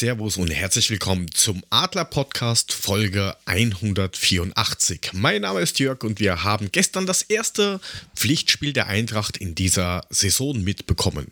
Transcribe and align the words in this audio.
Servus 0.00 0.38
und 0.38 0.48
herzlich 0.48 0.88
willkommen 0.88 1.30
zum 1.30 1.62
Adler 1.68 2.06
Podcast 2.06 2.72
Folge 2.72 3.36
184. 3.44 5.10
Mein 5.12 5.42
Name 5.42 5.60
ist 5.60 5.78
Jörg 5.78 6.02
und 6.04 6.20
wir 6.20 6.42
haben 6.42 6.72
gestern 6.72 7.04
das 7.04 7.20
erste 7.20 7.82
Pflichtspiel 8.16 8.72
der 8.72 8.86
Eintracht 8.86 9.36
in 9.36 9.54
dieser 9.54 10.06
Saison 10.08 10.64
mitbekommen. 10.64 11.30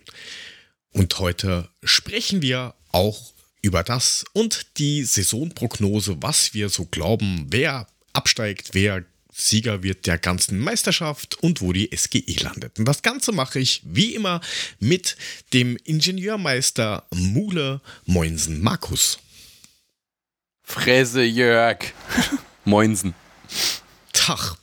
Und 0.93 1.19
heute 1.19 1.71
sprechen 1.83 2.43
wir 2.43 2.75
auch 2.93 3.33
über 3.63 3.83
das 3.83 4.27
und 4.35 4.67
die 4.77 5.03
Saisonprognose, 5.03 6.19
was 6.21 6.53
wir 6.53 6.69
so 6.69 6.85
glauben, 6.85 7.47
wer 7.49 7.87
absteigt, 8.13 8.75
wer 8.75 9.03
Sieger 9.41 9.83
wird 9.83 10.07
der 10.07 10.19
ganzen 10.19 10.59
Meisterschaft 10.59 11.41
und 11.43 11.61
wo 11.61 11.73
die 11.73 11.91
SGE 11.95 12.43
landet. 12.43 12.79
Und 12.79 12.87
das 12.87 13.03
Ganze 13.03 13.31
mache 13.33 13.61
ich 13.61 13.83
wie 13.85 14.15
immer 14.15 14.41
mit 14.81 15.17
dem 15.53 15.77
Ingenieurmeister 15.85 17.07
Mule 17.15 17.81
Moinsen 18.05 18.61
Markus. 18.61 19.21
Fresse 20.65 21.23
Jörg. 21.23 21.79
Moinsen. 22.65 23.15
Tag. 24.13 24.57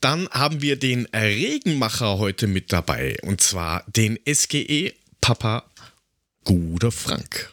Dann 0.00 0.28
haben 0.30 0.60
wir 0.60 0.76
den 0.76 1.06
Regenmacher 1.14 2.18
heute 2.18 2.46
mit 2.46 2.72
dabei 2.72 3.16
und 3.22 3.40
zwar 3.40 3.84
den 3.86 4.18
SGE 4.26 4.92
Papa 5.20 5.64
Gude 6.44 6.90
Frank. 6.90 7.52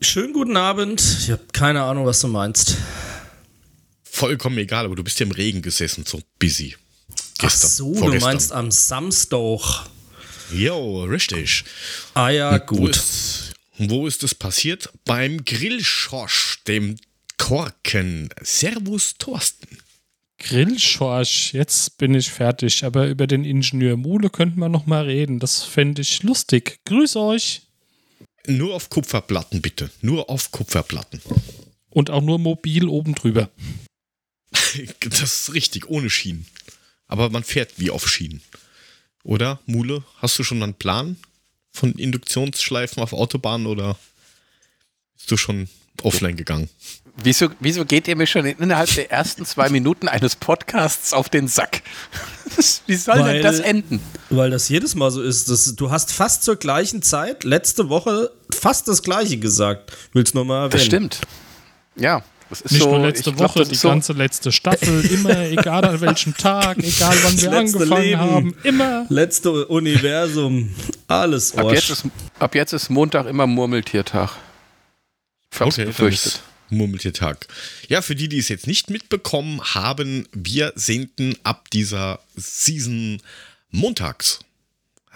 Schönen 0.00 0.32
guten 0.32 0.56
Abend. 0.56 1.00
Ich 1.00 1.30
habe 1.30 1.44
keine 1.52 1.82
Ahnung, 1.82 2.04
was 2.04 2.20
du 2.20 2.28
meinst 2.28 2.76
vollkommen 4.12 4.58
egal, 4.58 4.84
aber 4.84 4.94
du 4.94 5.02
bist 5.02 5.18
ja 5.20 5.26
im 5.26 5.32
Regen 5.32 5.62
gesessen, 5.62 6.04
so 6.06 6.20
busy. 6.38 6.76
Gestern, 7.38 7.46
Ach 7.46 7.50
so, 7.50 7.94
vorgestern. 7.94 8.12
du 8.12 8.24
meinst 8.24 8.52
am 8.52 8.70
Samstag. 8.70 9.86
Jo, 10.52 11.04
richtig. 11.04 11.64
Ah 12.14 12.28
ja, 12.28 12.58
gut. 12.58 12.78
Wo 12.80 12.86
ist, 12.88 13.52
wo 13.78 14.06
ist 14.06 14.22
das 14.22 14.34
passiert? 14.34 14.90
Beim 15.04 15.44
Grillschorsch, 15.44 16.62
dem 16.68 16.96
Korken. 17.38 18.28
Servus, 18.42 19.14
Thorsten. 19.18 19.78
Grillschorsch, 20.38 21.54
jetzt 21.54 21.96
bin 21.98 22.14
ich 22.14 22.30
fertig, 22.30 22.84
aber 22.84 23.08
über 23.08 23.26
den 23.26 23.44
Ingenieur 23.44 23.96
Mule 23.96 24.28
könnten 24.28 24.60
wir 24.60 24.68
noch 24.68 24.86
mal 24.86 25.04
reden. 25.04 25.38
Das 25.38 25.62
fände 25.62 26.02
ich 26.02 26.22
lustig. 26.22 26.80
Grüß 26.84 27.16
euch. 27.16 27.62
Nur 28.46 28.74
auf 28.74 28.90
Kupferplatten, 28.90 29.62
bitte. 29.62 29.90
Nur 30.02 30.28
auf 30.28 30.50
Kupferplatten. 30.50 31.22
Und 31.90 32.10
auch 32.10 32.22
nur 32.22 32.38
mobil 32.38 32.88
oben 32.88 33.14
drüber. 33.14 33.50
das 35.00 35.22
ist 35.22 35.54
richtig, 35.54 35.88
ohne 35.88 36.10
Schienen. 36.10 36.46
Aber 37.06 37.30
man 37.30 37.44
fährt 37.44 37.72
wie 37.76 37.90
auf 37.90 38.08
Schienen. 38.08 38.42
Oder, 39.24 39.60
Mule, 39.66 40.04
hast 40.18 40.38
du 40.38 40.44
schon 40.44 40.62
einen 40.62 40.74
Plan 40.74 41.16
von 41.72 41.92
Induktionsschleifen 41.92 43.02
auf 43.02 43.12
Autobahnen 43.12 43.66
oder 43.66 43.96
bist 45.16 45.30
du 45.30 45.36
schon 45.36 45.68
offline 46.02 46.36
gegangen? 46.36 46.68
Wieso, 47.22 47.50
wieso 47.60 47.84
geht 47.84 48.08
ihr 48.08 48.16
mir 48.16 48.26
schon 48.26 48.46
innerhalb 48.46 48.92
der 48.94 49.10
ersten 49.10 49.44
zwei 49.44 49.68
Minuten 49.68 50.08
eines 50.08 50.34
Podcasts 50.34 51.12
auf 51.12 51.28
den 51.28 51.46
Sack? 51.46 51.82
Wie 52.86 52.94
soll 52.94 53.20
weil, 53.20 53.34
denn 53.34 53.42
das 53.42 53.60
enden? 53.60 54.00
Weil 54.30 54.50
das 54.50 54.68
jedes 54.68 54.94
Mal 54.94 55.10
so 55.10 55.22
ist. 55.22 55.50
Das, 55.50 55.76
du 55.76 55.90
hast 55.90 56.12
fast 56.12 56.42
zur 56.42 56.56
gleichen 56.56 57.02
Zeit 57.02 57.44
letzte 57.44 57.90
Woche 57.90 58.30
fast 58.50 58.88
das 58.88 59.02
gleiche 59.02 59.36
gesagt. 59.36 59.92
Willst 60.12 60.34
du 60.34 60.38
nochmal 60.38 60.64
erwähnen? 60.64 60.70
Das 60.72 60.84
stimmt. 60.84 61.20
Ja, 61.96 62.24
nicht 62.60 62.82
so, 62.82 62.90
nur 62.90 63.06
letzte 63.06 63.38
Woche, 63.38 63.54
glaub, 63.54 63.68
die 63.68 63.74
so 63.74 63.88
ganze 63.88 64.12
letzte 64.12 64.52
Staffel, 64.52 65.04
immer, 65.10 65.40
egal 65.46 65.84
an 65.84 66.00
welchem 66.00 66.36
Tag, 66.36 66.78
egal 66.78 67.16
wann 67.22 67.40
wir 67.40 67.52
angefangen 67.52 68.02
Leben, 68.02 68.20
haben, 68.20 68.56
immer. 68.62 69.06
Letzte 69.08 69.66
Universum, 69.66 70.74
alles 71.08 71.56
ab 71.56 71.72
jetzt, 71.72 71.90
ist, 71.90 72.04
ab 72.38 72.54
jetzt 72.54 72.72
ist 72.72 72.90
Montag 72.90 73.26
immer 73.26 73.46
Murmeltiertag. 73.46 74.30
Ich 75.52 75.60
hab's 75.60 75.78
okay, 75.78 75.86
befürchtet. 75.86 76.42
Murmeltiertag. 76.70 77.46
Ja, 77.88 78.02
für 78.02 78.14
die, 78.14 78.28
die 78.28 78.38
es 78.38 78.48
jetzt 78.48 78.66
nicht 78.66 78.90
mitbekommen 78.90 79.60
haben, 79.62 80.26
wir 80.32 80.72
senden 80.74 81.36
ab 81.44 81.70
dieser 81.70 82.20
Season 82.36 83.20
montags. 83.70 84.40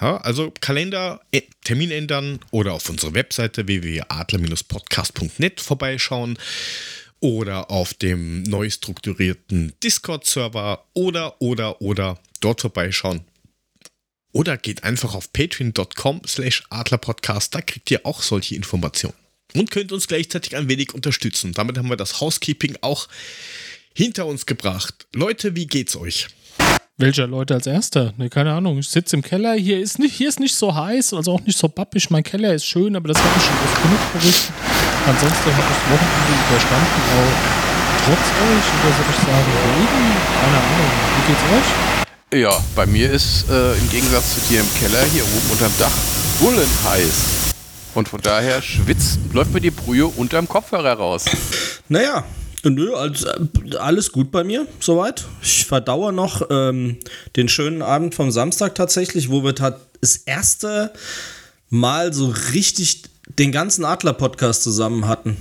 Ja, 0.00 0.18
also 0.18 0.52
Kalender, 0.60 1.20
äh, 1.32 1.42
Termin 1.64 1.90
ändern 1.90 2.40
oder 2.50 2.74
auf 2.74 2.90
unsere 2.90 3.14
Webseite 3.14 3.66
www.adler-podcast.net 3.66 5.60
vorbeischauen 5.60 6.38
oder 7.20 7.70
auf 7.70 7.94
dem 7.94 8.42
neu 8.42 8.70
strukturierten 8.70 9.72
Discord-Server 9.82 10.84
oder, 10.92 11.40
oder, 11.40 11.80
oder 11.80 12.18
dort 12.40 12.60
vorbeischauen. 12.60 13.22
Oder 14.32 14.58
geht 14.58 14.84
einfach 14.84 15.14
auf 15.14 15.32
patreon.com 15.32 16.20
slash 16.26 16.64
adlerpodcast, 16.68 17.54
da 17.54 17.62
kriegt 17.62 17.90
ihr 17.90 18.04
auch 18.04 18.22
solche 18.22 18.54
Informationen. 18.54 19.14
Und 19.54 19.70
könnt 19.70 19.92
uns 19.92 20.08
gleichzeitig 20.08 20.56
ein 20.56 20.68
wenig 20.68 20.92
unterstützen. 20.92 21.52
Damit 21.52 21.78
haben 21.78 21.88
wir 21.88 21.96
das 21.96 22.20
Housekeeping 22.20 22.76
auch 22.82 23.08
hinter 23.94 24.26
uns 24.26 24.44
gebracht. 24.44 25.06
Leute, 25.14 25.56
wie 25.56 25.66
geht's 25.66 25.96
euch? 25.96 26.28
Welcher 26.98 27.26
Leute 27.26 27.54
als 27.54 27.66
erster? 27.66 28.14
Ne, 28.16 28.28
keine 28.28 28.52
Ahnung. 28.52 28.78
Ich 28.78 28.88
sitze 28.88 29.16
im 29.16 29.22
Keller. 29.22 29.54
Hier 29.54 29.80
ist, 29.80 29.98
nicht, 29.98 30.14
hier 30.14 30.28
ist 30.28 30.40
nicht 30.40 30.54
so 30.54 30.74
heiß, 30.74 31.14
also 31.14 31.32
auch 31.32 31.40
nicht 31.42 31.58
so 31.58 31.68
bappig. 31.68 32.10
Mein 32.10 32.22
Keller 32.22 32.54
ist 32.54 32.66
schön, 32.66 32.96
aber 32.96 33.08
das 33.08 33.18
habe 33.18 33.38
ich 33.38 33.44
schon 33.44 33.54
oft 33.54 33.82
genug 33.82 34.12
berichtet. 34.12 34.75
Ansonsten 35.06 35.52
habe 35.52 35.62
ich 35.62 35.68
das 35.70 35.84
Wochenende 35.86 36.34
überstanden, 36.50 37.00
auch 37.14 37.66
trotz 38.04 38.26
euch, 38.42 38.66
oder 38.74 38.90
soll 38.96 39.06
ich 39.08 39.20
sagen, 39.22 39.52
Regen? 39.78 40.06
Keine 40.40 40.58
Ahnung. 40.58 40.92
Wie 41.14 41.24
geht's 41.30 41.44
euch? 41.54 42.40
Ja, 42.40 42.60
bei 42.74 42.86
mir 42.86 43.12
ist 43.12 43.48
äh, 43.48 43.74
im 43.74 43.88
Gegensatz 43.90 44.34
zu 44.34 44.40
dir 44.48 44.60
im 44.60 44.74
Keller 44.74 45.04
hier 45.04 45.22
oben 45.22 45.50
unterm 45.52 45.72
Dach 45.78 45.92
bullen 46.40 46.68
heiß. 46.84 47.54
Und 47.94 48.08
von 48.08 48.20
daher 48.20 48.60
schwitzt, 48.60 49.20
läuft 49.32 49.54
mir 49.54 49.60
die 49.60 49.70
Brühe 49.70 50.06
unterm 50.06 50.48
Kopfhörer 50.48 50.94
raus. 50.94 51.26
Naja, 51.88 52.24
Nö, 52.64 52.94
also, 52.94 53.28
alles 53.78 54.10
gut 54.10 54.32
bei 54.32 54.42
mir, 54.42 54.66
soweit. 54.80 55.24
Ich 55.40 55.66
verdauere 55.66 56.12
noch 56.12 56.42
ähm, 56.50 56.98
den 57.36 57.48
schönen 57.48 57.80
Abend 57.80 58.16
vom 58.16 58.32
Samstag 58.32 58.74
tatsächlich, 58.74 59.30
wo 59.30 59.44
wir 59.44 59.52
das 59.52 60.16
erste 60.16 60.92
Mal 61.70 62.12
so 62.12 62.34
richtig 62.52 63.04
den 63.26 63.52
ganzen 63.52 63.84
Adler-Podcast 63.84 64.62
zusammen 64.62 65.06
hatten. 65.06 65.36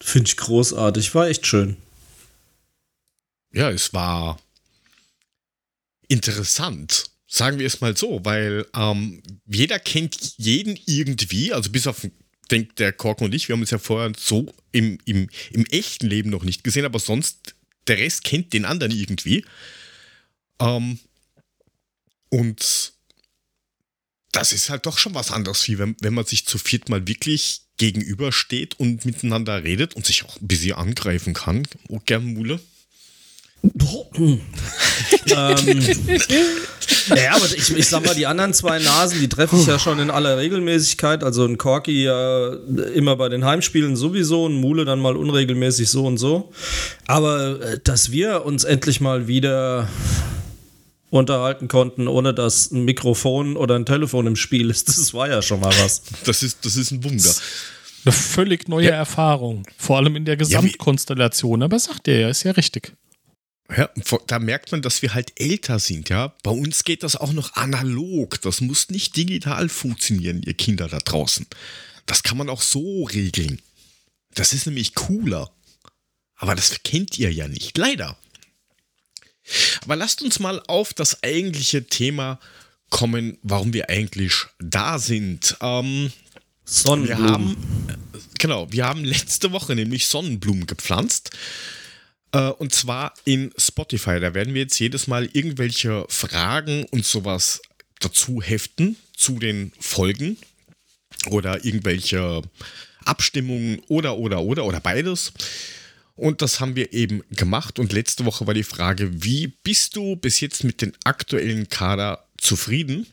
Finde 0.00 0.28
ich 0.28 0.36
großartig, 0.36 1.14
war 1.14 1.28
echt 1.28 1.46
schön. 1.46 1.76
Ja, 3.52 3.70
es 3.70 3.92
war 3.92 4.38
interessant, 6.08 7.04
sagen 7.26 7.58
wir 7.58 7.66
es 7.66 7.80
mal 7.80 7.96
so, 7.96 8.24
weil 8.24 8.66
ähm, 8.74 9.22
jeder 9.46 9.78
kennt 9.78 10.36
jeden 10.38 10.78
irgendwie, 10.86 11.52
also 11.52 11.70
bis 11.70 11.86
auf 11.86 12.06
denke, 12.50 12.74
der 12.74 12.92
Korken 12.92 13.26
und 13.26 13.34
ich, 13.34 13.48
wir 13.48 13.54
haben 13.54 13.60
uns 13.60 13.70
ja 13.70 13.78
vorher 13.78 14.12
so 14.16 14.52
im, 14.72 14.98
im, 15.04 15.28
im 15.50 15.66
echten 15.66 16.06
Leben 16.06 16.30
noch 16.30 16.44
nicht 16.44 16.64
gesehen, 16.64 16.84
aber 16.84 16.98
sonst, 16.98 17.54
der 17.86 17.98
Rest 17.98 18.24
kennt 18.24 18.52
den 18.52 18.64
anderen 18.64 18.92
irgendwie. 18.92 19.44
Ähm, 20.58 20.98
und 22.30 22.93
das 24.34 24.52
ist 24.52 24.70
halt 24.70 24.86
doch 24.86 24.98
schon 24.98 25.14
was 25.14 25.30
anderes, 25.30 25.66
wie 25.68 25.78
wenn, 25.78 25.96
wenn 26.00 26.14
man 26.14 26.26
sich 26.26 26.46
zu 26.46 26.58
viert 26.58 26.88
mal 26.88 27.06
wirklich 27.06 27.62
gegenübersteht 27.76 28.78
und 28.78 29.04
miteinander 29.04 29.64
redet 29.64 29.94
und 29.94 30.06
sich 30.06 30.24
auch 30.24 30.40
ein 30.40 30.46
bisschen 30.46 30.76
angreifen 30.76 31.34
kann. 31.34 31.66
Oh, 31.88 32.00
gern 32.04 32.24
Mule 32.24 32.60
ähm, 34.14 34.40
ja, 37.16 37.34
aber 37.34 37.46
ich, 37.46 37.74
ich 37.74 37.88
sag 37.88 38.04
mal, 38.04 38.14
die 38.14 38.26
anderen 38.26 38.52
zwei 38.52 38.78
Nasen, 38.78 39.20
die 39.20 39.28
treffe 39.28 39.56
ich 39.56 39.66
ja 39.66 39.78
schon 39.78 39.98
in 40.00 40.10
aller 40.10 40.36
Regelmäßigkeit. 40.36 41.24
Also 41.24 41.46
ein 41.46 41.56
Corky 41.56 42.04
ja 42.04 42.52
immer 42.94 43.16
bei 43.16 43.30
den 43.30 43.44
Heimspielen 43.44 43.96
sowieso, 43.96 44.46
ein 44.48 44.60
Mule 44.60 44.84
dann 44.84 45.00
mal 45.00 45.16
unregelmäßig 45.16 45.88
so 45.88 46.06
und 46.06 46.18
so. 46.18 46.52
Aber 47.06 47.60
äh, 47.60 47.78
dass 47.82 48.12
wir 48.12 48.44
uns 48.44 48.64
endlich 48.64 49.00
mal 49.00 49.28
wieder 49.28 49.88
unterhalten 51.18 51.68
konnten, 51.68 52.08
ohne 52.08 52.34
dass 52.34 52.70
ein 52.70 52.84
Mikrofon 52.84 53.56
oder 53.56 53.76
ein 53.76 53.86
Telefon 53.86 54.26
im 54.26 54.36
Spiel 54.36 54.70
ist, 54.70 54.88
das 54.88 55.14
war 55.14 55.28
ja 55.28 55.42
schon 55.42 55.60
mal 55.60 55.72
was. 55.78 56.02
Das 56.24 56.42
ist, 56.42 56.64
das 56.64 56.76
ist 56.76 56.90
ein 56.90 57.04
Wunder. 57.04 57.32
Eine 58.04 58.12
völlig 58.12 58.68
neue 58.68 58.88
ja. 58.88 58.96
Erfahrung, 58.96 59.66
vor 59.76 59.98
allem 59.98 60.16
in 60.16 60.24
der 60.24 60.36
Gesamtkonstellation. 60.36 61.62
Aber 61.62 61.78
sagt 61.78 62.08
ihr 62.08 62.20
ja, 62.20 62.28
ist 62.28 62.42
ja 62.42 62.52
richtig. 62.52 62.92
Ja, 63.74 63.88
da 64.26 64.38
merkt 64.38 64.72
man, 64.72 64.82
dass 64.82 65.02
wir 65.02 65.14
halt 65.14 65.32
älter 65.40 65.78
sind, 65.78 66.08
ja. 66.08 66.34
Bei 66.42 66.50
uns 66.50 66.84
geht 66.84 67.02
das 67.02 67.16
auch 67.16 67.32
noch 67.32 67.54
analog. 67.54 68.40
Das 68.42 68.60
muss 68.60 68.90
nicht 68.90 69.16
digital 69.16 69.68
funktionieren, 69.68 70.42
ihr 70.42 70.54
Kinder 70.54 70.88
da 70.88 70.98
draußen. 70.98 71.46
Das 72.06 72.22
kann 72.22 72.36
man 72.36 72.50
auch 72.50 72.60
so 72.60 73.04
regeln. 73.04 73.60
Das 74.34 74.52
ist 74.52 74.66
nämlich 74.66 74.94
cooler. 74.94 75.50
Aber 76.36 76.54
das 76.54 76.82
kennt 76.82 77.18
ihr 77.18 77.32
ja 77.32 77.48
nicht, 77.48 77.78
leider. 77.78 78.18
Aber 79.82 79.96
lasst 79.96 80.22
uns 80.22 80.38
mal 80.38 80.62
auf 80.66 80.94
das 80.94 81.22
eigentliche 81.22 81.86
Thema 81.86 82.38
kommen, 82.90 83.38
warum 83.42 83.72
wir 83.72 83.90
eigentlich 83.90 84.34
da 84.58 84.98
sind. 84.98 85.56
Ähm, 85.60 86.12
Sonnenblumen. 86.64 87.18
Wir 87.18 87.32
haben, 87.32 87.56
genau, 88.38 88.72
wir 88.72 88.86
haben 88.86 89.04
letzte 89.04 89.52
Woche 89.52 89.74
nämlich 89.74 90.06
Sonnenblumen 90.06 90.66
gepflanzt. 90.66 91.30
Äh, 92.32 92.48
und 92.48 92.74
zwar 92.74 93.14
in 93.24 93.52
Spotify. 93.56 94.20
Da 94.20 94.34
werden 94.34 94.54
wir 94.54 94.62
jetzt 94.62 94.78
jedes 94.78 95.06
Mal 95.06 95.28
irgendwelche 95.32 96.06
Fragen 96.08 96.84
und 96.90 97.04
sowas 97.04 97.60
dazu 98.00 98.40
heften 98.42 98.96
zu 99.16 99.38
den 99.38 99.72
Folgen. 99.78 100.36
oder 101.30 101.64
irgendwelche 101.64 102.42
Abstimmungen 103.04 103.80
oder, 103.88 104.16
oder, 104.16 104.42
oder, 104.42 104.64
oder 104.64 104.80
beides. 104.80 105.32
Und 106.16 106.42
das 106.42 106.60
haben 106.60 106.76
wir 106.76 106.92
eben 106.92 107.22
gemacht. 107.30 107.78
Und 107.78 107.92
letzte 107.92 108.24
Woche 108.24 108.46
war 108.46 108.54
die 108.54 108.62
Frage, 108.62 109.24
wie 109.24 109.48
bist 109.48 109.96
du 109.96 110.16
bis 110.16 110.40
jetzt 110.40 110.62
mit 110.62 110.80
dem 110.80 110.92
aktuellen 111.04 111.68
Kader 111.68 112.26
zufrieden? 112.38 113.06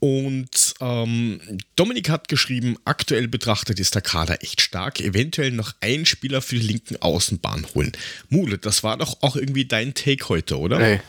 Und 0.00 0.74
ähm, 0.82 1.40
Dominik 1.76 2.10
hat 2.10 2.28
geschrieben, 2.28 2.76
aktuell 2.84 3.26
betrachtet 3.26 3.80
ist 3.80 3.94
der 3.94 4.02
Kader 4.02 4.42
echt 4.42 4.60
stark. 4.60 5.00
Eventuell 5.00 5.50
noch 5.50 5.72
einen 5.80 6.04
Spieler 6.04 6.42
für 6.42 6.56
die 6.56 6.66
linken 6.66 7.00
Außenbahn 7.00 7.68
holen. 7.74 7.92
Mule, 8.28 8.58
das 8.58 8.82
war 8.82 8.98
doch 8.98 9.22
auch 9.22 9.34
irgendwie 9.34 9.64
dein 9.64 9.94
Take 9.94 10.28
heute, 10.28 10.58
oder? 10.58 10.78
Hey. 10.78 11.00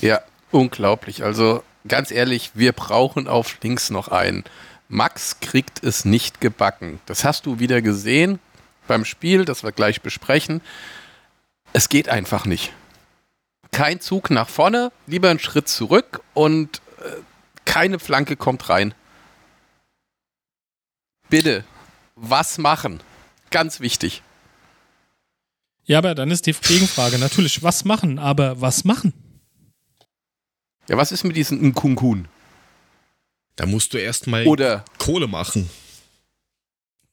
Ja, 0.00 0.20
unglaublich. 0.52 1.24
Also 1.24 1.64
ganz 1.88 2.12
ehrlich, 2.12 2.52
wir 2.54 2.70
brauchen 2.70 3.26
auf 3.26 3.58
links 3.64 3.90
noch 3.90 4.08
einen. 4.08 4.44
Max 4.88 5.40
kriegt 5.40 5.82
es 5.82 6.04
nicht 6.04 6.40
gebacken. 6.40 7.00
Das 7.06 7.24
hast 7.24 7.46
du 7.46 7.58
wieder 7.58 7.82
gesehen 7.82 8.38
beim 8.86 9.04
Spiel, 9.04 9.44
das 9.44 9.62
wir 9.62 9.72
gleich 9.72 10.00
besprechen. 10.00 10.60
Es 11.72 11.88
geht 11.88 12.08
einfach 12.08 12.46
nicht. 12.46 12.72
Kein 13.72 14.00
Zug 14.00 14.30
nach 14.30 14.48
vorne, 14.48 14.92
lieber 15.06 15.28
einen 15.28 15.38
Schritt 15.38 15.68
zurück 15.68 16.22
und 16.34 16.80
äh, 17.04 17.10
keine 17.64 17.98
Flanke 17.98 18.36
kommt 18.36 18.68
rein. 18.68 18.94
Bitte, 21.28 21.64
was 22.14 22.58
machen? 22.58 23.00
Ganz 23.50 23.80
wichtig. 23.80 24.22
Ja, 25.84 25.98
aber 25.98 26.14
dann 26.14 26.30
ist 26.30 26.46
die 26.46 26.52
Gegenfrage 26.52 27.18
natürlich, 27.18 27.62
was 27.62 27.84
machen, 27.84 28.18
aber 28.18 28.60
was 28.60 28.84
machen? 28.84 29.12
Ja, 30.88 30.96
was 30.96 31.12
ist 31.12 31.24
mit 31.24 31.36
diesen 31.36 31.60
Nkunkun? 31.62 32.28
Da 33.56 33.66
musst 33.66 33.94
du 33.94 33.98
erstmal 33.98 34.46
Oder 34.46 34.84
Kohle 34.98 35.26
machen. 35.26 35.70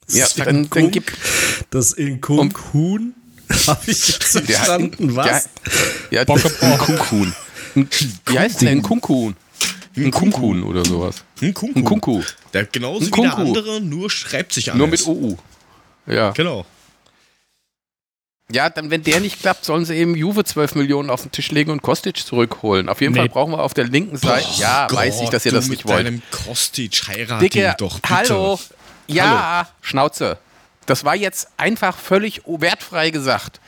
Ja, 0.10 0.28
dann, 0.38 0.70
dann 0.70 0.92
gibt 0.92 1.14
das 1.70 1.96
Nkunkun. 1.98 3.14
Habe 3.68 3.82
ich 3.92 4.08
jetzt 4.10 4.38
verstanden, 4.46 5.16
was? 5.16 5.50
Ja, 6.12 6.24
Nkunkun. 6.24 7.34
Wie 8.26 8.40
heißt 8.40 8.62
denn 8.62 8.80
Nkunkun? 8.80 9.36
Nkunkun 9.96 10.64
oder 10.64 10.84
sowas. 10.86 11.24
Nkunku. 11.42 11.80
Nkunku. 11.80 12.22
Der 12.54 12.66
genauso 12.66 13.06
wie 13.08 13.12
der 13.22 13.38
andere, 13.38 13.82
nur 13.82 14.10
schreibt 14.10 14.54
sich 14.54 14.72
anders. 14.72 14.80
Nur 14.80 14.88
mit 14.88 15.06
OU. 15.08 15.38
Ja. 16.08 16.32
Genau. 16.32 16.66
Ja, 18.52 18.70
dann, 18.70 18.92
wenn 18.92 19.04
der 19.04 19.20
nicht 19.20 19.40
klappt, 19.40 19.66
sollen 19.66 19.86
sie 19.86 19.96
eben 19.96 20.16
Juve 20.16 20.44
12 20.44 20.76
Millionen 20.76 21.10
auf 21.10 21.22
den 21.24 21.32
Tisch 21.32 21.50
legen 21.52 21.72
und 21.72 21.82
Kostic 21.82 22.18
zurückholen. 22.18 22.90
Auf 22.90 23.02
jeden 23.02 23.14
Nee. 23.14 23.20
Fall 23.22 23.30
brauchen 23.30 23.52
wir 23.54 23.60
auf 23.64 23.74
der 23.74 23.86
linken 23.86 24.18
Seite. 24.18 24.48
ja, 24.58 24.88
Gott, 24.88 24.98
weiß 25.00 25.22
ich, 25.22 25.30
dass 25.30 25.46
ihr 25.46 25.52
du 25.52 25.58
das 25.58 25.68
mit 25.70 25.80
nicht 25.80 25.88
wollt. 25.88 26.06
deinem 26.06 26.22
Kostic 26.30 27.08
heiraten 27.08 27.42
Dicke, 27.42 27.74
doch 27.78 28.00
bitte. 28.00 28.14
hallo. 28.14 28.60
Ja, 29.08 29.68
Schnauze. 29.82 30.38
Das 30.86 31.06
war 31.06 31.16
jetzt 31.16 31.48
einfach 31.58 31.98
völlig 31.98 32.42
wertfrei 32.46 33.10
gesagt. 33.10 33.60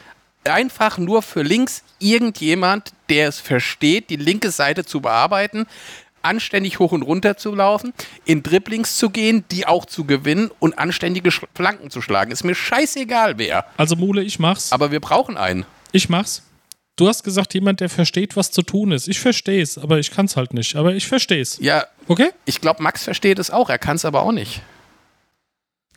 Einfach 0.44 0.98
nur 0.98 1.22
für 1.22 1.42
links 1.42 1.82
irgendjemand, 2.00 2.94
der 3.10 3.30
es 3.30 3.40
versteht, 3.40 4.10
die 4.10 4.16
linke 4.18 4.52
Seite 4.52 4.86
zu 4.86 5.02
bearbeiten, 5.02 5.66
anständig 6.22 6.80
hoch 6.80 6.92
und 6.92 7.02
runter 7.04 7.38
zu 7.38 7.54
laufen, 7.56 7.94
in 8.26 8.44
Dribblings 8.44 8.98
zu 8.98 9.10
gehen, 9.10 9.44
die 9.52 9.66
auch 9.68 9.86
zu 9.86 10.06
gewinnen 10.06 10.52
und 10.60 10.78
anständige 10.78 11.30
Sch- 11.30 11.44
Flanken 11.56 11.90
zu 11.90 12.02
schlagen. 12.02 12.32
Ist 12.32 12.44
mir 12.44 12.56
scheißegal 12.56 13.38
wer. 13.38 13.66
Also 13.78 13.96
Mule, 13.96 14.22
ich 14.24 14.40
mach's. 14.40 14.72
Aber 14.72 14.92
wir 14.92 15.00
brauchen 15.00 15.38
einen. 15.38 15.66
Ich 15.92 16.10
mach's. 16.10 16.42
Du 16.98 17.08
hast 17.08 17.24
gesagt, 17.24 17.54
jemand, 17.54 17.80
der 17.80 17.90
versteht, 17.90 18.36
was 18.36 18.52
zu 18.52 18.62
tun 18.62 18.92
ist. 18.92 19.08
Ich 19.08 19.20
versteh's, 19.20 19.78
aber 19.78 20.00
ich 20.00 20.12
kann's 20.12 20.36
halt 20.38 20.54
nicht. 20.54 20.76
Aber 20.76 20.94
ich 20.96 21.08
versteh's. 21.08 21.58
Ja, 21.60 21.86
Okay? 22.08 22.30
ich 22.46 22.62
glaube, 22.62 22.82
Max 22.84 23.04
versteht 23.04 23.38
es 23.40 23.50
auch. 23.52 23.70
Er 23.70 23.80
kann 23.80 23.96
es 23.98 24.06
aber 24.06 24.22
auch 24.22 24.32
nicht. 24.32 24.62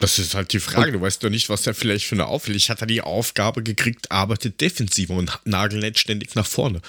Das 0.00 0.18
ist 0.18 0.34
halt 0.34 0.52
die 0.52 0.60
Frage. 0.60 0.92
Du 0.92 1.00
weißt 1.00 1.22
doch 1.24 1.30
nicht, 1.30 1.48
was 1.48 1.66
er 1.66 1.74
vielleicht 1.74 2.06
für 2.06 2.14
eine 2.14 2.26
Aufgabe 2.26 2.56
Ich 2.56 2.70
hatte 2.70 2.86
die 2.86 3.00
Aufgabe 3.00 3.62
gekriegt, 3.62 4.10
arbeitet 4.12 4.60
defensiv 4.60 5.10
und 5.10 5.38
nagelt 5.44 5.82
nicht 5.82 5.98
ständig 5.98 6.34
nach 6.34 6.46
vorne. 6.46 6.80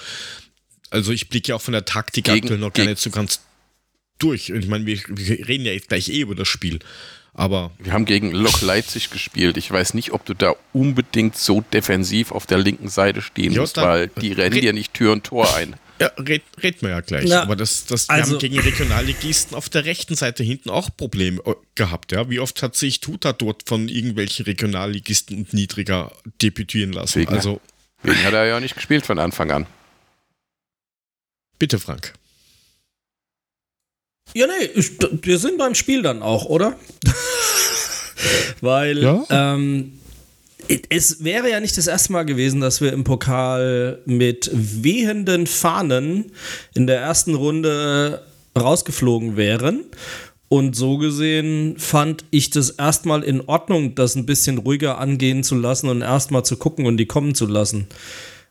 Also 0.90 1.12
ich 1.12 1.28
blicke 1.28 1.48
ja 1.48 1.56
auch 1.56 1.62
von 1.62 1.72
der 1.72 1.84
Taktik 1.84 2.24
Gegen- 2.24 2.38
aktuell 2.46 2.58
noch 2.60 2.72
gar 2.72 2.84
nicht 2.86 2.98
so 2.98 3.10
ganz 3.10 3.40
durch. 4.18 4.52
Und 4.52 4.60
ich 4.60 4.68
meine, 4.68 4.86
wir, 4.86 5.00
wir 5.08 5.48
reden 5.48 5.64
ja 5.64 5.72
jetzt 5.72 5.88
gleich 5.88 6.08
eh 6.08 6.20
über 6.20 6.34
das 6.34 6.48
Spiel. 6.48 6.78
Aber 7.32 7.70
Wir 7.78 7.92
haben 7.92 8.04
gegen 8.06 8.32
Lok 8.32 8.60
Leipzig 8.60 9.10
gespielt. 9.10 9.56
Ich 9.56 9.70
weiß 9.70 9.94
nicht, 9.94 10.10
ob 10.12 10.24
du 10.24 10.34
da 10.34 10.54
unbedingt 10.72 11.36
so 11.38 11.60
defensiv 11.72 12.32
auf 12.32 12.44
der 12.46 12.58
linken 12.58 12.88
Seite 12.88 13.22
stehen 13.22 13.52
Ja, 13.52 13.60
musst, 13.60 13.76
weil 13.76 14.08
die 14.08 14.32
rennen 14.32 14.60
dir 14.60 14.72
nicht 14.72 14.94
Tür 14.94 15.12
und 15.12 15.24
Tor 15.24 15.54
ein. 15.56 15.76
Ja, 16.00 16.06
red, 16.18 16.42
reden 16.62 16.78
wir 16.82 16.88
ja 16.90 17.00
gleich. 17.00 17.28
Ja, 17.28 17.42
Aber 17.42 17.54
das, 17.56 17.84
das, 17.86 18.08
wir 18.08 18.14
also- 18.14 18.32
haben 18.32 18.38
gegen 18.40 18.58
Regionalligisten 18.58 19.54
auf 19.56 19.68
der 19.68 19.84
rechten 19.84 20.16
Seite 20.16 20.42
hinten 20.42 20.70
auch 20.70 20.88
Probleme 20.96 21.40
äh, 21.44 21.54
gehabt. 21.74 22.12
Ja? 22.12 22.28
Wie 22.30 22.40
oft 22.40 22.62
hat 22.62 22.74
sich 22.74 23.00
Tuta 23.00 23.32
dort 23.32 23.68
von 23.68 23.88
irgendwelchen 23.88 24.44
Regionalligisten 24.46 25.36
und 25.36 25.52
niedriger 25.52 26.10
debütieren 26.42 26.92
lassen? 26.92 27.18
Deswegen- 27.20 27.34
Also 27.36 27.60
Deswegen 28.02 28.24
hat 28.24 28.32
er 28.32 28.46
ja 28.46 28.60
nicht 28.60 28.74
gespielt 28.74 29.04
von 29.04 29.18
Anfang 29.18 29.50
an. 29.50 29.66
bitte, 31.58 31.78
Frank. 31.78 32.14
Ja, 34.34 34.46
nee, 34.46 34.64
ich, 34.74 34.92
wir 35.22 35.38
sind 35.38 35.58
beim 35.58 35.74
Spiel 35.74 36.02
dann 36.02 36.22
auch, 36.22 36.44
oder? 36.46 36.78
Weil 38.60 38.98
Ja. 39.02 39.24
ähm, 39.28 39.99
es 40.88 41.24
wäre 41.24 41.50
ja 41.50 41.60
nicht 41.60 41.76
das 41.76 41.86
erste 41.86 42.12
Mal 42.12 42.24
gewesen, 42.24 42.60
dass 42.60 42.80
wir 42.80 42.92
im 42.92 43.04
Pokal 43.04 44.00
mit 44.04 44.50
wehenden 44.52 45.46
Fahnen 45.46 46.32
in 46.74 46.86
der 46.86 47.00
ersten 47.00 47.34
Runde 47.34 48.22
rausgeflogen 48.58 49.36
wären. 49.36 49.84
Und 50.48 50.74
so 50.74 50.98
gesehen 50.98 51.76
fand 51.78 52.24
ich 52.30 52.50
das 52.50 52.70
erstmal 52.70 53.22
in 53.22 53.40
Ordnung, 53.42 53.94
das 53.94 54.16
ein 54.16 54.26
bisschen 54.26 54.58
ruhiger 54.58 54.98
angehen 54.98 55.44
zu 55.44 55.54
lassen 55.54 55.88
und 55.88 56.02
erstmal 56.02 56.44
zu 56.44 56.56
gucken 56.56 56.86
und 56.86 56.96
die 56.96 57.06
kommen 57.06 57.34
zu 57.36 57.46
lassen. 57.46 57.86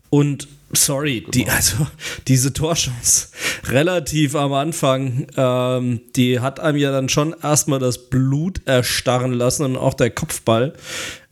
Und 0.09 0.47
sorry, 0.71 1.25
die, 1.33 1.47
also 1.47 1.87
diese 2.27 2.53
Torchance 2.53 3.29
relativ 3.65 4.35
am 4.35 4.53
Anfang, 4.53 5.27
ähm, 5.35 6.01
die 6.15 6.39
hat 6.39 6.59
einem 6.59 6.77
ja 6.77 6.91
dann 6.91 7.09
schon 7.09 7.35
erstmal 7.41 7.79
das 7.79 8.09
Blut 8.09 8.61
erstarren 8.65 9.33
lassen 9.33 9.65
und 9.65 9.77
auch 9.77 9.93
der 9.93 10.09
Kopfball. 10.09 10.73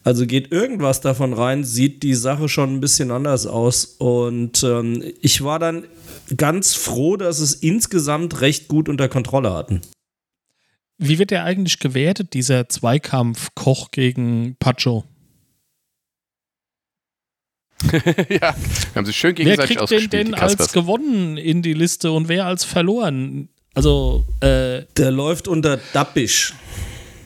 Also 0.07 0.25
geht 0.25 0.53
irgendwas 0.53 1.01
davon 1.01 1.33
rein, 1.33 1.65
sieht 1.65 2.01
die 2.01 2.13
Sache 2.13 2.47
schon 2.47 2.73
ein 2.75 2.79
bisschen 2.79 3.11
anders 3.11 3.45
aus. 3.45 3.83
Und 3.97 4.63
ähm, 4.63 5.03
ich 5.19 5.43
war 5.43 5.59
dann 5.59 5.83
ganz 6.37 6.75
froh, 6.75 7.17
dass 7.17 7.39
es 7.39 7.55
insgesamt 7.55 8.39
recht 8.39 8.69
gut 8.69 8.87
unter 8.87 9.09
Kontrolle 9.09 9.51
hatten. 9.51 9.81
Wie 10.97 11.19
wird 11.19 11.31
der 11.31 11.43
eigentlich 11.43 11.79
gewertet, 11.79 12.33
dieser 12.35 12.69
Zweikampf 12.69 13.49
Koch 13.53 13.91
gegen 13.91 14.55
Pacho? 14.59 15.03
ja, 18.29 18.55
haben 18.95 19.05
sich 19.05 19.17
schön 19.17 19.37
Wer 19.37 19.57
gegenseitig 19.57 19.77
kriegt 19.77 19.91
den 19.91 20.09
denn 20.09 20.33
als 20.35 20.71
gewonnen 20.71 21.35
in 21.35 21.61
die 21.61 21.73
Liste 21.73 22.13
und 22.13 22.29
wer 22.29 22.45
als 22.45 22.63
verloren? 22.63 23.49
Also, 23.73 24.23
äh, 24.39 24.83
Der 24.95 25.11
läuft 25.11 25.49
unter 25.49 25.75
Dappisch. 25.91 26.53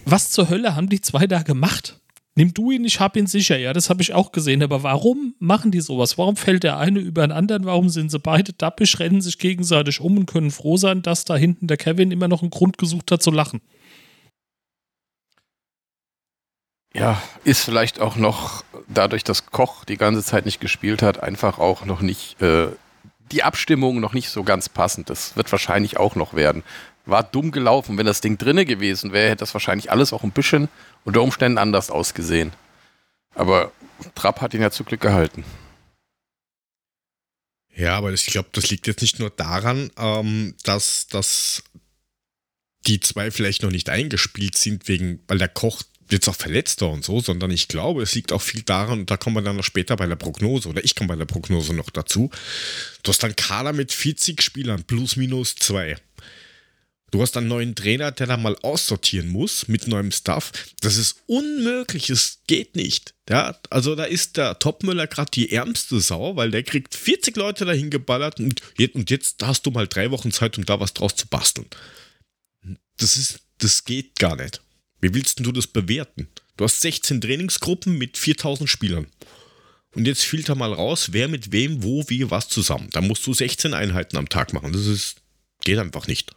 was 0.06 0.32
zur 0.32 0.50
Hölle 0.50 0.76
haben 0.76 0.90
die 0.90 1.00
zwei 1.00 1.28
da 1.28 1.44
gemacht? 1.44 2.01
Nimm 2.42 2.56
du 2.56 2.72
ihn, 2.72 2.86
ich 2.86 3.00
hab 3.00 3.16
ihn 3.18 3.28
sicher, 3.28 3.56
ja, 3.56 3.72
das 3.72 3.92
habe 3.92 4.02
ich 4.02 4.16
auch 4.16 4.32
gesehen. 4.32 4.64
Aber 4.64 4.82
warum 4.82 5.36
machen 5.38 5.70
die 5.70 5.80
sowas? 5.80 6.18
Warum 6.18 6.36
fällt 6.36 6.64
der 6.64 6.80
eine 6.80 6.98
über 6.98 7.22
den 7.22 7.32
anderen? 7.32 7.66
Warum 7.66 7.90
sind 7.90 8.10
sie 8.10 8.18
beide 8.18 8.52
dappisch, 8.52 9.00
rennen 9.00 9.22
sich 9.22 9.38
gegenseitig 9.38 10.02
um 10.02 10.18
und 10.18 10.26
können 10.26 10.50
froh 10.50 10.76
sein, 10.76 11.04
dass 11.04 11.24
da 11.24 11.36
hinten 11.36 11.68
der 11.68 11.78
Kevin 11.78 12.10
immer 12.10 12.28
noch 12.28 12.42
einen 12.42 12.50
Grund 12.50 12.80
gesucht 12.80 13.12
hat 13.12 13.22
zu 13.22 13.30
lachen? 13.30 13.62
Ja, 16.96 17.22
ist 17.44 17.64
vielleicht 17.64 18.00
auch 18.00 18.16
noch, 18.16 18.64
dadurch, 18.88 19.24
dass 19.24 19.46
Koch 19.46 19.86
die 19.86 19.98
ganze 19.98 20.24
Zeit 20.24 20.48
nicht 20.48 20.60
gespielt 20.60 21.04
hat, 21.04 21.22
einfach 21.22 21.60
auch 21.60 21.86
noch 21.86 22.02
nicht, 22.02 22.42
äh, 22.42 22.70
die 23.32 23.44
Abstimmung 23.44 24.00
noch 24.00 24.14
nicht 24.14 24.32
so 24.32 24.42
ganz 24.42 24.68
passend. 24.68 25.12
Das 25.12 25.38
wird 25.38 25.52
wahrscheinlich 25.52 25.98
auch 25.98 26.16
noch 26.16 26.34
werden. 26.34 26.64
War 27.12 27.24
dumm 27.24 27.52
gelaufen. 27.52 27.98
Wenn 27.98 28.06
das 28.06 28.22
Ding 28.22 28.38
drinne 28.38 28.66
gewesen 28.66 29.12
wäre, 29.12 29.30
hätte 29.30 29.42
das 29.42 29.54
wahrscheinlich 29.54 29.92
alles 29.92 30.14
auch 30.14 30.24
ein 30.24 30.32
bisschen 30.32 30.70
unter 31.04 31.22
Umständen 31.22 31.58
anders 31.58 31.92
ausgesehen. 31.92 32.52
Aber 33.36 33.72
Trapp 34.16 34.42
hat 34.42 34.54
ihn 34.54 34.62
ja 34.62 34.72
zu 34.72 34.84
Glück 34.84 35.02
gehalten. 35.02 35.44
Ja, 37.76 37.98
aber 37.98 38.12
ich 38.12 38.26
glaube, 38.26 38.50
das 38.52 38.70
liegt 38.70 38.88
jetzt 38.88 39.02
nicht 39.02 39.20
nur 39.20 39.30
daran, 39.30 39.92
ähm, 39.98 40.56
dass, 40.64 41.08
dass 41.08 41.64
die 42.88 43.00
zwei 43.00 43.32
vielleicht 43.32 43.64
noch 43.64 43.72
nicht 43.72 43.90
eingespielt 43.90 44.58
sind, 44.58 44.88
wegen, 44.88 45.22
weil 45.28 45.38
der 45.38 45.48
Koch 45.48 45.84
jetzt 46.10 46.28
auch 46.28 46.36
verletzt 46.36 46.82
war 46.82 46.90
und 46.90 47.06
so, 47.06 47.22
sondern 47.22 47.52
ich 47.52 47.68
glaube, 47.68 48.02
es 48.02 48.14
liegt 48.14 48.34
auch 48.34 48.42
viel 48.42 48.64
daran, 48.64 49.00
und 49.00 49.12
da 49.12 49.18
kommen 49.18 49.38
wir 49.38 49.42
dann 49.42 49.56
noch 49.56 49.64
später 49.64 49.96
bei 49.96 50.08
der 50.08 50.18
Prognose, 50.18 50.68
oder 50.68 50.84
ich 50.84 50.96
komme 50.96 51.10
bei 51.10 51.16
der 51.16 51.26
Prognose 51.26 51.74
noch 51.74 51.90
dazu. 51.90 52.30
Du 53.04 53.10
hast 53.10 53.24
dann 53.24 53.36
Kader 53.36 53.72
mit 53.74 53.92
40 53.94 54.42
Spielern, 54.42 54.84
plus 54.84 55.16
minus 55.16 55.56
zwei. 55.56 55.96
Du 57.12 57.22
hast 57.22 57.36
einen 57.36 57.50
neuen 57.50 57.76
Trainer, 57.76 58.12
der 58.12 58.26
da 58.26 58.38
mal 58.38 58.56
aussortieren 58.62 59.28
muss 59.28 59.68
mit 59.68 59.86
neuem 59.86 60.12
Stuff. 60.12 60.54
Das 60.80 60.96
ist 60.96 61.22
unmöglich, 61.28 62.10
es 62.10 62.40
geht 62.48 62.78
nicht. 62.78 63.14
Ja, 63.30 63.60
also 63.70 63.96
da 63.96 64.06
ist 64.06 64.38
der 64.38 64.60
Topmüller 64.60 65.08
gerade 65.08 65.30
die 65.30 65.52
ärmste 65.52 66.00
Sau, 66.00 66.38
weil 66.38 66.52
der 66.52 66.64
kriegt 66.64 66.96
40 66.96 67.36
Leute 67.36 67.66
dahin 67.66 67.90
geballert 67.90 68.40
und 68.40 68.62
jetzt, 68.78 68.96
und 68.96 69.10
jetzt 69.10 69.44
hast 69.44 69.66
du 69.66 69.72
mal 69.72 69.90
drei 69.90 70.10
Wochen 70.12 70.32
Zeit, 70.32 70.58
um 70.58 70.66
da 70.66 70.80
was 70.80 70.94
draus 70.94 71.16
zu 71.16 71.28
basteln. 71.28 71.68
Das 72.96 73.18
ist, 73.18 73.42
das 73.58 73.84
geht 73.84 74.18
gar 74.18 74.38
nicht. 74.38 74.62
Wie 75.02 75.14
willst 75.14 75.46
du 75.46 75.52
das 75.52 75.68
bewerten? 75.68 76.30
Du 76.56 76.64
hast 76.64 76.80
16 76.80 77.20
Trainingsgruppen 77.20 77.98
mit 77.98 78.18
4000 78.18 78.70
Spielern. 78.70 79.08
Und 79.94 80.08
jetzt 80.08 80.24
filter 80.24 80.56
mal 80.56 80.72
raus, 80.72 81.10
wer 81.12 81.28
mit 81.28 81.52
wem, 81.52 81.84
wo, 81.84 82.06
wie, 82.08 82.32
was 82.32 82.48
zusammen. 82.48 82.88
Da 82.92 83.02
musst 83.02 83.28
du 83.28 83.34
16 83.34 83.74
Einheiten 83.74 84.16
am 84.16 84.30
Tag 84.30 84.54
machen. 84.54 84.72
Das 84.72 84.86
ist, 84.86 85.16
geht 85.66 85.78
einfach 85.78 86.08
nicht. 86.08 86.32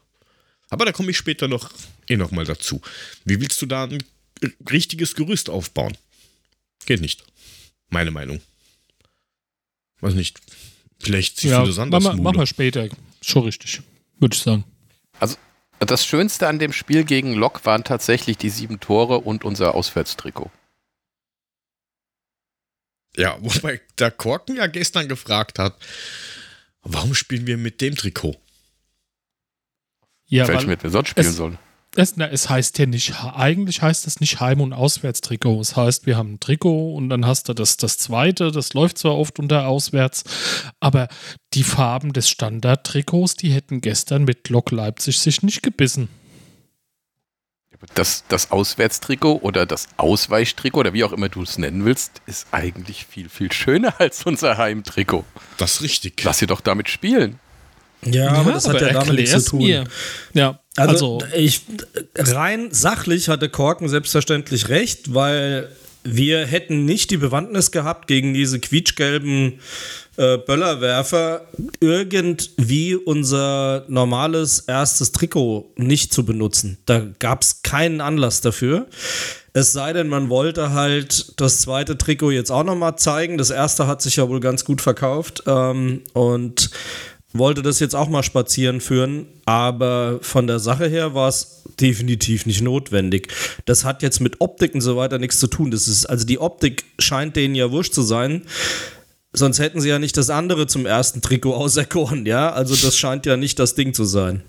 Aber 0.75 0.87
da 0.87 0.91
komme 0.91 1.13
ich 1.13 1.17
später 1.17 1.47
noch 1.47 1.71
eh 2.09 2.17
noch 2.17 2.33
mal 2.33 2.45
dazu. 2.45 2.81
Wie 3.25 3.41
willst 3.41 3.63
du 3.63 3.67
da 3.67 3.85
ein 3.85 4.03
richtiges 4.69 5.15
Gerüst 5.15 5.49
aufbauen? 5.49 5.97
Geht 6.85 7.01
nicht. 7.01 7.23
Meine 7.91 8.11
Meinung. 8.11 8.41
Weiß 10.01 10.15
nicht. 10.15 10.41
Vielleicht 10.99 11.39
siehst 11.39 11.53
ja, 11.53 11.61
du 11.61 11.69
das 11.69 11.79
anders. 11.79 12.03
Machen 12.03 12.19
wir, 12.19 12.23
machen 12.25 12.39
wir 12.41 12.47
später. 12.49 12.89
Schon 13.23 13.45
richtig. 13.45 13.83
Würde 14.19 14.35
ich 14.35 14.43
sagen. 14.43 14.65
Also, 15.21 15.37
das 15.79 16.05
Schönste 16.05 16.49
an 16.49 16.59
dem 16.59 16.73
Spiel 16.73 17.05
gegen 17.05 17.35
Lok 17.35 17.65
waren 17.65 17.85
tatsächlich 17.85 18.37
die 18.37 18.51
sieben 18.51 18.81
Tore 18.81 19.19
und 19.19 19.45
unser 19.45 19.77
Auswärtstrikot. 19.77 20.51
Ja, 23.17 23.39
wobei 23.41 23.81
der 24.01 24.11
Korken 24.11 24.57
ja 24.57 24.67
gestern 24.67 25.07
gefragt 25.07 25.61
hat, 25.61 25.77
warum 26.83 27.15
spielen 27.15 27.47
wir 27.47 27.59
mit 27.59 27.81
dem 27.81 27.95
Trikot? 27.95 28.41
Ja, 30.35 30.47
Vielleicht 30.47 30.67
mit 30.67 30.83
wir 30.83 30.91
sonst 30.91 31.11
spielen 31.11 31.33
sollen. 31.33 31.59
Es, 31.95 32.17
na, 32.17 32.27
es 32.27 32.51
heißt 32.51 32.77
ja 32.81 32.87
nicht, 32.87 33.15
eigentlich 33.37 33.83
heißt 33.83 34.09
es 34.09 34.19
nicht 34.19 34.41
Heim- 34.41 34.61
und 34.61 34.73
Auswärtstrikot. 34.73 35.61
Es 35.61 35.77
heißt, 35.77 36.07
wir 36.07 36.17
haben 36.17 36.35
ein 36.35 36.41
Trikot 36.41 36.97
und 36.97 37.09
dann 37.09 37.25
hast 37.25 37.49
du 37.49 37.55
das, 37.55 37.77
das 37.77 37.99
zweite, 37.99 38.51
das 38.51 38.75
läuft 38.75 38.99
zwar 38.99 39.17
oft 39.17 39.39
unter 39.39 39.69
Auswärts, 39.69 40.25
aber 40.81 41.07
die 41.53 41.63
Farben 41.63 42.13
des 42.13 42.29
Standardtrikots, 42.29 43.37
die 43.37 43.53
hätten 43.53 43.81
gestern 43.81 44.25
mit 44.25 44.49
Lok 44.49 44.73
Leipzig 44.73 45.21
sich 45.21 45.45
nicht 45.45 45.63
gebissen. 45.63 46.09
Das, 47.95 48.25
das 48.27 48.51
Auswärtstrikot 48.51 49.39
oder 49.43 49.65
das 49.65 49.87
Ausweichtrikot 49.99 50.81
oder 50.81 50.95
wie 50.95 51.05
auch 51.05 51.13
immer 51.13 51.29
du 51.29 51.43
es 51.43 51.59
nennen 51.59 51.85
willst, 51.85 52.23
ist 52.27 52.49
eigentlich 52.51 53.07
viel, 53.07 53.29
viel 53.29 53.53
schöner 53.53 53.95
als 54.01 54.27
unser 54.27 54.59
Heimtrikot. 54.59 55.25
Das 55.59 55.75
ist 55.75 55.83
richtig. 55.83 56.25
Lass 56.25 56.39
sie 56.39 56.47
doch 56.47 56.61
damit 56.61 56.89
spielen. 56.89 57.39
Ja, 58.07 58.33
aber 58.33 58.53
das 58.53 58.67
aber 58.67 58.81
hat 58.81 58.87
ja 58.87 58.93
damit 58.93 59.15
nichts 59.15 59.45
zu 59.45 59.51
tun. 59.51 59.61
Mir. 59.61 59.85
Ja, 60.33 60.61
also, 60.77 61.19
also 61.19 61.37
ich 61.37 61.63
rein 62.17 62.69
sachlich 62.71 63.29
hatte 63.29 63.49
Korken 63.49 63.89
selbstverständlich 63.89 64.69
recht, 64.69 65.15
weil 65.15 65.71
wir 66.05 66.45
hätten 66.47 66.85
nicht 66.85 67.11
die 67.11 67.17
Bewandtnis 67.17 67.71
gehabt, 67.71 68.07
gegen 68.07 68.35
diese 68.35 68.61
quietschgelben 68.61 69.61
äh, 70.17 70.39
Böllerwerfer 70.39 71.47
irgendwie 71.81 72.95
unser 72.95 73.85
normales 73.89 74.61
erstes 74.61 75.13
Trikot 75.13 75.73
nicht 75.77 76.13
zu 76.13 76.25
benutzen. 76.25 76.79
Da 76.87 77.07
gab 77.19 77.43
es 77.43 77.63
keinen 77.63 78.01
Anlass 78.01 78.41
dafür. 78.43 78.87
Es 79.55 79.73
sei 79.73 79.93
denn, 79.93 80.09
man 80.09 80.29
wollte 80.29 80.73
halt 80.73 81.41
das 81.41 81.61
zweite 81.61 81.97
Trikot 81.97 82.33
jetzt 82.33 82.51
auch 82.51 82.65
nochmal 82.65 82.97
zeigen. 82.97 83.39
Das 83.39 83.51
erste 83.51 83.87
hat 83.87 84.03
sich 84.03 84.17
ja 84.17 84.29
wohl 84.29 84.41
ganz 84.41 84.65
gut 84.65 84.81
verkauft. 84.81 85.45
Ähm, 85.47 86.03
und 86.13 86.71
wollte 87.35 87.63
das 87.63 87.81
jetzt 87.81 87.95
auch 87.95 88.09
mal 88.09 88.23
spazieren 88.23 88.81
führen, 88.81 89.27
aber 89.45 90.21
von 90.23 90.47
der 90.47 90.61
Sache 90.61 90.87
her 90.87 91.15
war 91.15 91.29
es 91.29 91.65
definitiv 91.81 92.47
nicht 92.47 92.63
notwendig. 92.63 93.33
Das 93.65 93.85
hat 93.85 94.03
jetzt 94.03 94.21
mit 94.21 94.41
Optik 94.41 94.75
und 94.75 94.81
so 94.81 94.97
weiter 94.97 95.19
nichts 95.19 95.41
zu 95.41 95.49
tun. 95.49 95.71
Das 95.71 95.89
ist, 95.89 96.07
also 96.07 96.25
die 96.25 96.39
Optik 96.39 96.85
scheint 96.99 97.35
denen 97.37 97.57
ja 97.57 97.71
wurscht 97.73 97.93
zu 97.93 98.03
sein. 98.03 98.47
Sonst 99.33 99.59
hätten 99.59 99.81
sie 99.81 99.89
ja 99.89 99.99
nicht 99.99 100.17
das 100.17 100.31
andere 100.31 100.69
zum 100.69 100.87
ersten 100.87 101.21
Trikot 101.21 101.55
auserkoren, 101.57 102.25
ja? 102.25 102.53
Also 102.53 102.77
das 102.77 102.97
scheint 102.97 103.27
ja 103.27 103.37
nicht 103.37 103.59
das 103.59 103.75
Ding 103.75 103.95
zu 103.95 104.05
sein. 104.05 104.45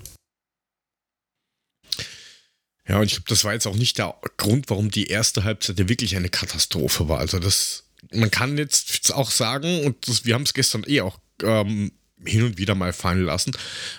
Ja, 2.88 3.00
und 3.00 3.06
ich 3.06 3.14
glaube, 3.14 3.28
das 3.28 3.44
war 3.44 3.52
jetzt 3.52 3.66
auch 3.66 3.74
nicht 3.74 3.98
der 3.98 4.14
Grund, 4.36 4.70
warum 4.70 4.92
die 4.92 5.08
erste 5.08 5.42
Halbzeit 5.42 5.80
ja 5.80 5.88
wirklich 5.88 6.14
eine 6.14 6.28
Katastrophe 6.28 7.08
war. 7.08 7.18
Also 7.18 7.40
das, 7.40 7.82
man 8.12 8.30
kann 8.30 8.56
jetzt 8.58 9.12
auch 9.12 9.32
sagen, 9.32 9.84
und 9.84 10.06
das, 10.06 10.24
wir 10.24 10.34
haben 10.34 10.44
es 10.44 10.54
gestern 10.54 10.84
eh 10.86 11.00
auch 11.00 11.18
ähm, 11.42 11.90
hin 12.26 12.44
und 12.44 12.58
wieder 12.58 12.74
mal 12.74 12.92
fallen 12.92 13.24
lassen. 13.24 13.52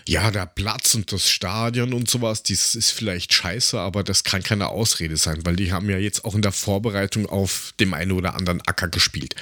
Ja, 0.08 0.32
der 0.32 0.46
Platz 0.46 0.96
und 0.96 1.12
das 1.12 1.30
Stadion 1.30 1.94
und 1.94 2.10
sowas, 2.10 2.44
das 2.44 2.76
ist 2.76 2.92
vielleicht 2.92 3.34
scheiße, 3.34 3.80
aber 3.80 4.04
das 4.04 4.24
kann 4.24 4.44
keine 4.44 4.70
Ausrede 4.70 5.18
sein, 5.18 5.46
weil 5.46 5.56
die 5.56 5.72
haben 5.72 5.90
ja 5.90 5.98
jetzt 5.98 6.26
auch 6.26 6.36
in 6.36 6.42
der 6.42 6.52
Vorbereitung 6.52 7.28
auf 7.28 7.74
dem 7.80 7.94
einen 7.94 8.12
oder 8.12 8.36
anderen 8.36 8.62
Acker 8.62 8.88
gespielt. 8.88 9.36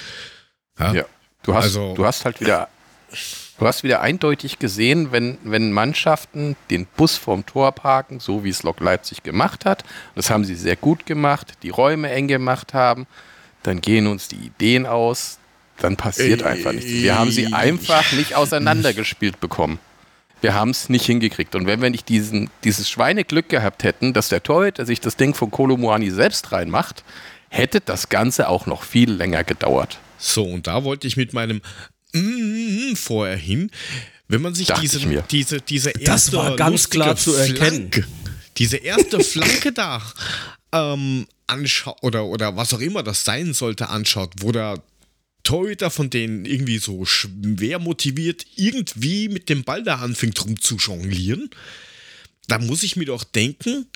Ja, 0.79 0.93
ja 0.93 1.05
du, 1.43 1.53
hast, 1.53 1.63
also, 1.63 1.93
du 1.95 2.05
hast 2.05 2.25
halt 2.25 2.41
wieder, 2.41 2.69
du 3.59 3.65
hast 3.65 3.83
wieder 3.83 4.01
eindeutig 4.01 4.59
gesehen, 4.59 5.11
wenn, 5.11 5.37
wenn 5.43 5.71
Mannschaften 5.71 6.55
den 6.69 6.85
Bus 6.85 7.17
vorm 7.17 7.45
Tor 7.45 7.71
parken, 7.71 8.19
so 8.19 8.43
wie 8.43 8.49
es 8.49 8.63
Lok 8.63 8.79
Leipzig 8.79 9.23
gemacht 9.23 9.65
hat, 9.65 9.83
das 10.15 10.29
haben 10.29 10.45
sie 10.45 10.55
sehr 10.55 10.75
gut 10.75 11.05
gemacht, 11.05 11.53
die 11.63 11.69
Räume 11.69 12.09
eng 12.11 12.27
gemacht 12.27 12.73
haben, 12.73 13.07
dann 13.63 13.81
gehen 13.81 14.07
uns 14.07 14.27
die 14.27 14.37
Ideen 14.37 14.85
aus, 14.85 15.39
dann 15.79 15.97
passiert 15.97 16.41
äh, 16.41 16.45
einfach 16.45 16.71
nichts. 16.71 16.89
Wir 16.89 17.17
haben 17.17 17.31
sie 17.31 17.53
einfach 17.53 18.11
nicht 18.13 18.35
auseinandergespielt 18.35 19.39
bekommen. 19.39 19.79
Wir 20.41 20.53
haben 20.53 20.71
es 20.71 20.89
nicht 20.89 21.05
hingekriegt. 21.05 21.55
Und 21.55 21.65
wenn 21.65 21.81
wir 21.81 21.89
nicht 21.89 22.09
diesen, 22.09 22.49
dieses 22.63 22.89
Schweineglück 22.89 23.49
gehabt 23.49 23.83
hätten, 23.83 24.13
dass 24.13 24.29
der 24.29 24.43
Torhüter 24.43 24.85
sich 24.85 24.99
das 24.99 25.15
Ding 25.15 25.33
von 25.33 25.49
Kolomuani 25.49 26.11
selbst 26.11 26.51
reinmacht, 26.51 27.03
hätte 27.49 27.81
das 27.81 28.09
Ganze 28.09 28.49
auch 28.49 28.65
noch 28.65 28.83
viel 28.83 29.11
länger 29.11 29.43
gedauert. 29.43 29.99
So, 30.17 30.43
und 30.43 30.67
da 30.67 30.83
wollte 30.83 31.07
ich 31.07 31.17
mit 31.17 31.33
meinem 31.33 31.61
mm 32.13 32.95
vorher 32.95 33.37
hin. 33.37 33.71
Wenn 34.27 34.41
man 34.41 34.55
sich 34.55 34.71
diese, 34.81 34.99
diese, 35.29 35.61
diese 35.61 35.91
erste 35.91 36.05
Das 36.05 36.33
war 36.33 36.55
ganz 36.55 36.89
klar 36.89 37.15
zu 37.15 37.33
erkennen. 37.35 37.91
Flanke, 37.91 38.07
diese 38.57 38.77
erste 38.77 39.19
Flanke 39.19 39.71
da 39.71 40.01
ähm, 40.71 41.27
anschaut 41.47 41.97
oder, 42.01 42.25
oder 42.25 42.55
was 42.55 42.73
auch 42.73 42.79
immer 42.79 43.03
das 43.03 43.23
sein 43.23 43.53
sollte, 43.53 43.89
anschaut, 43.89 44.31
wo 44.39 44.51
der 44.51 44.81
Torhüter 45.45 45.89
von 45.89 46.09
denen 46.09 46.43
irgendwie 46.43 46.79
so 46.79 47.05
schwer 47.05 47.79
motiviert 47.79 48.45
irgendwie 48.55 49.29
mit 49.29 49.47
dem 49.47 49.63
Ball 49.63 49.83
da 49.83 49.99
anfängt 49.99 50.43
rumzujonglieren, 50.43 51.49
da 52.47 52.59
muss 52.59 52.83
ich 52.83 52.97
mir 52.97 53.05
doch 53.05 53.23
denken, 53.23 53.87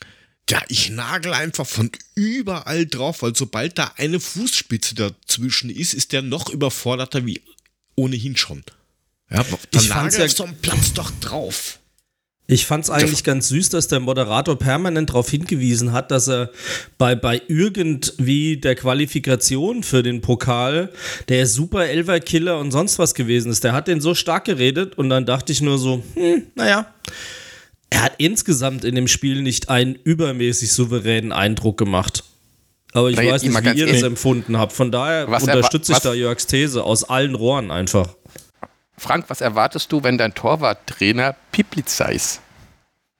ja, 0.49 0.61
ich 0.69 0.89
nagel 0.89 1.33
einfach 1.33 1.67
von 1.67 1.91
überall 2.15 2.85
drauf, 2.85 3.21
weil 3.21 3.35
sobald 3.35 3.77
da 3.77 3.93
eine 3.97 4.19
Fußspitze 4.19 4.95
dazwischen 4.95 5.69
ist, 5.69 5.93
ist 5.93 6.11
der 6.13 6.21
noch 6.21 6.49
überforderter 6.49 7.25
wie 7.25 7.41
ohnehin 7.95 8.37
schon. 8.37 8.63
Ja, 9.29 9.45
dann 9.71 9.87
nagel 9.87 10.19
ja 10.21 10.27
so 10.29 10.43
einen 10.43 10.57
Platz 10.57 10.93
doch 10.93 11.11
drauf. 11.19 11.78
Ich 12.51 12.65
fand 12.65 12.83
es 12.83 12.89
eigentlich 12.89 13.23
ganz 13.23 13.49
süß, 13.49 13.69
dass 13.69 13.89
der 13.89 13.99
Moderator 13.99 14.57
permanent 14.57 15.11
darauf 15.11 15.29
hingewiesen 15.29 15.91
hat, 15.91 16.09
dass 16.09 16.27
er 16.27 16.49
bei, 16.97 17.13
bei 17.13 17.39
irgendwie 17.47 18.57
der 18.57 18.73
Qualifikation 18.73 19.83
für 19.83 20.01
den 20.01 20.21
Pokal 20.21 20.89
der 21.27 21.45
super 21.45 21.85
Elver-Killer 21.85 22.57
und 22.57 22.71
sonst 22.71 22.97
was 22.97 23.13
gewesen 23.13 23.51
ist. 23.51 23.63
Der 23.63 23.73
hat 23.73 23.87
den 23.87 24.01
so 24.01 24.15
stark 24.15 24.45
geredet 24.45 24.97
und 24.97 25.11
dann 25.11 25.27
dachte 25.27 25.51
ich 25.51 25.61
nur 25.61 25.77
so, 25.77 26.01
hm, 26.15 26.47
naja. 26.55 26.91
Er 27.91 28.01
hat 28.01 28.13
insgesamt 28.17 28.83
in 28.83 28.95
dem 28.95 29.07
Spiel 29.07 29.43
nicht 29.43 29.69
einen 29.69 29.93
übermäßig 29.93 30.71
souveränen 30.71 31.31
Eindruck 31.31 31.77
gemacht. 31.77 32.23
Aber 32.93 33.11
ich 33.11 33.17
Na, 33.17 33.25
weiß 33.25 33.43
nicht, 33.43 33.63
wie 33.63 33.79
ihr 33.79 33.85
das 33.85 34.01
empfunden 34.01 34.57
habt. 34.57 34.73
Von 34.73 34.91
daher 34.91 35.27
unterstütze 35.27 35.91
ich 35.91 35.99
da 35.99 36.15
Jörgs 36.15 36.47
These 36.47 36.83
aus 36.83 37.03
allen 37.03 37.35
Rohren 37.35 37.69
einfach. 37.69 38.15
Frank, 38.99 39.25
was 39.29 39.41
erwartest 39.41 39.91
du, 39.91 40.03
wenn 40.03 40.17
dein 40.17 40.33
Torwarttrainer 40.33 41.35
Piplitz 41.51 41.99
ist? 41.99 42.41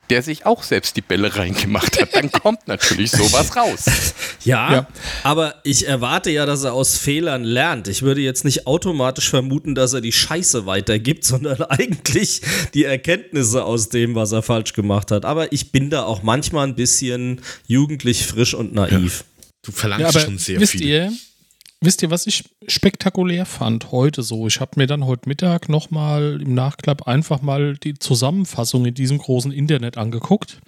Der 0.10 0.24
sich 0.24 0.46
auch 0.46 0.64
selbst 0.64 0.98
die 0.98 1.02
Bälle 1.02 1.36
reingemacht 1.36 2.02
hat, 2.02 2.16
dann 2.16 2.32
kommt 2.32 2.68
natürlich 2.68 3.12
sowas 3.12 3.56
raus. 3.56 3.86
Ja, 4.46 4.72
ja, 4.72 4.88
aber 5.24 5.56
ich 5.66 5.86
erwarte 5.86 6.32
ja, 6.32 6.46
dass 6.46 6.64
er 6.64 6.72
aus 6.72 6.98
Fehlern 6.98 7.44
lernt. 7.44 7.90
Ich 7.90 8.04
würde 8.04 8.22
jetzt 8.22 8.46
nicht 8.46 8.68
automatisch 8.68 9.30
vermuten, 9.30 9.76
dass 9.76 9.92
er 9.92 10.00
die 10.00 10.14
Scheiße 10.14 10.66
weitergibt, 10.66 11.26
sondern 11.26 11.62
eigentlich 11.64 12.42
die 12.74 12.86
Erkenntnisse 12.86 13.66
aus 13.66 13.90
dem, 13.90 14.16
was 14.16 14.32
er 14.32 14.42
falsch 14.42 14.72
gemacht 14.72 15.12
hat. 15.12 15.26
Aber 15.26 15.52
ich 15.52 15.74
bin 15.74 15.90
da 15.90 16.04
auch 16.04 16.24
manchmal 16.24 16.68
ein 16.68 16.76
bisschen 16.76 17.42
jugendlich 17.68 18.26
frisch 18.26 18.54
und 18.54 18.74
naiv. 18.74 19.26
Ja. 19.28 19.44
Du 19.64 19.72
verlangst 19.74 20.16
ja, 20.16 20.22
schon 20.22 20.38
sehr 20.38 20.62
wisst 20.62 20.72
viel. 20.72 20.84
Ihr, 20.84 21.14
Wisst 21.82 22.02
ihr, 22.04 22.12
was 22.12 22.28
ich 22.28 22.44
spektakulär 22.68 23.46
fand 23.46 23.92
heute 23.92 24.22
so? 24.22 24.48
Ich 24.48 24.60
habe 24.60 24.72
mir 24.76 24.86
dann 24.86 25.06
heute 25.06 25.30
Mittag 25.30 25.70
nochmal 25.70 26.42
im 26.42 26.54
Nachklapp 26.54 27.08
einfach 27.08 27.42
mal 27.42 27.78
die 27.78 27.94
Zusammenfassung 27.94 28.86
in 28.86 28.94
diesem 28.94 29.18
großen 29.18 29.54
Internet 29.54 29.98
angeguckt. 29.98 30.60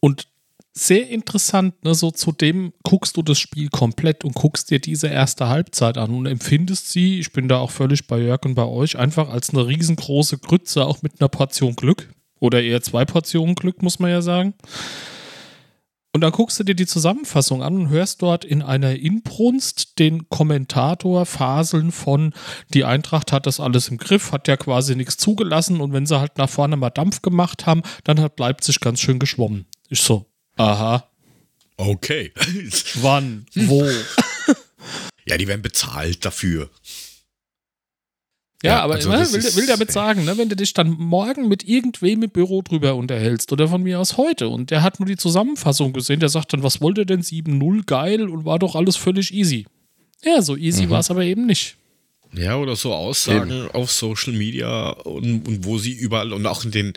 Und 0.00 0.26
sehr 0.74 1.08
interessant, 1.08 1.82
ne, 1.82 1.94
so 1.94 2.10
zudem 2.10 2.74
guckst 2.82 3.16
du 3.16 3.22
das 3.22 3.38
Spiel 3.38 3.70
komplett 3.70 4.22
und 4.22 4.34
guckst 4.34 4.70
dir 4.70 4.80
diese 4.80 5.08
erste 5.08 5.48
Halbzeit 5.48 5.96
an 5.96 6.14
und 6.14 6.26
empfindest 6.26 6.92
sie, 6.92 7.18
ich 7.18 7.32
bin 7.32 7.48
da 7.48 7.58
auch 7.58 7.70
völlig 7.70 8.06
bei 8.06 8.18
Jörg 8.18 8.44
und 8.44 8.54
bei 8.54 8.66
euch, 8.66 8.98
einfach 8.98 9.30
als 9.30 9.50
eine 9.50 9.66
riesengroße 9.66 10.38
Grütze, 10.38 10.84
auch 10.84 11.02
mit 11.02 11.20
einer 11.20 11.28
Portion 11.28 11.74
Glück. 11.74 12.08
Oder 12.38 12.62
eher 12.62 12.82
zwei 12.82 13.04
Portionen 13.04 13.54
Glück, 13.54 13.82
muss 13.82 13.98
man 13.98 14.10
ja 14.10 14.22
sagen. 14.22 14.54
Und 16.12 16.22
dann 16.22 16.32
guckst 16.32 16.58
du 16.58 16.64
dir 16.64 16.74
die 16.74 16.86
Zusammenfassung 16.86 17.62
an 17.62 17.76
und 17.76 17.88
hörst 17.88 18.20
dort 18.20 18.44
in 18.44 18.62
einer 18.62 18.96
Inbrunst 18.96 19.98
den 20.00 20.28
Kommentator 20.28 21.24
faseln 21.24 21.92
von, 21.92 22.34
die 22.74 22.84
Eintracht 22.84 23.30
hat 23.30 23.46
das 23.46 23.60
alles 23.60 23.88
im 23.88 23.96
Griff, 23.96 24.32
hat 24.32 24.48
ja 24.48 24.56
quasi 24.56 24.96
nichts 24.96 25.18
zugelassen 25.18 25.80
und 25.80 25.92
wenn 25.92 26.06
sie 26.06 26.18
halt 26.18 26.36
nach 26.36 26.50
vorne 26.50 26.76
mal 26.76 26.90
Dampf 26.90 27.22
gemacht 27.22 27.66
haben, 27.66 27.82
dann 28.02 28.20
hat 28.20 28.40
Leipzig 28.40 28.80
ganz 28.80 29.00
schön 29.00 29.20
geschwommen. 29.20 29.66
Ich 29.88 30.00
so, 30.00 30.26
aha. 30.56 31.08
Okay. 31.76 32.32
Wann? 32.96 33.46
Wo? 33.54 33.88
ja, 35.26 35.38
die 35.38 35.46
werden 35.46 35.62
bezahlt 35.62 36.24
dafür. 36.24 36.70
Ja, 38.62 38.70
ja 38.70 38.82
aber 38.82 38.94
also 38.94 39.08
ne, 39.08 39.18
will, 39.18 39.56
will, 39.56 39.66
damit 39.66 39.90
sagen, 39.90 40.24
ne, 40.24 40.36
wenn 40.36 40.48
du 40.48 40.56
dich 40.56 40.74
dann 40.74 40.90
morgen 40.90 41.48
mit 41.48 41.66
irgendwem 41.66 42.22
im 42.22 42.30
Büro 42.30 42.62
drüber 42.62 42.94
unterhältst 42.94 43.52
oder 43.52 43.68
von 43.68 43.82
mir 43.82 43.98
aus 43.98 44.16
heute 44.16 44.48
und 44.48 44.70
der 44.70 44.82
hat 44.82 45.00
nur 45.00 45.06
die 45.06 45.16
Zusammenfassung 45.16 45.92
gesehen, 45.92 46.20
der 46.20 46.28
sagt 46.28 46.52
dann, 46.52 46.62
was 46.62 46.80
wollte 46.80 47.06
denn 47.06 47.22
7.0 47.22 47.86
geil 47.86 48.28
und 48.28 48.44
war 48.44 48.58
doch 48.58 48.74
alles 48.74 48.96
völlig 48.96 49.32
easy. 49.32 49.66
Ja, 50.22 50.42
so 50.42 50.56
easy 50.56 50.86
mhm. 50.86 50.90
war 50.90 51.00
es 51.00 51.10
aber 51.10 51.24
eben 51.24 51.46
nicht. 51.46 51.76
Ja, 52.32 52.56
oder 52.56 52.76
so 52.76 52.92
Aussagen 52.94 53.50
eben. 53.50 53.70
auf 53.72 53.90
Social 53.90 54.34
Media 54.34 54.90
und, 54.90 55.48
und 55.48 55.64
wo 55.64 55.78
sie 55.78 55.92
überall 55.92 56.32
und 56.32 56.46
auch 56.46 56.64
in 56.64 56.70
den 56.70 56.92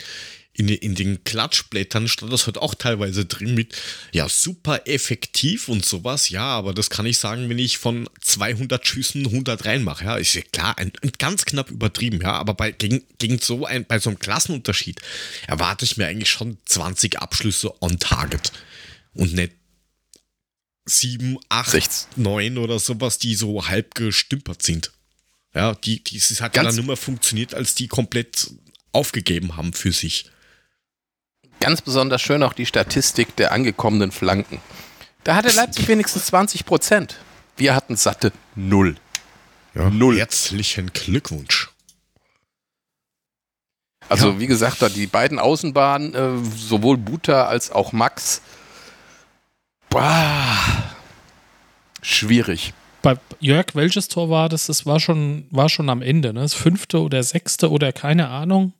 in, 0.56 0.70
in 0.70 0.94
den 0.94 1.24
Klatschblättern 1.24 2.08
stand 2.08 2.32
das 2.32 2.46
heute 2.46 2.62
auch 2.62 2.76
teilweise 2.76 3.26
drin 3.26 3.56
mit, 3.56 3.76
ja, 4.12 4.30
super 4.30 4.82
effektiv 4.86 5.68
und 5.68 5.84
sowas. 5.84 6.30
Ja, 6.30 6.46
aber 6.46 6.74
das 6.74 6.92
kann 6.92 7.08
ich 7.08 7.18
sagen, 7.18 7.50
wenn 7.50 7.58
ich 7.58 7.80
von 7.80 8.08
200 8.22 8.86
Schüssen 8.86 9.26
100 9.26 9.66
reinmache. 9.66 10.06
Ja, 10.06 10.16
ist 10.18 10.36
ja 10.36 10.42
klar, 10.52 10.78
ein, 10.78 10.92
ein 11.02 11.12
ganz 11.18 11.46
knapp 11.46 11.72
übertrieben. 11.72 12.22
Ja, 12.22 12.34
aber 12.34 12.54
bei, 12.54 12.72
gegen, 12.72 13.04
gegen 13.18 13.40
so 13.40 13.66
ein, 13.66 13.86
bei 13.86 13.98
so 13.98 14.12
einem 14.12 14.20
Klassenunterschied 14.20 15.02
erwarte 15.48 15.86
ich 15.86 15.98
mir 15.98 16.06
eigentlich 16.06 16.30
schon 16.30 16.58
20 16.66 17.20
Abschlüsse 17.20 17.74
on 17.82 17.98
target 17.98 18.52
und 19.16 19.34
nicht 19.34 19.54
7, 20.86 21.40
8, 21.50 21.72
16. 21.72 22.24
9 22.24 22.58
oder 22.60 22.78
sowas, 22.78 23.18
die 23.18 23.34
so 23.34 23.68
halb 23.68 23.96
gestümpert 23.96 24.62
sind. 24.62 24.92
Ja, 25.56 25.74
die, 25.74 26.04
die, 26.04 26.18
es 26.18 26.42
hat 26.42 26.56
ja 26.56 26.64
dann 26.64 26.76
nur 26.76 26.86
mehr 26.86 26.98
funktioniert, 26.98 27.54
als 27.56 27.74
die 27.74 27.88
komplett 27.88 28.52
aufgegeben 28.92 29.56
haben 29.56 29.74
für 29.74 29.92
sich. 29.92 30.26
Ganz 31.64 31.82
besonders 31.82 32.22
schön 32.22 32.44
auch 32.44 32.52
die 32.52 32.66
Statistik 32.66 33.38
der 33.38 33.54
angekommenen 33.54 34.12
Flanken. 34.12 34.60
Da 35.24 35.36
hatte 35.36 35.50
Leipzig 35.56 35.88
wenigstens 35.88 36.26
20 36.26 36.66
Prozent. 36.66 37.20
Wir 37.56 37.74
hatten 37.74 37.96
satte 37.96 38.34
Null. 38.54 38.98
Ja, 39.74 39.90
Null. 39.90 40.18
Herzlichen 40.18 40.92
Glückwunsch. 40.92 41.70
Also 44.10 44.32
ja. 44.32 44.40
wie 44.42 44.48
gesagt, 44.48 44.82
da 44.82 44.90
die 44.90 45.08
beiden 45.08 45.40
Außenbahnen, 45.40 46.14
äh, 46.14 46.46
sowohl 46.54 46.98
Buta 46.98 47.46
als 47.46 47.72
auch 47.72 47.94
Max, 47.94 48.42
boah, 49.90 50.58
schwierig. 52.02 52.74
Bei 53.02 53.16
Jörg, 53.40 53.68
welches 53.74 54.10
Tor 54.10 54.30
war 54.30 54.50
das? 54.50 54.66
Das 54.66 54.86
war 54.86 55.00
schon, 55.00 55.48
war 55.50 55.70
schon 55.70 55.90
am 55.90 56.02
Ende, 56.02 56.34
ne? 56.34 56.42
Das 56.42 56.56
fünfte 56.56 57.00
oder 57.00 57.24
sechste 57.24 57.72
oder 57.72 57.94
keine 57.94 58.28
Ahnung. 58.28 58.74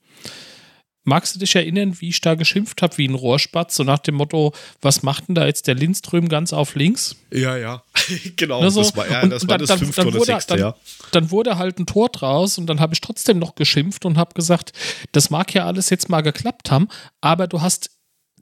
Magst 1.06 1.36
du 1.36 1.40
dich 1.40 1.56
erinnern, 1.56 2.00
wie 2.00 2.10
ich 2.10 2.22
da 2.22 2.36
geschimpft 2.36 2.82
habe 2.82 2.98
wie 2.98 3.08
ein 3.08 3.16
Rohrspatz, 3.16 3.76
so 3.76 3.84
nach 3.84 4.00
dem 4.00 4.16
Motto, 4.16 4.54
was 4.82 5.04
macht 5.04 5.28
denn 5.28 5.36
da 5.36 5.46
jetzt 5.46 5.68
der 5.68 5.76
Lindström 5.76 6.30
ganz 6.30 6.54
auf 6.54 6.76
links? 6.76 7.16
Ja, 7.32 7.58
ja, 7.58 7.84
genau. 8.36 8.62
Also, 8.62 8.82
das 8.82 8.96
war, 8.96 9.10
ja, 9.10 9.22
und, 9.22 9.30
das, 9.30 9.48
war 9.48 9.58
dann, 9.58 9.68
das 9.68 9.80
fünfte 9.80 10.02
dann, 10.02 10.12
dann 10.12 10.22
oder 10.22 10.26
sechste, 10.26 10.58
ja. 10.58 10.76
Dann 11.12 11.32
wurde 11.32 11.58
halt 11.58 11.80
ein 11.80 11.86
Tor 11.86 12.10
draus 12.10 12.58
und 12.58 12.68
dann 12.68 12.80
habe 12.80 12.94
ich 12.94 13.02
trotzdem 13.02 13.40
noch 13.40 13.56
geschimpft 13.56 14.06
und 14.06 14.18
habe 14.18 14.34
gesagt, 14.34 14.72
das 15.12 15.30
mag 15.30 15.54
ja 15.54 15.66
alles 15.66 15.90
jetzt 15.90 16.10
mal 16.10 16.22
geklappt 16.22 16.72
haben, 16.72 16.88
aber 17.22 17.48
du 17.48 17.62
hast 17.62 17.90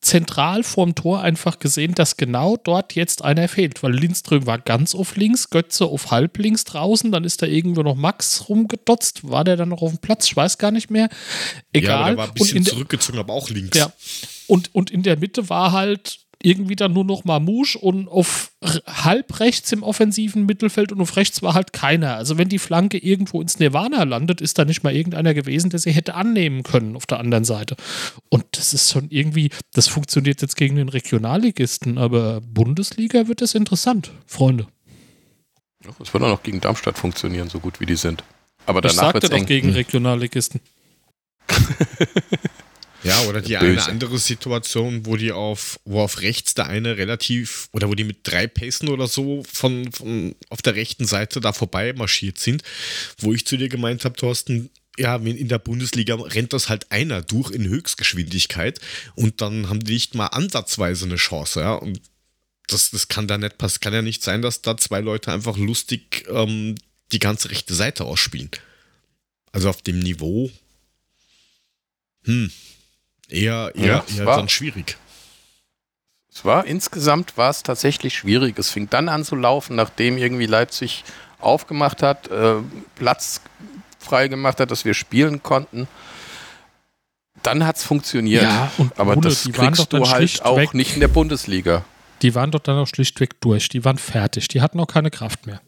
zentral 0.01 0.63
vorm 0.63 0.95
Tor 0.95 1.21
einfach 1.21 1.59
gesehen, 1.59 1.93
dass 1.93 2.17
genau 2.17 2.57
dort 2.57 2.95
jetzt 2.95 3.23
einer 3.23 3.47
fehlt, 3.47 3.83
weil 3.83 3.93
Lindström 3.93 4.47
war 4.47 4.57
ganz 4.57 4.95
auf 4.95 5.15
links, 5.15 5.51
Götze 5.51 5.85
auf 5.85 6.09
halb 6.09 6.39
links 6.39 6.63
draußen, 6.63 7.11
dann 7.11 7.23
ist 7.23 7.41
da 7.41 7.45
irgendwo 7.45 7.83
noch 7.83 7.95
Max 7.95 8.49
rumgedotzt, 8.49 9.29
war 9.29 9.43
der 9.43 9.57
dann 9.57 9.69
noch 9.69 9.83
auf 9.83 9.91
dem 9.91 9.99
Platz, 9.99 10.25
ich 10.25 10.35
weiß 10.35 10.57
gar 10.57 10.71
nicht 10.71 10.89
mehr. 10.89 11.09
Egal. 11.71 11.99
Ja, 11.99 12.07
der 12.07 12.17
war 12.17 12.27
ein 12.27 12.33
bisschen 12.33 12.65
zurückgezogen, 12.65 13.19
aber 13.19 13.33
auch 13.33 13.49
links. 13.49 13.77
Ja. 13.77 13.91
Und, 14.47 14.73
und 14.73 14.89
in 14.89 15.03
der 15.03 15.17
Mitte 15.17 15.49
war 15.49 15.71
halt 15.71 16.20
irgendwie 16.43 16.75
dann 16.75 16.93
nur 16.93 17.05
noch 17.05 17.23
Mamouche 17.23 17.77
und 17.77 18.07
auf 18.07 18.51
halb 18.85 19.39
rechts 19.39 19.71
im 19.71 19.83
offensiven 19.83 20.45
Mittelfeld 20.45 20.91
und 20.91 21.01
auf 21.01 21.15
rechts 21.17 21.41
war 21.41 21.53
halt 21.53 21.73
keiner. 21.73 22.15
Also 22.15 22.37
wenn 22.37 22.49
die 22.49 22.59
Flanke 22.59 22.97
irgendwo 22.97 23.41
ins 23.41 23.59
Nirvana 23.59 24.03
landet, 24.03 24.41
ist 24.41 24.57
da 24.57 24.65
nicht 24.65 24.83
mal 24.83 24.95
irgendeiner 24.95 25.33
gewesen, 25.33 25.69
der 25.69 25.79
sie 25.79 25.91
hätte 25.91 26.15
annehmen 26.15 26.63
können 26.63 26.95
auf 26.95 27.05
der 27.05 27.19
anderen 27.19 27.43
Seite. 27.43 27.75
Und 28.29 28.45
das 28.51 28.73
ist 28.73 28.91
schon 28.91 29.07
irgendwie, 29.09 29.49
das 29.73 29.87
funktioniert 29.87 30.41
jetzt 30.41 30.55
gegen 30.55 30.75
den 30.75 30.89
Regionalligisten, 30.89 31.97
aber 31.97 32.41
Bundesliga 32.41 33.27
wird 33.27 33.41
es 33.41 33.55
interessant, 33.55 34.11
Freunde. 34.25 34.67
Es 35.99 36.13
wird 36.13 36.23
auch 36.23 36.29
noch 36.29 36.43
gegen 36.43 36.61
Darmstadt 36.61 36.97
funktionieren, 36.97 37.49
so 37.49 37.59
gut 37.59 37.79
wie 37.79 37.85
die 37.85 37.95
sind. 37.95 38.23
Aber 38.65 38.81
danach 38.81 39.13
wird 39.13 39.23
es 39.23 39.29
doch 39.29 39.45
gegen 39.45 39.71
Regionalligisten. 39.71 40.61
Ja, 43.03 43.21
oder 43.23 43.41
die 43.41 43.55
Böse. 43.55 43.83
eine 43.83 43.85
andere 43.85 44.19
Situation, 44.19 45.05
wo 45.05 45.15
die 45.15 45.31
auf, 45.31 45.79
wo 45.85 46.01
auf 46.01 46.21
rechts 46.21 46.53
der 46.53 46.67
eine 46.67 46.97
relativ, 46.97 47.69
oder 47.71 47.89
wo 47.89 47.95
die 47.95 48.03
mit 48.03 48.19
drei 48.23 48.47
Pässen 48.47 48.89
oder 48.89 49.07
so 49.07 49.43
von, 49.51 49.91
von 49.91 50.35
auf 50.49 50.61
der 50.61 50.75
rechten 50.75 51.05
Seite 51.05 51.41
da 51.41 51.53
vorbei 51.53 51.93
marschiert 51.93 52.37
sind, 52.37 52.63
wo 53.17 53.33
ich 53.33 53.45
zu 53.45 53.57
dir 53.57 53.69
gemeint 53.69 54.05
habe, 54.05 54.15
Thorsten, 54.15 54.69
ja, 54.97 55.15
in 55.15 55.47
der 55.47 55.59
Bundesliga 55.59 56.15
rennt 56.15 56.53
das 56.53 56.69
halt 56.69 56.91
einer 56.91 57.21
durch 57.21 57.51
in 57.51 57.67
Höchstgeschwindigkeit 57.67 58.79
und 59.15 59.41
dann 59.41 59.69
haben 59.69 59.79
die 59.79 59.93
nicht 59.93 60.15
mal 60.15 60.27
ansatzweise 60.27 61.05
eine 61.05 61.15
Chance, 61.15 61.61
ja. 61.61 61.73
Und 61.73 62.01
das, 62.67 62.91
das 62.91 63.07
kann 63.07 63.27
da 63.27 63.37
nicht 63.37 63.57
passen. 63.57 63.79
Kann 63.81 63.93
ja 63.93 64.01
nicht 64.01 64.23
sein, 64.23 64.41
dass 64.41 64.61
da 64.61 64.77
zwei 64.77 65.01
Leute 65.01 65.31
einfach 65.31 65.57
lustig 65.57 66.25
ähm, 66.29 66.75
die 67.11 67.19
ganze 67.19 67.49
rechte 67.49 67.73
Seite 67.73 68.05
ausspielen. 68.05 68.51
Also 69.51 69.69
auf 69.69 69.81
dem 69.81 69.99
Niveau. 69.99 70.49
Hm, 72.23 72.51
eher, 73.31 73.71
eher, 73.75 73.85
ja, 73.85 74.03
eher 74.15 74.25
war, 74.25 74.37
dann 74.37 74.49
schwierig. 74.49 74.97
Es 76.33 76.45
war 76.45 76.65
insgesamt 76.65 77.37
war 77.37 77.49
es 77.49 77.63
tatsächlich 77.63 78.15
schwierig. 78.15 78.57
Es 78.57 78.69
fing 78.69 78.89
dann 78.89 79.09
an 79.09 79.25
zu 79.25 79.35
laufen, 79.35 79.75
nachdem 79.75 80.17
irgendwie 80.17 80.45
Leipzig 80.45 81.03
aufgemacht 81.39 82.03
hat, 82.03 82.29
äh, 82.29 82.55
Platz 82.95 83.41
frei 83.99 84.27
gemacht 84.27 84.59
hat, 84.59 84.71
dass 84.71 84.85
wir 84.85 84.93
spielen 84.93 85.43
konnten. 85.43 85.87
Dann 87.43 87.65
hat 87.65 87.77
es 87.77 87.83
funktioniert. 87.83 88.43
Ja, 88.43 88.71
aber 88.97 89.15
Bruder, 89.15 89.29
das 89.29 89.49
kriegst 89.51 89.91
du 89.91 90.07
halt 90.07 90.43
auch 90.43 90.73
nicht 90.73 90.93
in 90.93 90.99
der 90.99 91.07
Bundesliga. 91.07 91.83
Die 92.21 92.35
waren 92.35 92.51
doch 92.51 92.59
dann 92.59 92.77
auch 92.77 92.87
schlichtweg 92.87 93.41
durch. 93.41 93.67
Die 93.69 93.83
waren 93.83 93.97
fertig. 93.97 94.47
Die 94.47 94.61
hatten 94.61 94.79
auch 94.79 94.87
keine 94.87 95.09
Kraft 95.09 95.47
mehr. 95.47 95.59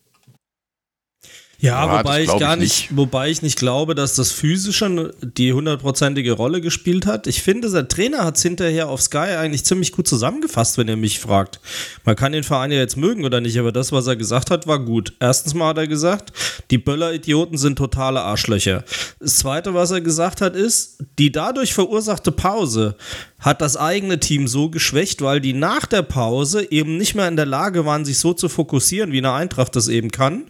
Ja, 1.63 1.85
ja 1.85 1.99
wobei 1.99 2.23
ich 2.23 2.27
gar 2.27 2.55
ich 2.55 2.59
nicht, 2.59 2.81
nicht, 2.89 2.97
wobei 2.97 3.29
ich 3.29 3.41
nicht 3.41 3.57
glaube, 3.57 3.95
dass 3.95 4.15
das 4.15 4.33
Physische 4.33 5.13
die 5.21 5.53
hundertprozentige 5.53 6.33
Rolle 6.33 6.59
gespielt 6.59 7.05
hat. 7.05 7.25
Ich 7.25 7.41
finde, 7.41 7.71
der 7.71 7.87
Trainer 7.87 8.25
hat 8.25 8.35
es 8.35 8.43
hinterher 8.43 8.89
auf 8.89 9.01
Sky 9.01 9.37
eigentlich 9.37 9.63
ziemlich 9.63 9.93
gut 9.93 10.05
zusammengefasst, 10.05 10.77
wenn 10.77 10.89
ihr 10.89 10.97
mich 10.97 11.21
fragt. 11.21 11.61
Man 12.03 12.17
kann 12.17 12.33
den 12.33 12.43
Verein 12.43 12.71
ja 12.71 12.79
jetzt 12.79 12.97
mögen 12.97 13.23
oder 13.23 13.39
nicht, 13.39 13.57
aber 13.57 13.71
das, 13.71 13.93
was 13.93 14.07
er 14.07 14.17
gesagt 14.17 14.51
hat, 14.51 14.67
war 14.67 14.79
gut. 14.79 15.13
Erstens 15.21 15.53
mal 15.53 15.69
hat 15.69 15.77
er 15.77 15.87
gesagt, 15.87 16.33
die 16.69 16.77
Böller-Idioten 16.77 17.57
sind 17.57 17.77
totale 17.77 18.21
Arschlöcher. 18.21 18.83
Das 19.21 19.37
zweite, 19.37 19.73
was 19.73 19.91
er 19.91 20.01
gesagt 20.01 20.41
hat, 20.41 20.57
ist, 20.57 20.97
die 21.17 21.31
dadurch 21.31 21.73
verursachte 21.73 22.33
Pause 22.33 22.97
hat 23.39 23.61
das 23.61 23.77
eigene 23.77 24.19
Team 24.19 24.47
so 24.47 24.69
geschwächt, 24.69 25.21
weil 25.21 25.41
die 25.41 25.53
nach 25.53 25.85
der 25.85 26.01
Pause 26.01 26.69
eben 26.71 26.97
nicht 26.97 27.15
mehr 27.15 27.27
in 27.27 27.35
der 27.35 27.45
Lage 27.45 27.85
waren, 27.85 28.05
sich 28.05 28.19
so 28.19 28.33
zu 28.33 28.47
fokussieren, 28.49 29.11
wie 29.11 29.17
eine 29.17 29.33
Eintracht 29.33 29.75
das 29.75 29.87
eben 29.87 30.11
kann 30.11 30.43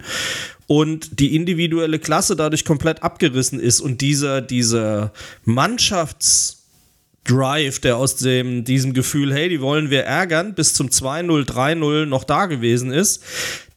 und 0.67 1.19
die 1.19 1.35
individuelle 1.35 1.99
Klasse 1.99 2.35
dadurch 2.35 2.65
komplett 2.65 3.03
abgerissen 3.03 3.59
ist 3.59 3.81
und 3.81 4.01
dieser, 4.01 4.41
dieser 4.41 5.11
Mannschaftsdrive, 5.45 7.79
der 7.79 7.97
aus 7.97 8.15
dem, 8.17 8.63
diesem 8.63 8.93
Gefühl, 8.93 9.33
hey, 9.33 9.49
die 9.49 9.61
wollen 9.61 9.89
wir 9.89 10.03
ärgern, 10.03 10.55
bis 10.55 10.73
zum 10.73 10.87
2-0, 10.87 11.45
3-0 11.45 12.05
noch 12.05 12.23
da 12.23 12.45
gewesen 12.45 12.91
ist, 12.91 13.23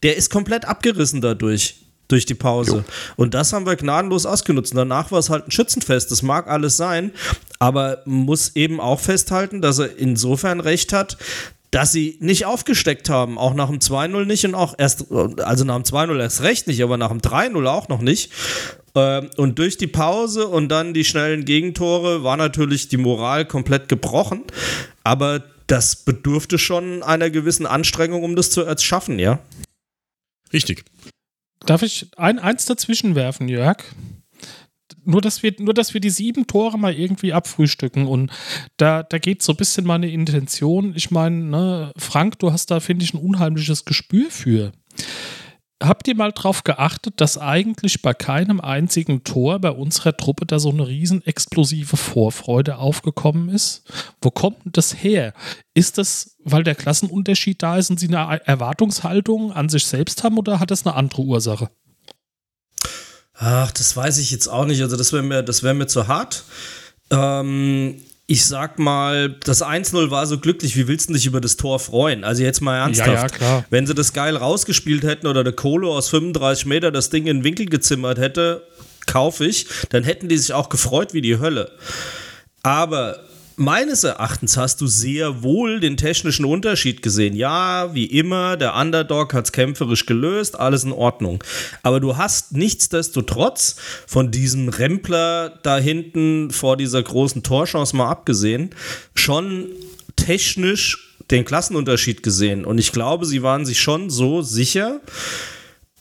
der 0.03 0.17
ist 0.17 0.29
komplett 0.29 0.65
abgerissen 0.65 1.21
dadurch 1.21 1.75
durch 2.07 2.25
die 2.25 2.35
Pause. 2.35 2.77
Jo. 2.77 2.83
Und 3.15 3.33
das 3.33 3.53
haben 3.53 3.65
wir 3.65 3.75
gnadenlos 3.75 4.25
ausgenutzt. 4.25 4.71
Und 4.71 4.77
danach 4.77 5.11
war 5.11 5.19
es 5.19 5.29
halt 5.29 5.47
ein 5.47 5.51
Schützenfest. 5.51 6.11
Das 6.11 6.21
mag 6.21 6.47
alles 6.47 6.77
sein, 6.77 7.11
aber 7.59 8.01
muss 8.05 8.55
eben 8.55 8.79
auch 8.79 8.99
festhalten, 8.99 9.61
dass 9.61 9.79
er 9.79 9.97
insofern 9.97 10.59
recht 10.59 10.93
hat, 10.93 11.17
dass 11.71 11.91
sie 11.91 12.17
nicht 12.21 12.45
aufgesteckt 12.45 13.09
haben, 13.09 13.37
auch 13.37 13.53
nach 13.53 13.69
dem 13.69 13.79
2-0 13.79 14.25
nicht 14.25 14.45
und 14.45 14.55
auch 14.55 14.75
erst, 14.77 15.11
also 15.11 15.65
nach 15.65 15.75
dem 15.75 15.83
2-0 15.83 16.19
erst 16.19 16.41
recht 16.41 16.67
nicht, 16.67 16.81
aber 16.81 16.97
nach 16.97 17.09
dem 17.09 17.19
3-0 17.19 17.65
auch 17.67 17.89
noch 17.89 18.01
nicht. 18.01 18.31
Ähm, 18.95 19.29
und 19.37 19.59
durch 19.59 19.77
die 19.77 19.87
Pause 19.87 20.47
und 20.47 20.69
dann 20.69 20.93
die 20.93 21.03
schnellen 21.03 21.45
Gegentore 21.45 22.23
war 22.23 22.37
natürlich 22.37 22.87
die 22.87 22.97
Moral 22.97 23.45
komplett 23.45 23.89
gebrochen, 23.89 24.43
aber 25.03 25.43
das 25.67 25.97
bedurfte 25.97 26.57
schon 26.57 27.03
einer 27.03 27.29
gewissen 27.29 27.65
Anstrengung, 27.65 28.23
um 28.23 28.35
das 28.35 28.49
zu 28.49 28.65
schaffen, 28.79 29.19
ja. 29.19 29.39
Richtig. 30.53 30.85
Darf 31.65 31.81
ich 31.81 32.07
ein, 32.15 32.39
eins 32.39 32.65
dazwischen 32.65 33.15
werfen, 33.15 33.49
Jörg? 33.49 33.83
Nur, 35.07 35.21
dass 35.21 35.41
wir, 35.41 35.53
nur, 35.59 35.73
dass 35.73 35.93
wir 35.93 36.01
die 36.01 36.09
sieben 36.09 36.47
Tore 36.47 36.77
mal 36.77 36.93
irgendwie 36.93 37.33
abfrühstücken 37.33 38.07
und 38.07 38.31
da, 38.75 39.03
da 39.03 39.17
geht 39.17 39.41
so 39.41 39.53
ein 39.53 39.57
bisschen 39.57 39.85
meine 39.85 40.09
Intention. 40.09 40.93
Ich 40.95 41.11
meine, 41.11 41.37
ne, 41.37 41.93
Frank, 41.97 42.39
du 42.39 42.51
hast 42.51 42.71
da, 42.71 42.79
finde 42.79 43.05
ich, 43.05 43.13
ein 43.13 43.21
unheimliches 43.21 43.85
Gespür 43.85 44.29
für. 44.29 44.71
habt 45.81 46.07
ihr 46.07 46.15
mal 46.15 46.31
drauf 46.31 46.63
geachtet, 46.63 47.21
dass 47.21 47.37
eigentlich 47.37 48.01
bei 48.01 48.13
keinem 48.13 48.59
einzigen 48.59 49.23
Tor 49.23 49.59
bei 49.59 49.71
unserer 49.71 50.17
Truppe 50.17 50.45
da 50.45 50.59
so 50.59 50.71
eine 50.71 50.87
riesen 50.87 51.25
explosive 51.25 51.95
Vorfreude 51.95 52.77
aufgekommen 52.77 53.49
ist? 53.49 53.83
Wo 54.21 54.29
kommt 54.29 54.65
denn 54.65 54.71
das 54.73 55.03
her? 55.03 55.33
Ist 55.73 55.97
das, 55.97 56.35
weil 56.43 56.63
der 56.63 56.75
Klassenunterschied 56.75 57.63
da 57.63 57.77
ist 57.77 57.89
und 57.89 57.99
sie 57.99 58.13
eine 58.13 58.45
Erwartungshaltung 58.45 59.53
an 59.53 59.69
sich 59.69 59.85
selbst 59.85 60.23
haben 60.23 60.37
oder 60.37 60.59
hat 60.59 60.71
das 60.71 60.85
eine 60.85 60.95
andere 60.95 61.21
Ursache? 61.21 61.69
Ach, 63.39 63.71
das 63.71 63.95
weiß 63.95 64.17
ich 64.17 64.31
jetzt 64.31 64.47
auch 64.47 64.65
nicht. 64.65 64.81
Also 64.81 64.97
das 64.97 65.13
wäre 65.13 65.23
mir, 65.23 65.43
das 65.43 65.63
wäre 65.63 65.73
mir 65.73 65.87
zu 65.87 66.07
hart. 66.07 66.43
Ähm, 67.11 68.01
ich 68.25 68.45
sag 68.45 68.77
mal, 68.77 69.29
das 69.45 69.63
1-0 69.63 70.11
war 70.11 70.27
so 70.27 70.37
glücklich, 70.37 70.75
wie 70.75 70.87
willst 70.87 71.09
du 71.09 71.13
dich 71.13 71.25
über 71.25 71.39
das 71.39 71.55
Tor 71.55 71.79
freuen? 71.79 72.23
Also 72.23 72.43
jetzt 72.43 72.61
mal 72.61 72.77
ernsthaft. 72.77 73.09
Ja, 73.09 73.21
ja, 73.21 73.29
klar. 73.29 73.65
Wenn 73.69 73.87
sie 73.87 73.93
das 73.93 74.11
geil 74.11 74.35
rausgespielt 74.35 75.03
hätten 75.03 75.27
oder 75.27 75.43
der 75.43 75.53
Kolo 75.53 75.95
aus 75.95 76.09
35 76.09 76.65
Meter 76.65 76.91
das 76.91 77.09
Ding 77.09 77.27
in 77.27 77.37
den 77.37 77.43
Winkel 77.43 77.67
gezimmert 77.67 78.17
hätte, 78.17 78.63
kaufe 79.05 79.45
ich, 79.45 79.67
dann 79.89 80.03
hätten 80.03 80.27
die 80.27 80.37
sich 80.37 80.53
auch 80.53 80.67
gefreut 80.67 81.13
wie 81.13 81.21
die 81.21 81.39
Hölle. 81.39 81.71
Aber 82.63 83.19
meines 83.57 84.03
Erachtens 84.03 84.55
hast 84.55 84.79
du 84.81 84.87
sehr 84.87 85.43
wohl 85.43 85.79
den 85.79 85.97
technischen 85.97 86.45
Unterschied 86.45 87.01
gesehen. 87.01 87.35
Ja, 87.35 87.93
wie 87.93 88.05
immer, 88.05 88.55
der 88.55 88.75
Underdog 88.75 89.33
hat 89.33 89.45
es 89.45 89.51
kämpferisch 89.51 90.05
gelöst, 90.05 90.57
alles 90.57 90.83
in 90.83 90.91
Ordnung. 90.91 91.43
Aber 91.83 91.99
du 91.99 92.17
hast 92.17 92.53
nichtsdestotrotz 92.53 93.75
von 94.05 94.31
diesem 94.31 94.69
Rempler 94.69 95.59
da 95.63 95.77
hinten 95.77 96.51
vor 96.51 96.77
dieser 96.77 97.01
großen 97.01 97.43
Torchance 97.43 97.95
mal 97.95 98.09
abgesehen, 98.09 98.69
schon 99.15 99.69
technisch 100.15 101.15
den 101.31 101.43
Klassenunterschied 101.43 102.23
gesehen. 102.23 102.63
Und 102.63 102.77
ich 102.77 102.91
glaube, 102.91 103.25
sie 103.25 103.41
waren 103.41 103.65
sich 103.65 103.79
schon 103.81 104.09
so 104.11 104.43
sicher. 104.43 105.01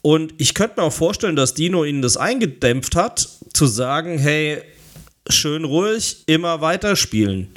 Und 0.03 0.35
ich 0.37 0.55
könnte 0.55 0.81
mir 0.81 0.87
auch 0.87 0.93
vorstellen, 0.93 1.37
dass 1.37 1.55
Dino 1.55 1.85
ihnen 1.85 2.03
das 2.03 2.17
eingedämpft 2.19 2.95
hat, 2.95 3.29
zu 3.53 3.67
sagen, 3.67 4.19
hey, 4.19 4.63
schön 5.29 5.65
ruhig, 5.65 6.25
immer 6.27 6.61
weiterspielen. 6.61 7.49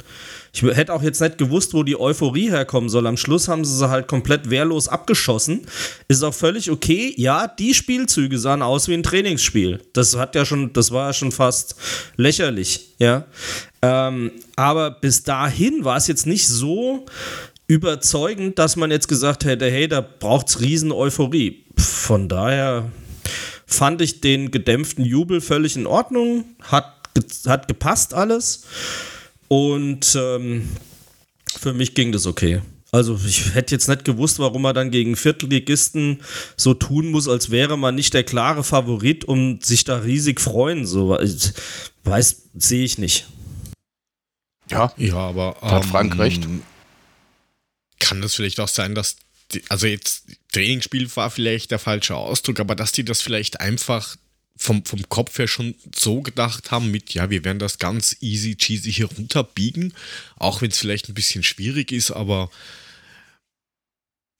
Ich 0.52 0.62
hätte 0.62 0.92
auch 0.92 1.02
jetzt 1.02 1.20
nicht 1.20 1.38
gewusst, 1.38 1.74
wo 1.74 1.84
die 1.84 1.98
Euphorie 1.98 2.50
herkommen 2.50 2.88
soll. 2.88 3.06
Am 3.06 3.16
Schluss 3.16 3.46
haben 3.46 3.64
sie 3.64 3.76
sie 3.76 3.88
halt 3.88 4.08
komplett 4.08 4.50
wehrlos 4.50 4.88
abgeschossen. 4.88 5.60
Ist 6.08 6.24
auch 6.24 6.34
völlig 6.34 6.70
okay. 6.70 7.14
Ja, 7.16 7.46
die 7.46 7.72
Spielzüge 7.72 8.38
sahen 8.38 8.62
aus 8.62 8.88
wie 8.88 8.94
ein 8.94 9.04
Trainingsspiel. 9.04 9.80
Das 9.92 10.16
hat 10.16 10.34
ja 10.34 10.44
schon, 10.44 10.72
das 10.72 10.90
war 10.90 11.08
ja 11.08 11.12
schon 11.12 11.30
fast 11.30 11.76
lächerlich, 12.16 12.94
ja. 12.98 13.26
Ähm, 13.82 14.32
aber 14.56 14.90
bis 14.90 15.22
dahin 15.22 15.84
war 15.84 15.96
es 15.96 16.08
jetzt 16.08 16.26
nicht 16.26 16.48
so 16.48 17.06
überzeugend, 17.68 18.58
dass 18.58 18.74
man 18.74 18.90
jetzt 18.90 19.06
gesagt 19.06 19.44
hätte, 19.44 19.70
hey, 19.70 19.86
da 19.86 20.00
braucht 20.00 20.48
es 20.48 20.60
riesen 20.60 20.90
Euphorie. 20.90 21.64
Von 21.76 22.28
daher 22.28 22.90
fand 23.64 24.02
ich 24.02 24.20
den 24.20 24.50
gedämpften 24.50 25.04
Jubel 25.04 25.40
völlig 25.40 25.76
in 25.76 25.86
Ordnung. 25.86 26.44
Hat 26.62 26.99
hat 27.46 27.68
gepasst 27.68 28.14
alles. 28.14 28.64
Und 29.48 30.16
ähm, 30.16 30.68
für 31.58 31.72
mich 31.72 31.94
ging 31.94 32.12
das 32.12 32.26
okay. 32.26 32.62
Also 32.92 33.18
ich 33.24 33.54
hätte 33.54 33.74
jetzt 33.74 33.88
nicht 33.88 34.04
gewusst, 34.04 34.38
warum 34.40 34.62
man 34.62 34.74
dann 34.74 34.90
gegen 34.90 35.14
Viertelligisten 35.14 36.22
so 36.56 36.74
tun 36.74 37.10
muss, 37.10 37.28
als 37.28 37.50
wäre 37.50 37.78
man 37.78 37.94
nicht 37.94 38.14
der 38.14 38.24
klare 38.24 38.64
Favorit 38.64 39.24
und 39.24 39.64
sich 39.64 39.84
da 39.84 39.98
riesig 39.98 40.40
freuen. 40.40 40.86
So 40.86 41.16
weiß, 42.04 42.42
sehe 42.54 42.84
ich 42.84 42.98
nicht. 42.98 43.28
Ja, 44.70 44.92
ja, 44.96 45.16
aber 45.16 45.56
da 45.60 45.70
hat 45.70 45.84
Frank 45.84 46.14
ähm, 46.14 46.20
recht. 46.20 46.48
Kann 47.98 48.22
das 48.22 48.34
vielleicht 48.34 48.58
auch 48.60 48.68
sein, 48.68 48.94
dass 48.94 49.16
die, 49.52 49.62
also 49.68 49.86
jetzt 49.86 50.24
Trainingsspiel 50.52 51.08
war 51.16 51.30
vielleicht 51.30 51.70
der 51.70 51.78
falsche 51.78 52.16
Ausdruck, 52.16 52.60
aber 52.60 52.74
dass 52.74 52.92
die 52.92 53.04
das 53.04 53.20
vielleicht 53.20 53.60
einfach 53.60 54.16
vom, 54.62 54.84
vom 54.84 55.08
Kopf 55.08 55.38
her 55.38 55.48
schon 55.48 55.74
so 55.94 56.20
gedacht 56.20 56.70
haben 56.70 56.90
mit, 56.90 57.14
ja, 57.14 57.30
wir 57.30 57.44
werden 57.44 57.58
das 57.58 57.78
ganz 57.78 58.14
easy 58.20 58.56
cheesy 58.56 58.92
hier 58.92 59.06
runterbiegen, 59.06 59.94
auch 60.36 60.60
wenn 60.60 60.70
es 60.70 60.78
vielleicht 60.78 61.08
ein 61.08 61.14
bisschen 61.14 61.42
schwierig 61.42 61.92
ist, 61.92 62.10
aber 62.10 62.50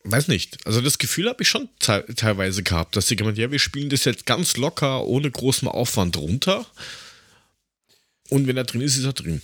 weiß 0.04 0.28
nicht. 0.28 0.59
Also 0.66 0.83
das 0.83 0.98
Gefühl 0.98 1.26
habe 1.26 1.42
ich 1.42 1.48
schon 1.48 1.70
te 1.78 2.04
teilweise 2.16 2.62
gehabt, 2.62 2.96
dass 2.96 3.09
sie 3.09 3.16
gemeint, 3.16 3.38
ja, 3.38 3.50
wir 3.50 3.59
spielen 3.59 3.88
das 3.88 4.04
jetzt 4.04 4.26
ganz 4.26 4.59
locker, 4.59 5.06
ohne 5.06 5.30
großen 5.30 5.66
Aufwand 5.66 6.18
runter. 6.18 6.66
Und 8.28 8.46
wenn 8.46 8.59
er 8.59 8.64
drin 8.64 8.83
ist, 8.83 8.98
ist 8.98 9.04
er 9.04 9.14
drin. 9.14 9.40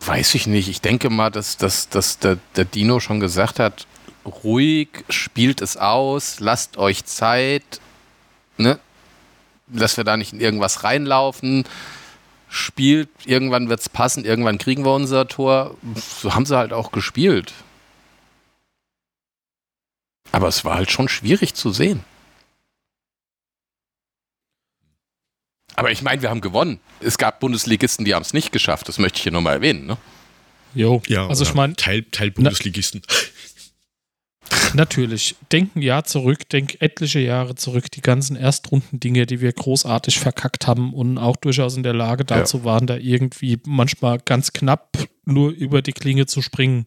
Weiß 0.00 0.34
ich 0.34 0.46
nicht. 0.46 0.68
Ich 0.68 0.82
denke 0.82 1.08
mal, 1.08 1.30
dass, 1.30 1.56
dass, 1.56 1.88
dass 1.88 2.18
der, 2.18 2.38
der 2.54 2.66
Dino 2.66 3.00
schon 3.00 3.18
gesagt 3.18 3.58
hat, 3.58 3.86
ruhig, 4.26 4.88
spielt 5.08 5.62
es 5.62 5.78
aus, 5.78 6.38
lasst 6.40 6.76
euch 6.76 7.06
Zeit. 7.06 7.80
Ne? 8.58 8.78
Dass 9.66 9.96
wir 9.96 10.04
da 10.04 10.16
nicht 10.16 10.32
in 10.32 10.40
irgendwas 10.40 10.84
reinlaufen. 10.84 11.64
Spielt, 12.48 13.08
irgendwann 13.24 13.68
wird 13.68 13.80
es 13.80 13.88
passen, 13.88 14.24
irgendwann 14.24 14.58
kriegen 14.58 14.84
wir 14.84 14.92
unser 14.92 15.26
Tor. 15.26 15.76
So 16.20 16.34
haben 16.34 16.46
sie 16.46 16.56
halt 16.56 16.72
auch 16.72 16.92
gespielt. 16.92 17.52
Aber 20.30 20.48
es 20.48 20.64
war 20.64 20.76
halt 20.76 20.90
schon 20.90 21.08
schwierig 21.08 21.54
zu 21.54 21.72
sehen. 21.72 22.04
Aber 25.76 25.90
ich 25.90 26.02
meine, 26.02 26.22
wir 26.22 26.30
haben 26.30 26.40
gewonnen. 26.40 26.80
Es 27.00 27.18
gab 27.18 27.40
Bundesligisten, 27.40 28.04
die 28.04 28.14
haben 28.14 28.22
es 28.22 28.32
nicht 28.32 28.52
geschafft. 28.52 28.88
Das 28.88 28.98
möchte 28.98 29.16
ich 29.16 29.22
hier 29.24 29.32
nochmal 29.32 29.54
erwähnen. 29.54 29.86
Ne? 29.86 29.96
Jo, 30.74 31.02
ja, 31.06 31.26
also 31.26 31.44
ich 31.44 31.54
meine. 31.54 31.74
Teil, 31.76 32.04
Teil 32.10 32.30
Bundesligisten. 32.30 33.02
Natürlich. 34.74 35.36
Denk 35.52 35.76
ein 35.76 35.82
Jahr 35.82 36.04
zurück, 36.04 36.48
denk 36.48 36.80
etliche 36.80 37.20
Jahre 37.20 37.54
zurück, 37.54 37.90
die 37.90 38.00
ganzen 38.00 38.36
Erstrunden-Dinge, 38.36 39.26
die 39.26 39.40
wir 39.40 39.52
großartig 39.52 40.18
verkackt 40.18 40.66
haben 40.66 40.92
und 40.92 41.18
auch 41.18 41.36
durchaus 41.36 41.76
in 41.76 41.82
der 41.82 41.94
Lage 41.94 42.24
dazu 42.24 42.58
ja. 42.58 42.64
waren, 42.64 42.86
da 42.86 42.96
irgendwie 42.96 43.58
manchmal 43.66 44.18
ganz 44.18 44.52
knapp 44.52 44.98
nur 45.24 45.50
über 45.50 45.82
die 45.82 45.92
Klinge 45.92 46.26
zu 46.26 46.42
springen. 46.42 46.84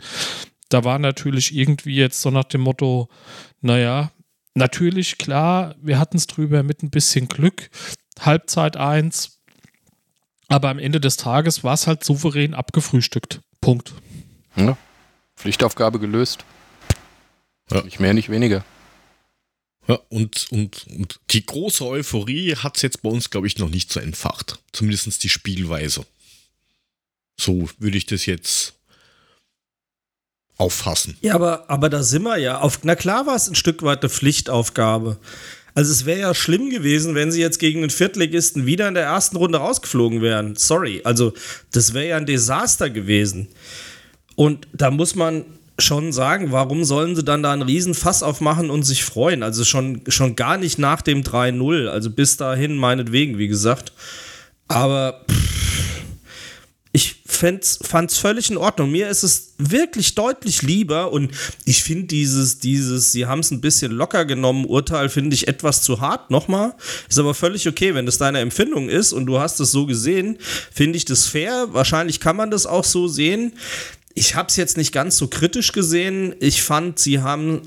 Da 0.70 0.84
war 0.84 1.00
natürlich 1.00 1.56
irgendwie 1.56 1.96
jetzt 1.96 2.22
so 2.22 2.30
nach 2.30 2.44
dem 2.44 2.62
Motto, 2.62 3.10
naja, 3.62 4.12
natürlich, 4.54 5.18
klar, 5.18 5.76
wir 5.82 5.98
hatten 5.98 6.18
es 6.18 6.28
drüber 6.28 6.64
mit 6.64 6.84
ein 6.84 6.90
bisschen 6.90 7.28
Glück. 7.30 7.70
Halbzeit 8.20 8.76
1, 8.76 9.40
aber 10.50 10.70
am 10.70 10.80
Ende 10.80 11.00
des 11.00 11.18
Tages 11.18 11.64
war 11.64 11.74
es 11.74 11.88
halt 11.88 12.04
souverän 12.04 12.54
abgefrühstückt. 12.54 13.42
Punkt. 13.62 13.94
Ja. 14.56 14.78
Pflichtaufgabe 15.36 16.00
gelöst. 16.00 16.44
Ja. 17.72 17.82
Nicht 17.82 18.00
mehr, 18.00 18.14
nicht 18.14 18.30
weniger. 18.30 18.64
Ja, 19.88 20.00
und, 20.10 20.48
und, 20.52 20.86
und 20.88 21.20
die 21.30 21.46
große 21.46 21.86
Euphorie 21.86 22.56
hat 22.56 22.76
es 22.76 22.82
jetzt 22.82 23.02
bei 23.02 23.10
uns, 23.10 23.30
glaube 23.30 23.48
ich, 23.48 23.58
noch 23.58 23.70
nicht 23.70 23.92
so 23.92 24.00
entfacht. 24.00 24.60
Zumindest 24.74 25.24
die 25.24 25.30
Spielweise. 25.30 26.06
So 27.40 27.70
würde 27.80 27.98
ich 27.98 28.06
das 28.06 28.26
jetzt 28.26 28.74
auffassen. 30.58 31.18
Ja, 31.22 31.36
aber, 31.36 31.70
aber 31.70 31.90
da 31.90 32.04
sind 32.04 32.24
wir 32.24 32.38
ja. 32.38 32.60
Auf, 32.60 32.80
na 32.84 32.96
klar 32.96 33.28
war 33.28 33.36
es 33.36 33.48
ein 33.48 33.56
Stück 33.56 33.84
weit 33.84 34.02
eine 34.02 34.10
Pflichtaufgabe. 34.10 35.18
Also 35.74 35.92
es 35.92 36.06
wäre 36.06 36.20
ja 36.20 36.34
schlimm 36.34 36.72
gewesen, 36.72 37.14
wenn 37.14 37.32
sie 37.32 37.40
jetzt 37.40 37.60
gegen 37.60 37.82
den 37.82 37.92
Viertligisten 37.92 38.66
wieder 38.66 38.88
in 38.88 38.96
der 38.96 39.04
ersten 39.04 39.38
Runde 39.38 39.60
rausgeflogen 39.60 40.22
wären. 40.22 40.56
Sorry. 40.56 41.02
Also 41.04 41.34
das 41.72 41.94
wäre 41.94 42.08
ja 42.08 42.18
ein 42.18 42.26
Desaster 42.26 42.90
gewesen. 42.90 43.48
Und 44.36 44.68
da 44.74 44.90
muss 44.90 45.14
man 45.14 45.46
schon 45.80 46.12
sagen, 46.12 46.52
warum 46.52 46.84
sollen 46.84 47.16
sie 47.16 47.24
dann 47.24 47.44
da 47.44 47.54
einen 47.54 47.62
Riesenfass 47.62 48.24
aufmachen 48.24 48.70
und 48.70 48.84
sich 48.84 49.04
freuen? 49.04 49.44
Also 49.44 49.64
schon, 49.64 50.02
schon 50.08 50.36
gar 50.36 50.58
nicht 50.58 50.80
nach 50.80 51.02
dem 51.02 51.24
3-0. 51.24 51.88
Also 51.88 52.10
bis 52.10 52.38
dahin 52.38 52.78
meinetwegen, 52.78 53.38
wie 53.38 53.48
gesagt. 53.48 53.92
Aber 54.68 55.24
pff, 55.30 55.48
ich 56.98 57.22
fand 57.26 57.64
es 57.64 58.18
völlig 58.18 58.50
in 58.50 58.58
Ordnung. 58.58 58.90
Mir 58.90 59.08
ist 59.08 59.22
es 59.22 59.54
wirklich 59.60 60.16
deutlich 60.16 60.64
lieber 60.64 61.12
und 61.12 61.32
ich 61.64 61.84
finde 61.84 62.08
dieses, 62.08 62.58
dieses, 62.58 63.12
sie 63.12 63.28
haben 63.28 63.42
es 63.42 63.52
ein 63.52 63.62
bisschen 63.62 63.92
locker 63.92 64.26
genommen, 64.26 64.66
Urteil 64.66 65.10
finde 65.10 65.36
ich 65.36 65.48
etwas 65.48 65.84
zu 65.84 66.02
hart, 66.02 66.32
nochmal. 66.32 66.74
Ist 67.08 67.20
aber 67.20 67.36
völlig 67.36 67.68
okay, 67.68 67.94
wenn 67.94 68.08
das 68.08 68.18
deine 68.18 68.40
Empfindung 68.40 68.90
ist 68.90 69.14
und 69.14 69.28
du 69.28 69.40
hast 69.40 69.60
es 69.60 69.72
so 69.72 69.86
gesehen, 69.86 70.40
finde 70.74 70.98
ich 70.98 71.06
das 71.06 71.28
fair. 71.28 71.68
Wahrscheinlich 71.72 72.20
kann 72.20 72.36
man 72.36 72.50
das 72.50 72.66
auch 72.66 72.84
so 72.84 73.08
sehen. 73.08 73.54
Ich 74.18 74.34
habe 74.34 74.48
es 74.48 74.56
jetzt 74.56 74.78
nicht 74.78 74.94
ganz 74.94 75.16
so 75.16 75.28
kritisch 75.28 75.74
gesehen. 75.74 76.34
Ich 76.40 76.64
fand, 76.64 76.98
sie 76.98 77.22
haben 77.22 77.62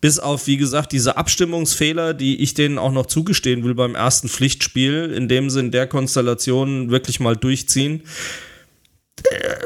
bis 0.00 0.18
auf, 0.18 0.46
wie 0.46 0.56
gesagt, 0.56 0.92
diese 0.92 1.18
Abstimmungsfehler, 1.18 2.14
die 2.14 2.40
ich 2.40 2.54
denen 2.54 2.78
auch 2.78 2.90
noch 2.90 3.04
zugestehen 3.04 3.64
will 3.64 3.74
beim 3.74 3.94
ersten 3.94 4.30
Pflichtspiel, 4.30 5.12
in 5.14 5.28
dem 5.28 5.50
sie 5.50 5.68
der 5.68 5.86
Konstellation 5.86 6.90
wirklich 6.90 7.20
mal 7.20 7.36
durchziehen, 7.36 8.04
äh, 9.24 9.56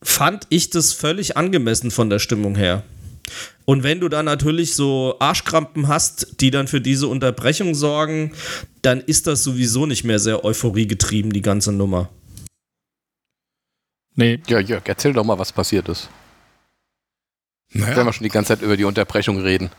fand 0.00 0.46
ich 0.50 0.70
das 0.70 0.92
völlig 0.92 1.36
angemessen 1.36 1.90
von 1.90 2.08
der 2.08 2.20
Stimmung 2.20 2.54
her. 2.54 2.84
Und 3.64 3.82
wenn 3.82 3.98
du 3.98 4.08
dann 4.08 4.26
natürlich 4.26 4.76
so 4.76 5.16
Arschkrampen 5.18 5.88
hast, 5.88 6.40
die 6.40 6.52
dann 6.52 6.68
für 6.68 6.80
diese 6.80 7.08
Unterbrechung 7.08 7.74
sorgen, 7.74 8.32
dann 8.82 9.00
ist 9.00 9.26
das 9.26 9.42
sowieso 9.42 9.86
nicht 9.86 10.04
mehr 10.04 10.20
sehr 10.20 10.44
euphoriegetrieben, 10.44 11.32
die 11.32 11.42
ganze 11.42 11.72
Nummer. 11.72 12.10
Nee. 14.14 14.40
Ja, 14.46 14.60
Jörg, 14.60 14.82
erzähl 14.86 15.12
doch 15.12 15.24
mal, 15.24 15.38
was 15.38 15.52
passiert 15.52 15.88
ist. 15.88 16.08
Naja. 17.72 17.96
Wenn 17.96 18.06
wir 18.06 18.12
schon 18.12 18.24
die 18.24 18.30
ganze 18.30 18.48
Zeit 18.48 18.62
über 18.62 18.76
die 18.76 18.84
Unterbrechung 18.84 19.40
reden. 19.40 19.70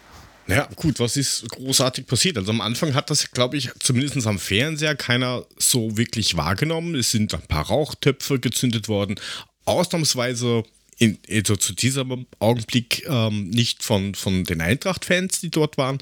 Naja, 0.48 0.68
gut, 0.76 1.00
was 1.00 1.18
ist 1.18 1.50
großartig 1.50 2.06
passiert? 2.06 2.38
Also 2.38 2.52
am 2.52 2.62
Anfang 2.62 2.94
hat 2.94 3.10
das, 3.10 3.32
glaube 3.32 3.58
ich, 3.58 3.72
zumindest 3.80 4.28
am 4.28 4.38
Fernseher 4.38 4.96
keiner 4.96 5.44
so 5.58 5.98
wirklich 5.98 6.38
wahrgenommen. 6.38 6.96
Es 6.96 7.12
sind 7.12 7.34
ein 7.34 7.48
paar 7.48 7.66
Rauchtöpfe 7.66 8.40
gezündet 8.40 8.88
worden. 8.88 9.16
Ausnahmsweise 9.64 10.64
in, 10.98 11.18
also 11.30 11.56
zu 11.56 11.74
diesem 11.74 12.28
Augenblick 12.40 13.06
ähm, 13.08 13.50
nicht 13.50 13.84
von, 13.84 14.14
von 14.14 14.44
den 14.44 14.62
Eintracht-Fans, 14.62 15.42
die 15.42 15.50
dort 15.50 15.78
waren, 15.78 15.98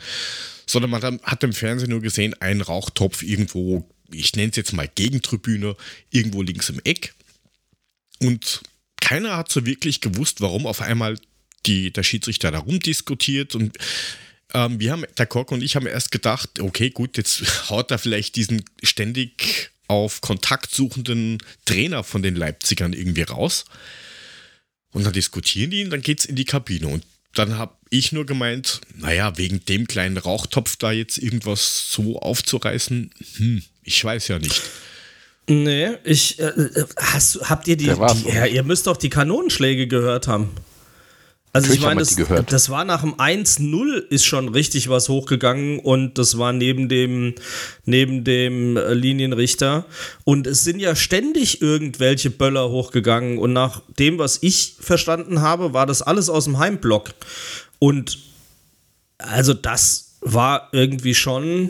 sondern 0.65 0.91
man 0.91 1.19
hat 1.24 1.43
im 1.43 1.54
Fernsehen 1.54 1.89
nur 1.89 2.02
gesehen, 2.02 2.36
ein 2.39 2.62
Rauchtopf 2.62 3.24
irgendwo, 3.24 3.88
ich 4.12 4.36
nenne 4.36 4.50
es 4.50 4.58
jetzt 4.58 4.74
mal 4.74 4.89
Gegentribüne, 4.93 5.76
irgendwo 6.12 6.41
links 6.41 6.69
im 6.69 6.82
Eck. 6.84 7.13
Und 8.24 8.62
keiner 9.00 9.38
hat 9.38 9.52
so 9.52 9.66
wirklich 9.66 10.02
gewusst, 10.02 10.42
warum 10.42 10.66
auf 10.66 10.82
einmal 10.82 11.18
die, 11.66 11.92
der 11.92 12.04
Schiedsrichter 12.04 12.52
da 12.52 12.60
rumdiskutiert 12.60 13.56
und 13.56 13.78
ähm, 14.54 14.80
wir 14.80 14.92
haben, 14.92 15.06
der 15.18 15.26
Kork 15.26 15.52
und 15.52 15.64
ich 15.64 15.76
haben 15.76 15.88
erst 15.88 16.12
gedacht, 16.12 16.60
okay, 16.60 16.90
gut, 16.90 17.18
jetzt 17.18 17.70
haut 17.70 17.92
er 17.92 17.98
vielleicht 17.98 18.36
diesen 18.36 18.64
ständig 18.84 19.72
auf 19.88 20.22
Kontakt 20.22 20.74
suchenden 20.74 21.40
Trainer 21.66 22.04
von 22.04 22.22
den 22.24 22.36
Leipzigern 22.36 22.94
irgendwie 22.94 23.24
raus. 23.24 23.66
Und 24.92 25.06
dann 25.06 25.14
diskutieren 25.14 25.72
die 25.72 25.84
und 25.84 25.90
dann 25.90 26.02
geht 26.02 26.20
es 26.20 26.26
in 26.26 26.36
die 26.36 26.46
Kabine. 26.46 26.88
Und 26.88 27.06
dann 27.34 27.58
habe 27.58 27.76
ich 27.90 28.12
nur 28.12 28.26
gemeint, 28.26 28.82
naja, 28.96 29.38
wegen 29.38 29.66
dem 29.66 29.88
kleinen 29.88 30.18
Rauchtopf 30.18 30.76
da 30.78 30.92
jetzt 30.92 31.18
irgendwas 31.18 31.92
so 31.92 32.20
aufzureißen, 32.20 33.10
hm, 33.38 33.64
ich 33.82 34.04
weiß 34.04 34.28
ja 34.28 34.40
nicht. 34.40 34.62
Nee, 35.48 35.90
ich, 36.04 36.40
äh, 36.40 36.46
äh 36.46 36.86
hast, 36.98 37.50
habt 37.50 37.68
ihr 37.68 37.76
die, 37.76 37.90
die 37.90 38.30
ja, 38.30 38.46
ihr 38.46 38.64
müsst 38.64 38.88
doch 38.88 38.98
die 38.98 39.10
Kanonenschläge 39.10 39.88
gehört 39.88 40.28
haben. 40.28 40.52
Also 41.56 41.72
ich 41.72 41.82
meine, 41.82 42.00
das, 42.00 42.16
das, 42.48 42.70
war 42.72 42.84
nach 42.84 43.02
dem 43.02 43.14
1-0 43.14 44.08
ist 44.10 44.26
schon 44.26 44.50
richtig 44.50 44.90
was 44.90 45.08
hochgegangen 45.08 45.78
und 45.78 46.18
das 46.18 46.40
war 46.40 46.52
neben 46.52 46.90
dem, 46.90 47.36
neben 47.86 48.24
dem 48.24 48.76
äh, 48.76 48.94
Linienrichter. 48.96 49.86
Und 50.24 50.48
es 50.48 50.64
sind 50.64 50.80
ja 50.80 50.96
ständig 50.96 51.62
irgendwelche 51.62 52.32
Böller 52.32 52.72
hochgegangen 52.72 53.38
und 53.38 53.54
nach 53.54 53.84
dem, 54.00 54.18
was 54.18 54.40
ich 54.42 54.78
verstanden 54.80 55.42
habe, 55.42 55.74
war 55.74 55.86
das 55.86 56.02
alles 56.02 56.28
aus 56.28 56.46
dem 56.46 56.58
Heimblock. 56.58 57.12
Und 57.78 58.18
also 59.20 59.54
das 59.54 60.16
war 60.22 60.70
irgendwie 60.72 61.14
schon 61.14 61.70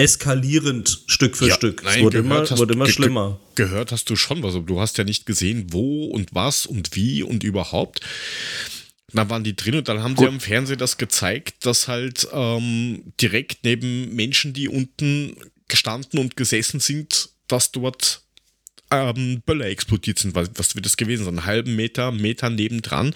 eskalierend 0.00 1.02
Stück 1.06 1.36
für 1.36 1.48
ja, 1.48 1.54
Stück. 1.54 1.82
Nein, 1.84 1.98
es 1.98 2.04
wurde 2.04 2.18
immer, 2.18 2.40
hast, 2.40 2.56
wurde 2.56 2.74
immer 2.74 2.88
schlimmer. 2.88 3.38
Gehört 3.54 3.92
hast 3.92 4.08
du 4.10 4.16
schon 4.16 4.42
was, 4.42 4.54
du 4.54 4.80
hast 4.80 4.98
ja 4.98 5.04
nicht 5.04 5.26
gesehen, 5.26 5.66
wo 5.70 6.06
und 6.06 6.34
was 6.34 6.66
und 6.66 6.94
wie 6.96 7.22
und 7.22 7.44
überhaupt. 7.44 8.00
Da 9.12 9.28
waren 9.28 9.44
die 9.44 9.56
drin 9.56 9.74
und 9.74 9.88
dann 9.88 10.02
haben 10.02 10.14
Gut. 10.14 10.26
sie 10.26 10.32
am 10.32 10.40
Fernsehen 10.40 10.78
das 10.78 10.96
gezeigt, 10.96 11.66
dass 11.66 11.88
halt 11.88 12.28
ähm, 12.32 13.12
direkt 13.20 13.64
neben 13.64 14.14
Menschen, 14.14 14.52
die 14.52 14.68
unten 14.68 15.36
gestanden 15.68 16.18
und 16.18 16.36
gesessen 16.36 16.80
sind, 16.80 17.30
dass 17.48 17.72
dort 17.72 18.22
ähm, 18.90 19.42
Böller 19.44 19.66
explodiert 19.66 20.18
sind. 20.18 20.34
Was, 20.34 20.50
was 20.54 20.74
wird 20.74 20.86
das 20.86 20.96
gewesen 20.96 21.24
sein? 21.24 21.38
Einen 21.38 21.46
halben 21.46 21.76
Meter, 21.76 22.12
Meter 22.12 22.50
nebendran. 22.50 23.14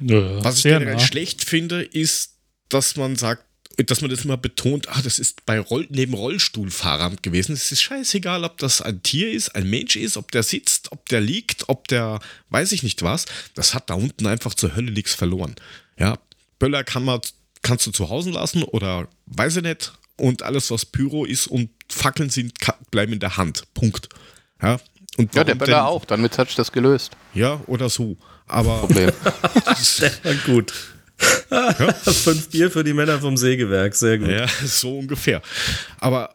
Ja, 0.00 0.44
was 0.44 0.58
ich 0.58 0.62
generell 0.64 0.94
nah. 0.94 1.00
schlecht 1.00 1.44
finde, 1.44 1.82
ist, 1.82 2.36
dass 2.68 2.96
man 2.96 3.16
sagt, 3.16 3.44
dass 3.76 4.00
man 4.00 4.10
das 4.10 4.24
immer 4.24 4.36
betont, 4.36 4.88
ach, 4.88 5.02
das 5.02 5.18
ist 5.18 5.46
bei 5.46 5.58
Roll 5.58 5.86
neben 5.90 6.14
Rollstuhlfahrern 6.14 7.16
gewesen. 7.22 7.52
Es 7.52 7.72
ist 7.72 7.82
scheißegal, 7.82 8.44
ob 8.44 8.58
das 8.58 8.82
ein 8.82 9.02
Tier 9.02 9.30
ist, 9.30 9.54
ein 9.54 9.68
Mensch 9.68 9.96
ist, 9.96 10.16
ob 10.16 10.30
der 10.30 10.42
sitzt, 10.42 10.92
ob 10.92 11.08
der 11.08 11.20
liegt, 11.20 11.68
ob 11.68 11.88
der 11.88 12.20
weiß 12.50 12.72
ich 12.72 12.82
nicht 12.82 13.02
was. 13.02 13.26
Das 13.54 13.74
hat 13.74 13.90
da 13.90 13.94
unten 13.94 14.26
einfach 14.26 14.54
zur 14.54 14.74
Hölle 14.76 14.92
nichts 14.92 15.14
verloren. 15.14 15.54
Ja, 15.98 16.18
Böller 16.58 16.84
kann 16.84 17.04
man, 17.04 17.20
kannst 17.62 17.86
du 17.86 17.90
zu 17.90 18.08
Hause 18.08 18.30
lassen 18.30 18.62
oder 18.62 19.08
weiß 19.26 19.56
ich 19.56 19.62
nicht. 19.62 19.92
Und 20.16 20.42
alles, 20.42 20.70
was 20.70 20.84
Pyro 20.84 21.24
ist 21.24 21.46
und 21.46 21.70
Fackeln 21.88 22.30
sind, 22.30 22.54
bleiben 22.90 23.12
in 23.12 23.20
der 23.20 23.36
Hand. 23.36 23.64
Punkt. 23.74 24.08
Ja, 24.60 24.78
und 25.16 25.34
ja 25.34 25.44
der 25.44 25.54
Böller 25.54 25.78
denn, 25.78 25.84
auch. 25.84 26.04
Damit 26.04 26.38
hat 26.38 26.48
sich 26.48 26.56
das 26.56 26.72
gelöst. 26.72 27.12
Ja, 27.34 27.60
oder 27.66 27.88
so. 27.88 28.16
Aber. 28.46 28.80
Problem. 28.80 29.10
gut. 30.46 30.72
Ja. 31.50 31.92
Fünf 31.92 32.50
Bier 32.50 32.70
für 32.70 32.84
die 32.84 32.92
Männer 32.92 33.20
vom 33.20 33.36
Sägewerk, 33.36 33.94
sehr 33.94 34.18
gut. 34.18 34.28
Ja, 34.28 34.46
so 34.64 34.98
ungefähr. 34.98 35.42
Aber 36.00 36.34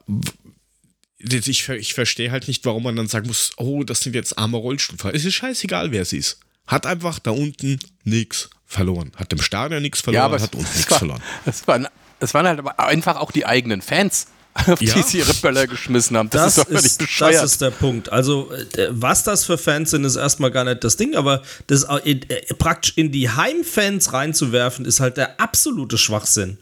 ich, 1.17 1.69
ich 1.69 1.93
verstehe 1.93 2.31
halt 2.31 2.47
nicht, 2.47 2.65
warum 2.65 2.83
man 2.83 2.95
dann 2.95 3.07
sagen 3.07 3.27
muss, 3.27 3.51
oh, 3.57 3.83
das 3.83 4.01
sind 4.01 4.15
jetzt 4.15 4.37
arme 4.37 4.57
Rollstuhlfahrer. 4.57 5.15
Es 5.15 5.25
ist 5.25 5.35
scheißegal, 5.35 5.91
wer 5.91 6.05
sie 6.05 6.17
ist. 6.17 6.39
Hat 6.67 6.85
einfach 6.85 7.19
da 7.19 7.31
unten 7.31 7.79
nichts 8.03 8.49
verloren. 8.65 9.11
Hat 9.15 9.31
im 9.33 9.41
Stadion 9.41 9.81
nichts 9.81 10.01
verloren, 10.01 10.31
ja, 10.31 10.41
hat 10.41 10.55
unten 10.55 10.71
nichts 10.75 10.95
verloren. 10.95 11.21
Es 11.45 11.67
waren, 11.67 11.87
es 12.19 12.33
waren 12.33 12.45
halt 12.45 12.59
aber 12.59 12.79
einfach 12.79 13.15
auch 13.15 13.31
die 13.31 13.45
eigenen 13.45 13.81
Fans 13.81 14.27
auf 14.67 14.81
ja. 14.81 14.93
die 14.95 15.03
sie 15.03 15.17
ihre 15.19 15.33
Böller 15.33 15.67
geschmissen 15.67 16.17
haben. 16.17 16.29
Das, 16.29 16.55
das 16.55 16.57
ist 16.57 16.57
doch 16.57 16.71
völlig 16.73 16.97
bescheuert. 16.97 17.35
Das 17.35 17.51
ist 17.51 17.61
der 17.61 17.71
Punkt. 17.71 18.11
Also, 18.11 18.51
äh, 18.51 18.87
was 18.89 19.23
das 19.23 19.45
für 19.45 19.57
Fans 19.57 19.91
sind, 19.91 20.03
ist 20.03 20.15
erstmal 20.15 20.51
gar 20.51 20.63
nicht 20.63 20.83
das 20.83 20.97
Ding, 20.97 21.15
aber 21.15 21.43
das 21.67 21.83
äh, 21.83 22.15
praktisch 22.57 22.93
in 22.95 23.11
die 23.11 23.29
Heimfans 23.29 24.13
reinzuwerfen, 24.13 24.85
ist 24.85 24.99
halt 24.99 25.17
der 25.17 25.39
absolute 25.39 25.97
Schwachsinn. 25.97 26.57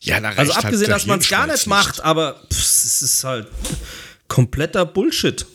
Ja, 0.00 0.20
da 0.20 0.30
Also 0.30 0.54
halt 0.54 0.64
abgesehen, 0.64 0.90
halt 0.90 1.02
dass 1.02 1.06
man 1.06 1.20
es 1.20 1.28
gar 1.28 1.46
nicht 1.46 1.66
macht, 1.66 2.00
aber 2.00 2.40
es 2.50 3.02
ist 3.02 3.24
halt 3.24 3.46
kompletter 4.28 4.84
Bullshit. 4.84 5.46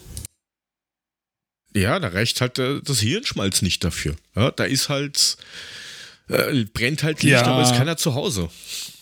Ja, 1.73 1.99
da 1.99 2.07
reicht 2.07 2.41
halt 2.41 2.57
äh, 2.59 2.81
das 2.81 2.99
Hirnschmalz 2.99 3.61
nicht 3.61 3.83
dafür. 3.83 4.15
Ja, 4.35 4.51
da 4.51 4.63
ist 4.63 4.89
halt, 4.89 5.37
äh, 6.29 6.63
brennt 6.65 7.03
halt 7.03 7.21
Licht, 7.23 7.33
ja. 7.33 7.43
aber 7.43 7.63
ist 7.63 7.75
keiner 7.75 7.97
zu 7.97 8.15
Hause. 8.15 8.49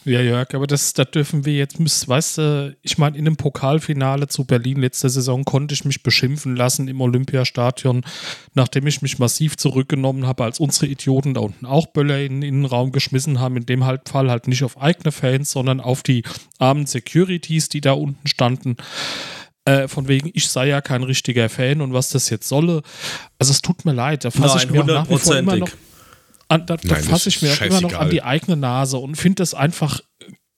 Ja, 0.05 0.21
Jörg, 0.21 0.53
aber 0.53 0.67
das, 0.67 0.93
das 0.93 1.09
dürfen 1.09 1.45
wir 1.45 1.53
jetzt, 1.53 2.07
weißt 2.07 2.37
du, 2.37 2.77
ich 2.83 2.99
meine, 2.99 3.17
in 3.17 3.25
einem 3.25 3.37
Pokalfinale 3.37 4.27
zu 4.27 4.45
Berlin 4.45 4.79
letzte 4.79 5.09
Saison 5.09 5.43
konnte 5.45 5.73
ich 5.73 5.83
mich 5.83 6.03
beschimpfen 6.03 6.55
lassen 6.55 6.87
im 6.87 7.01
Olympiastadion, 7.01 8.05
nachdem 8.53 8.85
ich 8.85 9.01
mich 9.01 9.17
massiv 9.17 9.57
zurückgenommen 9.57 10.27
habe, 10.27 10.43
als 10.43 10.59
unsere 10.59 10.85
Idioten 10.85 11.33
da 11.33 11.41
unten 11.41 11.65
auch 11.65 11.87
Böller 11.87 12.19
in, 12.19 12.41
den 12.41 12.65
Raum 12.65 12.91
geschmissen 12.91 13.39
haben, 13.39 13.57
in 13.57 13.65
dem 13.65 13.81
Fall 13.81 14.29
halt 14.29 14.47
nicht 14.47 14.63
auf 14.63 14.79
eigene 14.79 15.11
Fans, 15.11 15.49
sondern 15.49 15.79
auf 15.79 16.03
die 16.03 16.21
armen 16.59 16.85
Securities, 16.85 17.69
die 17.69 17.81
da 17.81 17.93
unten 17.93 18.27
standen. 18.27 18.77
Äh, 19.65 19.87
von 19.87 20.07
wegen, 20.07 20.29
ich 20.35 20.47
sei 20.49 20.67
ja 20.67 20.81
kein 20.81 21.01
richtiger 21.01 21.49
Fan 21.49 21.81
und 21.81 21.93
was 21.93 22.09
das 22.09 22.29
jetzt 22.29 22.47
solle. 22.47 22.83
Also 23.39 23.51
es 23.51 23.63
tut 23.63 23.85
mir 23.85 23.93
leid, 23.93 24.23
da 24.23 24.29
fasse 24.29 24.59
ich 24.59 24.69
mir 24.69 24.83
auch 24.83 24.85
nach 24.85 25.09
wie 25.09 25.17
vor 25.17 25.35
immer 25.35 25.55
noch 25.55 25.71
an, 26.55 26.65
da, 26.65 26.77
da 26.77 26.95
fasse 26.95 27.29
ich 27.29 27.41
mir 27.41 27.51
auch 27.51 27.61
immer 27.61 27.81
noch 27.81 27.93
an 27.93 28.09
die 28.09 28.23
eigene 28.23 28.57
Nase 28.57 28.97
und 28.97 29.15
finde 29.15 29.35
das 29.35 29.53
einfach 29.53 30.01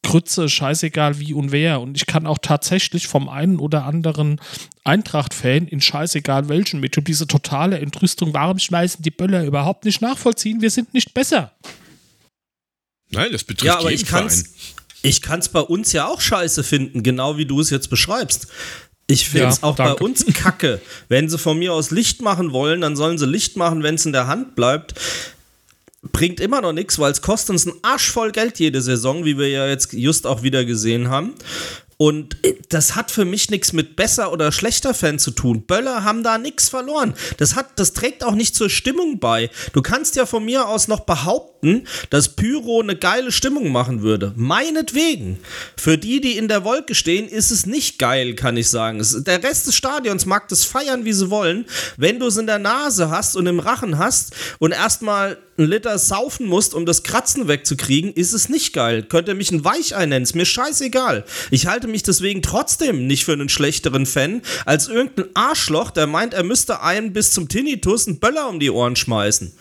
Grütze, 0.08 0.48
scheißegal 0.48 1.20
wie 1.20 1.34
und 1.34 1.52
wer. 1.52 1.82
Und 1.82 1.98
ich 1.98 2.06
kann 2.06 2.26
auch 2.26 2.38
tatsächlich 2.42 3.08
vom 3.08 3.28
einen 3.28 3.60
oder 3.60 3.84
anderen 3.84 4.40
Eintracht-Fan 4.86 5.68
in 5.68 5.82
scheißegal 5.82 6.48
welchen 6.48 6.80
mit 6.80 6.96
diese 7.08 7.28
totale 7.28 7.80
Entrüstung, 7.80 8.34
warum 8.34 8.58
schmeißen 8.58 9.02
die 9.02 9.12
Böller 9.12 9.44
überhaupt 9.44 9.84
nicht 9.84 10.02
nachvollziehen? 10.02 10.62
Wir 10.62 10.72
sind 10.72 10.94
nicht 10.94 11.14
besser. 11.14 11.52
Nein, 13.10 13.32
das 13.32 13.44
betrifft 13.44 13.66
ja, 13.66 13.80
aber 13.80 13.92
jeden 13.92 14.04
ich 14.04 14.10
kann's, 14.10 14.42
Verein. 14.42 14.54
Ich 15.04 15.22
kann 15.22 15.40
es 15.40 15.50
bei 15.50 15.60
uns 15.60 15.92
ja 15.92 16.08
auch 16.08 16.22
scheiße 16.22 16.64
finden, 16.64 17.04
genau 17.04 17.38
wie 17.38 17.46
du 17.46 17.60
es 17.60 17.70
jetzt 17.70 17.90
beschreibst. 17.90 18.48
Ich 19.08 19.30
finde 19.30 19.48
es 19.48 19.62
ja, 19.62 19.64
auch 19.64 19.76
danke. 19.76 19.96
bei 19.96 20.06
uns 20.06 20.26
kacke. 20.34 20.82
Wenn 21.08 21.30
sie 21.30 21.38
von 21.38 21.60
mir 21.60 21.74
aus 21.74 21.92
Licht 21.92 22.22
machen 22.22 22.52
wollen, 22.52 22.82
dann 22.82 22.96
sollen 22.96 23.18
sie 23.18 23.26
Licht 23.26 23.56
machen, 23.56 23.84
wenn 23.84 23.96
es 23.96 24.06
in 24.06 24.12
der 24.12 24.28
Hand 24.28 24.56
bleibt 24.56 24.96
bringt 26.12 26.39
immer 26.39 26.62
noch 26.62 26.74
nichts, 26.74 27.00
weil 27.00 27.12
es 27.12 27.22
kostet 27.22 27.52
uns 27.52 27.67
einen 27.67 27.78
Arsch 27.82 28.12
voll 28.12 28.32
Geld 28.32 28.60
jede 28.60 28.82
Saison, 28.82 29.26
wie 29.26 29.38
wir 29.38 29.50
ja 29.50 29.67
jetzt 29.67 29.93
just 29.93 30.28
auch 30.28 30.43
wieder 30.43 30.65
gesehen 30.65 31.10
haben. 31.10 31.34
Und 31.98 32.38
das 32.70 32.96
hat 32.96 33.10
für 33.10 33.26
mich 33.26 33.50
nichts 33.50 33.74
mit 33.74 33.96
besser 33.96 34.32
oder 34.32 34.52
schlechter 34.52 34.93
Fan 34.93 35.17
zu 35.17 35.32
tun. 35.32 35.63
Böller 35.63 36.04
haben 36.04 36.22
da 36.22 36.38
nichts 36.38 36.70
verloren. 36.70 37.15
Das, 37.38 37.56
hat, 37.56 37.80
das 37.80 37.93
trägt 37.93 38.24
auch 38.24 38.36
nicht 38.36 38.56
zur 38.56 38.70
Stimmung 38.70 39.20
bei. 39.20 39.50
Du 39.74 39.82
kannst 39.82 40.15
ja 40.15 40.28
von 40.28 40.46
mir 40.46 40.67
aus 40.67 40.88
noch 40.88 41.02
behaupten, 41.02 41.57
dass 42.10 42.30
Pyro 42.30 42.82
eine 42.82 42.96
geile 42.96 43.32
Stimmung 43.32 43.72
machen 43.72 44.02
würde. 44.02 44.34
Meinetwegen. 44.36 45.39
Für 45.76 45.98
die, 45.98 46.22
die 46.22 46.38
in 46.38 46.48
der 46.48 46.63
Wolke 46.63 46.96
stehen, 46.96 47.28
ist 47.28 47.52
es 47.52 47.65
nicht 47.65 48.00
geil, 48.00 48.36
kann 48.36 48.58
ich 48.58 48.70
sagen. 48.70 49.04
Der 49.26 49.43
Rest 49.43 49.67
des 49.67 49.76
Stadions 49.76 50.26
mag 50.26 50.48
das 50.50 50.63
feiern, 50.63 51.06
wie 51.06 51.13
sie 51.13 51.30
wollen. 51.30 51.65
Wenn 51.98 52.20
du 52.20 52.28
es 52.28 52.38
in 52.38 52.48
der 52.48 52.60
Nase 52.60 53.10
hast 53.10 53.36
und 53.36 53.48
im 53.48 53.60
Rachen 53.60 53.98
hast 53.98 54.34
und 54.60 54.72
erstmal 54.72 55.38
einen 55.58 55.70
Liter 55.70 55.98
saufen 55.98 56.46
musst, 56.46 56.74
um 56.74 56.86
das 56.86 57.04
Kratzen 57.04 57.48
wegzukriegen, 57.48 58.13
ist 58.13 58.34
es 58.34 58.50
nicht 58.50 58.74
geil. 58.74 59.04
Könnt 59.04 59.28
ihr 59.28 59.36
mich 59.36 59.52
ein 59.52 59.63
Weichei 59.65 60.06
nennen, 60.06 60.24
ist 60.24 60.36
mir 60.36 60.46
scheißegal. 60.46 61.26
Ich 61.50 61.67
halte 61.67 61.88
mich 61.88 62.04
deswegen 62.04 62.41
trotzdem 62.41 63.08
nicht 63.08 63.26
für 63.26 63.34
einen 63.34 63.50
schlechteren 63.50 64.06
Fan 64.06 64.41
als 64.65 64.88
irgendein 64.88 65.30
Arschloch, 65.34 65.91
der 65.91 66.08
meint, 66.08 66.34
er 66.34 66.43
müsste 66.43 66.82
einen 66.82 67.13
bis 67.13 67.32
zum 67.32 67.48
Tinnitus 67.50 68.08
einen 68.08 68.20
Böller 68.20 68.50
um 68.50 68.60
die 68.60 68.70
Ohren 68.70 68.96
schmeißen. 68.96 69.54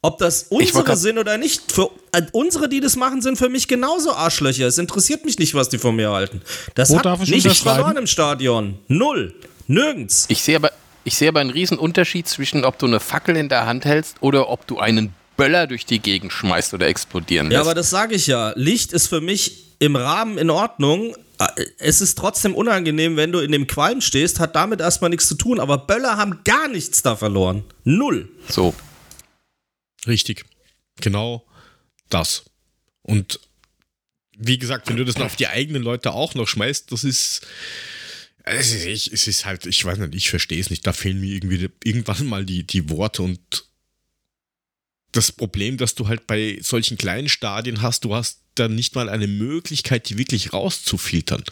Ob 0.00 0.18
das 0.18 0.44
unsere 0.50 0.96
sind 0.96 1.18
oder 1.18 1.38
nicht, 1.38 1.72
für 1.72 1.90
äh, 2.12 2.22
unsere, 2.32 2.68
die 2.68 2.80
das 2.80 2.94
machen, 2.94 3.20
sind 3.20 3.36
für 3.36 3.48
mich 3.48 3.66
genauso 3.66 4.12
Arschlöcher. 4.12 4.66
Es 4.66 4.78
interessiert 4.78 5.24
mich 5.24 5.38
nicht, 5.38 5.54
was 5.54 5.68
die 5.68 5.78
von 5.78 5.96
mir 5.96 6.10
halten. 6.10 6.40
Das 6.74 6.90
Wo 6.90 6.98
hat 6.98 7.28
nichts 7.28 7.60
verloren 7.60 7.96
im 7.96 8.06
Stadion. 8.06 8.78
Null. 8.86 9.34
Nirgends. 9.66 10.26
Ich 10.28 10.42
sehe 10.42 10.56
aber, 10.56 10.70
ich 11.04 11.16
sehe 11.16 11.28
aber 11.28 11.40
einen 11.40 11.50
riesen 11.50 11.78
Unterschied 11.78 12.28
zwischen, 12.28 12.64
ob 12.64 12.78
du 12.78 12.86
eine 12.86 13.00
Fackel 13.00 13.36
in 13.36 13.48
der 13.48 13.66
Hand 13.66 13.84
hältst 13.84 14.16
oder 14.20 14.48
ob 14.48 14.66
du 14.66 14.78
einen 14.78 15.12
Böller 15.36 15.66
durch 15.66 15.84
die 15.84 15.98
Gegend 15.98 16.32
schmeißt 16.32 16.74
oder 16.74 16.86
explodieren 16.86 17.48
lässt. 17.48 17.54
Ja, 17.54 17.60
aber 17.60 17.74
das 17.74 17.90
sage 17.90 18.14
ich 18.14 18.26
ja. 18.26 18.52
Licht 18.54 18.92
ist 18.92 19.08
für 19.08 19.20
mich 19.20 19.64
im 19.78 19.96
Rahmen 19.96 20.38
in 20.38 20.50
Ordnung. 20.50 21.16
Es 21.78 22.00
ist 22.00 22.18
trotzdem 22.18 22.54
unangenehm, 22.54 23.16
wenn 23.16 23.30
du 23.30 23.38
in 23.40 23.52
dem 23.52 23.66
Qualm 23.66 24.00
stehst, 24.00 24.40
hat 24.40 24.56
damit 24.56 24.80
erstmal 24.80 25.10
nichts 25.10 25.28
zu 25.28 25.34
tun, 25.36 25.60
aber 25.60 25.78
Böller 25.78 26.16
haben 26.16 26.40
gar 26.44 26.68
nichts 26.68 27.02
da 27.02 27.14
verloren. 27.14 27.64
Null. 27.84 28.28
So. 28.48 28.74
Richtig. 30.06 30.44
Genau 31.00 31.46
das. 32.08 32.44
Und 33.02 33.40
wie 34.36 34.58
gesagt, 34.58 34.88
wenn 34.88 34.96
du 34.96 35.04
das 35.04 35.18
noch 35.18 35.26
auf 35.26 35.36
die 35.36 35.48
eigenen 35.48 35.82
Leute 35.82 36.12
auch 36.12 36.34
noch 36.34 36.46
schmeißt, 36.46 36.92
das 36.92 37.04
ist. 37.04 37.46
Es 38.44 38.72
ist, 38.72 39.12
es 39.12 39.26
ist 39.26 39.44
halt, 39.44 39.66
ich 39.66 39.84
weiß 39.84 39.98
nicht, 39.98 40.14
ich 40.14 40.30
verstehe 40.30 40.60
es 40.60 40.70
nicht. 40.70 40.86
Da 40.86 40.94
fehlen 40.94 41.20
mir 41.20 41.34
irgendwie 41.34 41.68
irgendwann 41.84 42.26
mal 42.26 42.46
die, 42.46 42.66
die 42.66 42.88
Worte 42.88 43.22
und 43.22 43.40
das 45.12 45.32
Problem, 45.32 45.76
dass 45.76 45.94
du 45.94 46.08
halt 46.08 46.26
bei 46.26 46.58
solchen 46.62 46.96
kleinen 46.96 47.28
Stadien 47.28 47.82
hast, 47.82 48.04
du 48.04 48.14
hast 48.14 48.40
dann 48.54 48.74
nicht 48.74 48.94
mal 48.94 49.08
eine 49.08 49.26
Möglichkeit, 49.26 50.08
die 50.08 50.18
wirklich 50.18 50.52
rauszufiltern. 50.52 51.44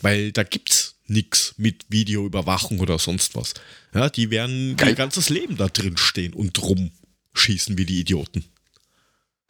Weil 0.00 0.32
da 0.32 0.42
gibt's 0.42 0.96
nichts 1.06 1.54
mit 1.56 1.86
Videoüberwachung 1.88 2.80
oder 2.80 2.98
sonst 2.98 3.34
was. 3.34 3.54
Ja, 3.94 4.08
die 4.08 4.30
werden 4.30 4.76
Geil. 4.76 4.90
ihr 4.90 4.94
ganzes 4.94 5.28
Leben 5.28 5.56
da 5.56 5.68
drin 5.68 5.96
stehen 5.96 6.34
und 6.34 6.60
rumschießen 7.32 7.78
wie 7.78 7.86
die 7.86 8.00
Idioten. 8.00 8.44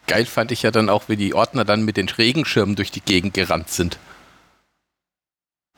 Geil 0.06 0.26
fand 0.26 0.50
ich 0.50 0.62
ja 0.62 0.70
dann 0.70 0.88
auch, 0.88 1.08
wie 1.08 1.16
die 1.16 1.34
Ordner 1.34 1.64
dann 1.64 1.84
mit 1.84 1.96
den 1.96 2.08
Regenschirmen 2.08 2.74
durch 2.74 2.90
die 2.90 3.00
Gegend 3.00 3.34
gerannt 3.34 3.70
sind. 3.70 3.98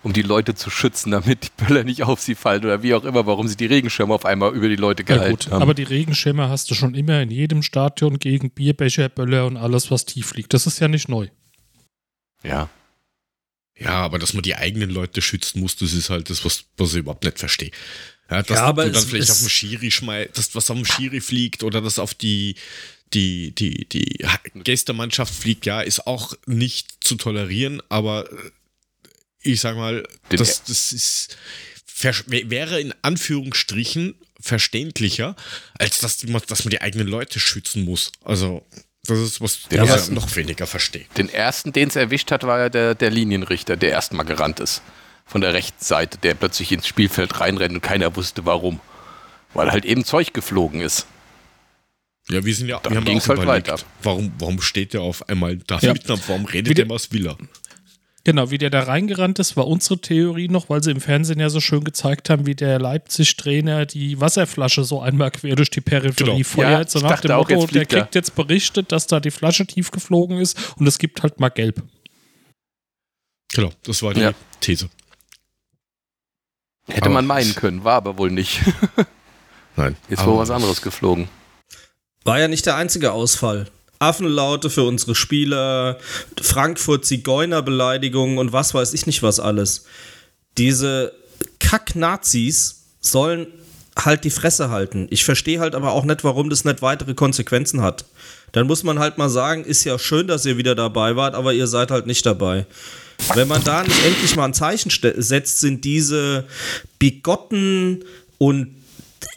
Um 0.02 0.12
die 0.12 0.22
Leute 0.22 0.54
zu 0.54 0.68
schützen, 0.70 1.12
damit 1.12 1.44
die 1.44 1.64
Böller 1.64 1.84
nicht 1.84 2.02
auf 2.02 2.20
sie 2.20 2.34
fallen 2.34 2.64
oder 2.64 2.82
wie 2.82 2.94
auch 2.94 3.04
immer, 3.04 3.26
warum 3.26 3.48
sie 3.48 3.56
die 3.56 3.66
Regenschirme 3.66 4.12
auf 4.12 4.26
einmal 4.26 4.54
über 4.54 4.68
die 4.68 4.76
Leute 4.76 5.02
gehalten 5.02 5.24
ja, 5.24 5.30
gut, 5.30 5.50
haben. 5.50 5.62
Aber 5.62 5.74
die 5.74 5.82
Regenschirme 5.82 6.48
hast 6.48 6.70
du 6.70 6.74
schon 6.74 6.94
immer 6.94 7.22
in 7.22 7.30
jedem 7.30 7.62
Stadion 7.62 8.18
gegen 8.18 8.50
Bierbecher, 8.50 9.08
Böller 9.08 9.46
und 9.46 9.56
alles, 9.56 9.90
was 9.90 10.04
tief 10.04 10.34
liegt. 10.34 10.52
Das 10.52 10.66
ist 10.66 10.78
ja 10.78 10.88
nicht 10.88 11.08
neu. 11.08 11.28
Ja. 12.42 12.68
Ja, 13.76 14.04
aber 14.04 14.18
dass 14.18 14.34
man 14.34 14.42
die 14.42 14.54
eigenen 14.54 14.90
Leute 14.90 15.20
schützen 15.20 15.60
muss, 15.60 15.76
das 15.76 15.94
ist 15.94 16.10
halt 16.10 16.30
das, 16.30 16.44
was, 16.44 16.64
was 16.76 16.92
ich 16.92 16.98
überhaupt 16.98 17.24
nicht 17.24 17.38
verstehe. 17.38 17.72
Ja, 18.30 18.42
dass 18.42 18.58
ja, 18.58 18.64
aber 18.64 18.86
du 18.86 18.92
dann 18.92 19.04
vielleicht 19.04 19.30
auf 19.30 19.38
dem 19.38 19.48
Schiri 19.48 19.90
schmeißt, 19.90 20.36
dass 20.36 20.54
was 20.54 20.70
auf 20.70 20.76
dem 20.76 20.86
Schiri 20.86 21.20
fliegt 21.20 21.62
oder 21.62 21.80
das 21.80 21.98
auf 21.98 22.14
die 22.14 22.56
die, 23.12 23.54
die, 23.54 23.86
die 23.88 24.24
Gästemannschaft 24.54 25.32
fliegt, 25.32 25.66
ja, 25.66 25.80
ist 25.80 26.06
auch 26.06 26.34
nicht 26.46 27.04
zu 27.04 27.14
tolerieren, 27.14 27.80
aber 27.88 28.30
äh, 28.30 28.50
ich 29.42 29.60
sag 29.60 29.76
mal, 29.76 30.06
das, 30.30 30.64
das 30.64 30.92
ist, 30.92 31.36
wäre 32.26 32.80
in 32.80 32.94
Anführungsstrichen 33.02 34.14
verständlicher, 34.40 35.36
als 35.78 35.98
dass, 35.98 36.16
die, 36.16 36.32
dass 36.32 36.64
man 36.64 36.70
die 36.70 36.80
eigenen 36.80 37.06
Leute 37.06 37.40
schützen 37.40 37.84
muss. 37.84 38.10
Also, 38.24 38.66
das 39.06 39.18
ist 39.18 39.40
was 39.40 39.62
den 39.68 39.84
ich 39.84 40.08
noch 40.10 40.34
weniger 40.34 40.66
verstehe. 40.66 41.04
Den 41.16 41.28
ersten, 41.28 41.72
den 41.72 41.88
es 41.88 41.96
erwischt 41.96 42.30
hat, 42.30 42.42
war 42.44 42.58
ja 42.58 42.68
der, 42.70 42.94
der 42.94 43.10
Linienrichter, 43.10 43.76
der 43.76 43.90
erstmal 43.90 44.24
gerannt 44.24 44.60
ist. 44.60 44.82
Von 45.24 45.40
der 45.40 45.54
rechten 45.54 45.82
Seite, 45.82 46.18
der 46.18 46.34
plötzlich 46.34 46.70
ins 46.72 46.86
Spielfeld 46.86 47.40
reinrennt 47.40 47.74
und 47.74 47.80
keiner 47.80 48.14
wusste 48.16 48.44
warum. 48.44 48.80
Weil 49.54 49.70
halt 49.70 49.84
eben 49.84 50.04
Zeug 50.04 50.34
geflogen 50.34 50.80
ist. 50.80 51.06
Ja, 52.28 52.44
wir 52.44 52.54
sind 52.54 52.68
ja, 52.68 52.80
Dann 52.82 52.92
wir 52.92 53.00
haben 53.00 53.18
auch 53.18 53.28
halt 53.28 53.42
überlegt, 53.42 53.68
weiter. 53.68 53.82
Warum, 54.02 54.32
warum 54.38 54.60
steht 54.60 54.94
der 54.94 55.02
auf 55.02 55.28
einmal 55.28 55.56
da 55.56 55.78
ja. 55.78 55.92
mitten? 55.92 56.20
Warum 56.26 56.46
redet 56.46 56.76
der 56.76 56.88
was 56.88 57.12
will 57.12 57.26
er? 57.26 57.36
Genau, 58.24 58.50
wie 58.50 58.56
der 58.56 58.70
da 58.70 58.84
reingerannt 58.84 59.38
ist, 59.38 59.54
war 59.54 59.68
unsere 59.68 59.98
Theorie 59.98 60.48
noch, 60.48 60.70
weil 60.70 60.82
sie 60.82 60.90
im 60.90 61.02
Fernsehen 61.02 61.40
ja 61.40 61.50
so 61.50 61.60
schön 61.60 61.84
gezeigt 61.84 62.30
haben, 62.30 62.46
wie 62.46 62.54
der 62.54 62.78
Leipzig-Trainer 62.78 63.84
die 63.84 64.18
Wasserflasche 64.18 64.84
so 64.84 65.02
einmal 65.02 65.30
quer 65.30 65.54
durch 65.56 65.68
die 65.68 65.82
Peripherie 65.82 66.30
genau. 66.30 66.44
feuert. 66.44 66.94
Ja, 66.94 67.00
so 67.00 67.06
nach 67.06 67.20
dem 67.20 67.36
Motto, 67.36 67.66
der 67.66 67.84
kriegt 67.84 68.14
jetzt 68.14 68.34
berichtet, 68.34 68.92
dass 68.92 69.06
da 69.06 69.20
die 69.20 69.30
Flasche 69.30 69.66
tief 69.66 69.90
geflogen 69.90 70.38
ist 70.38 70.58
und 70.78 70.86
es 70.86 70.96
gibt 70.98 71.22
halt 71.22 71.38
mal 71.38 71.50
gelb. 71.50 71.82
Genau, 73.52 73.70
das 73.82 74.02
war 74.02 74.14
die 74.14 74.22
ja. 74.22 74.32
These. 74.60 74.88
Hätte 76.86 77.06
aber 77.06 77.14
man 77.14 77.26
meinen 77.26 77.54
können, 77.54 77.84
war 77.84 77.94
aber 77.94 78.18
wohl 78.18 78.30
nicht. 78.30 78.60
Nein. 79.76 79.96
Jetzt 80.08 80.26
war 80.26 80.38
was 80.38 80.50
anderes 80.50 80.82
geflogen. 80.82 81.28
War 82.24 82.38
ja 82.38 82.48
nicht 82.48 82.66
der 82.66 82.76
einzige 82.76 83.12
Ausfall. 83.12 83.66
Affenlaute 83.98 84.70
für 84.70 84.82
unsere 84.82 85.14
Spieler, 85.14 85.98
Frankfurt 86.40 87.06
Zigeunerbeleidigungen 87.06 88.38
und 88.38 88.52
was 88.52 88.74
weiß 88.74 88.92
ich 88.92 89.06
nicht 89.06 89.22
was 89.22 89.40
alles. 89.40 89.86
Diese 90.58 91.12
Kack-Nazis 91.58 92.82
sollen 93.00 93.46
halt 93.96 94.24
die 94.24 94.30
Fresse 94.30 94.70
halten. 94.70 95.06
Ich 95.10 95.24
verstehe 95.24 95.60
halt 95.60 95.74
aber 95.74 95.92
auch 95.92 96.04
nicht, 96.04 96.24
warum 96.24 96.50
das 96.50 96.64
nicht 96.64 96.82
weitere 96.82 97.14
Konsequenzen 97.14 97.82
hat. 97.82 98.04
Dann 98.52 98.66
muss 98.66 98.82
man 98.82 98.98
halt 98.98 99.18
mal 99.18 99.30
sagen, 99.30 99.64
ist 99.64 99.84
ja 99.84 99.98
schön, 99.98 100.26
dass 100.26 100.44
ihr 100.44 100.56
wieder 100.56 100.74
dabei 100.74 101.16
wart, 101.16 101.34
aber 101.34 101.52
ihr 101.52 101.66
seid 101.66 101.90
halt 101.90 102.06
nicht 102.06 102.26
dabei. 102.26 102.66
Wenn 103.34 103.48
man 103.48 103.64
da 103.64 103.82
nicht 103.82 104.04
endlich 104.04 104.36
mal 104.36 104.46
ein 104.46 104.54
Zeichen 104.54 104.90
setzt, 104.90 105.60
sind 105.60 105.84
diese 105.84 106.46
bigotten 106.98 108.04
und 108.38 108.68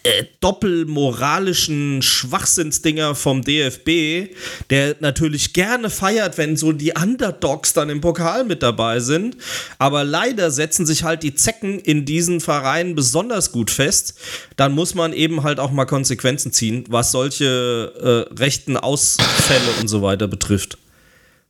äh, 0.04 0.26
doppelmoralischen 0.40 2.02
Schwachsinnsdinger 2.02 3.16
vom 3.16 3.42
DFB, 3.42 4.34
der 4.70 4.96
natürlich 5.00 5.54
gerne 5.54 5.90
feiert, 5.90 6.38
wenn 6.38 6.56
so 6.56 6.72
die 6.72 6.94
Underdogs 6.94 7.74
dann 7.74 7.90
im 7.90 8.00
Pokal 8.00 8.46
mit 8.46 8.64
dabei 8.64 9.00
sind. 9.00 9.38
Aber 9.80 10.04
leider 10.04 10.52
setzen 10.52 10.86
sich 10.86 11.04
halt 11.04 11.24
die 11.24 11.36
Zecken 11.36 11.80
in 11.80 12.06
diesen 12.06 12.40
Vereinen 12.40 12.96
besonders 12.96 13.52
gut 13.52 13.70
fest. 13.70 14.14
Dann 14.56 14.74
muss 14.74 14.96
man 14.96 15.14
eben 15.14 15.44
halt 15.44 15.60
auch 15.60 15.72
mal 15.72 15.86
Konsequenzen 15.86 16.54
ziehen, 16.54 16.86
was 16.90 17.12
solche 17.12 18.28
äh, 18.32 18.34
rechten 18.40 18.78
Ausfälle 18.78 19.72
und 19.82 19.88
so 19.88 20.02
weiter 20.02 20.28
betrifft. 20.28 20.78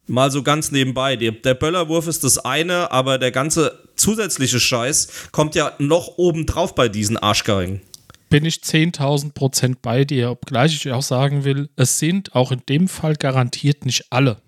Mal 0.08 0.32
so 0.32 0.41
ganz 0.41 0.72
nebenbei. 0.72 1.15
Der, 1.15 1.54
Böllerwurf 1.54 2.08
ist 2.08 2.24
das 2.24 2.38
eine, 2.38 2.91
aber 2.91 3.17
der 3.17 3.32
ganze 3.32 3.78
zusätzliche 3.96 4.60
Scheiß 4.60 5.30
kommt 5.32 5.56
ja 5.56 5.74
noch 5.80 6.17
obendrauf 6.17 6.76
bei 6.76 6.89
diesen 6.89 7.17
Arschgeigen 7.17 7.82
bin 8.30 8.46
ich 8.46 8.58
10.000 8.58 9.34
Prozent 9.34 9.82
bei 9.82 10.04
dir, 10.04 10.32
obgleich 10.32 10.76
ich 10.76 10.91
auch 10.91 11.02
sagen 11.02 11.43
will, 11.43 11.70
es 11.76 12.00
sind 12.00 12.36
auch 12.36 12.52
in 12.52 12.62
dem 12.67 12.88
Fall 12.88 13.15
garantiert 13.15 13.86
nicht 13.86 14.08
alle. 14.10 14.41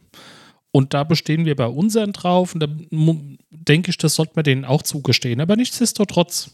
Und 0.72 0.94
da 0.94 1.04
bestehen 1.04 1.46
wir 1.46 1.56
bei 1.56 1.66
unseren 1.66 2.14
drauf 2.14 2.54
und 2.54 2.60
da 2.60 2.68
denke 3.50 3.90
ich, 3.90 3.98
das 3.98 4.16
sollte 4.16 4.34
man 4.36 4.44
denen 4.44 4.66
auch 4.66 4.84
zugestehen. 4.84 5.42
Aber 5.42 5.56
nichtsdestotrotz, 5.56 6.52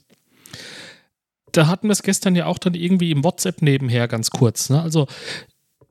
da 1.52 1.68
hatten 1.68 1.88
wir 1.88 1.94
es 1.94 2.04
gestern 2.04 2.36
ja 2.36 2.46
auch 2.46 2.58
dann 2.58 2.76
irgendwie 2.76 3.12
im 3.12 3.24
WhatsApp 3.24 3.62
nebenher 3.62 4.08
ganz 4.08 4.30
kurz. 4.30 4.70
Ne? 4.70 4.82
Also 4.82 5.08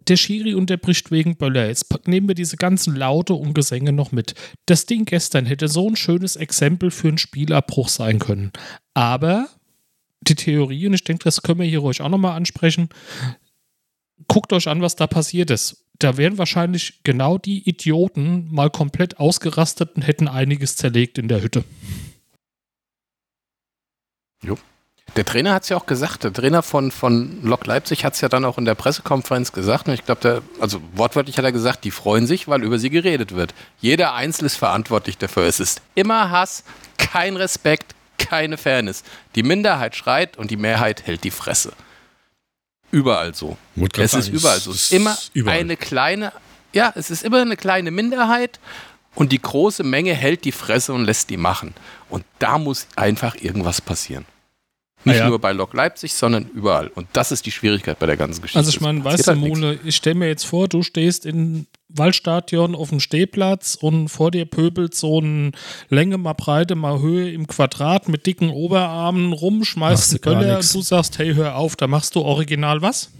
der 0.09 0.17
Schiri 0.17 0.55
unterbricht 0.55 1.11
wegen 1.11 1.37
Böller. 1.37 1.69
Jetzt 1.69 1.87
nehmen 2.07 2.29
wir 2.29 2.35
diese 2.35 2.57
ganzen 2.57 2.95
Laute 2.95 3.35
und 3.35 3.55
Gesänge 3.55 3.93
noch 3.93 4.13
mit. 4.13 4.35
Das 4.67 4.87
Ding 4.87 5.05
gestern 5.05 5.47
hätte 5.47 5.69
so 5.69 5.89
ein 5.89 5.97
schönes 5.97 6.37
Exempel 6.37 6.91
für 6.91 7.09
einen 7.09 7.19
Spielabbruch 7.19 7.89
sein 7.89 8.19
können. 8.19 8.53
Aber 8.95 9.49
die 10.21 10.35
Theorie, 10.35 10.87
und 10.87 10.95
ich 10.95 11.05
denke, 11.05 11.25
das 11.25 11.43
können 11.43 11.61
wir 11.61 11.67
hier 11.67 11.81
ruhig 11.81 12.01
auch 12.01 12.09
nochmal 12.09 12.37
ansprechen. 12.37 12.89
Guckt 14.29 14.53
euch 14.53 14.69
an, 14.69 14.81
was 14.81 14.97
da 14.97 15.07
passiert 15.07 15.51
ist. 15.51 15.87
Da 15.99 16.17
wären 16.17 16.39
wahrscheinlich 16.39 17.03
genau 17.05 17.39
die 17.39 17.69
Idioten 17.69 18.49
mal 18.51 18.71
komplett 18.71 19.19
ausgerastet 19.19 19.97
und 19.97 20.03
hätten 20.03 20.29
einiges 20.29 20.77
zerlegt 20.77 21.19
in 21.19 21.29
der 21.29 21.43
Hütte. 21.43 21.65
Jo. 24.43 24.59
Der 25.17 25.25
Trainer 25.25 25.55
hat 25.55 25.63
es 25.63 25.69
ja 25.69 25.77
auch 25.77 25.87
gesagt, 25.87 26.25
der 26.25 26.33
Trainer 26.33 26.63
von, 26.63 26.91
von 26.91 27.41
Lok 27.45 27.67
Leipzig 27.67 28.05
hat 28.05 28.15
es 28.15 28.21
ja 28.21 28.29
dann 28.29 28.45
auch 28.45 28.59
in 28.59 28.65
der 28.65 28.75
Pressekonferenz 28.75 29.53
gesagt. 29.53 29.87
Und 29.87 29.95
ich 29.95 30.05
glaube, 30.05 30.21
der, 30.21 30.43
also 30.61 30.81
wortwörtlich 30.95 31.39
hat 31.39 31.45
er 31.45 31.53
gesagt, 31.53 31.85
die 31.85 31.93
freuen 31.93 32.27
sich, 32.27 32.49
weil 32.49 32.65
über 32.65 32.79
sie 32.79 32.91
geredet 32.91 33.35
wird. 33.35 33.55
Jeder 33.81 34.15
Einzelne 34.15 34.47
ist 34.47 34.57
verantwortlich 34.57 35.17
dafür. 35.17 35.45
Es 35.45 35.61
ist 35.61 35.83
immer 35.95 36.31
Hass, 36.31 36.65
kein 36.99 37.37
Respekt, 37.37 37.95
keine 38.19 38.59
Fairness. 38.59 39.05
Die 39.37 39.45
Minderheit 39.45 39.95
schreit 39.95 40.37
und 40.37 40.51
die 40.51 40.57
Mehrheit 40.57 41.07
hält 41.07 41.23
die 41.23 41.31
Fresse. 41.31 41.73
Überall 42.91 43.35
so. 43.35 43.57
Es 43.97 44.15
ist 44.15 44.29
überall 44.29 44.59
so. 44.59 44.73
Es 44.73 44.83
ist 44.83 44.93
immer 44.93 45.17
überall. 45.33 45.59
eine 45.59 45.77
kleine, 45.77 46.33
ja, 46.73 46.93
es 46.97 47.11
ist 47.11 47.23
immer 47.23 47.41
eine 47.41 47.57
kleine 47.57 47.93
Minderheit 47.93 48.59
und 49.15 49.31
die 49.31 49.41
große 49.41 49.85
Menge 49.85 50.13
hält 50.15 50.45
die 50.45 50.53
Fresse 50.53 50.93
und 50.93 51.05
lässt 51.05 51.31
die 51.31 51.37
machen. 51.37 51.75
Und 52.09 52.25
da 52.41 52.59
muss 52.59 52.89
einfach 52.97 53.37
irgendwas 53.37 53.81
passieren. 53.81 54.27
Nicht 55.05 55.19
ja. 55.19 55.29
nur 55.29 55.39
bei 55.39 55.53
Lok 55.53 55.75
Leipzig, 55.75 56.15
sondern 56.15 56.47
überall. 56.55 56.89
Und 56.89 57.09
das 57.13 57.33
ist 57.33 57.45
die 57.47 57.51
Schwierigkeit 57.51 57.99
bei 57.99 58.07
der 58.07 58.17
ganzen 58.17 58.41
Geschichte. 58.41 58.59
Also 58.59 58.71
ich 58.71 58.81
meine, 58.81 59.05
weißt 59.05 59.27
du, 59.27 59.33
halt 59.33 59.41
Mole, 59.41 59.79
ich 59.85 59.97
stelle 59.97 60.17
mir 60.17 60.29
jetzt 60.29 60.45
vor, 60.45 60.69
du 60.69 60.83
stehst 60.83 61.27
in 61.27 61.67
Waldstadion 61.89 62.75
auf 62.75 62.89
dem 62.89 63.01
Stehplatz 63.01 63.77
und 63.81 64.09
vor 64.09 64.31
dir 64.31 64.47
pöbelt 64.47 64.95
so 64.95 65.21
ein 65.21 65.53
Länge 65.89 66.19
mal 66.19 66.33
Breite 66.33 66.75
mal 66.75 67.01
Höhe 67.01 67.31
im 67.31 67.47
Quadrat 67.47 68.09
mit 68.09 68.27
dicken 68.27 68.51
Oberarmen 68.51 69.33
rum, 69.33 69.65
schmeißt 69.65 70.13
einen 70.13 70.41
Böller 70.41 70.57
und 70.57 70.75
du 70.75 70.81
sagst, 70.81 71.19
hey, 71.19 71.35
hör 71.35 71.57
auf, 71.57 71.77
da 71.77 71.87
machst 71.87 72.15
du 72.17 72.21
original 72.21 72.83
was? 72.83 73.11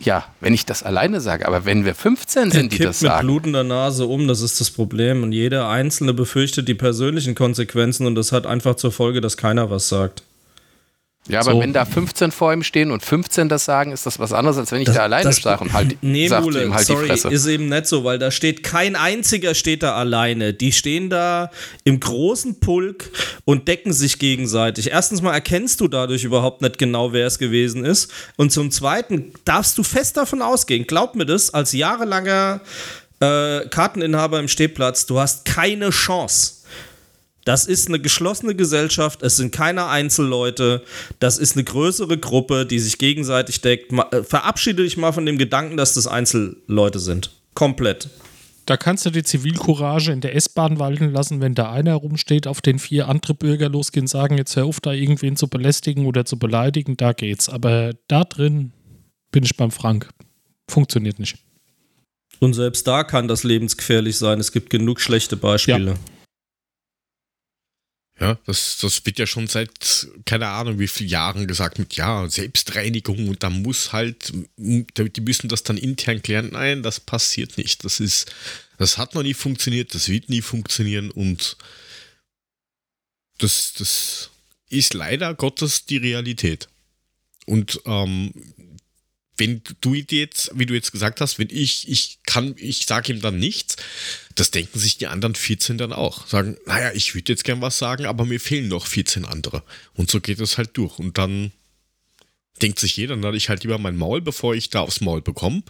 Ja, 0.00 0.24
wenn 0.40 0.54
ich 0.54 0.66
das 0.66 0.82
alleine 0.82 1.20
sage, 1.20 1.46
aber 1.46 1.64
wenn 1.64 1.84
wir 1.84 1.94
15 1.94 2.50
sind, 2.50 2.72
die 2.72 2.78
das 2.78 3.00
sagen. 3.00 3.26
mit 3.26 3.34
blutender 3.34 3.64
Nase 3.64 4.06
um, 4.06 4.26
das 4.26 4.40
ist 4.40 4.60
das 4.60 4.70
Problem. 4.70 5.22
Und 5.22 5.32
jeder 5.32 5.68
Einzelne 5.68 6.12
befürchtet 6.12 6.66
die 6.66 6.74
persönlichen 6.74 7.34
Konsequenzen 7.34 8.06
und 8.06 8.14
das 8.14 8.32
hat 8.32 8.46
einfach 8.46 8.74
zur 8.74 8.90
Folge, 8.90 9.20
dass 9.20 9.36
keiner 9.36 9.70
was 9.70 9.88
sagt. 9.88 10.24
Ja, 11.28 11.40
aber 11.40 11.52
so. 11.52 11.60
wenn 11.60 11.72
da 11.72 11.84
15 11.84 12.32
vor 12.32 12.52
ihm 12.52 12.64
stehen 12.64 12.90
und 12.90 13.00
15 13.00 13.48
das 13.48 13.64
sagen, 13.64 13.92
ist 13.92 14.06
das 14.06 14.18
was 14.18 14.32
anderes, 14.32 14.58
als 14.58 14.72
wenn 14.72 14.80
ich 14.80 14.86
das, 14.86 14.96
da 14.96 15.04
alleine 15.04 15.32
sage 15.32 15.62
und 15.62 15.72
halt, 15.72 15.96
nee, 16.02 16.26
sag 16.26 16.42
Mule, 16.42 16.64
ihm 16.64 16.74
halt 16.74 16.84
sorry, 16.84 17.02
die 17.02 17.08
Fresse. 17.10 17.28
ist 17.28 17.46
eben 17.46 17.68
nicht 17.68 17.86
so, 17.86 18.02
weil 18.02 18.18
da 18.18 18.32
steht 18.32 18.64
kein 18.64 18.96
einziger 18.96 19.54
steht 19.54 19.84
da 19.84 19.94
alleine. 19.94 20.52
Die 20.52 20.72
stehen 20.72 21.10
da 21.10 21.52
im 21.84 22.00
großen 22.00 22.58
Pulk 22.58 23.10
und 23.44 23.68
decken 23.68 23.92
sich 23.92 24.18
gegenseitig. 24.18 24.90
Erstens 24.90 25.22
mal 25.22 25.32
erkennst 25.32 25.80
du 25.80 25.86
dadurch 25.86 26.24
überhaupt 26.24 26.60
nicht 26.60 26.78
genau, 26.78 27.12
wer 27.12 27.28
es 27.28 27.38
gewesen 27.38 27.84
ist. 27.84 28.10
Und 28.36 28.50
zum 28.50 28.72
Zweiten 28.72 29.32
darfst 29.44 29.78
du 29.78 29.84
fest 29.84 30.16
davon 30.16 30.42
ausgehen, 30.42 30.88
glaub 30.88 31.14
mir 31.14 31.26
das, 31.26 31.54
als 31.54 31.70
jahrelanger 31.70 32.62
äh, 33.20 33.68
Karteninhaber 33.68 34.40
im 34.40 34.48
Stehplatz, 34.48 35.06
du 35.06 35.20
hast 35.20 35.44
keine 35.44 35.90
Chance 35.90 36.61
das 37.44 37.66
ist 37.66 37.88
eine 37.88 37.98
geschlossene 37.98 38.54
Gesellschaft, 38.54 39.22
es 39.22 39.36
sind 39.36 39.52
keine 39.52 39.86
Einzelleute, 39.86 40.82
das 41.18 41.38
ist 41.38 41.56
eine 41.56 41.64
größere 41.64 42.18
Gruppe, 42.18 42.66
die 42.66 42.78
sich 42.78 42.98
gegenseitig 42.98 43.60
deckt. 43.60 43.92
Äh, 43.92 44.22
verabschiede 44.22 44.82
dich 44.82 44.96
mal 44.96 45.12
von 45.12 45.26
dem 45.26 45.38
Gedanken, 45.38 45.76
dass 45.76 45.94
das 45.94 46.06
Einzelleute 46.06 46.98
sind. 46.98 47.30
Komplett. 47.54 48.08
Da 48.64 48.76
kannst 48.76 49.04
du 49.04 49.10
die 49.10 49.24
Zivilcourage 49.24 50.12
in 50.12 50.20
der 50.20 50.36
S-Bahn 50.36 50.78
walten 50.78 51.10
lassen, 51.10 51.40
wenn 51.40 51.54
da 51.54 51.72
einer 51.72 51.94
rumsteht, 51.94 52.46
auf 52.46 52.60
den 52.60 52.78
vier 52.78 53.08
andere 53.08 53.34
Bürger 53.34 53.68
losgehen, 53.68 54.06
sagen, 54.06 54.38
jetzt 54.38 54.54
hör 54.54 54.66
auf, 54.66 54.80
da 54.80 54.92
irgendwen 54.92 55.36
zu 55.36 55.48
belästigen 55.48 56.06
oder 56.06 56.24
zu 56.24 56.38
beleidigen, 56.38 56.96
da 56.96 57.12
geht's. 57.12 57.48
Aber 57.48 57.92
da 58.06 58.22
drin 58.22 58.72
bin 59.32 59.42
ich 59.42 59.56
beim 59.56 59.72
Frank. 59.72 60.10
Funktioniert 60.68 61.18
nicht. 61.18 61.38
Und 62.38 62.54
selbst 62.54 62.86
da 62.86 63.02
kann 63.02 63.26
das 63.26 63.42
lebensgefährlich 63.42 64.16
sein. 64.16 64.38
Es 64.38 64.52
gibt 64.52 64.70
genug 64.70 65.00
schlechte 65.00 65.36
Beispiele. 65.36 65.92
Ja. 65.92 65.96
Ja, 68.22 68.38
das, 68.46 68.78
das 68.80 69.04
wird 69.04 69.18
ja 69.18 69.26
schon 69.26 69.48
seit, 69.48 70.06
keine 70.26 70.46
Ahnung, 70.46 70.78
wie 70.78 70.86
vielen 70.86 71.10
Jahren 71.10 71.48
gesagt 71.48 71.80
mit, 71.80 71.94
ja, 71.94 72.30
Selbstreinigung 72.30 73.28
und 73.28 73.42
da 73.42 73.50
muss 73.50 73.92
halt, 73.92 74.32
die 74.56 75.20
müssen 75.20 75.48
das 75.48 75.64
dann 75.64 75.76
intern 75.76 76.22
klären. 76.22 76.50
Nein, 76.52 76.84
das 76.84 77.00
passiert 77.00 77.58
nicht. 77.58 77.84
Das 77.84 77.98
ist, 77.98 78.32
das 78.78 78.96
hat 78.96 79.16
noch 79.16 79.24
nie 79.24 79.34
funktioniert, 79.34 79.92
das 79.92 80.08
wird 80.08 80.28
nie 80.28 80.40
funktionieren 80.40 81.10
und 81.10 81.56
das, 83.38 83.72
das 83.76 84.30
ist 84.68 84.94
leider 84.94 85.34
Gottes 85.34 85.86
die 85.86 85.96
Realität. 85.96 86.68
Und 87.46 87.80
ähm, 87.86 88.32
wenn 89.42 89.60
du 89.80 89.94
jetzt, 89.94 90.52
wie 90.54 90.66
du 90.66 90.74
jetzt 90.74 90.92
gesagt 90.92 91.20
hast, 91.20 91.40
wenn 91.40 91.48
ich, 91.50 91.88
ich 91.88 92.20
kann, 92.26 92.54
ich 92.58 92.86
sage 92.86 93.12
ihm 93.12 93.20
dann 93.20 93.40
nichts, 93.40 93.74
das 94.36 94.52
denken 94.52 94.78
sich 94.78 94.98
die 94.98 95.08
anderen 95.08 95.34
14 95.34 95.78
dann 95.78 95.92
auch. 95.92 96.28
Sagen, 96.28 96.56
naja, 96.64 96.92
ich 96.94 97.16
würde 97.16 97.32
jetzt 97.32 97.42
gern 97.42 97.60
was 97.60 97.76
sagen, 97.76 98.06
aber 98.06 98.24
mir 98.24 98.38
fehlen 98.38 98.68
noch 98.68 98.86
14 98.86 99.24
andere. 99.24 99.64
Und 99.94 100.12
so 100.12 100.20
geht 100.20 100.38
es 100.38 100.58
halt 100.58 100.76
durch. 100.76 101.00
Und 101.00 101.18
dann 101.18 101.50
denkt 102.62 102.78
sich 102.78 102.96
jeder, 102.96 103.16
dann 103.16 103.24
hatte 103.24 103.36
ich 103.36 103.48
halt 103.48 103.64
lieber 103.64 103.78
mein 103.78 103.96
Maul, 103.96 104.20
bevor 104.20 104.54
ich 104.54 104.70
da 104.70 104.82
aufs 104.82 105.00
Maul 105.00 105.22
bekomme. 105.22 105.64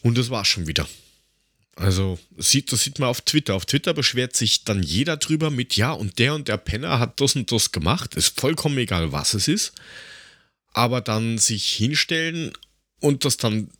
Und 0.00 0.16
das 0.16 0.30
war 0.30 0.46
schon 0.46 0.66
wieder. 0.66 0.88
Also, 1.76 2.18
sieht, 2.38 2.72
das 2.72 2.84
sieht 2.84 3.00
man 3.00 3.10
auf 3.10 3.20
Twitter. 3.20 3.54
Auf 3.54 3.66
Twitter 3.66 3.92
beschwert 3.92 4.34
sich 4.34 4.64
dann 4.64 4.82
jeder 4.82 5.18
drüber 5.18 5.50
mit, 5.50 5.76
ja, 5.76 5.92
und 5.92 6.18
der 6.18 6.34
und 6.34 6.48
der 6.48 6.56
Penner 6.56 7.00
hat 7.00 7.20
das 7.20 7.36
und 7.36 7.52
das 7.52 7.70
gemacht. 7.70 8.14
Ist 8.14 8.40
vollkommen 8.40 8.78
egal, 8.78 9.12
was 9.12 9.34
es 9.34 9.46
ist 9.46 9.74
aber 10.74 11.00
dann 11.00 11.38
sich 11.38 11.66
hinstellen 11.66 12.52
und 13.00 13.24
das 13.24 13.38
dann 13.38 13.70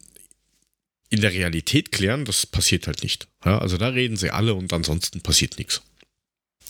in 1.10 1.20
der 1.20 1.32
Realität 1.32 1.92
klären, 1.92 2.24
das 2.24 2.46
passiert 2.46 2.86
halt 2.86 3.02
nicht. 3.02 3.28
Ja, 3.44 3.58
also 3.58 3.76
da 3.76 3.88
reden 3.88 4.16
sie 4.16 4.30
alle 4.30 4.54
und 4.54 4.72
ansonsten 4.72 5.20
passiert 5.20 5.58
nichts. 5.58 5.82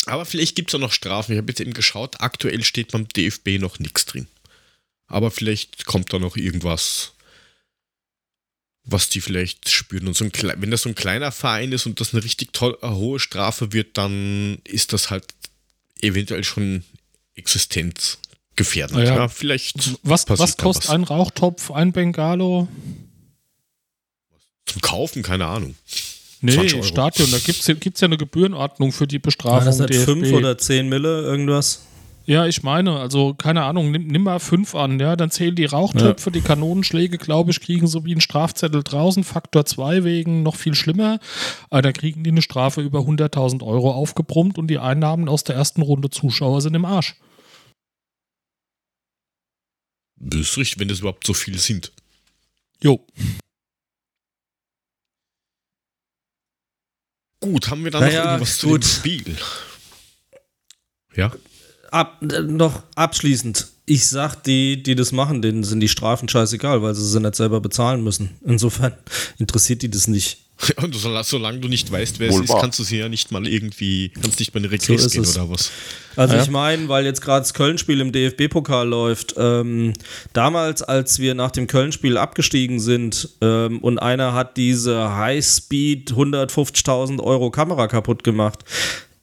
Aber 0.06 0.26
vielleicht 0.26 0.56
gibt 0.56 0.70
es 0.70 0.74
auch 0.74 0.80
noch 0.80 0.92
Strafen. 0.92 1.32
Ich 1.32 1.38
habe 1.38 1.50
jetzt 1.50 1.60
eben 1.60 1.72
geschaut, 1.72 2.20
aktuell 2.20 2.62
steht 2.64 2.92
beim 2.92 3.08
DFB 3.08 3.58
noch 3.58 3.78
nichts 3.78 4.04
drin. 4.04 4.26
Aber 5.06 5.30
vielleicht 5.30 5.86
kommt 5.86 6.12
da 6.12 6.18
noch 6.18 6.36
irgendwas, 6.36 7.12
was 8.84 9.08
die 9.08 9.20
vielleicht 9.20 9.70
spüren. 9.70 10.08
Und 10.08 10.16
so 10.16 10.24
ein, 10.24 10.32
wenn 10.56 10.70
das 10.70 10.82
so 10.82 10.90
ein 10.90 10.94
kleiner 10.94 11.32
Verein 11.32 11.72
ist 11.72 11.86
und 11.86 12.00
das 12.00 12.12
eine 12.12 12.24
richtig 12.24 12.52
toll, 12.52 12.76
eine 12.82 12.96
hohe 12.96 13.20
Strafe 13.20 13.72
wird, 13.72 13.96
dann 13.96 14.58
ist 14.64 14.92
das 14.92 15.10
halt 15.10 15.24
eventuell 16.00 16.44
schon 16.44 16.84
Existenz 17.34 18.18
gefährdet. 18.56 18.96
Ja, 18.96 19.04
ja 19.16 19.28
vielleicht. 19.28 19.98
Was, 20.02 20.28
was 20.28 20.56
kostet 20.56 20.88
was. 20.88 20.94
ein 20.94 21.04
Rauchtopf, 21.04 21.70
ein 21.70 21.92
Bengalo? 21.92 22.68
Zum 24.66 24.80
Kaufen, 24.80 25.22
keine 25.22 25.46
Ahnung. 25.46 25.74
Nee, 26.40 26.82
Stadion, 26.82 27.30
da 27.30 27.38
gibt 27.38 27.60
es 27.94 28.00
ja 28.00 28.06
eine 28.06 28.18
Gebührenordnung 28.18 28.92
für 28.92 29.06
die 29.06 29.18
Bestrafung. 29.18 29.60
War 29.60 29.64
das 29.64 29.78
nicht 29.78 29.94
5 29.94 30.30
oder 30.32 30.58
10 30.58 30.88
Mille, 30.88 31.22
irgendwas? 31.22 31.80
Ja, 32.26 32.46
ich 32.46 32.62
meine, 32.62 32.98
also 32.98 33.34
keine 33.34 33.64
Ahnung, 33.64 33.90
nimm, 33.90 34.06
nimm 34.06 34.22
mal 34.22 34.38
5 34.38 34.74
an, 34.74 34.98
ja, 34.98 35.14
dann 35.14 35.30
zählen 35.30 35.54
die 35.54 35.66
Rauchtöpfe, 35.66 36.30
ja. 36.30 36.32
die 36.32 36.40
Kanonenschläge, 36.40 37.18
glaube 37.18 37.50
ich, 37.50 37.60
kriegen 37.60 37.86
so 37.86 38.04
wie 38.06 38.14
ein 38.14 38.22
Strafzettel 38.22 38.82
draußen, 38.82 39.24
Faktor 39.24 39.66
2 39.66 40.04
wegen, 40.04 40.42
noch 40.42 40.56
viel 40.56 40.74
schlimmer. 40.74 41.18
Aber 41.68 41.82
da 41.82 41.92
kriegen 41.92 42.24
die 42.24 42.30
eine 42.30 42.40
Strafe 42.42 42.80
über 42.80 43.00
100.000 43.00 43.62
Euro 43.62 43.92
aufgebrummt 43.92 44.56
und 44.56 44.68
die 44.68 44.78
Einnahmen 44.78 45.28
aus 45.28 45.44
der 45.44 45.56
ersten 45.56 45.82
Runde 45.82 46.08
Zuschauer 46.08 46.62
sind 46.62 46.74
im 46.74 46.86
Arsch. 46.86 47.14
Das 50.26 50.40
ist 50.40 50.56
richtig, 50.56 50.78
wenn 50.78 50.88
das 50.88 51.00
überhaupt 51.00 51.26
so 51.26 51.34
viele 51.34 51.58
sind. 51.58 51.92
Jo. 52.82 53.04
Gut, 57.40 57.68
haben 57.68 57.84
wir 57.84 57.90
dann 57.90 58.00
naja, 58.02 58.24
noch 58.24 58.30
irgendwas 58.32 58.56
zu 58.56 58.78
dem 58.78 58.82
Spiel? 58.82 59.36
Ja. 61.14 61.32
Ab, 61.90 62.22
äh, 62.22 62.40
noch 62.40 62.82
abschließend. 62.94 63.68
Ich 63.84 64.06
sag, 64.06 64.36
die, 64.44 64.82
die 64.82 64.94
das 64.94 65.12
machen, 65.12 65.42
denen 65.42 65.62
sind 65.62 65.80
die 65.80 65.88
Strafen 65.88 66.26
scheißegal, 66.26 66.80
weil 66.80 66.94
sie 66.94 67.06
sie 67.06 67.20
nicht 67.20 67.34
selber 67.34 67.60
bezahlen 67.60 68.02
müssen. 68.02 68.38
Insofern 68.44 68.96
interessiert 69.38 69.82
die 69.82 69.90
das 69.90 70.08
nicht. 70.08 70.43
Und 70.82 70.94
solange 70.94 71.58
du 71.58 71.68
nicht 71.68 71.90
weißt, 71.90 72.20
wer 72.20 72.30
es 72.30 72.38
ist, 72.38 72.54
kannst 72.60 72.78
du 72.78 72.84
sie 72.84 72.98
ja 72.98 73.08
nicht 73.08 73.32
mal 73.32 73.46
irgendwie, 73.46 74.10
kannst 74.10 74.38
nicht 74.38 74.54
mal 74.54 74.64
in 74.64 74.70
Regress 74.70 75.02
so 75.02 75.08
gehen 75.10 75.22
es. 75.22 75.36
oder 75.36 75.50
was. 75.50 75.70
Also 76.16 76.36
ja. 76.36 76.42
ich 76.42 76.50
meine, 76.50 76.88
weil 76.88 77.04
jetzt 77.04 77.20
gerade 77.20 77.40
das 77.40 77.54
Köln-Spiel 77.54 78.00
im 78.00 78.12
DFB-Pokal 78.12 78.88
läuft, 78.88 79.34
ähm, 79.36 79.94
damals, 80.32 80.82
als 80.82 81.18
wir 81.18 81.34
nach 81.34 81.50
dem 81.50 81.66
Köln-Spiel 81.66 82.16
abgestiegen 82.16 82.78
sind 82.78 83.30
ähm, 83.40 83.80
und 83.80 83.98
einer 83.98 84.32
hat 84.32 84.56
diese 84.56 85.16
High-Speed 85.16 86.12
150.000 86.12 87.20
Euro 87.20 87.50
Kamera 87.50 87.88
kaputt 87.88 88.22
gemacht, 88.22 88.64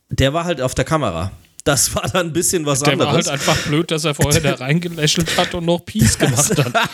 der 0.10 0.34
war 0.34 0.44
halt 0.44 0.62
auf 0.62 0.76
der 0.76 0.86
Kamera 0.86 1.32
das 1.64 1.94
war 1.96 2.04
dann 2.10 2.28
ein 2.28 2.34
bisschen 2.34 2.66
was 2.66 2.80
der 2.80 2.94
anderes. 2.94 3.26
Der 3.26 3.34
war 3.34 3.40
halt 3.40 3.50
einfach 3.50 3.68
blöd, 3.68 3.92
dass 3.92 4.06
er 4.06 4.16
vorher 4.16 4.42
da 4.42 4.56
reingelächelt 4.56 5.38
hat 5.38 5.54
und 5.54 5.66
noch 5.66 5.86
Peace 5.86 6.18
gemacht 6.18 6.58
hat. 6.58 6.74
das 6.74 6.90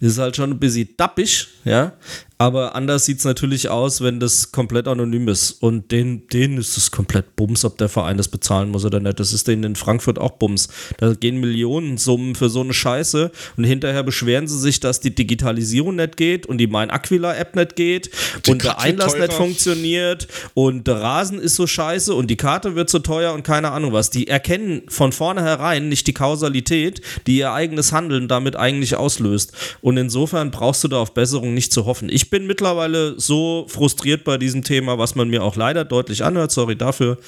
ist 0.00 0.18
halt 0.18 0.36
schon 0.36 0.50
ein 0.50 0.58
bisschen 0.58 0.88
dappig, 0.96 1.48
ja. 1.64 1.92
Aber 2.36 2.74
anders 2.74 3.06
sieht 3.06 3.18
es 3.18 3.24
natürlich 3.24 3.68
aus, 3.68 4.00
wenn 4.00 4.18
das 4.18 4.50
komplett 4.50 4.88
anonym 4.88 5.28
ist. 5.28 5.52
Und 5.62 5.92
denen, 5.92 6.26
denen 6.28 6.58
ist 6.58 6.76
es 6.76 6.90
komplett 6.90 7.36
Bums, 7.36 7.64
ob 7.64 7.78
der 7.78 7.88
Verein 7.88 8.16
das 8.16 8.28
bezahlen 8.28 8.70
muss 8.70 8.84
oder 8.84 8.98
nicht. 8.98 9.20
Das 9.20 9.32
ist 9.32 9.46
denen 9.46 9.62
in 9.62 9.76
Frankfurt 9.76 10.18
auch 10.18 10.32
Bums. 10.32 10.68
Da 10.98 11.14
gehen 11.14 11.38
Millionensummen 11.38 12.34
für 12.34 12.50
so 12.50 12.60
eine 12.60 12.74
Scheiße 12.74 13.30
und 13.56 13.64
hinterher 13.64 14.02
beschweren 14.02 14.48
sie 14.48 14.58
sich, 14.58 14.80
dass 14.80 14.98
die 15.00 15.14
Digitalisierung 15.14 15.94
nicht 15.96 16.16
geht 16.16 16.46
und 16.46 16.58
die 16.58 16.66
Mein 16.66 16.90
Aquila 16.90 17.34
App 17.36 17.54
nicht 17.54 17.76
geht 17.76 18.10
die 18.44 18.50
und 18.50 18.64
der 18.64 18.80
Einlass 18.80 19.16
nicht 19.16 19.32
funktioniert 19.32 20.26
und 20.54 20.88
der 20.88 21.00
Rasen 21.00 21.38
ist 21.38 21.54
so 21.54 21.66
scheiße 21.66 22.14
und 22.14 22.28
die 22.30 22.36
Karte 22.36 22.74
wird 22.74 22.90
so 22.90 22.98
teuer 22.98 23.32
und 23.32 23.44
keine 23.44 23.70
Ahnung 23.70 23.92
was. 23.92 24.03
Die 24.10 24.26
erkennen 24.26 24.82
von 24.88 25.12
vornherein 25.12 25.88
nicht 25.88 26.08
die 26.08 26.14
Kausalität, 26.14 27.00
die 27.28 27.38
ihr 27.38 27.52
eigenes 27.52 27.92
Handeln 27.92 28.26
damit 28.26 28.56
eigentlich 28.56 28.96
auslöst. 28.96 29.52
Und 29.80 29.96
insofern 29.96 30.50
brauchst 30.50 30.82
du 30.82 30.88
da 30.88 30.98
auf 30.98 31.14
Besserung 31.14 31.54
nicht 31.54 31.72
zu 31.72 31.86
hoffen. 31.86 32.08
Ich 32.08 32.24
ich 32.24 32.30
bin 32.30 32.46
mittlerweile 32.46 33.20
so 33.20 33.66
frustriert 33.68 34.24
bei 34.24 34.38
diesem 34.38 34.64
Thema, 34.64 34.96
was 34.96 35.14
man 35.14 35.28
mir 35.28 35.44
auch 35.44 35.56
leider 35.56 35.84
deutlich 35.84 36.24
anhört, 36.24 36.52
sorry 36.52 36.74
dafür, 36.74 37.18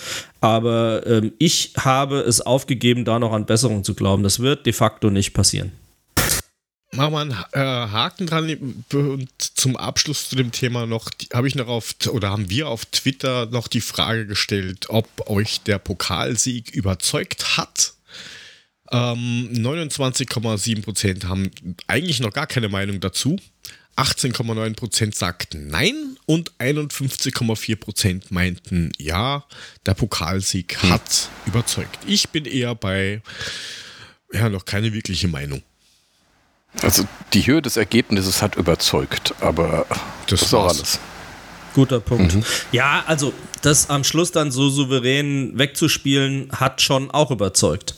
aber 0.40 1.06
ähm, 1.06 1.32
ich 1.38 1.74
habe 1.76 2.20
es 2.20 2.40
aufgegeben, 2.40 3.04
da 3.04 3.18
noch 3.18 3.34
an 3.34 3.44
Besserung 3.44 3.84
zu 3.84 3.92
glauben. 3.94 4.22
Das 4.22 4.40
wird 4.40 4.64
de 4.64 4.72
facto 4.72 5.10
nicht 5.10 5.34
passieren. 5.34 5.72
Machen 6.92 7.12
wir 7.12 7.20
einen 7.20 7.32
äh, 7.52 7.58
Haken 7.58 8.26
dran 8.26 8.84
und 8.92 9.28
zum 9.38 9.76
Abschluss 9.76 10.28
zu 10.28 10.36
dem 10.36 10.52
Thema 10.52 10.86
noch, 10.86 11.10
habe 11.32 11.48
ich 11.48 11.54
noch 11.54 11.66
auf, 11.66 11.94
oder 12.08 12.30
haben 12.30 12.48
wir 12.48 12.68
auf 12.68 12.86
Twitter 12.86 13.46
noch 13.46 13.68
die 13.68 13.80
Frage 13.80 14.26
gestellt, 14.26 14.86
ob 14.88 15.28
euch 15.28 15.60
der 15.62 15.78
Pokalsieg 15.78 16.70
überzeugt 16.70 17.56
hat. 17.56 17.94
Ähm, 18.92 19.50
29,7% 19.52 21.24
haben 21.24 21.50
eigentlich 21.88 22.20
noch 22.20 22.32
gar 22.32 22.46
keine 22.46 22.68
Meinung 22.68 23.00
dazu. 23.00 23.36
18,9% 23.96 25.14
sagten 25.14 25.68
nein 25.68 26.18
und 26.26 26.52
51,4% 26.58 28.24
meinten 28.28 28.92
ja, 28.98 29.44
der 29.86 29.94
Pokalsieg 29.94 30.82
hm. 30.82 30.90
hat 30.90 31.30
überzeugt. 31.46 31.98
Ich 32.06 32.28
bin 32.28 32.44
eher 32.44 32.74
bei, 32.74 33.22
ja, 34.32 34.48
noch 34.48 34.66
keine 34.66 34.92
wirkliche 34.92 35.28
Meinung. 35.28 35.62
Also 36.82 37.04
die 37.32 37.46
Höhe 37.46 37.62
des 37.62 37.76
Ergebnisses 37.76 38.42
hat 38.42 38.56
überzeugt, 38.56 39.34
aber 39.40 39.86
das, 39.88 40.40
das 40.40 40.42
ist 40.42 40.54
auch 40.54 40.68
alles. 40.68 40.98
Guter 41.74 42.00
Punkt. 42.00 42.34
Mhm. 42.34 42.44
Ja, 42.72 43.04
also 43.06 43.32
das 43.62 43.90
am 43.90 44.04
Schluss 44.04 44.32
dann 44.32 44.50
so 44.50 44.68
souverän 44.68 45.58
wegzuspielen, 45.58 46.50
hat 46.52 46.80
schon 46.80 47.10
auch 47.10 47.30
überzeugt. 47.30 47.94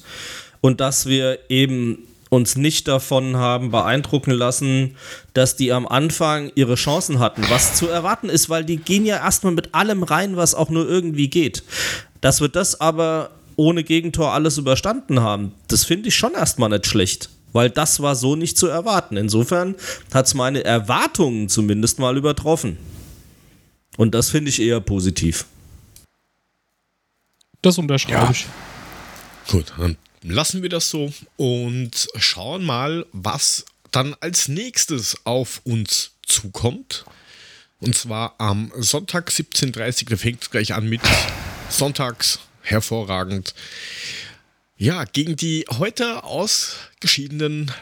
und 0.61 0.81
dass 0.81 1.07
wir 1.07 1.39
eben 1.49 1.99
uns 2.31 2.57
nicht 2.57 2.89
davon 2.89 3.37
haben 3.37 3.71
beeindrucken 3.71 4.33
lassen, 4.33 4.97
dass 5.33 5.57
die 5.57 5.73
am 5.73 5.87
Anfang 5.89 6.53
ihre 6.55 6.75
Chancen 6.75 7.21
hatten, 7.21 7.43
was 7.49 7.75
zu 7.75 7.89
erwarten 7.89 8.29
ist, 8.29 8.51
weil 8.51 8.65
die 8.65 8.77
gehen 8.77 9.07
ja 9.07 9.17
erstmal 9.17 9.55
mit 9.55 9.75
allem 9.75 10.03
rein, 10.03 10.37
was 10.37 10.55
auch 10.55 10.69
nur 10.69 10.87
irgendwie 10.89 11.29
geht. 11.31 11.63
Dass 12.21 12.41
wir 12.41 12.49
das 12.49 12.81
aber 12.81 13.31
ohne 13.57 13.83
Gegentor 13.83 14.33
alles 14.35 14.59
überstanden 14.59 15.21
haben, 15.21 15.53
das 15.69 15.85
finde 15.85 16.09
ich 16.09 16.17
schon 16.17 16.35
erstmal 16.35 16.69
nicht 16.69 16.87
schlecht, 16.87 17.31
weil 17.53 17.71
das 17.71 18.01
war 18.01 18.17
so 18.17 18.37
nicht 18.37 18.59
zu 18.59 18.67
erwarten. 18.67 19.17
Insofern 19.17 19.75
hat 20.13 20.27
es 20.27 20.35
meine 20.35 20.65
Erwartungen 20.65 21.49
zumindest 21.49 21.99
mal 21.99 22.17
übertroffen. 22.17 22.79
Und 23.97 24.15
das 24.15 24.31
finde 24.31 24.51
ich 24.51 24.61
eher 24.61 24.81
positiv. 24.81 25.47
Das 27.63 27.79
unterschreibe 27.79 28.25
ja. 28.25 28.31
ich. 28.31 28.47
Gut, 29.49 29.73
dann 29.77 29.97
lassen 30.23 30.63
wir 30.63 30.69
das 30.69 30.91
so 30.91 31.13
und 31.37 32.09
schauen 32.17 32.65
mal, 32.65 33.07
was 33.13 33.65
dann 33.91 34.15
als 34.21 34.49
nächstes 34.49 35.17
auf 35.25 35.61
uns 35.65 36.13
zukommt. 36.23 37.05
Und 37.81 37.95
zwar 37.95 38.35
am 38.39 38.73
Sonntag 38.77 39.31
17.30 39.31 40.03
Uhr, 40.03 40.11
da 40.11 40.17
fängt 40.17 40.43
es 40.43 40.51
gleich 40.51 40.75
an 40.75 40.89
mit 40.89 41.01
Sonntags, 41.71 42.41
hervorragend. 42.63 43.55
Ja, 44.81 45.03
gegen 45.03 45.35
die 45.35 45.65
heute 45.69 46.23
ausgeschiedenen 46.23 47.73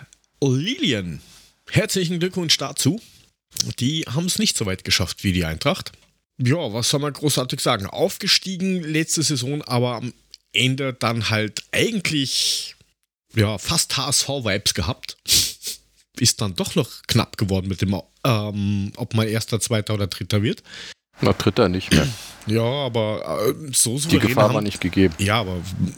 Lilien. 0.42 1.20
Herzlichen 1.68 2.18
Glückwunsch 2.20 2.56
dazu. 2.56 3.02
Die 3.78 4.04
haben 4.04 4.24
es 4.24 4.38
nicht 4.38 4.56
so 4.56 4.64
weit 4.64 4.82
geschafft 4.82 5.22
wie 5.22 5.32
die 5.32 5.44
Eintracht. 5.44 5.92
Ja, 6.38 6.72
was 6.72 6.88
soll 6.88 7.00
man 7.00 7.12
großartig 7.12 7.60
sagen? 7.60 7.84
Aufgestiegen 7.84 8.82
letzte 8.82 9.22
Saison, 9.22 9.60
aber 9.60 9.96
am 9.96 10.14
Ende 10.54 10.94
dann 10.94 11.28
halt 11.28 11.64
eigentlich 11.70 12.76
ja, 13.34 13.58
fast 13.58 13.98
HSV-Vibes 13.98 14.72
gehabt. 14.72 15.18
Ist 16.18 16.40
dann 16.40 16.54
doch 16.54 16.76
noch 16.76 17.02
knapp 17.08 17.36
geworden 17.36 17.68
mit 17.68 17.82
dem, 17.82 18.00
ähm, 18.24 18.92
ob 18.96 19.12
man 19.12 19.28
erster, 19.28 19.60
zweiter 19.60 19.92
oder 19.92 20.06
dritter 20.06 20.42
wird. 20.42 20.62
Na, 21.20 21.32
dritter 21.32 21.68
nicht 21.68 21.92
mehr. 21.92 22.06
Ja, 22.46 22.62
aber 22.62 23.40
äh, 23.48 23.54
so 23.72 23.98
Die 23.98 24.20
Gefahr 24.20 24.44
haben, 24.44 24.54
war 24.54 24.62
nicht 24.62 24.80
gegeben. 24.80 25.14
Ja, 25.18 25.40
aber. 25.40 25.56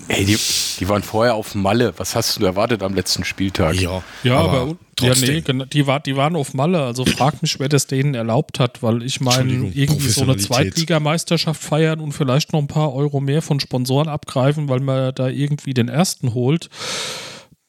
Ey, 0.09 0.25
die, 0.25 0.39
die, 0.79 0.89
waren 0.89 1.03
vorher 1.03 1.35
auf 1.35 1.55
Malle. 1.55 1.93
Was 1.99 2.17
hast 2.17 2.39
du 2.39 2.45
erwartet 2.47 2.83
am 2.83 2.95
letzten 2.95 3.25
Spieltag? 3.25 3.75
Ja, 3.75 4.03
ja 4.23 4.39
aber, 4.39 4.61
aber 4.61 4.77
ja, 5.01 5.15
nee, 5.15 5.43
die, 5.43 5.87
war, 5.87 6.01
die 6.01 6.17
waren 6.17 6.37
auf 6.37 6.55
Malle. 6.55 6.83
Also 6.83 7.05
frag 7.05 7.43
mich, 7.43 7.61
wer 7.61 7.69
das 7.69 7.87
denen 7.87 8.15
erlaubt 8.15 8.61
hat, 8.61 8.83
weil 8.83 9.03
ich 9.03 9.21
meine, 9.21 9.71
irgendwie 9.75 10.09
so 10.09 10.23
eine 10.23 10.39
Zweitligameisterschaft 10.39 11.63
feiern 11.63 12.01
und 12.01 12.13
vielleicht 12.13 12.55
noch 12.55 12.61
ein 12.61 12.67
paar 12.67 12.95
Euro 12.95 13.21
mehr 13.21 13.43
von 13.43 13.61
Sponsoren 13.61 14.09
abgreifen, 14.09 14.71
weil 14.71 14.81
man 14.81 15.15
da 15.15 15.29
irgendwie 15.29 15.75
den 15.75 15.89
ersten 15.89 16.33
holt. 16.33 16.71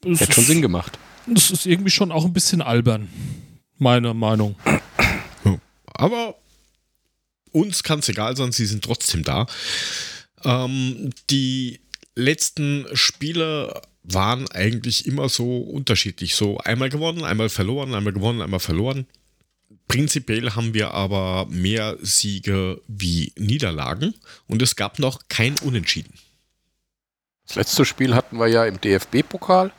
Hätte 0.05 0.31
schon 0.31 0.45
Sinn 0.45 0.61
gemacht. 0.61 0.97
Das 1.27 1.51
ist 1.51 1.65
irgendwie 1.65 1.91
schon 1.91 2.13
auch 2.13 2.23
ein 2.23 2.33
bisschen 2.33 2.61
albern. 2.61 3.09
Meine 3.77 4.13
Meinung. 4.13 4.55
Aber 5.93 6.35
uns 7.51 7.83
kann 7.83 7.99
es 7.99 8.09
egal 8.09 8.35
sein, 8.35 8.51
sie 8.51 8.65
sind 8.65 8.83
trotzdem 8.83 9.23
da. 9.23 9.47
Ähm, 10.43 11.11
die 11.29 11.79
letzten 12.15 12.85
Spiele 12.93 13.81
waren 14.03 14.49
eigentlich 14.51 15.05
immer 15.05 15.29
so 15.29 15.57
unterschiedlich. 15.57 16.35
So 16.35 16.57
einmal 16.59 16.89
gewonnen, 16.89 17.23
einmal 17.23 17.49
verloren, 17.49 17.93
einmal 17.93 18.13
gewonnen, 18.13 18.41
einmal 18.41 18.59
verloren. 18.59 19.07
Prinzipiell 19.87 20.51
haben 20.51 20.73
wir 20.73 20.93
aber 20.93 21.47
mehr 21.49 21.97
Siege 22.01 22.81
wie 22.87 23.33
Niederlagen 23.37 24.13
und 24.47 24.61
es 24.61 24.75
gab 24.75 24.99
noch 24.99 25.21
kein 25.29 25.57
Unentschieden. 25.59 26.13
Das 27.47 27.55
letzte 27.55 27.85
Spiel 27.85 28.13
hatten 28.13 28.37
wir 28.37 28.47
ja 28.47 28.65
im 28.65 28.79
DFB-Pokal. 28.79 29.71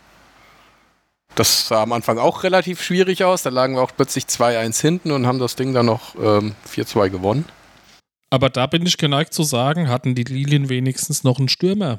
Das 1.37 1.69
sah 1.69 1.83
am 1.83 1.93
Anfang 1.93 2.19
auch 2.19 2.43
relativ 2.43 2.83
schwierig 2.83 3.23
aus. 3.23 3.43
Da 3.43 3.51
lagen 3.51 3.77
wir 3.77 3.83
auch 3.83 3.93
plötzlich 3.97 4.25
2-1 4.25 4.81
hinten 4.81 5.13
und 5.13 5.27
haben 5.27 5.39
das 5.39 5.55
Ding 5.55 5.73
dann 5.73 5.87
noch 5.87 6.17
ähm, 6.17 6.57
4-2 6.69 7.11
gewonnen. 7.11 7.45
Aber 8.31 8.49
da 8.49 8.67
bin 8.67 8.87
ich 8.87 8.97
geneigt 8.97 9.35
zu 9.35 9.43
sagen, 9.43 9.89
hatten 9.89 10.15
die 10.15 10.25
Lilien 10.25 10.69
wenigstens 10.69 11.25
noch 11.25 11.39
einen 11.39 11.49
Stürmer. 11.49 11.99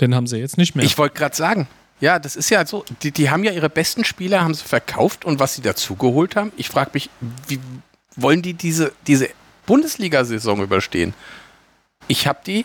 Den 0.00 0.14
haben 0.14 0.26
sie 0.26 0.38
jetzt 0.38 0.56
nicht 0.56 0.74
mehr. 0.74 0.84
Ich 0.84 0.96
wollte 0.96 1.16
gerade 1.16 1.34
sagen, 1.34 1.68
ja, 2.00 2.18
das 2.18 2.36
ist 2.36 2.50
ja 2.50 2.64
so. 2.64 2.84
Die, 3.02 3.10
die 3.10 3.30
haben 3.30 3.44
ja 3.44 3.52
ihre 3.52 3.68
besten 3.68 4.04
Spieler 4.04 4.42
haben 4.42 4.54
sie 4.54 4.64
verkauft 4.64 5.24
und 5.24 5.38
was 5.38 5.54
sie 5.54 5.62
dazugeholt 5.62 6.36
haben. 6.36 6.52
Ich 6.56 6.68
frage 6.68 6.90
mich, 6.94 7.10
wie 7.48 7.58
wollen 8.16 8.42
die 8.42 8.54
diese, 8.54 8.92
diese 9.06 9.28
Bundesliga-Saison 9.66 10.62
überstehen? 10.62 11.14
Ich 12.08 12.26
habe 12.26 12.40
die, 12.46 12.64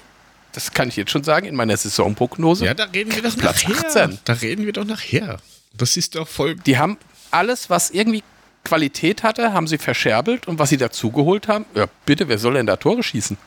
das 0.54 0.72
kann 0.72 0.88
ich 0.88 0.96
jetzt 0.96 1.12
schon 1.12 1.24
sagen, 1.24 1.46
in 1.46 1.56
meiner 1.56 1.78
Saisonprognose. 1.78 2.66
Ja, 2.66 2.74
da 2.74 2.86
reden 2.86 3.14
wir 3.14 3.22
doch 3.22 3.36
Platz 3.38 3.68
nachher. 3.68 3.86
18. 3.88 4.20
Da 4.26 4.34
reden 4.34 4.66
wir 4.66 4.74
doch 4.74 4.86
nachher. 4.86 5.38
Das 5.74 5.98
ist 5.98 6.16
doch 6.16 6.28
voll. 6.28 6.56
Die 6.56 6.78
haben 6.78 6.98
alles, 7.30 7.70
was 7.70 7.92
irgendwie 7.92 8.24
Qualität 8.64 9.24
hatte, 9.24 9.54
haben 9.54 9.68
sie 9.68 9.78
verscherbelt 9.78 10.48
und 10.48 10.60
was 10.60 10.70
sie 10.70 10.78
dazugeholt 10.78 11.48
haben, 11.48 11.66
ja 11.74 11.88
bitte, 12.06 12.28
wer 12.28 12.38
soll 12.38 12.56
denn 12.56 12.66
da 12.66 12.76
Tore 12.76 13.04
schießen? 13.04 13.38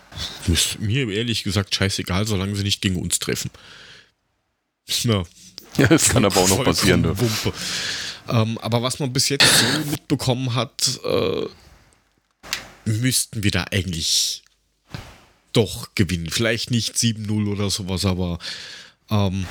Ist 0.48 0.80
mir 0.80 1.08
ehrlich 1.10 1.42
gesagt 1.42 1.74
scheißegal, 1.74 2.26
solange 2.26 2.54
sie 2.56 2.62
nicht 2.62 2.80
gegen 2.80 2.96
uns 2.96 3.18
treffen. 3.18 3.50
Ja, 5.02 5.22
ja 5.76 5.86
das 5.88 6.08
kann 6.08 6.24
aber 6.24 6.40
auch 6.40 6.48
noch 6.48 6.64
passieren. 6.64 7.02
Ne? 7.02 7.14
Ähm, 8.28 8.58
aber 8.58 8.82
was 8.82 8.98
man 8.98 9.12
bis 9.12 9.28
jetzt 9.28 9.46
so 9.46 9.90
mitbekommen 9.90 10.54
hat, 10.54 11.00
äh, 11.04 11.46
müssten 12.84 13.42
wir 13.42 13.50
da 13.50 13.64
eigentlich 13.70 14.42
doch 15.52 15.94
gewinnen. 15.94 16.30
Vielleicht 16.30 16.70
nicht 16.70 16.94
7-0 16.94 17.48
oder 17.50 17.70
sowas, 17.70 18.04
aber 18.04 18.38
ähm, 19.10 19.46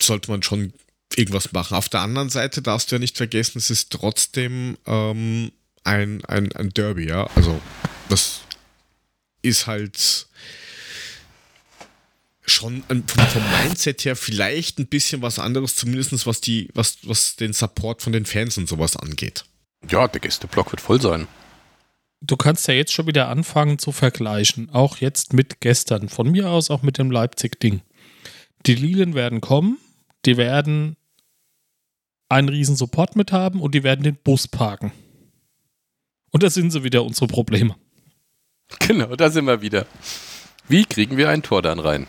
sollte 0.00 0.30
man 0.30 0.42
schon 0.42 0.72
irgendwas 1.18 1.52
machen. 1.52 1.76
Auf 1.76 1.88
der 1.88 2.00
anderen 2.00 2.30
Seite 2.30 2.62
darfst 2.62 2.90
du 2.90 2.96
ja 2.96 3.00
nicht 3.00 3.16
vergessen, 3.16 3.58
es 3.58 3.70
ist 3.70 3.90
trotzdem 3.90 4.78
ähm, 4.86 5.52
ein, 5.84 6.24
ein, 6.26 6.52
ein 6.52 6.70
Derby, 6.70 7.08
ja. 7.08 7.28
Also 7.34 7.60
das 8.08 8.40
ist 9.42 9.66
halt 9.66 10.26
schon 12.46 12.82
vom, 12.88 13.04
vom 13.06 13.42
Mindset 13.62 14.04
her 14.04 14.16
vielleicht 14.16 14.78
ein 14.78 14.86
bisschen 14.86 15.22
was 15.22 15.38
anderes, 15.38 15.76
zumindest 15.76 16.26
was 16.26 16.40
die, 16.40 16.68
was, 16.74 16.98
was 17.02 17.36
den 17.36 17.52
Support 17.52 18.02
von 18.02 18.12
den 18.12 18.24
Fans 18.24 18.56
und 18.56 18.68
sowas 18.68 18.96
angeht. 18.96 19.44
Ja, 19.88 20.08
der 20.08 20.20
Gästeblock 20.20 20.72
wird 20.72 20.80
voll 20.80 21.00
sein. 21.00 21.28
Du 22.20 22.36
kannst 22.36 22.66
ja 22.66 22.74
jetzt 22.74 22.92
schon 22.92 23.06
wieder 23.06 23.28
anfangen 23.28 23.78
zu 23.78 23.92
vergleichen, 23.92 24.70
auch 24.70 24.96
jetzt 24.96 25.32
mit 25.34 25.60
gestern, 25.60 26.08
von 26.08 26.30
mir 26.30 26.50
aus 26.50 26.70
auch 26.70 26.82
mit 26.82 26.98
dem 26.98 27.12
Leipzig-Ding. 27.12 27.80
Die 28.66 28.74
Lilien 28.74 29.14
werden 29.14 29.40
kommen, 29.40 29.78
die 30.24 30.36
werden 30.36 30.96
einen 32.28 32.48
riesen 32.48 32.76
Support 32.76 33.16
mit 33.16 33.32
haben 33.32 33.60
und 33.60 33.74
die 33.74 33.82
werden 33.82 34.02
den 34.02 34.16
Bus 34.16 34.48
parken. 34.48 34.92
Und 36.30 36.42
da 36.42 36.50
sind 36.50 36.70
sie 36.70 36.84
wieder 36.84 37.04
unsere 37.04 37.26
Probleme. 37.26 37.76
Genau, 38.80 39.16
da 39.16 39.30
sind 39.30 39.46
wir 39.46 39.62
wieder. 39.62 39.86
Wie 40.68 40.84
kriegen 40.84 41.16
wir 41.16 41.30
ein 41.30 41.42
Tor 41.42 41.62
dann 41.62 41.78
rein? 41.78 42.06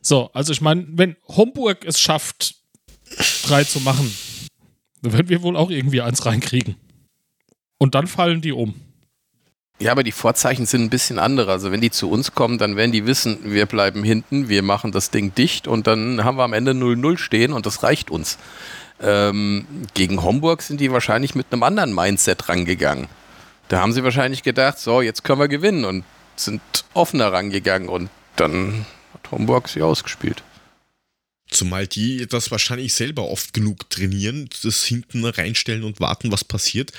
So, 0.00 0.30
also 0.32 0.52
ich 0.52 0.60
meine, 0.60 0.86
wenn 0.88 1.16
Homburg 1.26 1.84
es 1.84 2.00
schafft, 2.00 2.54
drei 3.44 3.64
zu 3.64 3.80
machen, 3.80 4.12
dann 5.02 5.12
werden 5.12 5.28
wir 5.28 5.42
wohl 5.42 5.56
auch 5.56 5.70
irgendwie 5.70 6.00
eins 6.00 6.24
reinkriegen. 6.24 6.76
Und 7.78 7.94
dann 7.94 8.06
fallen 8.06 8.40
die 8.40 8.52
um. 8.52 8.74
Ja, 9.80 9.92
aber 9.92 10.02
die 10.02 10.12
Vorzeichen 10.12 10.66
sind 10.66 10.82
ein 10.82 10.90
bisschen 10.90 11.18
andere. 11.18 11.52
Also 11.52 11.70
wenn 11.70 11.80
die 11.80 11.90
zu 11.90 12.10
uns 12.10 12.34
kommen, 12.34 12.58
dann 12.58 12.74
werden 12.74 12.90
die 12.90 13.06
wissen, 13.06 13.38
wir 13.44 13.66
bleiben 13.66 14.02
hinten, 14.02 14.48
wir 14.48 14.62
machen 14.62 14.90
das 14.90 15.10
Ding 15.10 15.34
dicht 15.34 15.68
und 15.68 15.86
dann 15.86 16.24
haben 16.24 16.36
wir 16.36 16.42
am 16.42 16.52
Ende 16.52 16.72
0-0 16.72 17.16
stehen 17.16 17.52
und 17.52 17.64
das 17.64 17.82
reicht 17.84 18.10
uns. 18.10 18.38
Ähm, 19.00 19.66
gegen 19.94 20.22
Homburg 20.22 20.62
sind 20.62 20.80
die 20.80 20.90
wahrscheinlich 20.90 21.34
mit 21.34 21.46
einem 21.52 21.62
anderen 21.62 21.94
Mindset 21.94 22.48
rangegangen. 22.48 23.08
Da 23.68 23.80
haben 23.80 23.92
sie 23.92 24.02
wahrscheinlich 24.02 24.42
gedacht, 24.42 24.78
so, 24.78 25.02
jetzt 25.02 25.24
können 25.24 25.40
wir 25.40 25.48
gewinnen 25.48 25.84
und 25.84 26.04
sind 26.36 26.60
offener 26.94 27.32
rangegangen 27.32 27.88
und 27.88 28.10
dann 28.36 28.86
hat 29.14 29.30
Homburg 29.30 29.68
sie 29.68 29.82
ausgespielt. 29.82 30.42
Zumal 31.50 31.86
die 31.86 32.26
das 32.26 32.50
wahrscheinlich 32.50 32.92
selber 32.92 33.28
oft 33.28 33.54
genug 33.54 33.88
trainieren, 33.88 34.50
das 34.62 34.84
hinten 34.84 35.24
reinstellen 35.24 35.82
und 35.82 35.98
warten, 35.98 36.30
was 36.30 36.44
passiert. 36.44 36.92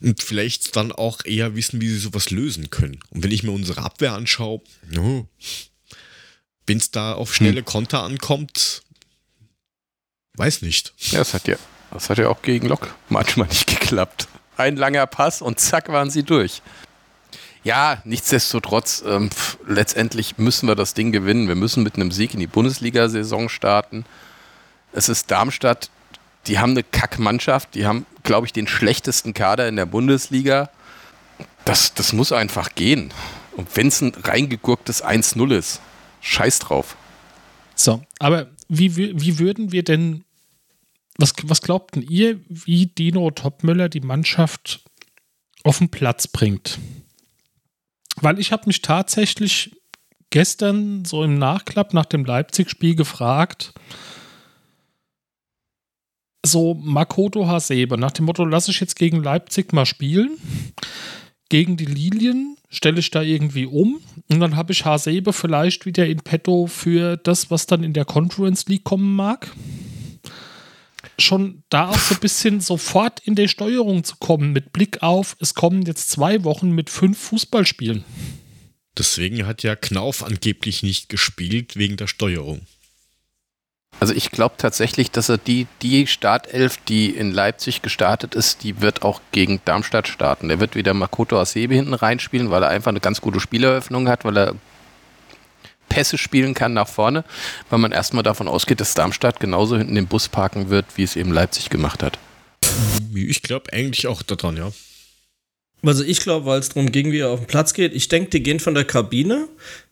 Und 0.00 0.22
vielleicht 0.22 0.76
dann 0.76 0.92
auch 0.92 1.24
eher 1.24 1.56
wissen, 1.56 1.80
wie 1.80 1.88
sie 1.88 1.98
sowas 1.98 2.30
lösen 2.30 2.70
können. 2.70 3.00
Und 3.10 3.24
wenn 3.24 3.32
ich 3.32 3.42
mir 3.42 3.50
unsere 3.50 3.82
Abwehr 3.82 4.12
anschaue, 4.12 4.60
no, 4.88 5.28
wenn 6.66 6.78
es 6.78 6.92
da 6.92 7.14
auf 7.14 7.34
schnelle 7.34 7.60
hm. 7.60 7.64
Konter 7.64 8.04
ankommt, 8.04 8.82
Weiß 10.38 10.62
nicht. 10.62 10.92
Ja, 11.10 11.18
das 11.18 11.34
hat 11.34 11.48
ja, 11.48 11.56
das 11.90 12.10
hat 12.10 12.18
ja 12.18 12.28
auch 12.28 12.42
gegen 12.42 12.68
Lok 12.68 12.94
manchmal 13.08 13.48
nicht 13.48 13.66
geklappt. 13.66 14.28
Ein 14.56 14.76
langer 14.76 15.06
Pass 15.06 15.42
und 15.42 15.60
zack 15.60 15.88
waren 15.88 16.10
sie 16.10 16.22
durch. 16.22 16.62
Ja, 17.64 18.00
nichtsdestotrotz, 18.04 19.02
ähm, 19.06 19.30
letztendlich 19.66 20.38
müssen 20.38 20.68
wir 20.68 20.74
das 20.76 20.94
Ding 20.94 21.12
gewinnen. 21.12 21.48
Wir 21.48 21.54
müssen 21.54 21.82
mit 21.82 21.96
einem 21.96 22.12
Sieg 22.12 22.34
in 22.34 22.40
die 22.40 22.46
Bundesliga-Saison 22.46 23.48
starten. 23.48 24.04
Es 24.92 25.08
ist 25.08 25.30
Darmstadt, 25.30 25.90
die 26.46 26.58
haben 26.58 26.70
eine 26.70 26.82
Kackmannschaft, 26.82 27.74
die 27.74 27.84
haben, 27.84 28.06
glaube 28.22 28.46
ich, 28.46 28.52
den 28.52 28.68
schlechtesten 28.68 29.34
Kader 29.34 29.68
in 29.68 29.76
der 29.76 29.86
Bundesliga. 29.86 30.70
Das, 31.64 31.94
das 31.94 32.12
muss 32.12 32.32
einfach 32.32 32.74
gehen. 32.74 33.12
Und 33.56 33.76
wenn 33.76 33.88
es 33.88 34.00
ein 34.00 34.12
reingegurktes 34.14 35.04
1-0 35.04 35.54
ist, 35.54 35.80
scheiß 36.20 36.60
drauf. 36.60 36.96
So, 37.74 38.02
aber 38.18 38.48
wie, 38.68 38.96
wie 38.96 39.38
würden 39.38 39.72
wir 39.72 39.82
denn, 39.82 40.24
was, 41.18 41.34
was 41.42 41.60
glaubten 41.62 42.02
ihr, 42.02 42.40
wie 42.48 42.86
Dino 42.86 43.30
Topmüller 43.30 43.88
die 43.88 44.00
Mannschaft 44.00 44.80
auf 45.64 45.78
den 45.78 45.90
Platz 45.90 46.28
bringt? 46.28 46.78
Weil 48.16 48.38
ich 48.38 48.52
habe 48.52 48.64
mich 48.66 48.82
tatsächlich 48.82 49.72
gestern 50.30 51.04
so 51.04 51.22
im 51.24 51.38
Nachklapp 51.38 51.92
nach 51.92 52.06
dem 52.06 52.24
Leipzig-Spiel 52.24 52.94
gefragt, 52.94 53.74
so 56.46 56.74
Makoto 56.74 57.46
Hasebe, 57.46 57.98
nach 57.98 58.12
dem 58.12 58.26
Motto, 58.26 58.44
lasse 58.44 58.70
ich 58.70 58.80
jetzt 58.80 58.96
gegen 58.96 59.22
Leipzig 59.22 59.72
mal 59.72 59.86
spielen, 59.86 60.38
gegen 61.48 61.76
die 61.76 61.84
Lilien, 61.84 62.56
stelle 62.70 63.00
ich 63.00 63.10
da 63.10 63.22
irgendwie 63.22 63.66
um 63.66 64.00
und 64.28 64.40
dann 64.40 64.56
habe 64.56 64.72
ich 64.72 64.84
Hasebe 64.84 65.32
vielleicht 65.32 65.84
wieder 65.84 66.06
in 66.06 66.18
petto 66.18 66.66
für 66.66 67.16
das, 67.16 67.50
was 67.50 67.66
dann 67.66 67.82
in 67.82 67.92
der 67.92 68.04
Conference 68.04 68.66
League 68.66 68.84
kommen 68.84 69.16
mag. 69.16 69.52
Schon 71.18 71.64
da 71.68 71.88
auch 71.88 71.98
so 71.98 72.14
ein 72.14 72.20
bisschen 72.20 72.60
sofort 72.60 73.20
in 73.20 73.34
der 73.34 73.48
Steuerung 73.48 74.04
zu 74.04 74.16
kommen, 74.16 74.52
mit 74.52 74.72
Blick 74.72 75.02
auf, 75.02 75.36
es 75.40 75.54
kommen 75.54 75.82
jetzt 75.82 76.10
zwei 76.10 76.44
Wochen 76.44 76.70
mit 76.70 76.90
fünf 76.90 77.18
Fußballspielen. 77.18 78.04
Deswegen 78.96 79.46
hat 79.46 79.62
ja 79.62 79.76
Knauf 79.76 80.24
angeblich 80.24 80.82
nicht 80.82 81.08
gespielt 81.08 81.76
wegen 81.76 81.96
der 81.96 82.06
Steuerung. 82.06 82.62
Also 84.00 84.14
ich 84.14 84.30
glaube 84.30 84.54
tatsächlich, 84.58 85.10
dass 85.10 85.28
er 85.28 85.38
die, 85.38 85.66
die 85.82 86.06
Startelf, 86.06 86.76
die 86.88 87.10
in 87.10 87.32
Leipzig 87.32 87.82
gestartet 87.82 88.34
ist, 88.34 88.62
die 88.62 88.80
wird 88.80 89.02
auch 89.02 89.20
gegen 89.32 89.60
Darmstadt 89.64 90.06
starten. 90.06 90.50
Er 90.50 90.60
wird 90.60 90.76
wieder 90.76 90.94
Makoto 90.94 91.38
Asebe 91.38 91.74
hinten 91.74 91.94
reinspielen, 91.94 92.50
weil 92.50 92.62
er 92.62 92.68
einfach 92.68 92.90
eine 92.90 93.00
ganz 93.00 93.20
gute 93.20 93.40
Spieleröffnung 93.40 94.08
hat, 94.08 94.24
weil 94.24 94.38
er 94.38 94.54
Pässe 95.98 96.16
spielen 96.16 96.54
kann 96.54 96.74
nach 96.74 96.86
vorne, 96.86 97.24
weil 97.70 97.80
man 97.80 97.90
erstmal 97.90 98.22
davon 98.22 98.46
ausgeht, 98.46 98.80
dass 98.80 98.94
Darmstadt 98.94 99.40
genauso 99.40 99.76
hinten 99.76 99.96
den 99.96 100.06
Bus 100.06 100.28
parken 100.28 100.70
wird, 100.70 100.86
wie 100.94 101.02
es 101.02 101.16
eben 101.16 101.32
Leipzig 101.32 101.70
gemacht 101.70 102.04
hat. 102.04 102.20
Ich 103.12 103.42
glaube 103.42 103.72
eigentlich 103.72 104.06
auch 104.06 104.22
daran, 104.22 104.56
ja. 104.56 104.70
Also 105.84 106.04
ich 106.04 106.20
glaube, 106.20 106.46
weil 106.46 106.60
es 106.60 106.68
darum 106.68 106.92
ging, 106.92 107.10
wie 107.10 107.18
er 107.18 107.30
auf 107.30 107.40
den 107.40 107.46
Platz 107.48 107.74
geht. 107.74 107.96
Ich 107.96 108.06
denke, 108.06 108.30
die 108.30 108.44
gehen 108.44 108.60
von 108.60 108.74
der 108.74 108.84
Kabine, 108.84 109.48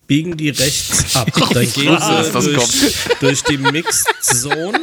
biegen 0.06 0.36
die 0.36 0.50
rechts 0.50 1.16
ab. 1.16 1.28
Dann 1.52 1.72
gehen 1.72 1.98
sie 1.98 2.32
durch, 2.32 2.94
durch, 3.20 3.42
die 3.42 3.58
Mixed 3.58 4.06
Zone. 4.20 4.78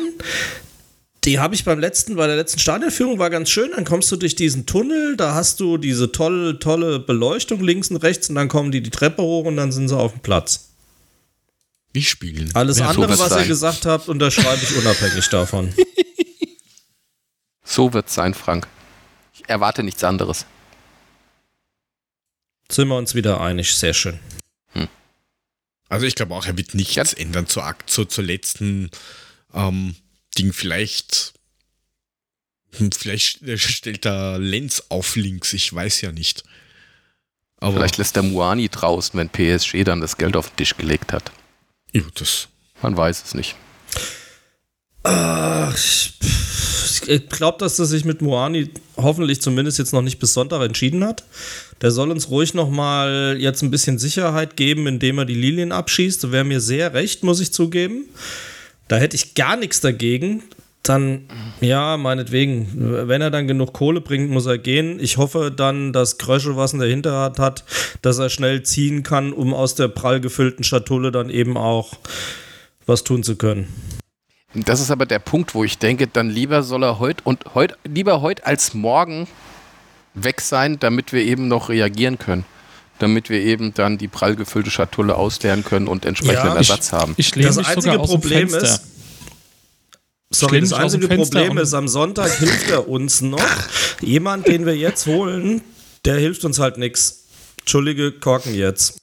Die 1.23 1.39
habe 1.39 1.55
ich 1.55 1.63
beim 1.63 1.79
letzten, 1.79 2.17
bei 2.17 2.27
der 2.27 2.35
letzten 2.35 2.59
Stadionführung 2.59 3.17
war 3.17 3.29
ganz 3.29 3.49
schön. 3.49 3.71
Dann 3.73 3.85
kommst 3.85 4.11
du 4.11 4.17
durch 4.17 4.35
diesen 4.35 4.65
Tunnel, 4.65 5.15
da 5.15 5.35
hast 5.35 5.61
du 5.61 5.77
diese 5.77 6.11
tolle, 6.11 6.59
tolle 6.59 6.99
Beleuchtung 6.99 7.63
links 7.63 7.91
und 7.91 7.97
rechts 7.97 8.27
und 8.27 8.35
dann 8.35 8.49
kommen 8.49 8.73
die 8.73 8.83
die 8.83 8.89
Treppe 8.89 9.21
hoch 9.21 9.45
und 9.45 9.55
dann 9.55 9.71
sind 9.71 9.87
sie 9.87 9.97
auf 9.97 10.11
dem 10.11 10.19
Platz. 10.19 10.72
Wie 11.93 12.03
spielen. 12.03 12.53
Alles 12.55 12.79
ja, 12.79 12.89
andere, 12.89 13.15
so 13.15 13.23
was 13.23 13.29
sein. 13.29 13.43
ihr 13.43 13.47
gesagt 13.47 13.85
habt, 13.85 14.09
unterschreibe 14.09 14.63
ich 14.63 14.75
unabhängig 14.75 15.29
davon. 15.29 15.73
So 17.63 17.93
wird 17.93 18.07
es 18.07 18.13
sein, 18.13 18.33
Frank. 18.33 18.67
Ich 19.33 19.47
erwarte 19.47 19.83
nichts 19.83 20.03
anderes. 20.03 20.45
Sind 22.69 22.87
wir 22.87 22.97
uns 22.97 23.15
wieder 23.15 23.41
einig, 23.41 23.73
sehr 23.75 23.93
schön. 23.93 24.19
Also 25.93 26.07
ich 26.07 26.15
glaube 26.15 26.33
auch, 26.33 26.47
er 26.47 26.57
wird 26.57 26.73
nichts 26.73 26.95
ja. 26.95 27.03
ändern 27.17 27.45
zur, 27.45 27.75
zur, 27.85 28.09
zur 28.09 28.23
letzten 28.23 28.89
ähm, 29.53 29.95
Ding. 30.35 30.51
Vielleicht, 30.51 31.33
hm, 32.71 32.91
vielleicht 32.91 33.41
stellt 33.59 34.03
er 34.07 34.39
Lenz 34.39 34.85
auf 34.89 35.15
links, 35.15 35.53
ich 35.53 35.71
weiß 35.71 36.01
ja 36.01 36.11
nicht. 36.11 36.43
Aber 37.57 37.73
vielleicht 37.75 37.97
lässt 37.97 38.15
der 38.15 38.23
Muani 38.23 38.69
draußen, 38.69 39.17
wenn 39.19 39.29
PSG 39.29 39.83
dann 39.83 40.01
das 40.01 40.17
Geld 40.17 40.35
auf 40.35 40.49
den 40.49 40.55
Tisch 40.55 40.75
gelegt 40.75 41.13
hat. 41.13 41.31
Ja, 41.93 42.01
das. 42.15 42.49
Man 42.81 42.97
weiß 42.97 43.23
es 43.23 43.33
nicht. 43.33 43.55
Ach, 45.03 45.75
ich 47.07 47.29
glaube, 47.29 47.57
dass 47.59 47.79
er 47.79 47.85
sich 47.85 48.05
mit 48.05 48.21
Muani 48.21 48.69
hoffentlich 48.97 49.41
zumindest 49.41 49.79
jetzt 49.79 49.93
noch 49.93 50.01
nicht 50.01 50.19
bis 50.19 50.33
Sonntag 50.33 50.61
entschieden 50.61 51.03
hat. 51.03 51.23
Der 51.81 51.91
soll 51.91 52.11
uns 52.11 52.29
ruhig 52.29 52.53
noch 52.53 52.69
mal 52.69 53.35
jetzt 53.39 53.61
ein 53.61 53.71
bisschen 53.71 53.99
Sicherheit 53.99 54.55
geben, 54.55 54.87
indem 54.87 55.17
er 55.17 55.25
die 55.25 55.35
Lilien 55.35 55.71
abschießt. 55.71 56.31
Wäre 56.31 56.45
mir 56.45 56.61
sehr 56.61 56.93
recht, 56.93 57.23
muss 57.23 57.41
ich 57.41 57.53
zugeben. 57.53 58.05
Da 58.87 58.97
hätte 58.97 59.15
ich 59.15 59.33
gar 59.33 59.57
nichts 59.57 59.81
dagegen. 59.81 60.43
Dann, 60.83 61.29
ja, 61.61 61.95
meinetwegen, 61.95 63.07
wenn 63.07 63.21
er 63.21 63.31
dann 63.31 63.47
genug 63.47 63.71
Kohle 63.71 64.01
bringt, 64.01 64.29
muss 64.29 64.45
er 64.45 64.57
gehen. 64.57 64.99
Ich 64.99 65.17
hoffe 65.17 65.49
dann, 65.49 65.93
dass 65.93 66.17
Krösche 66.17 66.57
was 66.57 66.73
in 66.73 66.79
der 66.79 66.89
Hinterhand 66.89 67.39
hat, 67.39 67.63
dass 68.01 68.19
er 68.19 68.29
schnell 68.29 68.63
ziehen 68.63 69.01
kann, 69.01 69.31
um 69.31 69.53
aus 69.53 69.75
der 69.75 69.87
prall 69.87 70.19
gefüllten 70.19 70.65
Schatulle 70.65 71.11
dann 71.11 71.29
eben 71.29 71.55
auch 71.55 71.93
was 72.85 73.05
tun 73.05 73.23
zu 73.23 73.37
können. 73.37 73.67
Das 74.53 74.81
ist 74.81 74.91
aber 74.91 75.05
der 75.05 75.19
Punkt, 75.19 75.55
wo 75.55 75.63
ich 75.63 75.79
denke, 75.79 76.07
dann 76.07 76.29
lieber 76.29 76.63
soll 76.63 76.83
er 76.83 76.99
heute 76.99 77.23
und 77.23 77.55
heute, 77.55 77.75
lieber 77.85 78.21
heute 78.21 78.45
als 78.45 78.73
morgen 78.73 79.27
weg 80.13 80.41
sein, 80.41 80.79
damit 80.79 81.13
wir 81.13 81.21
eben 81.21 81.47
noch 81.47 81.69
reagieren 81.69 82.19
können. 82.19 82.45
Damit 82.99 83.29
wir 83.29 83.39
eben 83.39 83.73
dann 83.73 83.97
die 83.97 84.07
prall 84.07 84.35
gefüllte 84.35 84.69
Schatulle 84.69 85.15
ausleeren 85.15 85.63
können 85.63 85.87
und 85.87 86.05
entsprechenden 86.05 86.49
ja, 86.49 86.55
Ersatz 86.57 86.87
ich, 86.87 86.93
haben. 86.93 87.13
Ich 87.17 87.31
das 87.31 87.57
einzige 87.57 87.97
Problem 87.97 88.49
ist, 88.49 88.92
Sorry, 90.33 90.61
das 90.61 90.73
einzige 90.73 91.07
Problem 91.07 91.57
ist, 91.57 91.73
am 91.73 91.87
Sonntag 91.87 92.31
hilft 92.39 92.69
er 92.69 92.89
uns 92.89 93.21
noch. 93.21 93.39
Jemand, 94.01 94.47
den 94.47 94.65
wir 94.65 94.75
jetzt 94.75 95.05
holen, 95.05 95.61
der 96.05 96.17
hilft 96.17 96.43
uns 96.43 96.59
halt 96.59 96.77
nichts. 96.77 97.27
Entschuldige, 97.59 98.11
Korken 98.11 98.55
jetzt. 98.55 98.97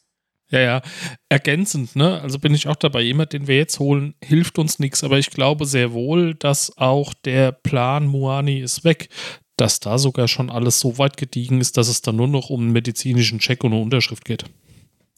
Ja, 0.50 0.60
ja, 0.60 0.82
ergänzend, 1.28 1.94
ne? 1.94 2.20
Also 2.20 2.40
bin 2.40 2.52
ich 2.54 2.66
auch 2.66 2.74
dabei. 2.74 3.02
Jemand, 3.02 3.32
den 3.32 3.46
wir 3.46 3.56
jetzt 3.56 3.78
holen, 3.78 4.14
hilft 4.22 4.58
uns 4.58 4.80
nichts, 4.80 5.04
aber 5.04 5.18
ich 5.18 5.30
glaube 5.30 5.64
sehr 5.64 5.92
wohl, 5.92 6.34
dass 6.34 6.76
auch 6.76 7.14
der 7.24 7.52
Plan 7.52 8.06
Muani 8.06 8.60
ist 8.60 8.82
weg, 8.82 9.08
dass 9.56 9.78
da 9.78 9.98
sogar 9.98 10.26
schon 10.26 10.50
alles 10.50 10.80
so 10.80 10.98
weit 10.98 11.16
gediegen 11.16 11.60
ist, 11.60 11.76
dass 11.76 11.86
es 11.86 12.02
dann 12.02 12.16
nur 12.16 12.26
noch 12.26 12.50
um 12.50 12.62
einen 12.62 12.72
medizinischen 12.72 13.38
Check 13.38 13.62
und 13.62 13.72
eine 13.72 13.82
Unterschrift 13.82 14.24
geht. 14.24 14.44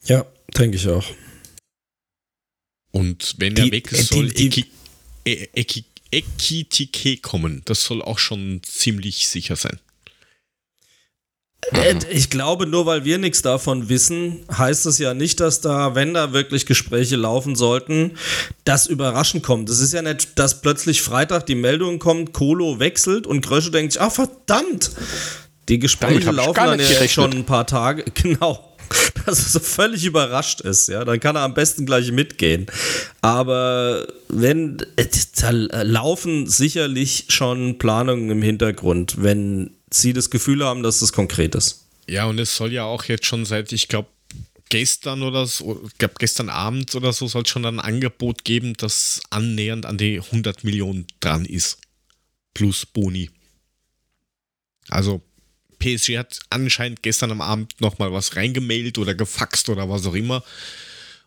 Ja, 0.05 0.27
denke 0.59 0.77
ich 0.77 0.87
auch. 0.89 1.07
Und 2.91 3.37
wenn 3.39 3.57
er 3.57 3.71
weg 3.71 3.91
ist, 3.91 4.09
soll 4.09 4.29
die, 4.29 4.51
die, 4.51 4.67
Ekitike 6.13 7.17
kommen. 7.17 7.63
Das 7.65 7.85
soll 7.85 8.03
auch 8.03 8.19
schon 8.19 8.61
ziemlich 8.63 9.29
sicher 9.29 9.57
sein. 9.57 9.81
Äh, 11.73 11.95
ich 12.11 12.31
glaube, 12.31 12.67
nur 12.67 12.87
weil 12.87 13.05
wir 13.05 13.19
nichts 13.19 13.43
davon 13.43 13.89
wissen, 13.89 14.45
heißt 14.57 14.87
es 14.87 14.99
ja 14.99 15.15
nicht, 15.15 15.41
dass 15.41 15.61
da, 15.61 15.95
wenn 15.95 16.15
da 16.15 16.33
wirklich 16.33 16.67
Gespräche 16.67 17.17
laufen 17.17 17.57
sollten, 17.57 18.13
das 18.65 18.87
überraschend 18.87 19.43
kommt. 19.43 19.69
Es 19.71 19.81
ist 19.81 19.93
ja 19.93 20.03
nicht, 20.03 20.39
dass 20.39 20.61
plötzlich 20.61 21.03
Freitag 21.03 21.47
die 21.47 21.55
Meldung 21.55 21.99
kommt, 21.99 22.33
Kolo 22.33 22.79
wechselt 22.79 23.27
und 23.27 23.41
Krösche 23.43 23.71
denkt, 23.71 23.99
ah 23.99 24.11
verdammt, 24.11 24.91
die 25.69 25.79
Gespräche 25.79 26.31
laufen 26.31 26.55
dann 26.55 26.81
ja 26.81 27.09
schon 27.09 27.33
ein 27.33 27.47
paar 27.47 27.67
Tage. 27.67 28.05
Genau. 28.15 28.72
Dass 29.26 29.39
er 29.39 29.51
so 29.51 29.61
völlig 29.61 30.05
überrascht 30.05 30.61
ist, 30.61 30.89
ja, 30.89 31.05
dann 31.05 31.20
kann 31.20 31.37
er 31.37 31.43
am 31.43 31.55
besten 31.55 31.87
gleich 31.87 32.11
mitgehen. 32.11 32.66
Aber 33.20 34.07
wenn, 34.28 34.78
äh, 34.97 35.07
da 35.37 35.51
laufen 35.51 36.47
sicherlich 36.47 37.26
schon 37.28 37.78
Planungen 37.78 38.30
im 38.30 38.43
Hintergrund, 38.43 39.22
wenn 39.22 39.70
sie 39.93 40.12
das 40.12 40.30
Gefühl 40.30 40.64
haben, 40.64 40.83
dass 40.83 41.01
das 41.01 41.12
konkret 41.12 41.55
ist. 41.55 41.87
Ja, 42.09 42.26
und 42.26 42.39
es 42.39 42.57
soll 42.57 42.72
ja 42.72 42.85
auch 42.85 43.05
jetzt 43.05 43.26
schon 43.26 43.45
seit, 43.45 43.72
ich 43.72 43.89
glaube, 43.89 44.09
gestern 44.68 45.22
oder 45.22 45.47
so, 45.47 45.83
ich 45.87 45.99
glaube 45.99 46.14
gestern 46.18 46.49
Abend 46.49 46.95
oder 46.95 47.12
so, 47.12 47.26
soll 47.26 47.43
es 47.43 47.51
schon 47.51 47.66
ein 47.66 47.78
Angebot 47.78 48.45
geben, 48.45 48.72
das 48.76 49.20
annähernd 49.30 49.87
an 49.87 49.99
die 49.99 50.18
100 50.18 50.64
Millionen 50.64 51.07
dran 51.20 51.45
ist. 51.45 51.78
Plus 52.55 52.87
Boni. 52.87 53.30
Also 54.89 55.22
PSG 55.83 56.16
hat 56.16 56.39
anscheinend 56.51 57.03
gestern 57.03 57.33
am 57.33 57.41
Abend 57.41 57.80
nochmal 57.80 58.12
was 58.12 58.37
reingemailt 58.37 58.99
oder 58.99 59.14
gefaxt 59.14 59.68
oder 59.68 59.89
was 59.89 60.07
auch 60.07 60.14
immer. 60.14 60.45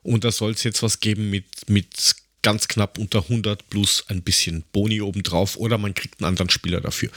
Und 0.01 0.23
da 0.23 0.31
soll 0.31 0.51
es 0.51 0.63
jetzt 0.63 0.81
was 0.81 1.01
geben 1.01 1.29
mit, 1.29 1.45
mit 1.67 2.15
ganz 2.41 2.67
knapp 2.67 2.97
unter 2.97 3.23
100 3.23 3.69
plus 3.69 4.05
ein 4.07 4.21
bisschen 4.21 4.63
Boni 4.71 5.01
obendrauf 5.01 5.57
oder 5.57 5.77
man 5.77 5.93
kriegt 5.93 6.21
einen 6.21 6.29
anderen 6.29 6.49
Spieler 6.49 6.79
dafür. 6.79 7.09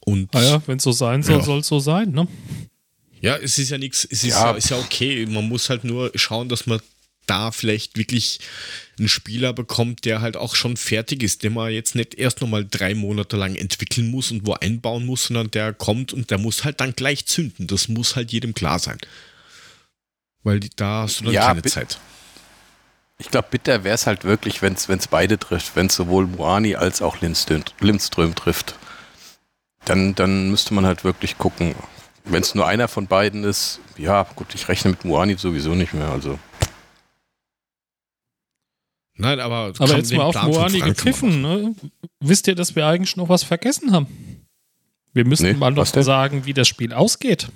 Und 0.00 0.34
ah 0.34 0.42
ja, 0.42 0.62
wenn 0.66 0.78
es 0.78 0.82
so 0.82 0.92
sein 0.92 1.22
soll, 1.22 1.38
ja. 1.38 1.44
soll 1.44 1.60
es 1.60 1.68
so 1.68 1.78
sein, 1.78 2.10
ne? 2.10 2.26
Ja, 3.20 3.36
es 3.36 3.58
ist 3.58 3.70
ja 3.70 3.78
nichts, 3.78 4.04
es 4.04 4.24
ist 4.24 4.30
ja. 4.30 4.50
ja, 4.50 4.56
ist 4.56 4.70
ja 4.70 4.78
okay. 4.78 5.26
Man 5.26 5.48
muss 5.48 5.70
halt 5.70 5.84
nur 5.84 6.10
schauen, 6.14 6.48
dass 6.48 6.66
man 6.66 6.80
da 7.30 7.52
vielleicht 7.52 7.96
wirklich 7.96 8.40
einen 8.98 9.08
Spieler 9.08 9.52
bekommt, 9.52 10.04
der 10.04 10.20
halt 10.20 10.36
auch 10.36 10.54
schon 10.54 10.76
fertig 10.76 11.22
ist, 11.22 11.42
den 11.42 11.54
man 11.54 11.72
jetzt 11.72 11.94
nicht 11.94 12.14
erst 12.14 12.40
nochmal 12.40 12.66
drei 12.68 12.94
Monate 12.94 13.36
lang 13.36 13.54
entwickeln 13.54 14.10
muss 14.10 14.30
und 14.30 14.46
wo 14.46 14.54
einbauen 14.54 15.06
muss, 15.06 15.24
sondern 15.24 15.50
der 15.50 15.72
kommt 15.72 16.12
und 16.12 16.30
der 16.30 16.38
muss 16.38 16.64
halt 16.64 16.80
dann 16.80 16.94
gleich 16.94 17.26
zünden. 17.26 17.66
Das 17.66 17.88
muss 17.88 18.16
halt 18.16 18.32
jedem 18.32 18.54
klar 18.54 18.78
sein. 18.78 18.98
Weil 20.42 20.60
da 20.76 21.02
hast 21.02 21.20
du 21.20 21.24
dann 21.24 21.34
ja, 21.34 21.46
keine 21.46 21.62
Zeit. 21.62 21.98
Ich 23.18 23.30
glaube, 23.30 23.48
bitter 23.50 23.84
wäre 23.84 23.94
es 23.94 24.06
halt 24.06 24.24
wirklich, 24.24 24.62
wenn 24.62 24.74
es 24.74 25.08
beide 25.08 25.38
trifft, 25.38 25.76
wenn 25.76 25.86
es 25.86 25.94
sowohl 25.94 26.26
Moani 26.26 26.74
als 26.74 27.02
auch 27.02 27.20
Lindström, 27.20 27.64
Lindström 27.80 28.34
trifft 28.34 28.74
dann, 29.84 30.14
dann 30.14 30.50
müsste 30.50 30.74
man 30.74 30.86
halt 30.86 31.04
wirklich 31.04 31.38
gucken. 31.38 31.74
Wenn 32.24 32.42
es 32.42 32.54
nur 32.54 32.66
einer 32.66 32.88
von 32.88 33.06
beiden 33.06 33.44
ist, 33.44 33.80
ja, 33.96 34.26
gut, 34.36 34.54
ich 34.54 34.68
rechne 34.68 34.90
mit 34.90 35.04
Moani 35.04 35.36
sowieso 35.36 35.74
nicht 35.74 35.94
mehr. 35.94 36.08
Also. 36.08 36.38
Nein, 39.20 39.38
aber. 39.38 39.72
Aber 39.78 39.96
jetzt 39.96 40.12
mal 40.12 40.24
auf 40.24 40.42
Moani 40.42 40.80
gepfiffen, 40.80 41.42
ne? 41.42 41.74
Wisst 42.20 42.46
ihr, 42.48 42.54
dass 42.54 42.74
wir 42.74 42.86
eigentlich 42.86 43.16
noch 43.16 43.28
was 43.28 43.42
vergessen 43.42 43.92
haben? 43.92 44.06
Wir 45.12 45.26
müssen 45.26 45.46
nee, 45.46 45.52
mal 45.54 45.72
noch 45.72 45.86
sagen, 45.86 46.46
wie 46.46 46.54
das 46.54 46.68
Spiel 46.68 46.92
ausgeht. 46.92 47.48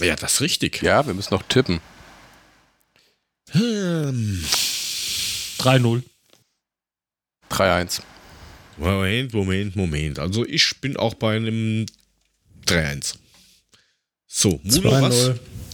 Ja, 0.00 0.16
das 0.16 0.34
ist 0.34 0.40
richtig. 0.40 0.82
Ja, 0.82 1.06
wir 1.06 1.14
müssen 1.14 1.32
noch 1.32 1.42
tippen. 1.44 1.80
Hm. 3.50 4.44
3-0. 5.58 6.02
3-1. 7.50 8.00
Moment, 8.76 9.32
Moment, 9.32 9.76
Moment. 9.76 10.18
Also 10.18 10.46
ich 10.46 10.80
bin 10.80 10.96
auch 10.96 11.14
bei 11.14 11.36
einem 11.36 11.86
3-1. 12.66 13.16
So, 14.26 14.60
Mulo 14.62 14.90
was? 15.02 15.32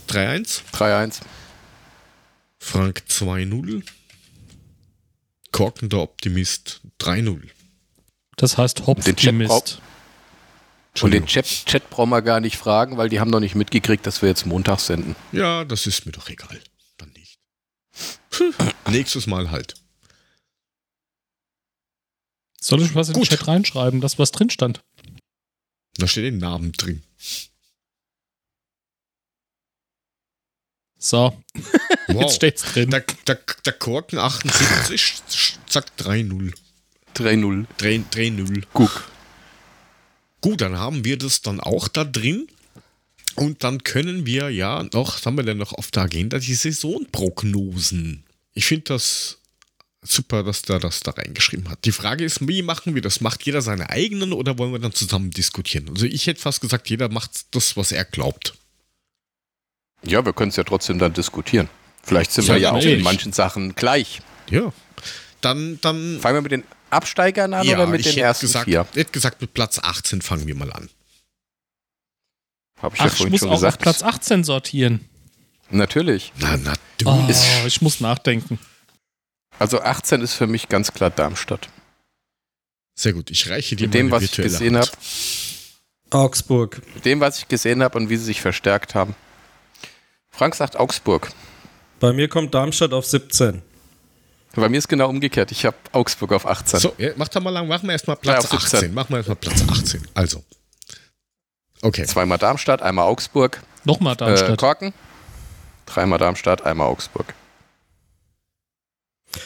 3-1? 0.09 0.63
3-1. 0.73 1.21
Frank 2.59 3.03
2-0. 3.09 3.83
Korkender 5.53 6.01
Optimist 6.01 6.81
3-0. 7.01 7.49
Das 8.37 8.57
heißt 8.57 8.87
Hoptimist. 8.87 9.81
Und 11.03 11.13
den 11.13 11.27
Chat, 11.27 11.47
Chat 11.47 11.91
brauchen 11.91 12.11
wir 12.11 12.23
gar 12.23 12.41
nicht 12.41 12.57
fragen, 12.57 12.97
weil 12.97 13.09
die 13.09 13.21
haben 13.21 13.31
noch 13.31 13.41
nicht 13.41 13.55
mitgekriegt, 13.55 14.07
dass 14.07 14.23
wir 14.23 14.29
jetzt 14.29 14.47
Montag 14.47 14.81
senden. 14.81 15.15
Ja, 15.33 15.65
das 15.65 15.87
ist 15.87 16.07
mir 16.07 16.13
doch 16.13 16.29
egal. 16.29 16.61
Dann 16.97 17.13
nicht. 17.13 17.39
Nächstes 18.89 19.27
Mal 19.27 19.51
halt. 19.51 19.75
Soll 22.61 22.83
ich 22.83 22.95
was 22.95 23.09
in 23.09 23.15
Gut. 23.15 23.31
den 23.31 23.37
Chat 23.37 23.47
reinschreiben, 23.47 24.01
dass 24.01 24.19
was 24.19 24.33
drin 24.33 24.51
stand? 24.51 24.81
Da 25.97 26.07
steht 26.09 26.25
den 26.25 26.39
Namen 26.39 26.73
drin. 26.73 27.03
So. 30.99 31.37
Wow. 32.11 32.23
Jetzt 32.23 32.37
steht's 32.37 32.63
drin. 32.63 32.89
Der, 32.89 33.05
der, 33.27 33.39
der 33.67 33.73
Korken 33.75 34.19
78 34.19 35.23
sagt 35.69 36.01
3-0. 36.01 36.55
3-0. 37.17 37.67
3-0. 37.79 38.63
Guck. 38.73 39.11
Gut, 40.41 40.63
dann 40.63 40.79
haben 40.79 41.05
wir 41.05 41.19
das 41.19 41.43
dann 41.43 41.61
auch 41.61 41.89
da 41.89 42.05
drin. 42.05 42.49
Und 43.35 43.63
dann 43.63 43.85
können 43.85 44.25
wir 44.25 44.49
ja 44.49 44.85
noch, 44.95 45.17
was 45.17 45.27
haben 45.27 45.37
wir 45.37 45.45
denn 45.45 45.59
noch 45.59 45.75
auf 45.75 45.91
der 45.91 46.05
Agenda, 46.05 46.39
die 46.39 46.55
Saisonprognosen. 46.55 48.25
Ich 48.55 48.65
finde 48.65 48.85
das 48.85 49.39
super, 50.03 50.43
dass 50.43 50.63
der 50.63 50.79
das 50.79 51.01
da 51.01 51.11
reingeschrieben 51.11 51.69
hat. 51.69 51.85
Die 51.85 51.93
Frage 51.93 52.25
ist, 52.25 52.49
wie 52.49 52.63
machen 52.63 52.95
wir 52.95 53.03
das? 53.03 53.21
Macht 53.21 53.45
jeder 53.45 53.61
seine 53.61 53.91
eigenen 53.91 54.33
oder 54.33 54.59
wollen 54.59 54.73
wir 54.73 54.79
dann 54.79 54.95
zusammen 54.95 55.31
diskutieren? 55.31 55.89
Also 55.91 56.07
ich 56.07 56.27
hätte 56.27 56.41
fast 56.41 56.61
gesagt, 56.61 56.89
jeder 56.89 57.11
macht 57.11 57.55
das, 57.55 57.77
was 57.77 57.93
er 57.93 58.05
glaubt. 58.05 58.55
Ja, 60.03 60.25
wir 60.25 60.33
können 60.33 60.51
es 60.51 60.57
ja 60.57 60.65
trotzdem 60.65 60.99
dann 60.99 61.13
diskutieren. 61.13 61.69
Vielleicht 62.03 62.33
sind 62.33 62.47
ja, 62.47 62.55
wir 62.55 62.61
ja 62.61 62.73
auch 62.73 62.83
in 62.83 63.03
manchen 63.03 63.33
Sachen 63.33 63.75
gleich. 63.75 64.21
Ja. 64.51 64.73
Dann, 65.41 65.79
dann. 65.81 66.19
Fangen 66.21 66.37
wir 66.37 66.43
mit 66.43 66.53
den 66.53 66.65
Absteigern 66.91 67.53
an 67.55 67.67
ja, 67.67 67.77
oder 67.77 67.87
mit 67.87 68.05
den 68.05 68.17
ersten 68.17 68.47
gesagt, 68.47 68.65
vier? 68.65 68.87
Ich 68.93 68.99
hätte 68.99 69.13
gesagt, 69.13 69.41
mit 69.41 69.55
Platz 69.55 69.79
18 69.79 70.23
fangen 70.23 70.47
wir 70.47 70.55
mal 70.55 70.73
an. 70.73 70.89
Hab 72.81 72.95
ich 72.95 73.01
Ach, 73.01 73.05
ja 73.05 73.11
vorhin 73.11 73.27
ich 73.27 73.33
muss 73.33 73.41
schon 73.41 73.51
auch 73.51 73.55
gesagt. 73.57 73.77
auf 73.77 73.83
Platz 73.83 74.03
18 74.03 74.45
sortieren. 74.45 75.09
Natürlich. 75.71 76.33
Na, 76.39 76.57
na, 76.57 76.73
du. 76.97 77.09
Oh, 77.09 77.29
ich 77.67 77.83
muss 77.83 78.01
nachdenken. 78.01 78.59
Also 79.59 79.81
18 79.81 80.23
ist 80.23 80.35
für 80.35 80.47
mich 80.47 80.69
ganz 80.69 80.93
klar 80.93 81.11
Darmstadt. 81.11 81.69
Sehr 82.95 83.13
gut, 83.13 83.31
ich 83.31 83.49
reiche 83.51 83.77
dir 83.77 83.87
Mit 83.87 83.95
dem, 83.95 84.11
was 84.11 84.23
ich 84.23 84.33
gesehen 84.33 84.77
habe. 84.77 84.89
Augsburg. 86.11 86.81
Mit 86.95 87.05
dem, 87.05 87.21
was 87.21 87.39
ich 87.39 87.49
gesehen 87.49 87.83
habe 87.83 87.99
und 87.99 88.09
wie 88.09 88.17
sie 88.17 88.25
sich 88.25 88.41
verstärkt 88.41 88.95
haben. 88.95 89.15
Frank 90.39 90.55
sagt 90.55 90.77
Augsburg. 90.77 91.31
Bei 91.99 92.13
mir 92.13 92.29
kommt 92.29 92.55
Darmstadt 92.55 92.93
auf 92.93 93.05
17. 93.05 93.61
Bei 94.55 94.69
mir 94.69 94.79
ist 94.79 94.87
genau 94.87 95.09
umgekehrt. 95.09 95.51
Ich 95.51 95.67
habe 95.67 95.77
Augsburg 95.91 96.33
auf 96.33 96.47
18. 96.47 96.79
So, 96.79 96.95
mach 97.17 97.27
doch 97.27 97.41
mal 97.41 97.51
lang. 97.51 97.67
Machen 97.67 97.89
wir 97.89 97.93
erstmal 97.93 98.17
Platz 98.17 98.49
ja, 98.49 98.57
18. 98.57 98.95
Machen 98.95 99.09
wir 99.11 99.17
erstmal 99.17 99.35
Platz 99.35 99.65
18. 99.69 100.07
Also. 100.15 100.45
Okay. 101.83 102.07
Zweimal 102.07 102.39
Darmstadt, 102.39 102.83
einmal 102.83 103.07
Augsburg. 103.07 103.61
Nochmal 103.83 104.15
Darmstadt. 104.15 104.51
Äh, 104.51 104.57
Korken. 104.57 104.95
Dreimal 105.87 106.21
Darmstadt, 106.21 106.65
einmal 106.65 106.87
Augsburg. 106.87 107.35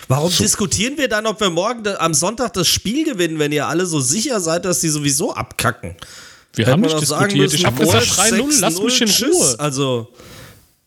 Warum 0.08 0.30
so. 0.30 0.42
diskutieren 0.42 0.98
wir 0.98 1.08
dann, 1.08 1.26
ob 1.26 1.40
wir 1.40 1.48
morgen 1.48 1.86
am 1.96 2.12
Sonntag 2.12 2.52
das 2.52 2.68
Spiel 2.68 3.06
gewinnen, 3.06 3.38
wenn 3.38 3.50
ihr 3.52 3.66
alle 3.66 3.86
so 3.86 4.00
sicher 4.00 4.40
seid, 4.40 4.66
dass 4.66 4.80
die 4.80 4.90
sowieso 4.90 5.34
abkacken? 5.34 5.96
Wir 6.52 6.66
Hätten 6.66 6.72
haben 6.72 6.80
nicht 6.82 7.00
diskutiert. 7.00 7.34
Müssen, 7.34 7.56
ich 7.56 7.64
habe 7.64 7.78
gesagt 7.78 8.04
3-0, 8.04 8.60
lass 8.60 8.78
mich 8.78 9.00
in 9.00 9.30
Ruhe. 9.30 9.54
Also, 9.58 10.12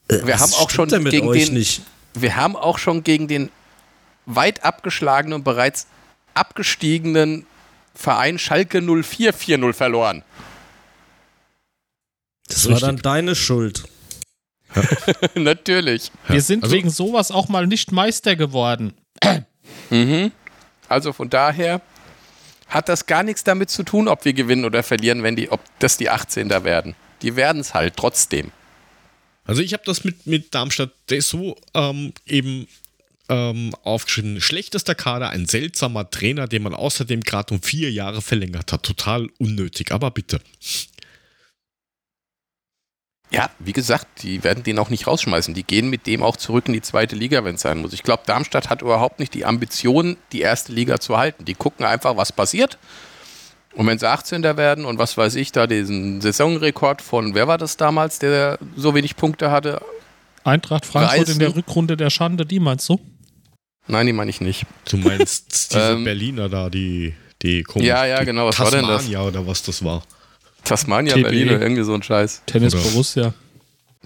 äh, 0.07 0.25
wir 0.25 0.39
haben 0.39 0.53
auch 0.53 0.69
schon 0.69 0.89
gegen 0.89 1.31
den, 1.31 1.53
nicht. 1.53 1.81
wir 2.13 2.35
haben 2.35 2.55
auch 2.55 2.77
schon 2.77 3.03
gegen 3.03 3.27
den 3.27 3.49
weit 4.25 4.63
abgeschlagenen 4.63 5.33
und 5.33 5.43
bereits 5.43 5.87
abgestiegenen 6.33 7.45
Verein 7.93 8.37
Schalke 8.37 8.81
04 8.81 9.33
4-0 9.33 9.73
verloren. 9.73 10.23
Das, 12.47 12.57
das 12.57 12.65
war 12.65 12.71
richtig. 12.73 12.87
dann 12.87 12.97
deine 12.97 13.35
Schuld. 13.35 13.85
Natürlich. 15.35 16.11
Wir 16.27 16.41
sind 16.41 16.63
also, 16.63 16.75
wegen 16.75 16.89
sowas 16.89 17.31
auch 17.31 17.47
mal 17.47 17.65
nicht 17.65 17.91
Meister 17.91 18.35
geworden. 18.35 18.93
mhm. 19.89 20.31
Also 20.87 21.13
von 21.13 21.29
daher 21.29 21.81
hat 22.67 22.89
das 22.89 23.05
gar 23.05 23.23
nichts 23.23 23.43
damit 23.43 23.69
zu 23.69 23.83
tun, 23.83 24.07
ob 24.07 24.25
wir 24.25 24.33
gewinnen 24.33 24.65
oder 24.65 24.83
verlieren, 24.83 25.23
wenn 25.23 25.35
die, 25.35 25.49
ob 25.49 25.61
das 25.79 25.97
die 25.97 26.09
18 26.09 26.49
da 26.49 26.63
werden. 26.63 26.95
Die 27.21 27.35
werden 27.35 27.61
es 27.61 27.73
halt 27.73 27.95
trotzdem. 27.95 28.51
Also 29.45 29.61
ich 29.61 29.73
habe 29.73 29.83
das 29.85 30.03
mit, 30.03 30.27
mit 30.27 30.53
Darmstadt 30.53 30.91
so 31.19 31.55
ähm, 31.73 32.13
eben 32.25 32.67
ähm, 33.29 33.73
aufgeschrieben. 33.83 34.41
Schlechtester 34.41 34.95
Kader, 34.95 35.29
ein 35.29 35.45
seltsamer 35.45 36.09
Trainer, 36.09 36.47
den 36.47 36.63
man 36.63 36.73
außerdem 36.73 37.21
gerade 37.21 37.53
um 37.53 37.61
vier 37.61 37.91
Jahre 37.91 38.21
verlängert 38.21 38.71
hat. 38.71 38.83
Total 38.83 39.29
unnötig, 39.37 39.91
aber 39.91 40.11
bitte. 40.11 40.41
Ja, 43.31 43.49
wie 43.59 43.73
gesagt, 43.73 44.23
die 44.23 44.43
werden 44.43 44.63
den 44.63 44.79
auch 44.79 44.89
nicht 44.89 45.07
rausschmeißen. 45.07 45.53
Die 45.53 45.63
gehen 45.63 45.89
mit 45.89 46.07
dem 46.07 46.23
auch 46.23 46.37
zurück 46.37 46.67
in 46.67 46.73
die 46.73 46.81
zweite 46.81 47.15
Liga, 47.15 47.43
wenn 47.43 47.55
es 47.55 47.61
sein 47.61 47.79
muss. 47.79 47.93
Ich 47.93 48.03
glaube, 48.03 48.23
Darmstadt 48.25 48.69
hat 48.69 48.81
überhaupt 48.81 49.19
nicht 49.19 49.33
die 49.33 49.45
Ambition, 49.45 50.17
die 50.31 50.41
erste 50.41 50.71
Liga 50.71 50.99
zu 50.99 51.17
halten. 51.17 51.45
Die 51.45 51.55
gucken 51.55 51.85
einfach, 51.85 52.17
was 52.17 52.31
passiert. 52.31 52.77
Und 53.76 53.88
wenn 53.88 53.99
sie 53.99 54.07
18. 54.09 54.43
werden 54.43 54.86
und 54.86 54.99
was 54.99 55.17
weiß 55.17 55.36
ich, 55.36 55.51
da 55.51 55.67
diesen 55.67 56.21
Saisonrekord 56.21 57.01
von, 57.01 57.36
wer 57.36 57.47
war 57.47 57.57
das 57.57 57.78
damals, 57.78 58.19
der 58.19 58.57
so 58.76 58.95
wenig 58.95 59.17
Punkte 59.17 59.51
hatte? 59.51 59.82
Eintracht 60.45 60.86
Frankfurt 60.86 61.19
reißen. 61.19 61.34
in 61.34 61.39
der 61.39 61.55
Rückrunde 61.55 61.97
der 61.97 62.09
Schande, 62.09 62.45
die 62.45 62.59
meinst 62.59 62.88
du? 62.88 62.99
Nein, 63.88 64.07
die 64.07 64.13
meine 64.13 64.30
ich 64.30 64.41
nicht. 64.41 64.65
Du 64.89 64.97
meinst 64.97 65.71
diese 65.73 65.91
ähm, 65.91 66.03
Berliner 66.05 66.49
da, 66.49 66.69
die, 66.69 67.13
die 67.41 67.63
komisch, 67.63 67.88
Ja, 67.88 68.05
ja, 68.05 68.23
genau, 68.23 68.47
was 68.47 68.55
Tasmania 68.55 68.88
war 68.88 69.01
denn 69.01 69.11
das? 69.11 69.28
oder 69.28 69.47
was 69.47 69.63
das 69.63 69.84
war. 69.84 70.03
Tasmania, 70.63 71.13
TB. 71.13 71.23
Berlin 71.23 71.49
oder 71.49 71.61
irgendwie 71.61 71.84
so 71.84 71.93
ein 71.93 72.01
Scheiß. 72.03 72.43
Tennis 72.45 72.73
oder? 72.73 72.84
Borussia. 72.84 73.34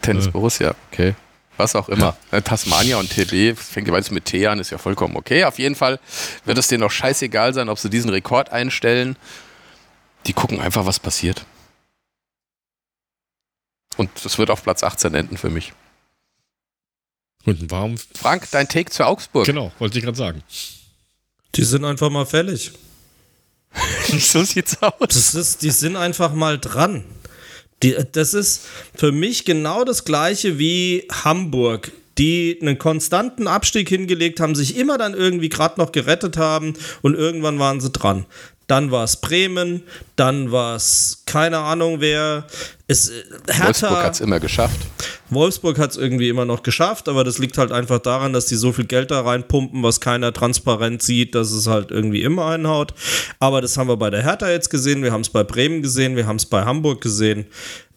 Tennis 0.01 0.25
ja. 0.25 0.31
Borussia, 0.31 0.75
okay. 0.91 1.15
Was 1.57 1.75
auch 1.75 1.89
immer. 1.89 2.15
Ja. 2.31 2.37
Äh, 2.37 2.41
Tasmania 2.41 2.97
und 2.97 3.09
TB, 3.09 3.57
fängt 3.57 3.87
ja 3.87 3.93
beides 3.93 4.11
mit 4.11 4.25
T 4.25 4.47
an, 4.47 4.59
ist 4.59 4.69
ja 4.71 4.77
vollkommen 4.77 5.15
okay. 5.17 5.43
Auf 5.43 5.59
jeden 5.59 5.75
Fall 5.75 5.99
wird 6.45 6.57
es 6.57 6.67
denen 6.67 6.83
auch 6.83 6.91
scheißegal 6.91 7.53
sein, 7.53 7.69
ob 7.69 7.77
sie 7.79 7.89
diesen 7.89 8.09
Rekord 8.09 8.51
einstellen. 8.51 9.17
Die 10.25 10.33
gucken 10.33 10.59
einfach, 10.59 10.85
was 10.85 10.99
passiert. 10.99 11.45
Und 13.97 14.09
das 14.23 14.37
wird 14.37 14.49
auf 14.49 14.63
Platz 14.63 14.83
18 14.83 15.13
enden 15.13 15.37
für 15.37 15.49
mich. 15.49 15.73
Und 17.45 17.71
warum? 17.71 17.97
Frank, 17.97 18.47
dein 18.51 18.67
Take 18.67 18.91
zu 18.91 19.05
Augsburg. 19.05 19.45
Genau, 19.45 19.71
wollte 19.79 19.97
ich 19.97 20.03
gerade 20.03 20.17
sagen. 20.17 20.43
Die 21.55 21.63
sind 21.63 21.83
einfach 21.83 22.09
mal 22.09 22.25
fällig. 22.25 22.71
so 24.19 24.43
sieht's 24.43 24.81
aus. 24.81 24.93
Das 24.99 25.35
ist, 25.35 25.61
die 25.61 25.71
sind 25.71 25.95
einfach 25.95 26.33
mal 26.33 26.59
dran. 26.59 27.03
Die, 27.83 27.95
das 28.11 28.33
ist 28.33 28.65
für 28.95 29.11
mich 29.11 29.45
genau 29.45 29.83
das 29.83 30.03
gleiche 30.05 30.59
wie 30.59 31.07
Hamburg, 31.11 31.91
die 32.17 32.57
einen 32.61 32.77
konstanten 32.77 33.47
Abstieg 33.47 33.87
hingelegt 33.87 34.41
haben, 34.41 34.53
sich 34.53 34.77
immer 34.77 34.97
dann 34.97 35.13
irgendwie 35.13 35.49
gerade 35.49 35.79
noch 35.79 35.91
gerettet 35.91 36.37
haben 36.37 36.73
und 37.01 37.15
irgendwann 37.15 37.57
waren 37.57 37.79
sie 37.79 37.89
dran 37.89 38.25
dann 38.69 38.91
war 38.91 39.03
es 39.03 39.17
Bremen, 39.17 39.81
dann 40.15 40.51
war 40.51 40.75
es 40.75 41.23
keine 41.25 41.57
Ahnung 41.57 42.01
wer. 42.01 42.45
Es, 42.87 43.09
äh, 43.09 43.23
Hertha, 43.47 43.65
Wolfsburg 43.65 44.03
hat 44.03 44.13
es 44.13 44.19
immer 44.21 44.39
geschafft. 44.39 44.79
Wolfsburg 45.29 45.79
hat 45.79 45.91
es 45.91 45.97
irgendwie 45.97 46.29
immer 46.29 46.45
noch 46.45 46.61
geschafft, 46.61 47.09
aber 47.09 47.23
das 47.23 47.39
liegt 47.39 47.57
halt 47.57 47.71
einfach 47.71 47.99
daran, 47.99 48.31
dass 48.31 48.45
die 48.45 48.55
so 48.55 48.71
viel 48.71 48.85
Geld 48.85 49.09
da 49.09 49.21
reinpumpen, 49.21 49.81
was 49.81 49.99
keiner 49.99 50.33
transparent 50.33 51.01
sieht, 51.01 51.33
dass 51.33 51.51
es 51.51 51.65
halt 51.65 51.89
irgendwie 51.89 52.21
immer 52.21 52.45
einhaut. 52.45 52.93
Aber 53.39 53.61
das 53.61 53.75
haben 53.75 53.87
wir 53.87 53.97
bei 53.97 54.11
der 54.11 54.21
Hertha 54.21 54.49
jetzt 54.49 54.69
gesehen, 54.69 55.01
wir 55.01 55.11
haben 55.11 55.21
es 55.21 55.29
bei 55.29 55.43
Bremen 55.43 55.81
gesehen, 55.81 56.15
wir 56.15 56.27
haben 56.27 56.37
es 56.37 56.45
bei 56.45 56.63
Hamburg 56.63 57.01
gesehen. 57.01 57.45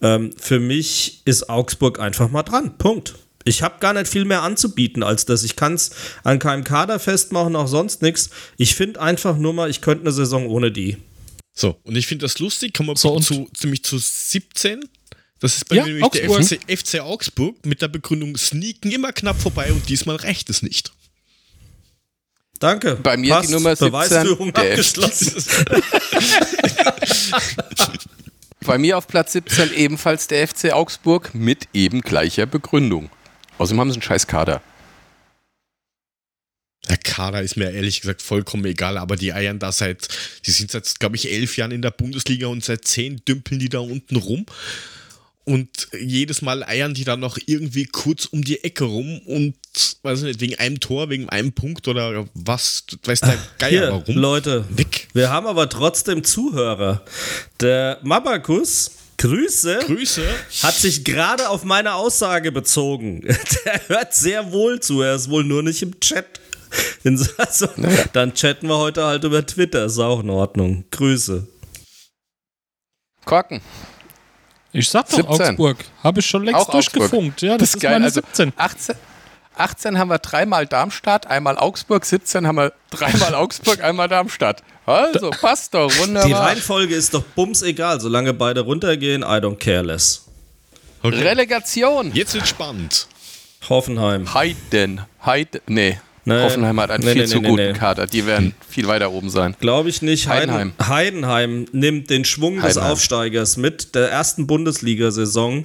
Ähm, 0.01 0.31
für 0.39 0.59
mich 0.59 1.21
ist 1.27 1.51
Augsburg 1.51 2.01
einfach 2.01 2.31
mal 2.31 2.43
dran. 2.43 2.79
Punkt 2.79 3.15
ich 3.45 3.63
habe 3.63 3.81
gar 3.81 3.93
nicht 3.93 4.09
viel 4.09 4.25
mehr 4.25 4.43
anzubieten 4.43 5.03
als 5.03 5.25
das. 5.27 5.43
Ich 5.45 5.57
kann 5.57 5.75
es 5.75 5.91
an 6.25 6.39
keinem 6.39 6.65
Kader 6.65 6.99
festmachen, 6.99 7.57
auch 7.57 7.69
sonst 7.69 8.03
nichts. 8.03 8.31
Ich 8.57 8.75
finde 8.75 9.01
einfach 9.01 9.37
nur 9.37 9.53
mal, 9.53 9.71
ich 9.71 9.81
könnte 9.81 10.05
eine 10.05 10.13
Saison 10.13 10.47
ohne 10.47 10.71
die. 10.73 10.97
So, 11.55 11.77
und 11.83 11.97
ich 11.97 12.07
finde 12.07 12.25
das 12.25 12.39
lustig, 12.39 12.73
kommen 12.75 12.89
wir 12.91 12.97
so, 12.97 13.21
zu, 13.21 13.49
ziemlich 13.55 13.85
zu 13.85 13.99
17. 13.99 14.89
Das 15.39 15.57
ist 15.57 15.69
bei 15.69 15.77
ja, 15.77 15.85
mir 15.85 15.95
nämlich 15.95 16.11
der 16.11 16.31
FC, 16.31 16.61
FC, 16.71 17.01
Augsburg 17.01 17.67
mit 17.67 17.83
der 17.83 17.89
Begründung, 17.89 18.37
sneaken 18.37 18.93
immer 18.93 19.13
knapp 19.13 19.41
vorbei 19.41 19.73
und 19.73 19.89
diesmal 19.89 20.17
reicht 20.17 20.49
es 20.51 20.63
nicht. 20.63 20.93
Danke. 22.61 22.95
Bei 23.03 23.17
mir 23.17 23.35
Passt. 23.35 23.49
die 23.49 23.55
Nummer 23.55 23.75
17. 23.75 23.89
Beweisführung 23.89 24.53
der 24.53 24.71
abgeschlossen. 24.71 25.35
Bei 28.65 28.79
mir 28.79 28.97
auf 28.97 29.09
Platz 29.09 29.33
17 29.33 29.75
ebenfalls 29.75 30.29
der 30.29 30.47
FC 30.47 30.73
Augsburg 30.73 31.35
mit 31.35 31.69
eben 31.73 32.03
gleicher 32.03 32.47
Begründung. 32.47 33.11
Außerdem 33.59 33.81
haben 33.81 33.91
sie 33.91 33.97
einen 33.97 34.03
scheiß 34.03 34.27
Kader. 34.27 34.63
Der 36.89 36.97
Kader 36.97 37.43
ist 37.43 37.57
mir 37.57 37.71
ehrlich 37.71 38.01
gesagt 38.01 38.23
vollkommen 38.23 38.65
egal, 38.65 38.99
aber 38.99 39.17
die 39.17 39.33
eiern 39.33 39.59
da 39.59 39.71
seit, 39.71 40.09
die 40.47 40.51
sind 40.51 40.71
seit, 40.71 40.99
glaube 40.99 41.17
ich, 41.17 41.31
elf 41.31 41.57
Jahren 41.57 41.71
in 41.71 41.83
der 41.83 41.93
Bundesliga 41.93 42.49
und 42.49 42.65
seit 42.65 42.85
zehn 42.85 43.23
dümpeln 43.25 43.61
die 43.61 43.69
da 43.69 43.79
unten 43.79 44.17
rum. 44.17 44.47
Und 45.45 45.89
jedes 45.99 46.41
Mal 46.43 46.63
eiern 46.63 46.95
die 46.95 47.05
dann 47.05 47.19
noch 47.19 47.37
irgendwie 47.47 47.87
kurz 47.87 48.27
um 48.27 48.45
die 48.45 48.63
Ecke 48.63 48.85
rum 48.85 49.21
und, 49.27 49.57
weiß 50.03 50.21
ich 50.21 50.25
nicht, 50.25 50.41
wegen 50.41 50.55
einem 50.57 50.79
Tor, 50.79 51.09
wegen 51.09 51.29
einem 51.29 51.53
Punkt 51.53 51.89
oder 51.89 52.29
was, 52.35 52.85
weiß 53.05 53.21
der 53.21 53.39
Geier 53.59 53.71
Hier, 53.71 53.91
warum. 53.91 54.17
Leute, 54.17 54.65
Weg. 54.71 55.09
wir 55.15 55.31
haben 55.31 55.47
aber 55.47 55.69
trotzdem 55.69 56.23
Zuhörer. 56.23 57.05
Der 57.61 57.99
Mabakus, 58.03 58.93
Grüße, 59.23 59.79
Grüße. 59.87 60.25
hat 60.65 60.75
sich 60.75 61.05
gerade 61.05 61.49
auf 61.49 61.63
meine 61.65 61.95
Aussage 61.95 62.51
bezogen. 62.51 63.21
Der 63.65 63.89
hört 63.89 64.15
sehr 64.15 64.51
wohl 64.53 64.81
zu, 64.81 65.01
er 65.03 65.15
ist 65.15 65.31
wohl 65.31 65.45
nur 65.45 65.63
nicht 65.63 65.83
im 65.83 65.99
Chat. 66.01 66.41
Also, 67.37 67.69
Dann 68.15 68.33
chatten 68.33 68.67
wir 68.67 68.79
heute 68.79 69.05
halt 69.05 69.25
über 69.25 69.45
Twitter, 69.45 69.85
ist 69.85 69.99
auch 69.99 70.21
in 70.21 70.31
Ordnung. 70.31 70.85
Grüße. 70.91 71.47
Korken. 73.27 73.61
Ich 74.73 74.89
sag 74.89 75.07
doch 75.11 75.17
17. 75.17 75.29
Augsburg. 75.49 75.77
Habe 76.03 76.21
ich 76.21 76.27
schon 76.27 76.45
längst 76.45 76.61
Auch 76.61 76.75
Augsburg. 76.75 76.93
durchgefunkt. 76.95 77.43
Ja, 77.43 77.59
das, 77.59 77.75
ist 77.75 77.81
geil. 77.81 77.93
meine 77.93 78.07
Also 78.07 78.21
17. 78.23 78.53
18, 78.57 78.95
18 79.57 79.99
haben 79.99 80.09
wir 80.09 80.19
dreimal 80.19 80.67
Darmstadt, 80.67 81.27
einmal 81.27 81.59
Augsburg, 81.59 82.05
17 82.05 82.47
haben 82.47 82.57
wir 82.57 82.73
dreimal 82.91 83.35
Augsburg, 83.35 83.81
einmal 83.83 84.09
Darmstadt. 84.09 84.63
Also, 84.87 85.31
passt 85.31 85.75
doch, 85.75 85.91
Die 85.93 85.99
wunderbar. 85.99 86.47
Reihenfolge 86.49 86.95
ist 86.95 87.15
doch 87.15 87.23
bums 87.23 87.63
egal, 87.63 88.01
solange 88.01 88.35
beide 88.35 88.63
runtergehen, 88.63 89.23
I 89.23 89.39
don't 89.39 89.59
care 89.59 89.83
less. 89.83 90.27
Okay. 91.03 91.23
Relegation. 91.23 92.13
Jetzt 92.15 92.35
wird 92.35 92.47
spannend. 92.47 93.07
Hoffenheim. 93.69 94.33
Heiden. 94.35 95.03
Heiden. 95.25 95.61
Nee. 95.67 95.99
Nee. 96.25 96.43
Hoffenheim 96.43 96.81
hat 96.81 96.91
einen 96.93 97.05
Nee, 97.05 97.13
viel 97.13 97.23
nee, 97.23 97.29
zu 97.29 97.41
nee, 97.41 97.49
guten 97.49 97.73
nee. 97.73 97.73
Kader. 97.73 98.07
Die 98.07 98.27
werden 98.27 98.55
viel 98.69 98.87
weiter 98.87 99.11
oben 99.11 99.29
sein. 99.29 99.57
Glaube 99.59 99.89
ich 99.89 100.03
nicht. 100.03 100.29
Heidenheim. 100.29 100.73
Heidenheim. 100.81 101.67
Nimmt 101.73 102.11
den 102.11 102.25
Schwung 102.25 102.57
des 102.57 102.77
Heidenheim. 102.77 102.93
Aufsteigers 102.93 103.57
mit 103.57 103.97
der 103.97 104.11
ersten 104.11 104.47
Bundesliga-Saison. 104.47 105.65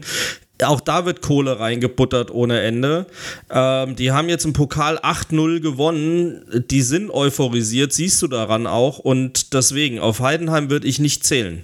Auch 0.64 0.82
da 0.82 1.06
wird 1.06 1.22
Kohle 1.22 1.60
reingebuttert 1.60 2.32
ohne 2.32 2.62
Ende. 2.62 3.06
Ähm, 3.50 3.96
die 3.96 4.12
haben 4.12 4.30
jetzt 4.30 4.46
im 4.46 4.54
Pokal 4.54 4.98
8-0 5.00 5.60
gewonnen. 5.60 6.44
Die 6.70 6.82
sind 6.82 7.12
euphorisiert, 7.12 7.94
siehst 7.94 8.22
du 8.22 8.28
daran 8.28 8.68
auch. 8.68 9.00
Und 9.00 9.54
deswegen, 9.54 10.00
auf 10.00 10.20
Heidenheim 10.20 10.70
würde 10.70 10.88
ich 10.88 11.00
nicht 11.00 11.24
zählen. 11.24 11.64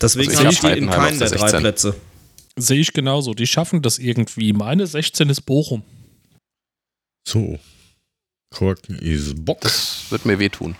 Deswegen 0.00 0.30
Also 0.30 0.48
ich 0.48 0.60
die 0.60 0.66
in 0.68 0.90
keinen 0.90 1.18
der 1.18 1.28
der 1.28 1.38
drei 1.38 1.48
16. 1.48 1.60
Plätze. 1.60 1.94
Sehe 2.56 2.80
ich 2.80 2.92
genauso. 2.92 3.34
Die 3.34 3.46
schaffen 3.46 3.82
das 3.82 3.98
irgendwie. 3.98 4.52
Meine 4.52 4.86
16 4.86 5.28
ist 5.28 5.42
Bochum. 5.42 5.82
So. 7.26 7.58
Korken 8.50 8.98
ist 8.98 9.44
Bock. 9.44 9.60
Das 9.60 10.06
wird 10.10 10.26
mir 10.26 10.38
wehtun. 10.38 10.76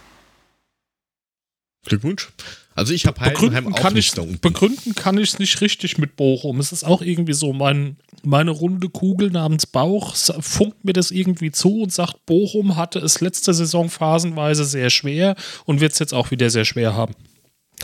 Glückwunsch. 1.86 2.30
Also 2.74 2.92
ich 2.94 3.06
habe 3.06 3.20
Heidenheim 3.20 3.50
Begründen 3.50 3.72
auch 3.74 3.80
kann, 3.80 3.94
nicht 3.94 4.16
ich, 4.16 4.40
begründen 4.40 4.94
kann 4.94 5.18
ich 5.18 5.32
es 5.32 5.38
nicht 5.38 5.60
richtig 5.60 5.98
mit 5.98 6.16
Bochum. 6.16 6.60
Es 6.60 6.72
ist 6.72 6.84
auch 6.84 7.02
irgendwie 7.02 7.32
so, 7.32 7.52
mein, 7.52 7.96
meine 8.22 8.52
runde 8.52 8.88
Kugel 8.88 9.30
namens 9.30 9.66
Bauch 9.66 10.14
funkt 10.14 10.84
mir 10.84 10.92
das 10.92 11.10
irgendwie 11.10 11.50
zu 11.50 11.82
und 11.82 11.92
sagt, 11.92 12.24
Bochum 12.26 12.76
hatte 12.76 13.00
es 13.00 13.20
letzte 13.20 13.52
Saison 13.54 13.90
phasenweise 13.90 14.64
sehr 14.64 14.90
schwer 14.90 15.34
und 15.64 15.80
wird 15.80 15.92
es 15.92 15.98
jetzt 15.98 16.14
auch 16.14 16.30
wieder 16.30 16.48
sehr 16.48 16.64
schwer 16.64 16.94
haben. 16.94 17.14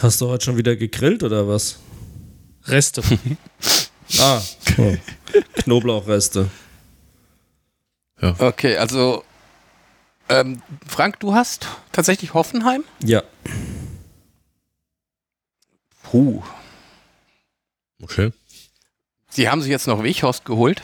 Hast 0.01 0.21
du 0.21 0.29
heute 0.29 0.45
schon 0.45 0.57
wieder 0.57 0.77
gegrillt 0.77 1.23
oder 1.23 1.49
was? 1.49 1.79
Reste. 2.65 3.03
Ah, 4.21 4.41
oh. 4.79 4.95
Knoblauchreste. 5.65 6.49
Okay, 8.39 8.77
also 8.77 9.25
ähm, 10.29 10.63
Frank, 10.87 11.21
du 11.21 11.35
hast 11.35 11.67
tatsächlich 11.93 12.35
Hoffenheim? 12.35 12.85
Ja. 13.05 13.23
Puh. 16.11 16.43
Okay. 18.03 18.33
Sie 19.29 19.49
haben 19.49 19.61
sich 19.61 19.71
jetzt 19.71 19.87
noch 19.87 20.03
Weghorst 20.03 20.45
geholt. 20.45 20.83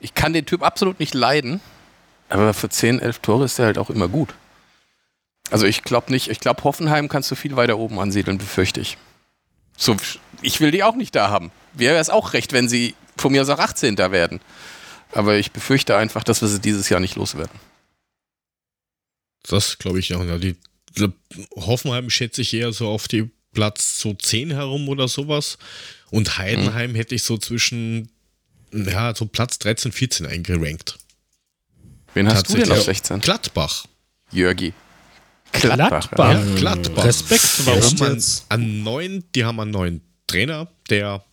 Ich 0.00 0.14
kann 0.14 0.32
den 0.32 0.46
Typ 0.46 0.62
absolut 0.62 0.98
nicht 0.98 1.14
leiden, 1.14 1.60
aber 2.28 2.54
für 2.54 2.68
10, 2.68 2.98
11 2.98 3.18
Tore 3.20 3.44
ist 3.44 3.58
er 3.58 3.66
halt 3.66 3.78
auch 3.78 3.90
immer 3.90 4.08
gut. 4.08 4.34
Also 5.50 5.66
ich 5.66 5.82
glaube 5.82 6.10
nicht, 6.10 6.28
ich 6.28 6.40
glaube 6.40 6.64
Hoffenheim 6.64 7.08
kannst 7.08 7.30
du 7.30 7.34
viel 7.34 7.56
weiter 7.56 7.78
oben 7.78 8.00
ansiedeln, 8.00 8.38
befürchte 8.38 8.80
ich. 8.80 8.96
So, 9.76 9.96
ich 10.40 10.60
will 10.60 10.70
die 10.70 10.82
auch 10.82 10.96
nicht 10.96 11.14
da 11.14 11.28
haben. 11.28 11.52
Wäre 11.74 11.98
es 11.98 12.10
auch 12.10 12.32
recht, 12.32 12.52
wenn 12.52 12.68
sie 12.68 12.94
von 13.16 13.32
mir 13.32 13.42
aus 13.42 13.48
auch 13.48 13.58
18. 13.58 13.98
werden. 13.98 14.40
Aber 15.12 15.36
ich 15.36 15.52
befürchte 15.52 15.96
einfach, 15.96 16.24
dass 16.24 16.40
wir 16.40 16.48
sie 16.48 16.60
dieses 16.60 16.88
Jahr 16.88 17.00
nicht 17.00 17.16
loswerden. 17.16 17.60
Das 19.42 19.78
glaube 19.78 19.98
ich 19.98 20.14
auch. 20.14 20.24
Ja, 20.24 20.38
die, 20.38 20.56
die 20.96 21.12
Hoffenheim 21.54 22.10
schätze 22.10 22.40
ich 22.40 22.54
eher 22.54 22.72
so 22.72 22.88
auf 22.88 23.08
die 23.08 23.30
Platz 23.52 24.00
so 24.00 24.14
10 24.14 24.50
herum 24.50 24.88
oder 24.88 25.08
sowas. 25.08 25.58
Und 26.10 26.38
Heidenheim 26.38 26.94
hätte 26.94 27.14
ich 27.14 27.22
so 27.22 27.38
zwischen, 27.38 28.10
ja, 28.72 29.14
so 29.14 29.26
Platz 29.26 29.58
13, 29.58 29.92
14 29.92 30.26
eingerankt. 30.26 30.98
Wen 32.14 32.28
hast 32.28 32.48
du 32.48 32.54
denn 32.54 32.62
auf 32.64 32.68
Tatsächlich. 32.68 32.98
16? 32.98 33.20
Gladbach. 33.20 33.86
Jörgi. 34.30 34.72
Gladbach. 35.52 36.10
Ja, 36.16 36.42
Gladbach. 36.56 37.04
Respekt, 37.04 37.66
warum 37.66 38.14
jetzt? 38.14 38.46
einen 38.48 38.82
neuen, 38.82 39.24
die 39.34 39.44
haben 39.44 39.60
einen 39.60 39.70
neuen 39.70 40.00
Trainer, 40.26 40.68
der 40.88 41.24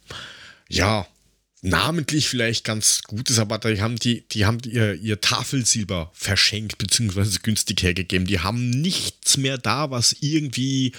ja 0.70 1.08
namentlich 1.62 2.30
vielleicht 2.30 2.64
ganz 2.64 3.02
gut 3.04 3.30
ist, 3.30 3.40
aber 3.40 3.58
die 3.58 3.82
haben 3.82 3.98
die, 3.98 4.28
die 4.30 4.46
haben 4.46 4.60
ihr, 4.66 4.94
ihr 4.96 5.20
Tafelsilber 5.20 6.12
verschenkt 6.14 6.78
beziehungsweise 6.78 7.40
günstig 7.40 7.84
hergegeben. 7.84 8.28
Die 8.28 8.40
haben 8.40 8.70
nichts 8.70 9.38
mehr 9.38 9.58
da, 9.58 9.92
was 9.92 10.16
irgendwie 10.22 10.94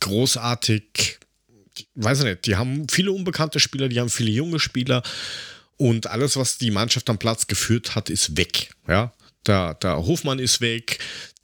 großartig, 0.00 1.18
weiß 1.96 2.20
ich 2.20 2.24
nicht. 2.24 2.46
Die 2.46 2.56
haben 2.56 2.88
viele 2.88 3.12
unbekannte 3.12 3.58
Spieler, 3.58 3.88
die 3.88 3.98
haben 3.98 4.10
viele 4.10 4.30
junge 4.30 4.60
Spieler 4.60 5.02
und 5.76 6.06
alles, 6.06 6.36
was 6.36 6.58
die 6.58 6.70
Mannschaft 6.70 7.10
am 7.10 7.18
Platz 7.18 7.46
geführt 7.46 7.94
hat, 7.94 8.08
ist 8.08 8.36
weg. 8.36 8.70
Ja, 8.86 9.12
der, 9.46 9.74
der 9.74 10.06
Hofmann 10.06 10.38
ist 10.38 10.60
weg, 10.60 10.98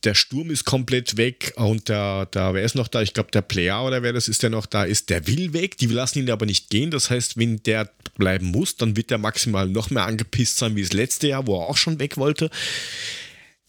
der 0.04 0.14
Sturm 0.14 0.50
ist 0.50 0.64
komplett 0.64 1.16
weg 1.16 1.52
und 1.56 1.88
der, 1.88 2.26
der 2.26 2.54
wer 2.54 2.62
ist 2.62 2.74
noch 2.74 2.88
da? 2.88 3.02
Ich 3.02 3.12
glaube, 3.12 3.30
der 3.32 3.42
Player 3.42 3.84
oder 3.84 4.02
wer 4.02 4.12
das 4.12 4.28
ist, 4.28 4.42
der 4.42 4.50
noch 4.50 4.66
da 4.66 4.84
ist, 4.84 5.10
der 5.10 5.26
will 5.26 5.52
weg. 5.52 5.76
Die 5.76 5.86
lassen 5.86 6.20
ihn 6.20 6.30
aber 6.30 6.46
nicht 6.46 6.70
gehen. 6.70 6.90
Das 6.90 7.10
heißt, 7.10 7.36
wenn 7.36 7.62
der 7.62 7.90
bleiben 8.16 8.46
muss, 8.46 8.76
dann 8.76 8.96
wird 8.96 9.10
der 9.10 9.18
maximal 9.18 9.68
noch 9.68 9.90
mehr 9.90 10.04
angepisst 10.04 10.56
sein 10.56 10.74
wie 10.74 10.82
das 10.82 10.92
letzte 10.92 11.28
Jahr, 11.28 11.46
wo 11.46 11.60
er 11.60 11.68
auch 11.68 11.76
schon 11.76 11.98
weg 11.98 12.16
wollte. 12.16 12.50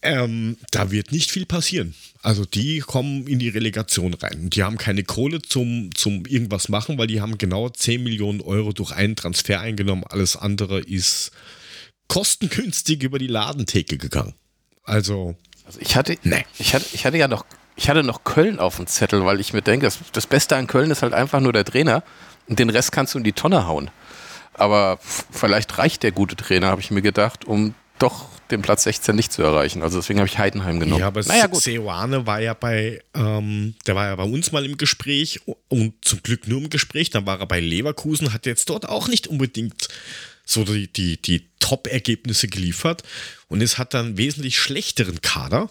Ähm, 0.04 0.56
da 0.70 0.90
wird 0.90 1.12
nicht 1.12 1.30
viel 1.30 1.46
passieren. 1.46 1.94
Also 2.22 2.44
die 2.44 2.80
kommen 2.80 3.26
in 3.26 3.38
die 3.38 3.50
Relegation 3.50 4.14
rein. 4.14 4.50
Die 4.50 4.64
haben 4.64 4.76
keine 4.76 5.04
Kohle 5.04 5.42
zum, 5.42 5.94
zum 5.94 6.26
irgendwas 6.26 6.68
machen, 6.68 6.98
weil 6.98 7.06
die 7.06 7.20
haben 7.20 7.38
genau 7.38 7.68
10 7.68 8.02
Millionen 8.02 8.40
Euro 8.40 8.72
durch 8.72 8.90
einen 8.90 9.16
Transfer 9.16 9.60
eingenommen. 9.60 10.04
Alles 10.04 10.36
andere 10.36 10.80
ist 10.80 11.30
kostengünstig 12.12 13.02
über 13.02 13.18
die 13.18 13.26
Ladentheke 13.26 13.96
gegangen. 13.98 14.34
Also, 14.84 15.36
Also 15.64 15.80
ich 15.80 15.96
hatte, 15.96 16.16
Nee. 16.22 16.44
ich 16.58 16.74
hatte, 16.74 16.86
ich 16.92 17.06
hatte 17.06 17.16
ja 17.16 17.28
noch, 17.28 17.44
ich 17.76 17.88
hatte 17.88 18.02
noch 18.02 18.24
Köln 18.24 18.58
auf 18.58 18.76
dem 18.76 18.86
Zettel, 18.86 19.24
weil 19.24 19.40
ich 19.40 19.52
mir 19.52 19.62
denke, 19.62 19.86
das, 19.86 19.98
das 20.12 20.26
Beste 20.26 20.56
an 20.56 20.66
Köln 20.66 20.90
ist 20.90 21.02
halt 21.02 21.14
einfach 21.14 21.40
nur 21.40 21.52
der 21.52 21.64
Trainer 21.64 22.02
und 22.48 22.58
den 22.58 22.68
Rest 22.70 22.92
kannst 22.92 23.14
du 23.14 23.18
in 23.18 23.24
die 23.24 23.32
Tonne 23.32 23.66
hauen. 23.66 23.90
Aber 24.54 24.98
vielleicht 25.30 25.78
reicht 25.78 26.02
der 26.02 26.12
gute 26.12 26.36
Trainer, 26.36 26.66
habe 26.68 26.80
ich 26.82 26.90
mir 26.90 27.00
gedacht, 27.02 27.44
um 27.46 27.74
doch 27.98 28.26
den 28.50 28.60
Platz 28.60 28.82
16 28.82 29.14
nicht 29.16 29.32
zu 29.32 29.42
erreichen. 29.42 29.82
Also 29.82 29.98
deswegen 29.98 30.18
habe 30.18 30.28
ich 30.28 30.36
Heidenheim 30.36 30.80
genommen. 30.80 31.00
ja, 31.00 31.06
aber 31.06 31.22
naja, 31.22 31.46
gut. 31.46 31.62
Seoane 31.62 32.26
war 32.26 32.40
ja 32.40 32.52
bei, 32.52 33.00
ähm, 33.14 33.74
der 33.86 33.94
war 33.94 34.06
ja 34.08 34.16
bei 34.16 34.24
uns 34.24 34.52
mal 34.52 34.66
im 34.66 34.76
Gespräch 34.76 35.40
und 35.68 35.94
zum 36.02 36.22
Glück 36.22 36.46
nur 36.48 36.58
im 36.60 36.68
Gespräch. 36.68 37.08
Dann 37.10 37.24
war 37.24 37.40
er 37.40 37.46
bei 37.46 37.60
Leverkusen, 37.60 38.34
hat 38.34 38.44
jetzt 38.44 38.68
dort 38.68 38.86
auch 38.88 39.08
nicht 39.08 39.28
unbedingt 39.28 39.88
so 40.44 40.64
die, 40.64 40.88
die, 40.92 41.20
die 41.20 41.48
Top-Ergebnisse 41.60 42.48
geliefert 42.48 43.02
und 43.48 43.62
es 43.62 43.78
hat 43.78 43.94
dann 43.94 44.16
wesentlich 44.18 44.58
schlechteren 44.58 45.20
Kader. 45.20 45.70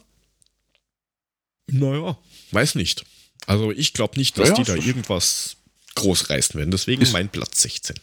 Naja, 1.67 2.17
weiß 2.51 2.76
nicht. 2.76 3.05
Also 3.47 3.72
ich 3.72 3.93
glaube 3.93 4.17
nicht, 4.17 4.38
dass 4.38 4.49
Ja, 4.49 4.55
die 4.55 4.63
da 4.63 4.76
irgendwas 4.76 5.57
groß 5.95 6.30
reißen 6.30 6.57
werden. 6.59 6.72
Desegen 6.72 7.01
Ist- 7.01 7.13
mein 7.13 7.30
Platz 7.30 7.61
16. 7.61 7.95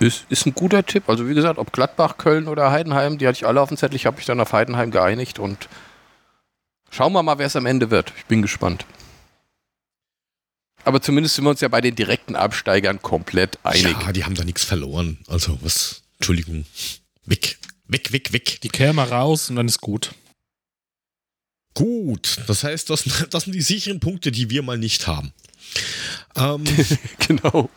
Ist, 0.00 0.24
ist 0.28 0.44
ein 0.46 0.54
guter 0.54 0.84
Tipp. 0.84 1.08
Also 1.08 1.28
wie 1.28 1.34
gesagt, 1.34 1.58
ob 1.58 1.72
Gladbach, 1.72 2.18
Köln 2.18 2.48
oder 2.48 2.72
Heidenheim, 2.72 3.16
die 3.18 3.28
hatte 3.28 3.36
ich 3.36 3.46
alle 3.46 3.60
auf 3.60 3.68
dem 3.68 3.76
Zettel. 3.78 3.94
Ich 3.94 4.06
habe 4.06 4.16
mich 4.16 4.26
dann 4.26 4.40
auf 4.40 4.52
Heidenheim 4.52 4.90
geeinigt 4.90 5.38
und 5.38 5.68
schauen 6.90 7.12
wir 7.12 7.22
mal, 7.22 7.38
wer 7.38 7.46
es 7.46 7.54
am 7.54 7.66
Ende 7.66 7.90
wird. 7.92 8.12
Ich 8.18 8.24
bin 8.24 8.42
gespannt. 8.42 8.86
Aber 10.84 11.00
zumindest 11.00 11.36
sind 11.36 11.44
wir 11.44 11.50
uns 11.50 11.60
ja 11.60 11.68
bei 11.68 11.80
den 11.80 11.94
direkten 11.94 12.36
Absteigern 12.36 13.00
komplett 13.00 13.58
einig. 13.64 13.96
Ja, 14.00 14.12
die 14.12 14.24
haben 14.24 14.34
da 14.34 14.44
nichts 14.44 14.64
verloren. 14.64 15.18
Also 15.26 15.58
was, 15.62 16.02
Entschuldigung. 16.18 16.66
Weg, 17.24 17.58
weg, 17.86 18.12
weg, 18.12 18.32
weg. 18.32 18.60
Die 18.62 18.68
käme 18.68 19.08
raus 19.08 19.50
und 19.50 19.56
dann 19.56 19.66
ist 19.66 19.80
gut. 19.80 20.12
Gut, 21.74 22.38
das 22.46 22.62
heißt, 22.64 22.90
das, 22.90 23.04
das 23.30 23.44
sind 23.44 23.54
die 23.54 23.62
sicheren 23.62 24.00
Punkte, 24.00 24.30
die 24.30 24.50
wir 24.50 24.62
mal 24.62 24.78
nicht 24.78 25.06
haben. 25.06 25.32
Ähm, 26.36 26.64
genau. 27.18 27.70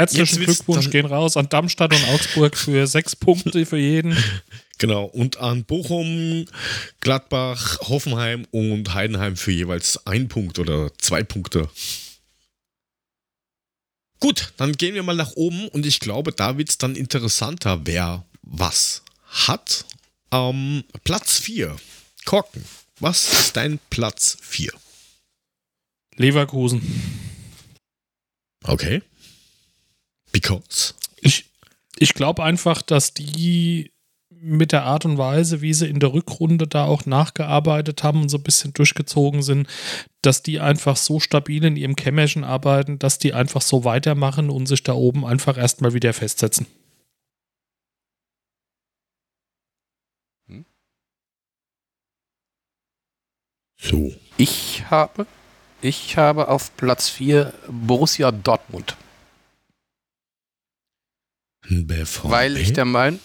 Herzlichen 0.00 0.44
Glückwunsch 0.44 0.88
gehen 0.88 1.04
raus 1.04 1.36
an 1.36 1.50
Darmstadt 1.50 1.92
und 1.92 2.08
Augsburg 2.08 2.56
für 2.56 2.86
sechs 2.86 3.14
Punkte 3.14 3.66
für 3.66 3.76
jeden. 3.76 4.16
Genau, 4.78 5.04
und 5.04 5.36
an 5.36 5.64
Bochum, 5.64 6.46
Gladbach, 7.00 7.80
Hoffenheim 7.82 8.46
und 8.50 8.94
Heidenheim 8.94 9.36
für 9.36 9.52
jeweils 9.52 10.06
ein 10.06 10.28
Punkt 10.28 10.58
oder 10.58 10.90
zwei 10.96 11.22
Punkte. 11.22 11.68
Gut, 14.20 14.54
dann 14.56 14.72
gehen 14.72 14.94
wir 14.94 15.02
mal 15.02 15.16
nach 15.16 15.32
oben 15.32 15.68
und 15.68 15.84
ich 15.84 16.00
glaube, 16.00 16.32
da 16.32 16.56
wird 16.56 16.70
es 16.70 16.78
dann 16.78 16.96
interessanter, 16.96 17.80
wer 17.84 18.24
was 18.40 19.02
hat. 19.26 19.84
Ähm, 20.32 20.82
Platz 21.04 21.38
4. 21.40 21.76
Korken. 22.24 22.64
Was 23.00 23.30
ist 23.32 23.56
dein 23.56 23.78
Platz 23.90 24.38
4? 24.40 24.72
Leverkusen. 26.16 26.80
Okay. 28.64 29.02
Because? 30.32 30.94
Ich, 31.20 31.50
ich 31.98 32.14
glaube 32.14 32.42
einfach, 32.42 32.82
dass 32.82 33.14
die 33.14 33.92
mit 34.42 34.72
der 34.72 34.84
Art 34.84 35.04
und 35.04 35.18
Weise, 35.18 35.60
wie 35.60 35.74
sie 35.74 35.88
in 35.88 36.00
der 36.00 36.14
Rückrunde 36.14 36.66
da 36.66 36.86
auch 36.86 37.04
nachgearbeitet 37.04 38.02
haben 38.02 38.22
und 38.22 38.30
so 38.30 38.38
ein 38.38 38.42
bisschen 38.42 38.72
durchgezogen 38.72 39.42
sind, 39.42 39.68
dass 40.22 40.42
die 40.42 40.60
einfach 40.60 40.96
so 40.96 41.20
stabil 41.20 41.62
in 41.64 41.76
ihrem 41.76 41.94
Kämmerchen 41.94 42.42
arbeiten, 42.42 42.98
dass 42.98 43.18
die 43.18 43.34
einfach 43.34 43.60
so 43.60 43.84
weitermachen 43.84 44.48
und 44.48 44.66
sich 44.66 44.82
da 44.82 44.94
oben 44.94 45.26
einfach 45.26 45.58
erstmal 45.58 45.92
wieder 45.92 46.14
festsetzen. 46.14 46.66
So. 53.76 54.12
Ich 54.36 54.84
habe, 54.90 55.26
ich 55.80 56.16
habe 56.16 56.48
auf 56.48 56.76
Platz 56.76 57.08
4 57.08 57.52
Borussia 57.68 58.30
Dortmund. 58.30 58.96
BVB? 61.70 62.24
Weil 62.24 62.56
ich 62.56 62.72
der 62.72 62.84
Meinung, 62.84 63.20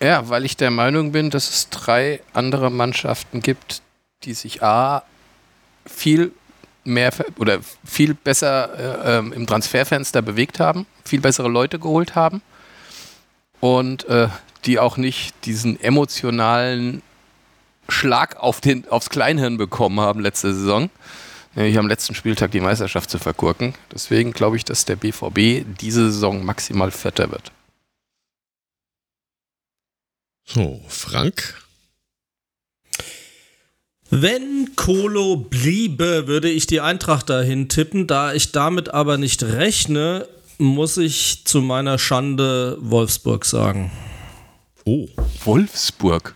ja, 0.00 0.28
weil 0.28 0.44
ich 0.44 0.56
der 0.56 0.70
Meinung 0.70 1.12
bin, 1.12 1.30
dass 1.30 1.48
es 1.50 1.68
drei 1.70 2.20
andere 2.32 2.70
Mannschaften 2.70 3.40
gibt, 3.40 3.82
die 4.24 4.34
sich 4.34 4.62
A 4.62 5.02
viel 5.86 6.32
mehr 6.84 7.12
oder 7.38 7.60
viel 7.84 8.14
besser 8.14 9.04
äh, 9.04 9.18
ähm, 9.18 9.32
im 9.32 9.46
Transferfenster 9.46 10.22
bewegt 10.22 10.58
haben, 10.58 10.86
viel 11.04 11.20
bessere 11.20 11.48
Leute 11.48 11.78
geholt 11.78 12.14
haben 12.14 12.42
und 13.60 14.04
äh, 14.06 14.28
die 14.64 14.78
auch 14.78 14.96
nicht 14.96 15.34
diesen 15.44 15.80
emotionalen 15.80 17.02
Schlag 17.88 18.36
auf 18.36 18.60
den, 18.60 18.88
aufs 18.88 19.10
Kleinhirn 19.10 19.56
bekommen 19.56 20.00
haben 20.00 20.20
letzte 20.20 20.52
Saison, 20.52 20.90
nämlich 21.54 21.78
am 21.78 21.88
letzten 21.88 22.14
Spieltag 22.14 22.50
die 22.50 22.60
Meisterschaft 22.60 23.10
zu 23.10 23.18
verkurken. 23.18 23.74
Deswegen 23.92 24.32
glaube 24.32 24.56
ich, 24.56 24.64
dass 24.64 24.84
der 24.84 24.96
BVB 24.96 25.64
diese 25.80 26.10
Saison 26.10 26.44
maximal 26.44 26.90
Vierter 26.90 27.30
wird. 27.30 27.52
So, 30.44 30.80
Frank? 30.88 31.62
Wenn 34.10 34.70
Kolo 34.74 35.36
bliebe, 35.36 36.26
würde 36.26 36.48
ich 36.48 36.66
die 36.66 36.80
Eintracht 36.80 37.28
dahin 37.28 37.68
tippen. 37.68 38.06
Da 38.06 38.32
ich 38.32 38.52
damit 38.52 38.88
aber 38.88 39.18
nicht 39.18 39.42
rechne, 39.42 40.26
muss 40.56 40.96
ich 40.96 41.44
zu 41.44 41.60
meiner 41.60 41.98
Schande 41.98 42.78
Wolfsburg 42.80 43.44
sagen. 43.44 43.90
Oh, 44.84 45.06
Wolfsburg? 45.44 46.34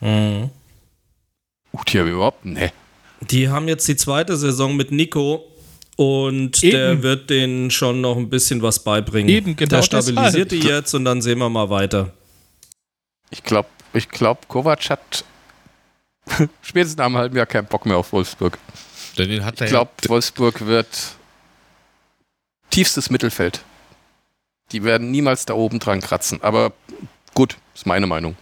Mhm. 0.00 0.50
Uh, 1.72 1.80
die 1.88 1.98
haben 1.98 2.08
überhaupt, 2.08 2.44
ne. 2.44 2.72
Die 3.20 3.48
haben 3.48 3.68
jetzt 3.68 3.86
die 3.88 3.96
zweite 3.96 4.36
Saison 4.36 4.76
mit 4.76 4.92
Nico 4.92 5.44
und 5.96 6.62
Eben. 6.62 6.72
der 6.72 7.02
wird 7.02 7.30
denen 7.30 7.70
schon 7.70 8.00
noch 8.00 8.16
ein 8.16 8.30
bisschen 8.30 8.62
was 8.62 8.84
beibringen. 8.84 9.28
Eben, 9.28 9.56
genau 9.56 9.76
der 9.76 9.82
stabilisiert 9.82 10.52
deshalb. 10.52 10.62
die 10.62 10.68
jetzt 10.68 10.94
und 10.94 11.04
dann 11.04 11.20
sehen 11.20 11.38
wir 11.38 11.48
mal 11.48 11.70
weiter. 11.70 12.12
Ich 13.30 13.42
glaube, 13.42 13.68
ich 13.92 14.08
glaub, 14.08 14.46
Kovac 14.48 14.90
hat 14.90 15.24
spätestens 16.62 16.98
nach 16.98 17.06
einem 17.06 17.16
halben 17.16 17.36
Jahr 17.36 17.46
keinen 17.46 17.66
Bock 17.66 17.84
mehr 17.86 17.96
auf 17.96 18.12
Wolfsburg. 18.12 18.58
Den 19.16 19.44
hat 19.44 19.60
ich 19.60 19.68
glaube, 19.68 19.90
Wolfsburg 20.06 20.66
wird 20.66 20.86
tiefstes 22.70 23.10
Mittelfeld. 23.10 23.64
Die 24.70 24.84
werden 24.84 25.10
niemals 25.10 25.46
da 25.46 25.54
oben 25.54 25.80
dran 25.80 26.00
kratzen. 26.00 26.40
Aber 26.42 26.72
gut, 27.34 27.56
ist 27.74 27.86
meine 27.86 28.06
Meinung. 28.06 28.36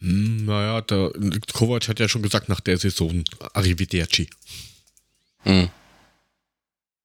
Hm, 0.00 0.44
naja, 0.44 0.80
der 0.82 1.12
Kovac 1.52 1.88
hat 1.88 2.00
ja 2.00 2.08
schon 2.08 2.22
gesagt, 2.22 2.48
nach 2.48 2.60
der 2.60 2.78
Saison 2.78 3.24
Arrivederci. 3.54 4.28
Hm. 5.42 5.70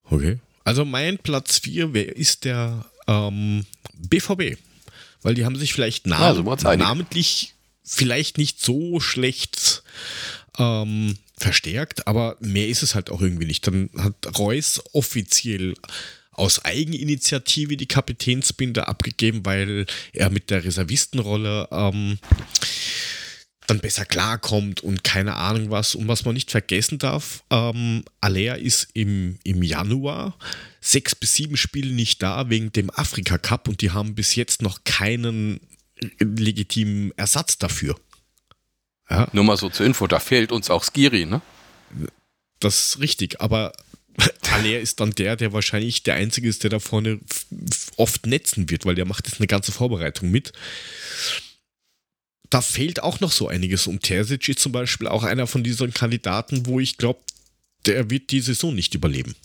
Okay. 0.04 0.40
Also 0.64 0.86
mein 0.86 1.18
Platz 1.18 1.60
4, 1.60 1.94
wer 1.94 2.16
ist 2.16 2.46
der 2.46 2.86
ähm, 3.08 3.66
BVB? 3.94 4.58
Weil 5.22 5.36
die 5.36 5.46
haben 5.46 5.56
sich 5.56 5.74
vielleicht 5.74 6.08
nam 6.08 6.22
also, 6.22 6.76
namentlich 6.76 7.54
vielleicht 7.84 8.38
nicht 8.38 8.62
so 8.62 9.00
schlecht 9.00 9.84
ähm, 10.58 11.18
verstärkt, 11.38 12.08
aber 12.08 12.38
mehr 12.40 12.68
ist 12.68 12.84
es 12.84 12.96
halt 12.96 13.10
auch 13.10 13.22
irgendwie 13.22 13.46
nicht. 13.46 13.66
Dann 13.68 13.90
hat 13.98 14.38
Reus 14.38 14.82
offiziell 14.94 15.76
aus 16.32 16.64
Eigeninitiative 16.64 17.78
die 17.78 17.88
Kapitänsbinde 17.88 18.88
abgegeben, 18.88 19.46
weil 19.46 19.86
er 20.14 20.30
mit 20.30 20.50
der 20.50 20.64
Reservistenrolle 20.64 21.68
ähm, 21.72 22.18
dann 23.72 23.80
besser 23.80 24.06
klarkommt 24.06 24.82
und 24.82 25.04
keine 25.04 25.36
Ahnung 25.36 25.72
was. 25.72 25.96
Und 25.96 26.08
was 26.10 26.26
man 26.26 26.34
nicht 26.34 26.52
vergessen 26.52 27.00
darf, 27.00 27.44
ähm, 27.50 28.04
Alea 28.20 28.56
ist 28.56 28.90
im, 28.94 29.40
im 29.44 29.64
Januar 29.64 30.38
sechs 30.82 31.16
bis 31.16 31.36
sieben 31.36 31.56
Spiele 31.56 31.94
nicht 31.94 32.22
da 32.22 32.50
wegen 32.50 32.74
dem 32.74 32.90
Afrika 32.90 33.38
Cup 33.38 33.70
und 33.70 33.82
die 33.82 33.92
haben 33.92 34.14
bis 34.14 34.36
jetzt 34.36 34.62
noch 34.62 34.84
keinen 34.84 35.62
legitimen 36.20 37.14
Ersatz 37.16 37.58
dafür. 37.58 37.96
Ja. 39.10 39.30
Nur 39.32 39.46
mal 39.46 39.58
so 39.58 39.70
zur 39.70 39.86
Info, 39.86 40.06
da 40.06 40.20
fehlt 40.20 40.52
uns 40.52 40.70
auch 40.70 40.84
Skiri, 40.84 41.26
ne? 41.26 41.42
Das 42.60 42.88
ist 42.88 43.00
richtig, 43.00 43.40
aber 43.40 43.72
Alea 44.52 44.80
ist 44.80 45.00
dann 45.00 45.12
der, 45.12 45.38
der 45.38 45.54
wahrscheinlich 45.54 46.04
der 46.04 46.16
Einzige 46.16 46.50
ist, 46.50 46.64
der 46.64 46.72
da 46.72 46.80
vorne 46.80 47.20
oft 47.96 48.26
netzen 48.26 48.70
wird, 48.70 48.86
weil 48.86 48.96
der 48.96 49.06
macht 49.06 49.28
jetzt 49.28 49.40
eine 49.40 49.48
ganze 49.48 49.72
Vorbereitung 49.72 50.30
mit. 50.30 50.52
Da 52.52 52.62
fehlt 52.62 53.02
auch 53.02 53.20
noch 53.20 53.32
so 53.32 53.48
einiges. 53.48 53.88
Und 53.88 54.04
Terzic 54.04 54.48
ist 54.48 54.60
zum 54.60 54.72
Beispiel 54.72 55.08
auch 55.08 55.24
einer 55.24 55.48
von 55.48 55.64
diesen 55.64 55.94
Kandidaten, 55.94 56.68
wo 56.68 56.80
ich 56.80 56.98
glaube, 56.98 57.22
der 57.88 58.12
wird 58.12 58.30
die 58.30 58.42
Saison 58.42 58.76
nicht 58.76 58.94
überleben. 58.94 59.36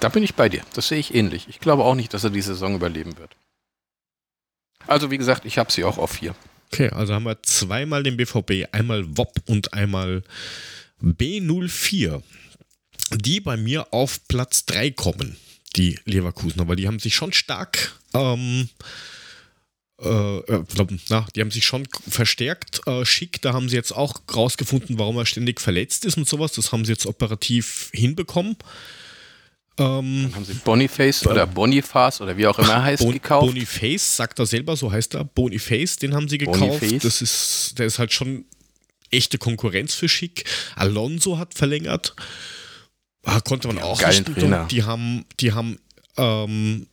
Da 0.00 0.10
bin 0.10 0.22
ich 0.22 0.34
bei 0.34 0.50
dir. 0.50 0.62
Das 0.74 0.88
sehe 0.88 0.98
ich 0.98 1.14
ähnlich. 1.14 1.46
Ich 1.48 1.58
glaube 1.58 1.84
auch 1.84 1.94
nicht, 1.94 2.12
dass 2.12 2.24
er 2.24 2.30
die 2.30 2.42
Saison 2.42 2.74
überleben 2.74 3.16
wird. 3.16 3.34
Also 4.86 5.10
wie 5.10 5.16
gesagt, 5.16 5.46
ich 5.46 5.56
habe 5.56 5.72
sie 5.72 5.84
auch 5.84 5.96
auf 5.96 6.10
vier. 6.10 6.36
Okay, 6.70 6.90
also 6.90 7.14
haben 7.14 7.24
wir 7.24 7.42
zweimal 7.42 8.02
den 8.02 8.18
BVB, 8.18 8.68
einmal 8.72 9.16
WOP 9.16 9.40
und 9.46 9.72
einmal 9.72 10.22
B04 11.00 12.22
die 13.12 13.40
bei 13.40 13.56
mir 13.56 13.92
auf 13.92 14.26
Platz 14.28 14.66
3 14.66 14.90
kommen, 14.90 15.36
die 15.76 15.98
Leverkusener, 16.04 16.66
weil 16.68 16.76
die 16.76 16.86
haben 16.86 16.98
sich 16.98 17.14
schon 17.14 17.32
stark, 17.32 17.98
ähm, 18.14 18.68
äh, 20.02 20.38
äh 20.38 20.64
na, 21.08 21.26
die 21.34 21.40
haben 21.40 21.50
sich 21.50 21.64
schon 21.64 21.86
verstärkt. 22.08 22.86
Äh, 22.86 23.04
schick, 23.04 23.40
da 23.42 23.52
haben 23.52 23.68
sie 23.68 23.76
jetzt 23.76 23.92
auch 23.92 24.14
rausgefunden, 24.34 24.98
warum 24.98 25.16
er 25.16 25.26
ständig 25.26 25.60
verletzt 25.60 26.04
ist 26.04 26.16
und 26.16 26.28
sowas. 26.28 26.52
Das 26.52 26.72
haben 26.72 26.84
sie 26.84 26.92
jetzt 26.92 27.06
operativ 27.06 27.90
hinbekommen. 27.92 28.56
Ähm, 29.78 30.30
haben 30.34 30.44
sie 30.44 30.54
Boniface 30.54 31.26
oder 31.26 31.46
Boniface 31.46 32.22
oder 32.22 32.36
wie 32.36 32.46
auch 32.46 32.58
immer 32.58 32.72
er 32.72 32.82
heißt 32.82 33.02
bon, 33.02 33.12
gekauft. 33.12 33.46
Boniface, 33.46 34.16
sagt 34.16 34.38
er 34.38 34.46
selber, 34.46 34.74
so 34.74 34.90
heißt 34.90 35.14
er. 35.14 35.24
Boniface, 35.24 35.96
den 35.96 36.14
haben 36.14 36.28
sie 36.28 36.38
gekauft. 36.38 36.80
Boniface. 36.80 37.02
Das 37.02 37.20
ist, 37.20 37.74
der 37.78 37.86
ist 37.86 37.98
halt 37.98 38.12
schon 38.12 38.46
echte 39.10 39.36
Konkurrenz 39.38 39.94
für 39.94 40.08
Schick. 40.08 40.44
Alonso 40.76 41.38
hat 41.38 41.54
verlängert. 41.54 42.14
Ah, 43.24 43.40
konnte 43.40 43.68
man 43.68 43.78
auch 43.78 44.00
nicht. 44.06 44.24
Trainer. 44.24 44.66
Die 44.70 44.84
haben, 44.84 45.26
die 45.40 45.52
haben 45.52 45.78
ähm, 46.16 46.86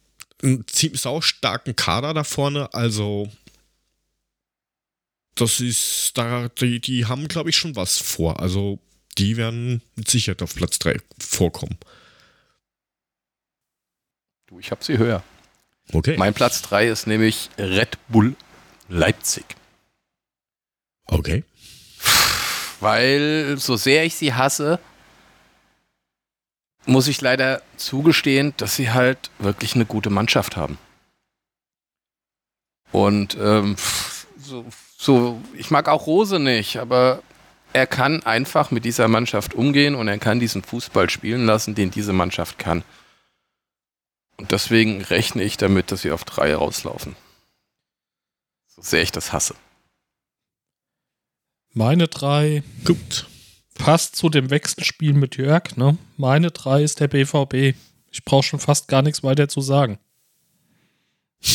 einen 0.43 0.67
ziemlich 0.67 1.01
saustarken 1.01 1.75
Kader 1.75 2.13
da 2.13 2.23
vorne. 2.23 2.73
Also 2.73 3.31
das 5.35 5.59
ist 5.59 6.11
da, 6.15 6.49
die, 6.49 6.79
die 6.79 7.05
haben, 7.05 7.27
glaube 7.27 7.49
ich, 7.49 7.57
schon 7.57 7.75
was 7.75 7.97
vor. 7.97 8.39
Also 8.39 8.79
die 9.17 9.37
werden 9.37 9.81
mit 9.95 10.09
Sicherheit 10.09 10.41
auf 10.41 10.55
Platz 10.55 10.79
3 10.79 10.99
vorkommen. 11.19 11.77
Du, 14.47 14.59
ich 14.59 14.71
habe 14.71 14.83
sie 14.83 14.97
höher. 14.97 15.23
Okay. 15.91 16.15
Mein 16.17 16.33
Platz 16.33 16.61
3 16.61 16.87
ist 16.87 17.07
nämlich 17.07 17.49
Red 17.57 17.97
Bull 18.07 18.35
Leipzig. 18.89 19.45
Okay. 21.05 21.43
Weil, 22.79 23.57
so 23.57 23.75
sehr 23.75 24.03
ich 24.05 24.15
sie 24.15 24.33
hasse, 24.33 24.79
muss 26.85 27.07
ich 27.07 27.21
leider 27.21 27.61
zugestehen, 27.77 28.53
dass 28.57 28.75
sie 28.75 28.91
halt 28.91 29.31
wirklich 29.39 29.75
eine 29.75 29.85
gute 29.85 30.09
Mannschaft 30.09 30.57
haben. 30.57 30.77
Und 32.91 33.37
ähm, 33.39 33.75
so, 34.37 34.65
so, 34.97 35.41
ich 35.55 35.71
mag 35.71 35.87
auch 35.87 36.05
Rose 36.05 36.39
nicht, 36.39 36.77
aber 36.77 37.23
er 37.73 37.87
kann 37.87 38.23
einfach 38.23 38.69
mit 38.69 38.85
dieser 38.85 39.07
Mannschaft 39.07 39.55
umgehen 39.55 39.95
und 39.95 40.07
er 40.07 40.19
kann 40.19 40.39
diesen 40.39 40.61
Fußball 40.63 41.09
spielen 41.09 41.45
lassen, 41.45 41.73
den 41.73 41.89
diese 41.89 42.13
Mannschaft 42.13 42.59
kann. 42.59 42.83
Und 44.37 44.51
deswegen 44.51 45.01
rechne 45.01 45.43
ich 45.43 45.57
damit, 45.57 45.91
dass 45.91 46.03
wir 46.03 46.13
auf 46.13 46.23
drei 46.23 46.53
rauslaufen. 46.55 47.15
So 48.67 48.81
sehr 48.81 49.01
ich 49.01 49.11
das 49.11 49.33
hasse. 49.33 49.55
Meine 51.73 52.07
drei. 52.07 52.63
Gut. 52.85 53.25
Passt 53.75 54.15
zu 54.15 54.29
dem 54.29 54.49
Wechselspiel 54.49 55.13
mit 55.13 55.37
Jörg, 55.37 55.75
ne? 55.75 55.97
Meine 56.17 56.51
drei 56.51 56.83
ist 56.83 56.99
der 56.99 57.07
BVB. 57.07 57.75
Ich 58.11 58.23
brauche 58.23 58.43
schon 58.43 58.59
fast 58.59 58.87
gar 58.87 59.01
nichts 59.01 59.23
weiter 59.23 59.47
zu 59.47 59.61
sagen. 59.61 59.97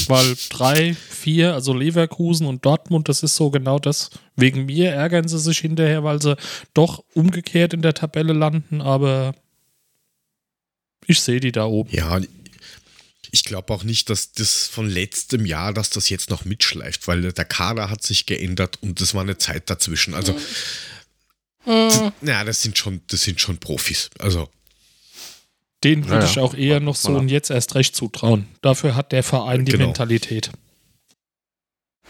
Weil 0.07 0.37
drei, 0.51 0.95
vier, 0.95 1.55
also 1.55 1.73
Leverkusen 1.73 2.47
und 2.47 2.65
Dortmund, 2.67 3.09
das 3.09 3.23
ist 3.23 3.37
so 3.37 3.51
genau 3.51 3.79
das. 3.79 4.11
Wegen 4.37 4.67
mir 4.67 4.91
ärgern 4.91 5.29
sie 5.29 5.39
sich 5.39 5.61
hinterher, 5.61 6.05
weil 6.05 6.21
sie 6.21 6.37
doch 6.75 7.05
umgekehrt 7.15 7.73
in 7.73 7.81
der 7.81 7.95
Tabelle 7.95 8.35
landen, 8.35 8.83
aber 8.83 9.35
ich 11.07 11.21
sehe 11.23 11.41
die 11.41 11.53
da 11.53 11.65
oben. 11.65 11.91
Ja, 11.91 12.21
ich 13.31 13.45
glaube 13.45 13.73
auch 13.73 13.83
nicht, 13.83 14.11
dass 14.11 14.33
das 14.33 14.67
von 14.67 14.89
letztem 14.89 15.47
Jahr, 15.47 15.73
dass 15.73 15.89
das 15.89 16.11
jetzt 16.11 16.29
noch 16.29 16.45
mitschleift, 16.45 17.09
weil 17.09 17.33
der 17.33 17.45
Kader 17.45 17.89
hat 17.89 18.03
sich 18.03 18.27
geändert 18.27 18.79
und 18.83 19.01
das 19.01 19.15
war 19.15 19.23
eine 19.23 19.39
Zeit 19.39 19.71
dazwischen. 19.71 20.13
Also, 20.13 20.35
mhm. 20.35 20.39
Ja, 21.65 22.45
das 22.45 22.63
sind 22.63 22.79
schon, 22.79 23.03
das 23.09 23.23
sind 23.23 23.41
schon 23.41 23.59
Profis. 23.59 24.11
Also, 24.19 24.49
den 25.85 26.09
würde 26.09 26.25
ja, 26.25 26.31
ich 26.31 26.39
auch 26.39 26.55
eher 26.55 26.81
noch 26.81 26.97
so 26.97 27.13
und 27.13 27.29
jetzt 27.29 27.51
erst 27.51 27.75
recht 27.75 27.95
zutrauen. 27.95 28.49
Dafür 28.63 28.95
hat 28.95 29.13
der 29.13 29.23
Verein 29.23 29.65
die 29.65 29.73
genau. 29.73 29.87
Mentalität. 29.87 30.51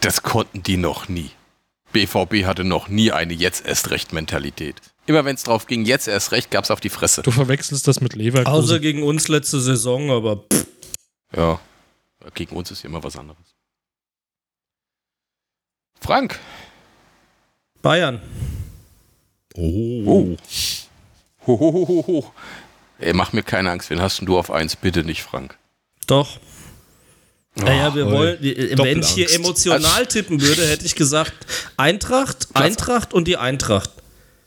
Das 0.01 0.23
konnten 0.23 0.63
die 0.63 0.77
noch 0.77 1.09
nie. 1.09 1.31
BVB 1.91 2.45
hatte 2.45 2.63
noch 2.63 2.87
nie 2.87 3.11
eine 3.11 3.33
jetzt 3.33 3.65
erst 3.65 3.91
recht 3.91 4.13
Mentalität. 4.13 4.75
Immer 5.05 5.25
wenn 5.25 5.35
es 5.35 5.43
drauf 5.43 5.65
ging, 5.65 5.85
jetzt 5.85 6.07
erst 6.07 6.31
recht, 6.31 6.51
gab 6.51 6.63
es 6.63 6.71
auf 6.71 6.79
die 6.79 6.89
Fresse. 6.89 7.23
Du 7.23 7.31
verwechselst 7.31 7.87
das 7.87 7.99
mit 7.99 8.15
Leverkusen. 8.15 8.53
Außer 8.53 8.79
gegen 8.79 9.03
uns 9.03 9.27
letzte 9.27 9.59
Saison, 9.59 10.11
aber 10.11 10.37
pff. 10.37 10.67
Ja, 11.35 11.59
gegen 12.33 12.55
uns 12.55 12.71
ist 12.71 12.85
immer 12.85 13.03
was 13.03 13.17
anderes. 13.17 13.55
Frank. 15.99 16.39
Bayern. 17.81 18.21
Oh. 19.59 20.03
oh. 20.05 20.37
Ho, 21.47 21.59
ho, 21.59 21.87
ho, 21.87 22.03
ho. 22.07 22.33
Ey, 22.99 23.13
mach 23.13 23.33
mir 23.33 23.43
keine 23.43 23.71
Angst, 23.71 23.89
wen 23.89 24.01
hast 24.01 24.21
du 24.21 24.37
auf 24.37 24.51
eins? 24.51 24.75
Bitte 24.75 25.03
nicht, 25.03 25.23
Frank. 25.23 25.57
Doch. 26.07 26.39
Naja, 27.55 27.93
wir 27.93 28.09
wollen, 28.09 28.37
wenn 28.41 28.99
ich 28.99 29.09
hier 29.09 29.31
emotional 29.33 30.05
tippen 30.05 30.39
würde, 30.41 30.65
hätte 30.65 30.85
ich 30.85 30.95
gesagt 30.95 31.33
Eintracht, 31.77 32.47
Eintracht 32.53 33.13
und 33.13 33.27
die 33.27 33.37
Eintracht. 33.37 33.89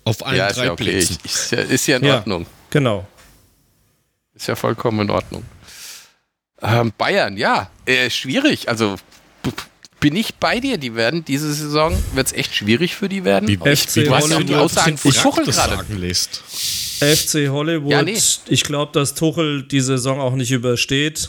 Auf 0.04 0.24
allen 0.24 0.38
ja, 0.38 0.52
drei 0.52 0.66
ja 0.66 0.72
okay. 0.72 0.84
Plätzen. 0.84 1.18
Ich, 1.24 1.34
ist, 1.34 1.52
ja, 1.52 1.58
ist 1.58 1.86
ja 1.86 1.96
in 1.98 2.04
ja, 2.04 2.14
Ordnung. 2.16 2.46
Genau. 2.70 3.06
Ist 4.34 4.48
ja 4.48 4.56
vollkommen 4.56 5.00
in 5.00 5.10
Ordnung. 5.10 5.44
Ähm, 6.62 6.92
Bayern, 6.96 7.36
ja, 7.36 7.70
äh, 7.84 8.08
schwierig. 8.08 8.68
Also 8.68 8.96
bin 10.02 10.16
ich 10.16 10.34
bei 10.34 10.60
dir. 10.60 10.76
Die 10.76 10.94
werden 10.94 11.24
diese 11.24 11.52
Saison 11.54 11.96
wird 12.14 12.26
es 12.26 12.32
echt 12.34 12.54
schwierig 12.54 12.94
für 12.94 13.08
die 13.08 13.24
werden. 13.24 13.48
Wie, 13.48 13.56
FC 13.56 14.04
du 14.04 14.14
hast 14.14 14.28
ja 14.28 14.36
auch 14.36 14.42
die 14.42 14.54
Aussagen 14.54 14.98
von 14.98 15.12
Tuchel 15.12 15.46
gerade. 15.46 15.78
FC 17.02 17.48
Hollywood. 17.48 17.90
Ja, 17.90 18.02
nee. 18.02 18.16
Ich 18.48 18.64
glaube, 18.64 18.92
dass 18.92 19.14
Tuchel 19.14 19.62
die 19.62 19.80
Saison 19.80 20.20
auch 20.20 20.34
nicht 20.34 20.50
übersteht. 20.50 21.28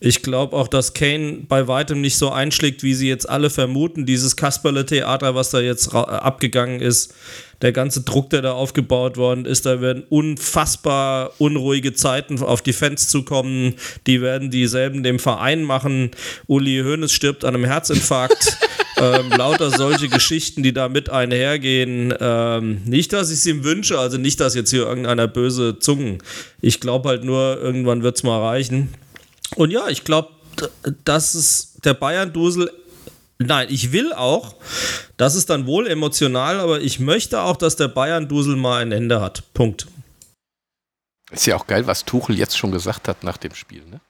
Ich 0.00 0.22
glaube 0.22 0.56
auch, 0.56 0.68
dass 0.68 0.94
Kane 0.94 1.44
bei 1.48 1.66
weitem 1.66 2.00
nicht 2.00 2.16
so 2.16 2.30
einschlägt, 2.30 2.82
wie 2.82 2.94
sie 2.94 3.08
jetzt 3.08 3.28
alle 3.28 3.50
vermuten. 3.50 4.04
Dieses 4.06 4.36
Kasperle-Theater, 4.36 5.34
was 5.34 5.50
da 5.50 5.60
jetzt 5.60 5.94
abgegangen 5.94 6.80
ist, 6.80 7.14
der 7.62 7.72
ganze 7.72 8.02
Druck, 8.02 8.30
der 8.30 8.42
da 8.42 8.52
aufgebaut 8.52 9.16
worden 9.16 9.46
ist, 9.46 9.64
da 9.64 9.80
werden 9.80 10.04
unfassbar 10.10 11.32
unruhige 11.38 11.94
Zeiten 11.94 12.42
auf 12.42 12.60
die 12.60 12.74
Fans 12.74 13.08
zukommen. 13.08 13.76
Die 14.06 14.20
werden 14.20 14.50
dieselben 14.50 15.02
dem 15.02 15.18
Verein 15.18 15.62
machen. 15.62 16.10
Uli 16.46 16.82
Hoeneß 16.84 17.12
stirbt 17.12 17.44
an 17.44 17.54
einem 17.54 17.64
Herzinfarkt. 17.64 18.58
ähm, 19.04 19.30
lauter 19.30 19.70
solche 19.70 20.08
Geschichten, 20.08 20.62
die 20.62 20.72
da 20.72 20.88
mit 20.88 21.10
einhergehen. 21.10 22.14
Ähm, 22.18 22.82
nicht, 22.84 23.12
dass 23.12 23.30
ich 23.30 23.38
es 23.38 23.46
ihm 23.46 23.64
wünsche, 23.64 23.98
also 23.98 24.18
nicht, 24.18 24.40
dass 24.40 24.54
jetzt 24.54 24.70
hier 24.70 24.86
irgendeiner 24.86 25.28
böse 25.28 25.78
Zungen. 25.78 26.22
Ich 26.60 26.80
glaube 26.80 27.08
halt 27.08 27.24
nur, 27.24 27.60
irgendwann 27.60 28.02
wird 28.02 28.16
es 28.16 28.22
mal 28.22 28.40
reichen. 28.40 28.94
Und 29.56 29.70
ja, 29.70 29.88
ich 29.88 30.04
glaube, 30.04 30.30
dass 31.04 31.34
es 31.34 31.74
der 31.84 31.94
Bayern-Dusel 31.94 32.70
Nein, 33.38 33.66
ich 33.68 33.90
will 33.90 34.12
auch, 34.12 34.54
das 35.16 35.34
ist 35.34 35.50
dann 35.50 35.66
wohl 35.66 35.88
emotional, 35.88 36.60
aber 36.60 36.80
ich 36.80 37.00
möchte 37.00 37.42
auch, 37.42 37.56
dass 37.56 37.74
der 37.74 37.88
Bayern-Dusel 37.88 38.54
mal 38.54 38.80
ein 38.80 38.92
Ende 38.92 39.20
hat. 39.20 39.42
Punkt. 39.54 39.88
Ist 41.32 41.46
ja 41.46 41.56
auch 41.56 41.66
geil, 41.66 41.86
was 41.86 42.04
Tuchel 42.04 42.38
jetzt 42.38 42.56
schon 42.56 42.70
gesagt 42.70 43.08
hat 43.08 43.24
nach 43.24 43.36
dem 43.36 43.54
Spiel, 43.54 43.84
ne? 43.86 44.00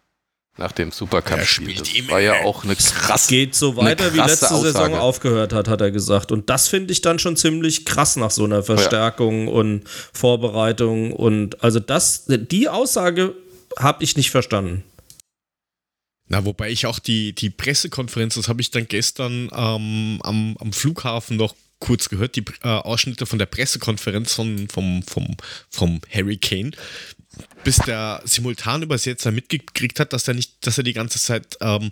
Nach 0.56 0.70
dem 0.70 0.92
Supercup-Spiel. 0.92 1.74
Das 1.74 2.08
war 2.08 2.20
ja 2.20 2.44
auch 2.44 2.62
eine 2.62 2.76
krass. 2.76 3.26
Geht 3.26 3.56
so 3.56 3.74
weiter, 3.76 4.14
wie 4.14 4.18
letzte 4.18 4.52
Aussage. 4.52 4.72
Saison 4.72 4.94
aufgehört 4.94 5.52
hat, 5.52 5.66
hat 5.66 5.80
er 5.80 5.90
gesagt. 5.90 6.30
Und 6.30 6.48
das 6.48 6.68
finde 6.68 6.92
ich 6.92 7.00
dann 7.00 7.18
schon 7.18 7.36
ziemlich 7.36 7.84
krass 7.84 8.14
nach 8.14 8.30
so 8.30 8.44
einer 8.44 8.62
Verstärkung 8.62 9.48
ja. 9.48 9.52
und 9.52 9.82
Vorbereitung. 10.12 11.12
Und 11.12 11.62
also 11.64 11.80
das, 11.80 12.26
die 12.28 12.68
Aussage 12.68 13.34
habe 13.78 14.04
ich 14.04 14.16
nicht 14.16 14.30
verstanden. 14.30 14.84
Na, 16.28 16.44
wobei 16.44 16.70
ich 16.70 16.86
auch 16.86 17.00
die, 17.00 17.34
die 17.34 17.50
Pressekonferenz, 17.50 18.36
das 18.36 18.48
habe 18.48 18.60
ich 18.60 18.70
dann 18.70 18.86
gestern 18.86 19.50
ähm, 19.54 20.20
am, 20.22 20.56
am 20.58 20.72
Flughafen 20.72 21.36
noch 21.36 21.54
kurz 21.80 22.08
gehört, 22.08 22.36
die 22.36 22.44
äh, 22.62 22.68
Ausschnitte 22.68 23.26
von 23.26 23.38
der 23.38 23.46
Pressekonferenz 23.46 24.32
von, 24.32 24.68
vom, 24.68 25.02
vom, 25.02 25.36
vom 25.68 26.00
Harry 26.10 26.38
Kane, 26.38 26.70
bis 27.64 27.76
der 27.78 28.22
Simultanübersetzer 28.24 29.30
mitgekriegt 29.30 29.98
hat, 29.98 30.12
dass 30.12 30.28
er 30.28 30.34
nicht, 30.34 30.66
dass 30.66 30.78
er 30.78 30.84
die 30.84 30.92
ganze 30.92 31.18
Zeit 31.18 31.56
ähm, 31.60 31.90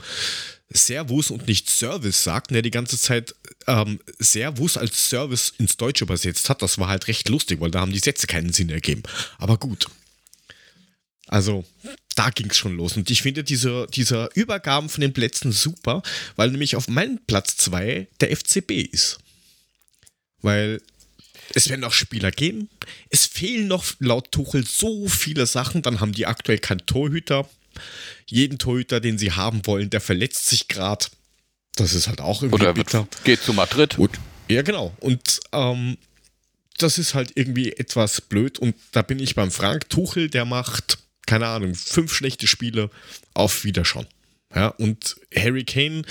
Servus 0.70 1.30
und 1.30 1.48
nicht 1.48 1.70
Service 1.70 2.22
sagt, 2.22 2.50
und 2.50 2.56
er 2.56 2.62
die 2.62 2.70
ganze 2.70 2.98
Zeit 2.98 3.34
ähm, 3.66 4.00
Servus 4.18 4.76
als 4.76 5.08
Service 5.08 5.52
ins 5.58 5.76
Deutsche 5.76 6.04
übersetzt 6.04 6.48
hat. 6.48 6.62
Das 6.62 6.78
war 6.78 6.88
halt 6.88 7.08
recht 7.08 7.28
lustig, 7.28 7.60
weil 7.60 7.70
da 7.70 7.80
haben 7.80 7.92
die 7.92 7.98
Sätze 7.98 8.26
keinen 8.26 8.52
Sinn 8.52 8.70
ergeben. 8.70 9.02
Aber 9.38 9.58
gut. 9.58 9.86
Also, 11.26 11.64
da 12.14 12.30
ging 12.30 12.50
es 12.50 12.56
schon 12.56 12.76
los. 12.76 12.96
Und 12.96 13.10
ich 13.10 13.22
finde 13.22 13.42
diese, 13.44 13.86
diese 13.92 14.28
Übergaben 14.34 14.88
von 14.88 15.00
den 15.00 15.12
Plätzen 15.12 15.52
super, 15.52 16.02
weil 16.36 16.50
nämlich 16.50 16.76
auf 16.76 16.88
meinem 16.88 17.18
Platz 17.26 17.56
2 17.56 18.08
der 18.20 18.36
FCB 18.36 18.70
ist. 18.92 19.18
Weil 20.42 20.82
es 21.54 21.68
werden 21.68 21.80
noch 21.80 21.92
Spieler 21.92 22.30
gehen. 22.30 22.68
Es 23.10 23.26
fehlen 23.26 23.68
noch 23.68 23.84
laut 23.98 24.32
Tuchel 24.32 24.66
so 24.66 25.08
viele 25.08 25.46
Sachen. 25.46 25.82
Dann 25.82 26.00
haben 26.00 26.12
die 26.12 26.26
aktuell 26.26 26.58
keinen 26.58 26.86
Torhüter. 26.86 27.48
Jeden 28.26 28.58
Torhüter, 28.58 29.00
den 29.00 29.18
sie 29.18 29.32
haben 29.32 29.66
wollen, 29.66 29.90
der 29.90 30.00
verletzt 30.00 30.48
sich 30.48 30.68
gerade. 30.68 31.06
Das 31.76 31.94
ist 31.94 32.08
halt 32.08 32.20
auch 32.20 32.42
irgendwie 32.42 32.62
Oder 32.62 32.74
bitter. 32.74 33.08
geht 33.24 33.42
zu 33.42 33.52
Madrid. 33.52 33.96
Gut. 33.96 34.18
Ja, 34.48 34.62
genau. 34.62 34.94
Und 35.00 35.40
ähm, 35.52 35.96
das 36.78 36.98
ist 36.98 37.14
halt 37.14 37.32
irgendwie 37.34 37.72
etwas 37.72 38.20
blöd. 38.20 38.58
Und 38.58 38.74
da 38.92 39.02
bin 39.02 39.18
ich 39.18 39.34
beim 39.34 39.50
Frank 39.50 39.88
Tuchel, 39.88 40.28
der 40.28 40.44
macht 40.44 40.98
keine 41.26 41.46
Ahnung, 41.46 41.74
fünf 41.74 42.12
schlechte 42.12 42.46
Spiele 42.46 42.90
auf 43.34 43.64
Wiederschauen. 43.64 44.06
Ja, 44.54 44.68
und 44.68 45.16
Harry 45.34 45.64
Kane, 45.64 46.02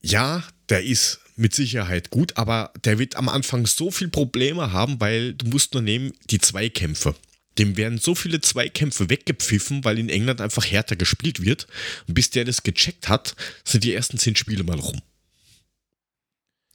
ja, 0.00 0.42
der 0.68 0.82
ist 0.82 1.20
mit 1.40 1.54
Sicherheit 1.54 2.10
gut, 2.10 2.36
aber 2.36 2.72
der 2.84 2.98
wird 2.98 3.16
am 3.16 3.28
Anfang 3.28 3.66
so 3.66 3.90
viel 3.90 4.08
Probleme 4.08 4.72
haben, 4.72 5.00
weil 5.00 5.32
du 5.32 5.46
musst 5.46 5.72
nur 5.72 5.82
nehmen, 5.82 6.12
die 6.30 6.38
Zweikämpfe. 6.38 7.16
Dem 7.58 7.76
werden 7.76 7.98
so 7.98 8.14
viele 8.14 8.40
Zweikämpfe 8.40 9.08
weggepfiffen, 9.08 9.82
weil 9.84 9.98
in 9.98 10.10
England 10.10 10.40
einfach 10.40 10.64
härter 10.64 10.96
gespielt 10.96 11.42
wird. 11.42 11.66
Und 12.06 12.14
bis 12.14 12.30
der 12.30 12.44
das 12.44 12.62
gecheckt 12.62 13.08
hat, 13.08 13.34
sind 13.64 13.84
die 13.84 13.94
ersten 13.94 14.18
zehn 14.18 14.36
Spiele 14.36 14.62
mal 14.64 14.78
rum. 14.78 15.00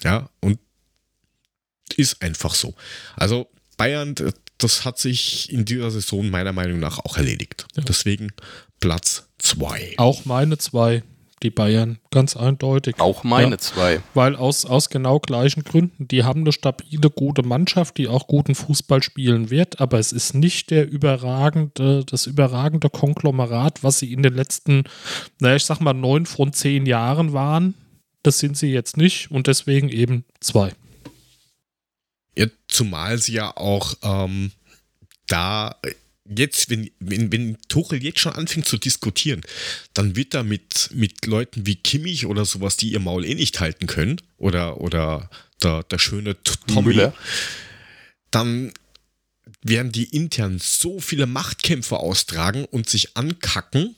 Ja, 0.04 0.30
und 0.42 0.60
ist 1.96 2.22
einfach 2.22 2.56
so. 2.56 2.74
Also 3.16 3.48
Bayern, 3.78 4.16
das 4.58 4.84
hat 4.84 5.00
sich 5.00 5.52
in 5.52 5.66
dieser 5.66 5.92
Saison 5.92 6.30
meiner 6.30 6.54
Meinung 6.54 6.80
nach 6.80 7.00
auch 7.00 7.18
erledigt. 7.18 7.68
Ja. 7.76 7.84
Deswegen 7.84 8.32
Platz 8.80 9.28
2. 9.38 9.94
Auch 9.98 10.26
meine 10.26 10.58
2, 10.58 11.04
die 11.46 11.52
Bayern, 11.52 12.00
ganz 12.12 12.36
eindeutig. 12.36 13.00
Auch 13.00 13.24
meine 13.24 13.58
2. 13.58 13.94
Ja, 13.94 14.00
weil 14.16 14.36
aus, 14.36 14.66
aus 14.66 14.90
genau 14.90 15.20
gleichen 15.20 15.64
Gründen, 15.64 16.08
die 16.08 16.24
haben 16.24 16.42
eine 16.42 16.52
stabile, 16.52 17.10
gute 17.10 17.44
Mannschaft, 17.44 17.98
die 17.98 18.08
auch 18.08 18.28
guten 18.28 18.56
Fußball 18.56 19.04
spielen 19.04 19.52
wird, 19.52 19.80
aber 19.80 20.00
es 20.00 20.12
ist 20.12 20.34
nicht 20.34 20.72
der 20.72 20.90
überragende, 20.90 22.04
das 22.04 22.26
überragende 22.26 22.90
Konglomerat, 22.90 23.84
was 23.84 24.00
sie 24.00 24.12
in 24.12 24.24
den 24.24 24.34
letzten, 24.34 24.84
naja, 25.40 25.56
ich 25.56 25.66
sag 25.66 25.80
mal, 25.80 25.94
neun 25.94 26.26
von 26.26 26.52
zehn 26.52 26.86
Jahren 26.86 27.32
waren. 27.32 27.76
Das 28.24 28.40
sind 28.40 28.58
sie 28.58 28.72
jetzt 28.72 28.98
nicht 28.98 29.30
und 29.30 29.46
deswegen 29.46 29.90
eben 29.90 30.26
zwei. 30.40 30.72
Ja, 32.36 32.48
zumal 32.68 33.20
sie 33.20 33.34
ja 33.34 33.56
auch 33.56 33.94
ähm, 34.02 34.52
da 35.28 35.76
jetzt, 36.28 36.70
wenn, 36.70 36.90
wenn, 37.00 37.32
wenn 37.32 37.58
Tuchel 37.68 38.04
jetzt 38.04 38.20
schon 38.20 38.34
anfängt 38.34 38.68
zu 38.68 38.78
diskutieren, 38.78 39.42
dann 39.94 40.16
wird 40.16 40.34
er 40.34 40.44
mit, 40.44 40.90
mit 40.94 41.26
Leuten 41.26 41.66
wie 41.66 41.76
Kimmich 41.76 42.26
oder 42.26 42.46
sowas, 42.46 42.78
die 42.78 42.92
ihr 42.92 43.00
Maul 43.00 43.26
eh 43.26 43.36
nicht 43.36 43.60
halten 43.60 43.88
können, 43.88 44.22
oder, 44.38 44.82
oder 44.82 45.30
der, 45.62 45.84
der 45.84 46.00
schöne 46.00 46.36
Tommy, 46.44 46.94
Müller. 46.94 47.14
dann 48.32 48.74
werden 49.62 49.92
die 49.92 50.06
intern 50.06 50.60
so 50.60 51.00
viele 51.00 51.28
Machtkämpfe 51.28 51.98
austragen 51.98 52.66
und 52.66 52.90
sich 52.90 53.16
ankacken, 53.16 53.96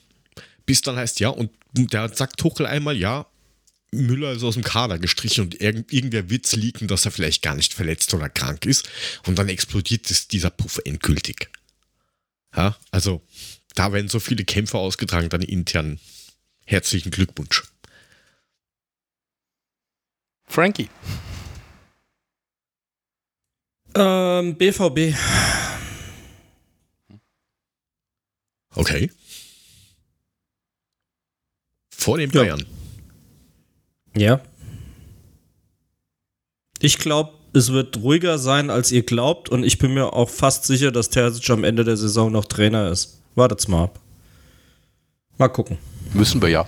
bis 0.66 0.82
dann 0.82 0.96
heißt, 0.96 1.20
ja, 1.20 1.30
und 1.30 1.50
der 1.72 2.14
sagt 2.14 2.38
Tuchel 2.38 2.66
einmal, 2.66 2.96
ja, 2.96 3.26
Müller 3.90 4.32
ist 4.32 4.42
aus 4.42 4.54
dem 4.54 4.64
Kader 4.64 4.98
gestrichen 4.98 5.44
und 5.44 5.60
irgend, 5.62 5.90
irgendwer 5.92 6.28
wird 6.28 6.50
leaken, 6.52 6.88
dass 6.88 7.06
er 7.06 7.10
vielleicht 7.10 7.42
gar 7.42 7.54
nicht 7.54 7.72
verletzt 7.72 8.12
oder 8.12 8.28
krank 8.28 8.66
ist. 8.66 8.86
Und 9.26 9.38
dann 9.38 9.48
explodiert 9.48 10.10
es, 10.10 10.28
dieser 10.28 10.50
Puff 10.50 10.78
endgültig. 10.84 11.48
Ja, 12.56 12.76
also 12.90 13.22
da 13.74 13.92
werden 13.92 14.08
so 14.08 14.20
viele 14.20 14.44
Kämpfe 14.44 14.78
ausgetragen, 14.78 15.28
dann 15.28 15.42
intern. 15.42 16.00
Herzlichen 16.64 17.10
Glückwunsch. 17.10 17.64
Frankie. 20.46 20.88
Ähm, 23.94 24.56
BVB. 24.56 25.14
Okay. 28.74 29.10
Vor 31.90 32.18
dem 32.18 32.30
Bayern. 32.30 32.64
Ja. 34.16 34.40
Ich 36.80 36.98
glaube, 36.98 37.37
es 37.58 37.72
wird 37.72 37.98
ruhiger 37.98 38.38
sein, 38.38 38.70
als 38.70 38.90
ihr 38.92 39.02
glaubt. 39.02 39.48
Und 39.48 39.64
ich 39.64 39.78
bin 39.78 39.94
mir 39.94 40.12
auch 40.12 40.30
fast 40.30 40.64
sicher, 40.64 40.90
dass 40.90 41.10
Terzic 41.10 41.50
am 41.50 41.64
Ende 41.64 41.84
der 41.84 41.96
Saison 41.96 42.32
noch 42.32 42.46
Trainer 42.46 42.90
ist. 42.90 43.20
Wartet's 43.34 43.68
mal 43.68 43.84
ab. 43.84 44.00
Mal 45.36 45.48
gucken. 45.48 45.78
Müssen 46.14 46.40
wir 46.40 46.48
ja. 46.48 46.66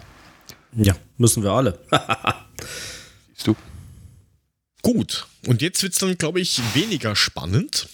Ja, 0.76 0.94
müssen 1.16 1.42
wir 1.42 1.50
alle. 1.50 1.78
Siehst 3.34 3.46
du. 3.46 3.56
Gut. 4.82 5.26
Und 5.46 5.62
jetzt 5.62 5.82
wird 5.82 5.94
es 5.94 5.98
dann, 5.98 6.16
glaube 6.16 6.40
ich, 6.40 6.60
weniger 6.74 7.16
spannend. 7.16 7.88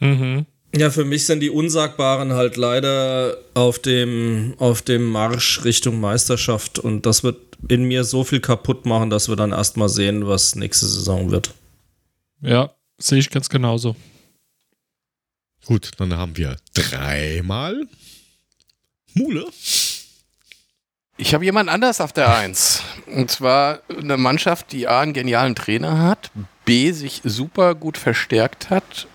Mhm. 0.00 0.46
Ja, 0.76 0.90
für 0.90 1.04
mich 1.04 1.26
sind 1.26 1.40
die 1.40 1.50
Unsagbaren 1.50 2.32
halt 2.32 2.56
leider 2.56 3.36
auf 3.54 3.78
dem, 3.78 4.54
auf 4.58 4.82
dem 4.82 5.04
Marsch 5.04 5.64
Richtung 5.64 6.00
Meisterschaft. 6.00 6.78
Und 6.78 7.06
das 7.06 7.22
wird 7.22 7.36
in 7.68 7.84
mir 7.84 8.04
so 8.04 8.24
viel 8.24 8.40
kaputt 8.40 8.86
machen, 8.86 9.10
dass 9.10 9.28
wir 9.28 9.36
dann 9.36 9.52
erstmal 9.52 9.88
sehen, 9.88 10.26
was 10.26 10.56
nächste 10.56 10.86
Saison 10.86 11.30
wird. 11.30 11.54
Ja, 12.44 12.70
sehe 12.98 13.18
ich 13.18 13.30
ganz 13.30 13.48
genauso. 13.48 13.96
Gut, 15.64 15.92
dann 15.96 16.12
haben 16.12 16.36
wir 16.36 16.56
dreimal 16.74 17.86
Mule. 19.14 19.46
Ich 21.16 21.32
habe 21.32 21.44
jemand 21.46 21.70
anders 21.70 22.02
auf 22.02 22.12
der 22.12 22.36
Eins. 22.36 22.82
Und 23.06 23.30
zwar 23.30 23.80
eine 23.88 24.18
Mannschaft, 24.18 24.72
die 24.72 24.86
A, 24.86 25.00
einen 25.00 25.14
genialen 25.14 25.54
Trainer 25.54 26.02
hat, 26.02 26.30
B, 26.66 26.92
sich 26.92 27.22
super 27.24 27.74
gut 27.74 27.96
verstärkt 27.96 28.68
hat 28.68 29.06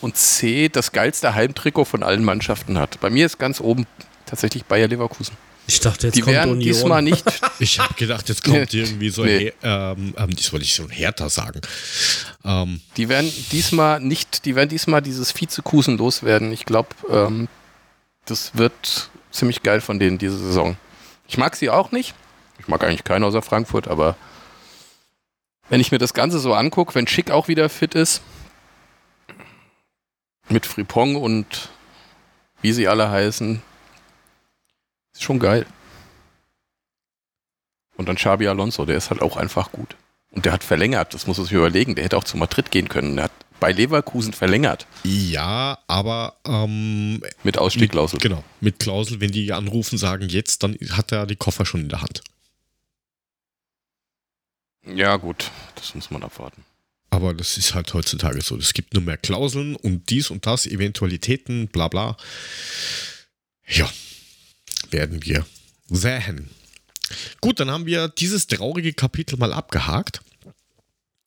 und 0.00 0.16
C, 0.16 0.70
das 0.70 0.92
geilste 0.92 1.34
Heimtrikot 1.34 1.84
von 1.84 2.02
allen 2.02 2.24
Mannschaften 2.24 2.78
hat. 2.78 3.00
Bei 3.00 3.10
mir 3.10 3.26
ist 3.26 3.38
ganz 3.38 3.60
oben 3.60 3.86
tatsächlich 4.24 4.64
Bayer 4.64 4.88
Leverkusen. 4.88 5.36
Ich 5.66 5.80
dachte, 5.80 6.08
jetzt 6.08 6.16
die 6.16 6.20
kommt 6.20 6.36
Union. 6.36 6.60
diesmal 6.60 7.02
nicht. 7.02 7.24
ich 7.58 7.78
habe 7.78 7.94
gedacht, 7.94 8.28
jetzt 8.28 8.44
kommt 8.44 8.74
irgendwie 8.74 9.08
so 9.08 9.24
nee. 9.24 9.52
ähm, 9.62 10.14
ähm, 10.16 10.36
das 10.36 10.52
wollte 10.52 10.64
ich 10.64 10.78
ein 10.78 10.90
Härter 10.90 11.30
sagen. 11.30 11.60
Ähm. 12.44 12.80
Die 12.96 13.08
werden 13.08 13.32
diesmal 13.50 14.00
nicht, 14.00 14.44
die 14.44 14.56
werden 14.56 14.68
diesmal 14.68 15.00
dieses 15.00 15.34
Vizekusen 15.34 15.96
loswerden. 15.96 16.52
Ich 16.52 16.66
glaube, 16.66 16.88
ähm, 17.10 17.48
das 18.26 18.54
wird 18.54 19.10
ziemlich 19.30 19.62
geil 19.62 19.80
von 19.80 19.98
denen 19.98 20.18
diese 20.18 20.36
Saison. 20.36 20.76
Ich 21.28 21.38
mag 21.38 21.56
sie 21.56 21.70
auch 21.70 21.92
nicht. 21.92 22.14
Ich 22.58 22.68
mag 22.68 22.84
eigentlich 22.84 23.04
keinen 23.04 23.24
außer 23.24 23.42
Frankfurt, 23.42 23.88
aber 23.88 24.16
wenn 25.70 25.80
ich 25.80 25.90
mir 25.90 25.98
das 25.98 26.14
Ganze 26.14 26.38
so 26.38 26.54
angucke, 26.54 26.94
wenn 26.94 27.06
Schick 27.06 27.30
auch 27.30 27.48
wieder 27.48 27.68
fit 27.68 27.94
ist, 27.94 28.20
mit 30.48 30.66
Fripong 30.66 31.16
und 31.16 31.70
wie 32.60 32.72
sie 32.72 32.86
alle 32.86 33.10
heißen, 33.10 33.62
ist 35.14 35.22
schon 35.22 35.38
geil. 35.38 35.66
Und 37.96 38.08
dann 38.08 38.16
Xabi 38.16 38.48
Alonso, 38.48 38.84
der 38.84 38.96
ist 38.96 39.10
halt 39.10 39.22
auch 39.22 39.36
einfach 39.36 39.72
gut. 39.72 39.96
Und 40.30 40.44
der 40.44 40.52
hat 40.52 40.64
verlängert, 40.64 41.14
das 41.14 41.26
muss 41.26 41.38
man 41.38 41.46
sich 41.46 41.54
überlegen. 41.54 41.94
Der 41.94 42.04
hätte 42.04 42.16
auch 42.16 42.24
zu 42.24 42.36
Madrid 42.36 42.70
gehen 42.72 42.88
können. 42.88 43.14
Der 43.14 43.26
hat 43.26 43.32
bei 43.60 43.70
Leverkusen 43.70 44.32
verlängert. 44.32 44.86
Ja, 45.04 45.78
aber 45.86 46.34
ähm, 46.44 47.22
mit 47.44 47.56
Ausstiegsklausel. 47.56 48.18
Genau, 48.18 48.42
mit 48.60 48.80
Klausel, 48.80 49.20
wenn 49.20 49.30
die 49.30 49.52
anrufen, 49.52 49.96
sagen 49.96 50.28
jetzt, 50.28 50.64
dann 50.64 50.76
hat 50.90 51.12
er 51.12 51.26
die 51.26 51.36
Koffer 51.36 51.64
schon 51.64 51.82
in 51.82 51.88
der 51.88 52.02
Hand. 52.02 52.22
Ja, 54.86 55.16
gut, 55.16 55.50
das 55.76 55.94
muss 55.94 56.10
man 56.10 56.24
abwarten. 56.24 56.64
Aber 57.10 57.32
das 57.32 57.56
ist 57.56 57.74
halt 57.74 57.94
heutzutage 57.94 58.42
so. 58.42 58.56
Es 58.56 58.74
gibt 58.74 58.92
nur 58.92 59.02
mehr 59.02 59.16
Klauseln 59.16 59.76
und 59.76 60.10
dies 60.10 60.30
und 60.30 60.46
das, 60.46 60.66
Eventualitäten, 60.66 61.68
bla 61.68 61.86
bla. 61.86 62.16
Ja, 63.66 63.88
werden 64.94 65.24
wir 65.24 65.44
sehen. 65.88 66.50
Gut, 67.40 67.60
dann 67.60 67.70
haben 67.70 67.86
wir 67.86 68.08
dieses 68.08 68.46
traurige 68.46 68.92
Kapitel 68.92 69.36
mal 69.36 69.52
abgehakt. 69.52 70.20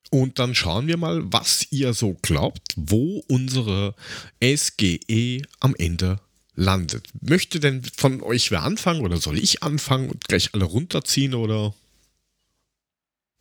Und 0.10 0.40
dann 0.40 0.56
schauen 0.56 0.88
wir 0.88 0.96
mal, 0.96 1.22
was 1.34 1.68
ihr 1.70 1.94
so 1.94 2.14
glaubt, 2.22 2.74
wo 2.78 3.24
unsere 3.28 3.94
SGE 4.42 5.42
am 5.60 5.76
Ende 5.76 6.22
landet. 6.56 7.10
Möchte 7.22 7.60
denn 7.60 7.84
von 7.84 8.24
euch 8.24 8.50
wer 8.50 8.64
anfangen 8.64 9.02
oder 9.02 9.18
soll 9.18 9.38
ich 9.38 9.64
anfangen 9.64 10.10
und 10.10 10.24
gleich 10.30 10.54
alle 10.54 10.64
runterziehen 10.64 11.34
oder 11.34 11.74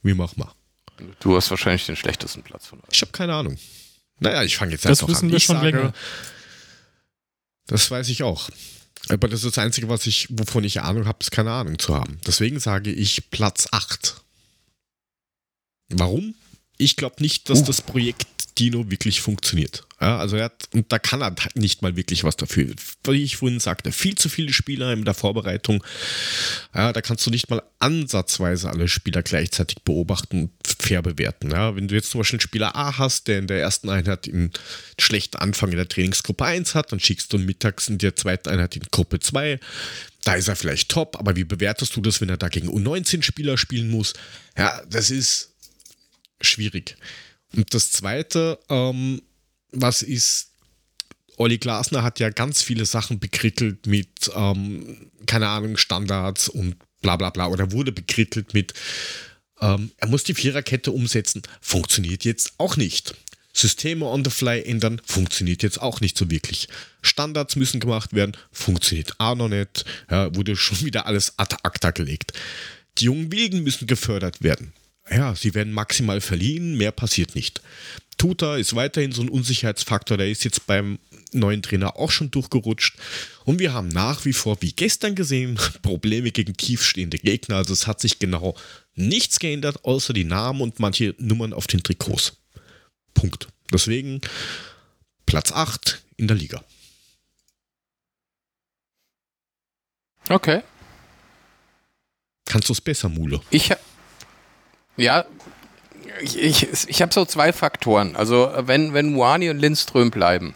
wie 0.02 0.14
machen 0.14 0.42
wir? 0.42 0.52
Du 1.20 1.36
hast 1.36 1.50
wahrscheinlich 1.50 1.86
den 1.86 1.96
schlechtesten 1.96 2.42
Platz 2.42 2.66
von 2.66 2.80
euch. 2.80 2.88
Ich 2.90 3.00
habe 3.00 3.12
keine 3.12 3.34
Ahnung. 3.34 3.56
Naja, 4.18 4.42
ich 4.42 4.56
fange 4.56 4.72
jetzt 4.72 4.84
das 4.84 5.00
einfach 5.00 5.08
wissen 5.08 5.26
an. 5.26 5.30
Wir 5.30 5.36
ich 5.36 5.44
schon 5.44 5.56
sage, 5.56 5.70
länger. 5.70 5.94
Das 7.68 7.90
weiß 7.90 8.08
ich 8.08 8.24
auch. 8.24 8.50
Aber 9.08 9.28
das 9.28 9.44
ist 9.44 9.56
das 9.56 9.64
Einzige, 9.64 9.88
was 9.88 10.06
ich, 10.06 10.26
wovon 10.30 10.64
ich 10.64 10.80
Ahnung 10.80 11.06
habe, 11.06 11.18
ist 11.20 11.30
keine 11.30 11.52
Ahnung 11.52 11.78
zu 11.78 11.94
haben. 11.94 12.18
Deswegen 12.26 12.58
sage 12.58 12.90
ich 12.90 13.30
Platz 13.30 13.68
8. 13.70 14.20
Warum? 15.90 16.34
Ich 16.78 16.96
glaube 16.96 17.16
nicht, 17.20 17.48
dass 17.48 17.60
uh. 17.60 17.64
das 17.64 17.82
Projekt 17.82 18.26
Dino 18.58 18.90
wirklich 18.90 19.20
funktioniert. 19.20 19.84
Ja, 20.00 20.18
also 20.18 20.36
er 20.36 20.44
hat, 20.46 20.68
und 20.72 20.90
da 20.92 20.98
kann 20.98 21.22
er 21.22 21.34
nicht 21.54 21.82
mal 21.82 21.96
wirklich 21.96 22.24
was 22.24 22.36
dafür. 22.36 22.74
Wie 23.04 23.22
ich 23.22 23.36
vorhin 23.36 23.60
sagte, 23.60 23.92
viel 23.92 24.14
zu 24.14 24.28
viele 24.28 24.52
Spieler 24.52 24.92
in 24.92 25.04
der 25.04 25.14
Vorbereitung. 25.14 25.84
Ja, 26.74 26.92
da 26.92 27.00
kannst 27.02 27.26
du 27.26 27.30
nicht 27.30 27.50
mal 27.50 27.62
ansatzweise 27.78 28.70
alle 28.70 28.88
Spieler 28.88 29.22
gleichzeitig 29.22 29.82
beobachten 29.84 30.42
und 30.42 30.50
fair 30.64 31.02
bewerten. 31.02 31.50
Ja, 31.50 31.76
wenn 31.76 31.88
du 31.88 31.94
jetzt 31.94 32.10
zum 32.10 32.20
Beispiel 32.20 32.36
einen 32.36 32.48
Spieler 32.48 32.76
A 32.76 32.98
hast, 32.98 33.28
der 33.28 33.38
in 33.38 33.46
der 33.46 33.60
ersten 33.60 33.90
Einheit 33.90 34.28
einen 34.28 34.52
schlechten 34.98 35.36
Anfang 35.36 35.70
in 35.70 35.76
der 35.76 35.88
Trainingsgruppe 35.88 36.44
1 36.44 36.74
hat, 36.74 36.92
dann 36.92 37.00
schickst 37.00 37.32
du 37.32 37.38
mittags 37.38 37.88
in 37.88 37.98
der 37.98 38.16
zweiten 38.16 38.48
Einheit 38.48 38.76
in 38.76 38.84
Gruppe 38.90 39.20
2. 39.20 39.60
Da 40.24 40.34
ist 40.34 40.48
er 40.48 40.56
vielleicht 40.56 40.90
top, 40.90 41.18
aber 41.18 41.36
wie 41.36 41.44
bewertest 41.44 41.94
du 41.94 42.00
das, 42.00 42.20
wenn 42.20 42.28
er 42.28 42.36
da 42.36 42.48
gegen 42.48 42.68
U19-Spieler 42.68 43.56
spielen 43.56 43.90
muss? 43.90 44.14
Ja, 44.58 44.82
das 44.90 45.10
ist 45.10 45.55
schwierig. 46.40 46.96
Und 47.54 47.72
das 47.74 47.90
Zweite, 47.92 48.58
ähm, 48.68 49.22
was 49.72 50.02
ist, 50.02 50.52
Olli 51.36 51.58
Glasner 51.58 52.02
hat 52.02 52.18
ja 52.18 52.30
ganz 52.30 52.62
viele 52.62 52.86
Sachen 52.86 53.18
bekrittelt 53.18 53.86
mit, 53.86 54.30
ähm, 54.34 55.10
keine 55.26 55.48
Ahnung, 55.48 55.76
Standards 55.76 56.48
und 56.48 56.76
bla 57.02 57.16
bla 57.16 57.30
bla, 57.30 57.48
oder 57.48 57.72
wurde 57.72 57.92
bekrittelt 57.92 58.54
mit, 58.54 58.74
ähm, 59.60 59.90
er 59.98 60.08
muss 60.08 60.24
die 60.24 60.34
Viererkette 60.34 60.92
umsetzen, 60.92 61.42
funktioniert 61.60 62.24
jetzt 62.24 62.54
auch 62.58 62.76
nicht. 62.76 63.14
Systeme 63.52 64.04
on 64.04 64.22
the 64.22 64.30
fly 64.30 64.62
ändern, 64.62 65.00
funktioniert 65.04 65.62
jetzt 65.62 65.80
auch 65.80 66.00
nicht 66.00 66.18
so 66.18 66.30
wirklich. 66.30 66.68
Standards 67.00 67.56
müssen 67.56 67.80
gemacht 67.80 68.12
werden, 68.12 68.36
funktioniert 68.52 69.14
auch 69.18 69.34
noch 69.34 69.48
nicht, 69.48 69.84
ja, 70.10 70.34
wurde 70.34 70.56
schon 70.56 70.80
wieder 70.84 71.06
alles 71.06 71.38
ad 71.38 71.56
acta 71.62 71.90
gelegt. 71.90 72.32
Die 72.98 73.06
jungen 73.06 73.32
Wilden 73.32 73.62
müssen 73.62 73.86
gefördert 73.86 74.42
werden. 74.42 74.72
Ja, 75.10 75.34
sie 75.34 75.54
werden 75.54 75.72
maximal 75.72 76.20
verliehen, 76.20 76.76
mehr 76.76 76.92
passiert 76.92 77.34
nicht. 77.34 77.62
Tuta 78.18 78.56
ist 78.56 78.74
weiterhin 78.74 79.12
so 79.12 79.22
ein 79.22 79.28
Unsicherheitsfaktor, 79.28 80.16
der 80.16 80.30
ist 80.30 80.44
jetzt 80.44 80.66
beim 80.66 80.98
neuen 81.32 81.62
Trainer 81.62 81.96
auch 81.96 82.10
schon 82.10 82.30
durchgerutscht. 82.30 82.96
Und 83.44 83.58
wir 83.58 83.72
haben 83.72 83.88
nach 83.88 84.24
wie 84.24 84.32
vor, 84.32 84.56
wie 84.62 84.72
gestern 84.72 85.14
gesehen, 85.14 85.58
Probleme 85.82 86.30
gegen 86.30 86.56
tiefstehende 86.56 87.18
Gegner. 87.18 87.56
Also 87.56 87.72
es 87.72 87.86
hat 87.86 88.00
sich 88.00 88.18
genau 88.18 88.56
nichts 88.94 89.38
geändert, 89.38 89.84
außer 89.84 90.12
die 90.12 90.24
Namen 90.24 90.62
und 90.62 90.80
manche 90.80 91.14
Nummern 91.18 91.52
auf 91.52 91.66
den 91.66 91.82
Trikots. 91.82 92.38
Punkt. 93.14 93.48
Deswegen 93.72 94.20
Platz 95.26 95.52
8 95.52 96.02
in 96.16 96.28
der 96.28 96.36
Liga. 96.36 96.64
Okay. 100.28 100.62
Kannst 102.46 102.68
du 102.68 102.72
es 102.72 102.80
besser, 102.80 103.08
Mule? 103.08 103.40
Ich, 103.50 103.70
ja, 104.96 105.24
ich, 106.20 106.40
ich, 106.40 106.88
ich 106.88 107.02
habe 107.02 107.12
so 107.12 107.24
zwei 107.24 107.52
Faktoren. 107.52 108.16
Also 108.16 108.50
wenn, 108.60 108.94
wenn 108.94 109.12
Moani 109.12 109.50
und 109.50 109.58
Lindström 109.58 110.10
bleiben. 110.10 110.54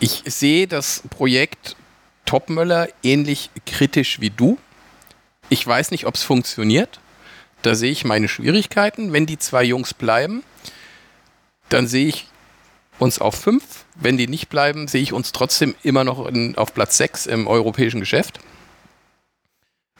Ich 0.00 0.22
sehe 0.26 0.66
das 0.66 1.02
Projekt 1.10 1.76
Topmöller 2.24 2.88
ähnlich 3.02 3.50
kritisch 3.66 4.20
wie 4.20 4.30
du. 4.30 4.58
Ich 5.48 5.66
weiß 5.66 5.90
nicht, 5.90 6.06
ob 6.06 6.14
es 6.14 6.22
funktioniert. 6.22 7.00
Da 7.62 7.74
sehe 7.74 7.90
ich 7.90 8.04
meine 8.04 8.28
Schwierigkeiten. 8.28 9.12
Wenn 9.12 9.26
die 9.26 9.38
zwei 9.38 9.62
Jungs 9.64 9.94
bleiben, 9.94 10.42
dann 11.68 11.86
sehe 11.86 12.08
ich 12.08 12.26
uns 12.98 13.20
auf 13.20 13.34
fünf. 13.34 13.84
Wenn 13.94 14.16
die 14.16 14.28
nicht 14.28 14.48
bleiben, 14.48 14.88
sehe 14.88 15.02
ich 15.02 15.12
uns 15.12 15.32
trotzdem 15.32 15.74
immer 15.82 16.04
noch 16.04 16.26
in, 16.26 16.56
auf 16.56 16.74
Platz 16.74 16.96
sechs 16.96 17.26
im 17.26 17.46
europäischen 17.46 18.00
Geschäft. 18.00 18.40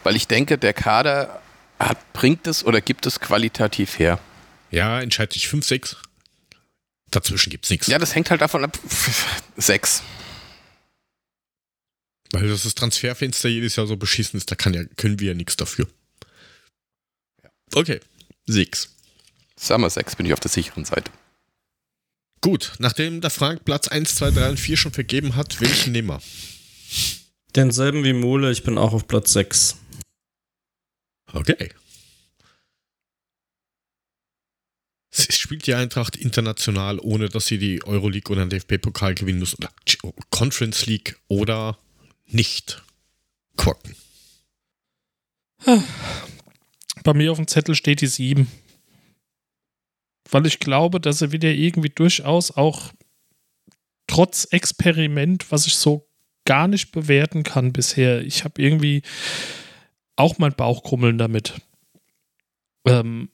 Weil 0.03 0.17
ich 0.17 0.27
denke, 0.27 0.59
der 0.59 0.73
Kader 0.73 1.41
hat, 1.89 2.13
bringt 2.13 2.47
es 2.47 2.65
oder 2.65 2.81
gibt 2.81 3.07
es 3.07 3.21
qualitativ 3.21 3.99
her. 3.99 4.19
Ja, 4.71 5.01
entscheide 5.01 5.37
ich 5.37 5.49
5, 5.49 5.67
6. 5.67 5.97
Dazwischen 7.11 7.51
gibt 7.51 7.65
es 7.65 7.71
nichts. 7.71 7.87
Ja, 7.87 7.99
das 7.99 8.15
hängt 8.15 8.31
halt 8.31 8.41
davon 8.41 8.65
ab. 8.65 8.79
6. 9.57 10.03
Weil 12.33 12.49
das, 12.49 12.63
das 12.63 12.75
Transferfenster 12.75 13.49
jedes 13.49 13.77
Jahr 13.77 13.87
so 13.87 13.97
beschissen 13.97 14.39
ist, 14.39 14.51
da 14.51 14.55
kann 14.55 14.73
ja, 14.73 14.85
können 14.97 15.21
wir 15.21 15.29
ja 15.29 15.35
nichts 15.35 15.57
dafür. 15.57 15.87
Okay, 17.75 18.01
6. 18.47 18.89
Sagen 19.57 19.83
wir 19.83 19.91
6, 19.91 20.17
bin 20.17 20.27
ich 20.27 20.33
auf 20.33 20.41
der 20.41 20.51
sicheren 20.51 20.85
Seite. 20.85 21.11
Gut, 22.41 22.73
nachdem 22.79 23.21
der 23.21 23.31
Frank 23.31 23.65
Platz 23.65 23.89
1, 23.89 24.17
2, 24.17 24.31
3 24.33 24.51
und 24.51 24.61
4 24.61 24.77
schon 24.77 24.93
vergeben 24.93 25.37
hat, 25.37 25.61
welchen 25.61 25.93
nehmen 25.93 26.09
wir? 26.09 26.23
Denselben 27.55 28.03
wie 28.03 28.15
Mole, 28.15 28.51
ich 28.51 28.65
bin 28.65 28.79
auch 28.79 28.95
auf 28.95 29.07
Platz 29.07 29.33
6. 29.35 29.77
Okay. 31.33 31.71
Es 35.15 35.39
spielt 35.39 35.67
die 35.67 35.75
Eintracht 35.75 36.17
international, 36.17 36.99
ohne 36.99 37.29
dass 37.29 37.47
sie 37.47 37.59
die 37.59 37.85
Euroleague 37.85 38.33
oder 38.33 38.47
den 38.47 38.51
DFB-Pokal 38.51 39.15
gewinnen 39.15 39.41
muss 39.41 39.57
oder 39.59 39.71
Conference 40.31 40.87
League 40.87 41.19
oder 41.29 41.79
nicht. 42.27 42.83
Quacken. 43.57 43.95
Bei 47.05 47.13
mir 47.13 47.31
auf 47.31 47.37
dem 47.37 47.47
Zettel 47.47 47.75
steht 47.75 48.01
die 48.01 48.07
7. 48.07 48.51
Weil 50.31 50.47
ich 50.47 50.61
glaube, 50.61 50.99
dass 50.99 51.21
er 51.21 51.31
wieder 51.31 51.51
irgendwie 51.51 51.91
durchaus 51.91 52.51
auch 52.51 52.93
trotz 54.07 54.47
Experiment, 54.51 55.53
was 55.53 55.67
ich 55.67 55.77
so 55.77 56.09
gar 56.47 56.69
nicht 56.69 56.91
bewerten 56.91 57.43
kann 57.43 57.73
bisher, 57.73 58.23
ich 58.23 58.45
habe 58.45 58.61
irgendwie 58.63 59.03
auch 60.17 60.39
mein 60.39 60.55
Bauchkrummeln 60.55 61.19
damit. 61.19 61.55
Ähm, 62.87 63.29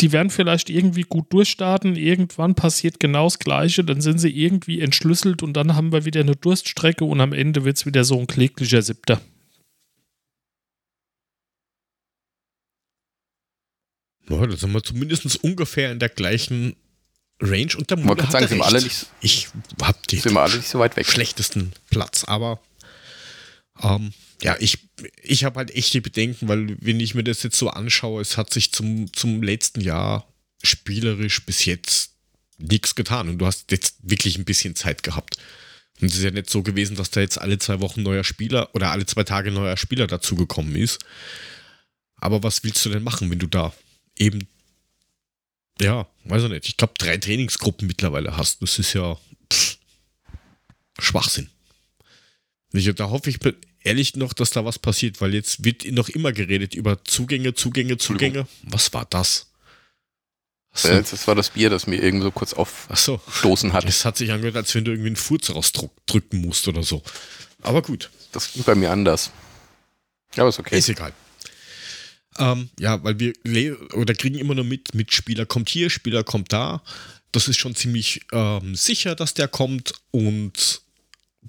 die 0.00 0.12
werden 0.12 0.30
vielleicht 0.30 0.68
irgendwie 0.68 1.02
gut 1.02 1.32
durchstarten, 1.32 1.96
irgendwann 1.96 2.54
passiert 2.54 3.00
genau 3.00 3.24
das 3.24 3.38
Gleiche, 3.38 3.82
dann 3.82 4.02
sind 4.02 4.18
sie 4.18 4.30
irgendwie 4.30 4.80
entschlüsselt 4.80 5.42
und 5.42 5.54
dann 5.54 5.74
haben 5.74 5.92
wir 5.92 6.04
wieder 6.04 6.20
eine 6.20 6.36
Durststrecke 6.36 7.04
und 7.04 7.20
am 7.20 7.32
Ende 7.32 7.64
wird 7.64 7.78
es 7.78 7.86
wieder 7.86 8.04
so 8.04 8.18
ein 8.18 8.26
kläglicher 8.26 8.82
Siebter. 8.82 9.20
Ja, 14.28 14.44
da 14.44 14.56
sind 14.56 14.72
wir 14.72 14.82
zumindest 14.82 15.42
ungefähr 15.42 15.92
in 15.92 15.98
der 15.98 16.08
gleichen 16.08 16.76
Range 17.40 17.76
und 17.76 17.90
der 17.90 17.98
Mode 17.98 18.24
hat 18.24 18.32
sagen, 18.32 18.48
sind 18.48 18.58
wir 18.58 18.66
alle 18.66 18.82
nicht, 18.82 19.06
ich 19.20 19.48
hab 19.80 20.06
die 20.08 20.16
sind 20.16 20.34
wir 20.34 20.40
alle 20.40 20.56
nicht 20.56 20.68
so 20.68 20.78
weit 20.78 20.96
weg. 20.96 21.06
schlechtesten 21.06 21.72
Platz, 21.90 22.24
aber 22.24 22.60
ähm, 23.82 24.12
ja, 24.42 24.56
ich, 24.60 24.78
ich 25.22 25.44
habe 25.44 25.58
halt 25.58 25.74
echt 25.74 25.94
die 25.94 26.00
Bedenken, 26.00 26.48
weil 26.48 26.76
wenn 26.80 27.00
ich 27.00 27.14
mir 27.14 27.24
das 27.24 27.42
jetzt 27.42 27.58
so 27.58 27.70
anschaue, 27.70 28.20
es 28.20 28.36
hat 28.36 28.52
sich 28.52 28.72
zum, 28.72 29.12
zum 29.12 29.42
letzten 29.42 29.80
Jahr 29.80 30.32
spielerisch 30.62 31.44
bis 31.44 31.64
jetzt 31.64 32.12
nichts 32.58 32.94
getan 32.94 33.28
und 33.28 33.38
du 33.38 33.46
hast 33.46 33.70
jetzt 33.70 33.96
wirklich 34.02 34.38
ein 34.38 34.44
bisschen 34.44 34.74
Zeit 34.76 35.02
gehabt. 35.02 35.36
Und 36.00 36.08
es 36.08 36.18
ist 36.18 36.24
ja 36.24 36.30
nicht 36.30 36.50
so 36.50 36.62
gewesen, 36.62 36.96
dass 36.96 37.10
da 37.10 37.20
jetzt 37.20 37.38
alle 37.40 37.58
zwei 37.58 37.80
Wochen 37.80 38.02
neuer 38.02 38.24
Spieler 38.24 38.74
oder 38.74 38.90
alle 38.90 39.06
zwei 39.06 39.24
Tage 39.24 39.50
neuer 39.50 39.76
Spieler 39.76 40.06
dazugekommen 40.06 40.76
ist. 40.76 40.98
Aber 42.16 42.42
was 42.42 42.64
willst 42.64 42.84
du 42.84 42.90
denn 42.90 43.02
machen, 43.02 43.30
wenn 43.30 43.38
du 43.38 43.46
da 43.46 43.72
eben, 44.16 44.46
ja, 45.80 46.06
weiß 46.24 46.44
ich 46.44 46.50
nicht, 46.50 46.68
ich 46.68 46.76
glaube 46.76 46.94
drei 46.98 47.16
Trainingsgruppen 47.16 47.86
mittlerweile 47.86 48.36
hast? 48.36 48.60
Das 48.62 48.78
ist 48.78 48.92
ja 48.92 49.18
pff, 49.52 49.78
Schwachsinn. 50.98 51.48
Da 52.72 53.08
hoffe 53.08 53.30
ich 53.30 53.38
ehrlich 53.86 54.16
noch, 54.16 54.32
dass 54.32 54.50
da 54.50 54.64
was 54.64 54.78
passiert, 54.78 55.20
weil 55.20 55.32
jetzt 55.32 55.64
wird 55.64 55.90
noch 55.92 56.08
immer 56.08 56.32
geredet 56.32 56.74
über 56.74 57.04
Zugänge, 57.04 57.54
Zugänge, 57.54 57.96
Zugänge. 57.96 58.46
Was 58.62 58.92
war 58.92 59.06
das? 59.08 59.46
So. 60.74 60.88
Das 60.88 61.26
war 61.26 61.34
das 61.34 61.50
Bier, 61.50 61.70
das 61.70 61.86
mir 61.86 62.02
irgendwie 62.02 62.24
so 62.24 62.30
kurz 62.30 62.52
aufstoßen 62.52 63.72
hat. 63.72 63.84
Es 63.86 64.04
hat 64.04 64.18
sich 64.18 64.30
angehört, 64.30 64.56
als 64.56 64.74
wenn 64.74 64.84
du 64.84 64.90
irgendwie 64.90 65.08
einen 65.08 65.16
Furz 65.16 65.48
rausdrücken 65.48 66.42
musst 66.42 66.68
oder 66.68 66.82
so. 66.82 67.02
Aber 67.62 67.80
gut. 67.80 68.10
Das 68.32 68.52
ging 68.52 68.62
bei 68.62 68.74
mir 68.74 68.90
anders. 68.90 69.30
Aber 70.36 70.50
ist 70.50 70.58
okay. 70.58 70.76
Ist 70.76 70.90
egal. 70.90 71.14
Ähm, 72.38 72.68
ja, 72.78 73.02
weil 73.02 73.18
wir 73.18 73.32
oder 73.94 74.12
kriegen 74.12 74.38
immer 74.38 74.54
nur 74.54 74.64
mit, 74.64 74.94
mit 74.94 75.14
Spieler 75.14 75.46
kommt 75.46 75.70
hier, 75.70 75.88
Spieler 75.88 76.24
kommt 76.24 76.52
da. 76.52 76.82
Das 77.32 77.48
ist 77.48 77.56
schon 77.56 77.74
ziemlich 77.74 78.20
ähm, 78.32 78.74
sicher, 78.74 79.14
dass 79.14 79.32
der 79.32 79.48
kommt 79.48 79.94
und 80.10 80.82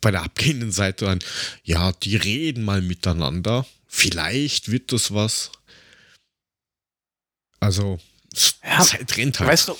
bei 0.01 0.11
der 0.11 0.23
abgehenden 0.23 0.71
Seite 0.71 1.05
dann, 1.05 1.19
ja, 1.63 1.91
die 1.91 2.15
reden 2.15 2.63
mal 2.63 2.81
miteinander. 2.81 3.65
Vielleicht 3.87 4.71
wird 4.71 4.91
das 4.91 5.13
was. 5.13 5.51
Also, 7.59 7.99
ja, 8.63 8.81
Zeit 8.81 9.17
rennt 9.17 9.39
halt. 9.39 9.49
Weißt 9.49 9.69
du, 9.69 9.75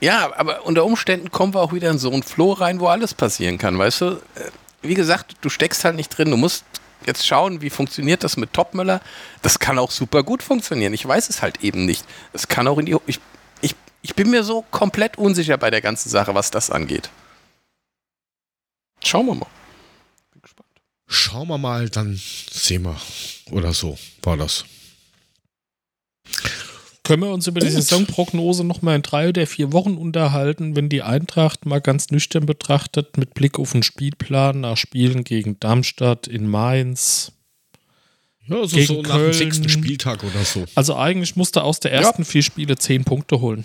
ja, 0.00 0.34
aber 0.36 0.64
unter 0.64 0.84
Umständen 0.84 1.30
kommen 1.30 1.54
wir 1.54 1.60
auch 1.60 1.72
wieder 1.72 1.90
in 1.90 1.98
so 1.98 2.10
einen 2.10 2.22
Floh 2.22 2.52
rein, 2.52 2.80
wo 2.80 2.88
alles 2.88 3.14
passieren 3.14 3.58
kann, 3.58 3.78
weißt 3.78 4.00
du? 4.00 4.06
Äh, 4.06 4.50
wie 4.82 4.94
gesagt, 4.94 5.34
du 5.42 5.50
steckst 5.50 5.84
halt 5.84 5.96
nicht 5.96 6.16
drin, 6.16 6.30
du 6.30 6.38
musst 6.38 6.64
jetzt 7.06 7.26
schauen, 7.26 7.60
wie 7.60 7.70
funktioniert 7.70 8.24
das 8.24 8.36
mit 8.36 8.52
Topmüller. 8.52 9.00
Das 9.42 9.58
kann 9.58 9.78
auch 9.78 9.90
super 9.90 10.22
gut 10.22 10.42
funktionieren. 10.42 10.94
Ich 10.94 11.06
weiß 11.06 11.28
es 11.28 11.42
halt 11.42 11.62
eben 11.62 11.84
nicht. 11.84 12.04
Es 12.32 12.48
kann 12.48 12.66
auch 12.66 12.78
in 12.78 12.86
die. 12.86 12.96
Ich, 13.06 13.20
ich, 13.60 13.74
ich 14.02 14.14
bin 14.14 14.30
mir 14.30 14.42
so 14.42 14.62
komplett 14.70 15.18
unsicher 15.18 15.58
bei 15.58 15.70
der 15.70 15.82
ganzen 15.82 16.08
Sache, 16.08 16.34
was 16.34 16.50
das 16.50 16.70
angeht. 16.70 17.10
Schauen 19.04 19.26
wir 19.26 19.34
mal. 19.34 19.46
Bin 20.32 20.42
gespannt. 20.42 20.68
Schauen 21.06 21.48
wir 21.48 21.58
mal, 21.58 21.88
dann 21.88 22.20
sehen 22.50 22.84
wir. 22.84 23.00
Oder 23.50 23.72
so 23.72 23.98
war 24.22 24.36
das. 24.36 24.64
Können 27.02 27.22
wir 27.22 27.32
uns 27.32 27.48
über 27.48 27.58
die 27.58 27.70
Saisonprognose 27.70 28.62
nochmal 28.62 28.94
in 28.94 29.02
drei 29.02 29.28
oder 29.28 29.44
vier 29.46 29.72
Wochen 29.72 29.96
unterhalten, 29.96 30.76
wenn 30.76 30.88
die 30.88 31.02
Eintracht 31.02 31.66
mal 31.66 31.80
ganz 31.80 32.10
nüchtern 32.10 32.46
betrachtet, 32.46 33.16
mit 33.16 33.34
Blick 33.34 33.58
auf 33.58 33.72
den 33.72 33.82
Spielplan 33.82 34.60
nach 34.60 34.76
Spielen 34.76 35.24
gegen 35.24 35.58
Darmstadt 35.58 36.28
in 36.28 36.48
Mainz? 36.48 37.32
Ja, 38.46 38.58
also 38.58 38.76
gegen 38.76 38.86
so 38.86 39.02
nach 39.02 39.16
dem 39.16 39.32
sechsten 39.32 39.68
Spieltag 39.68 40.22
oder 40.22 40.44
so. 40.44 40.66
Also 40.76 40.94
eigentlich 40.94 41.34
musste 41.34 41.64
aus 41.64 41.80
der 41.80 41.92
ersten 41.92 42.22
ja. 42.22 42.28
vier 42.28 42.42
Spiele 42.42 42.76
zehn 42.76 43.02
Punkte 43.04 43.40
holen. 43.40 43.64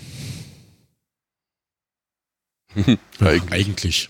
ja, 3.20 3.28
eigentlich. 3.52 4.10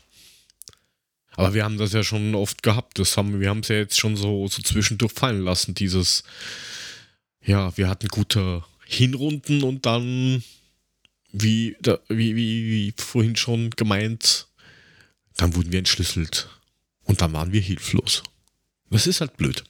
Aber 1.36 1.54
wir 1.54 1.64
haben 1.64 1.78
das 1.78 1.94
ja 1.94 2.04
schon 2.04 2.36
oft 2.36 2.64
gehabt. 2.64 3.00
Das 3.00 3.18
haben, 3.18 3.40
wir 3.40 3.50
haben 3.50 3.60
es 3.60 3.68
ja 3.68 3.76
jetzt 3.76 4.00
schon 4.00 4.16
so, 4.16 4.48
so 4.48 4.62
zwischendurch 4.62 5.14
fallen 5.14 5.44
lassen, 5.44 5.74
dieses, 5.74 6.24
ja, 7.44 7.76
wir 7.78 7.90
hatten 7.90 8.08
gute 8.08 8.64
Hinrunden 8.86 9.64
und 9.64 9.86
dann, 9.86 10.44
wie, 11.32 11.76
da, 11.82 12.00
wie, 12.08 12.36
wie, 12.36 12.66
wie 12.66 12.94
vorhin 12.98 13.36
schon 13.36 13.72
gemeint, 13.72 14.48
dann 15.38 15.56
wurden 15.56 15.72
wir 15.72 15.80
entschlüsselt. 15.80 16.50
Und 17.04 17.22
dann 17.22 17.34
waren 17.34 17.52
wir 17.52 17.62
hilflos. 17.62 18.24
Das 18.90 19.08
ist 19.08 19.22
halt 19.22 19.36
blöd. 19.38 19.64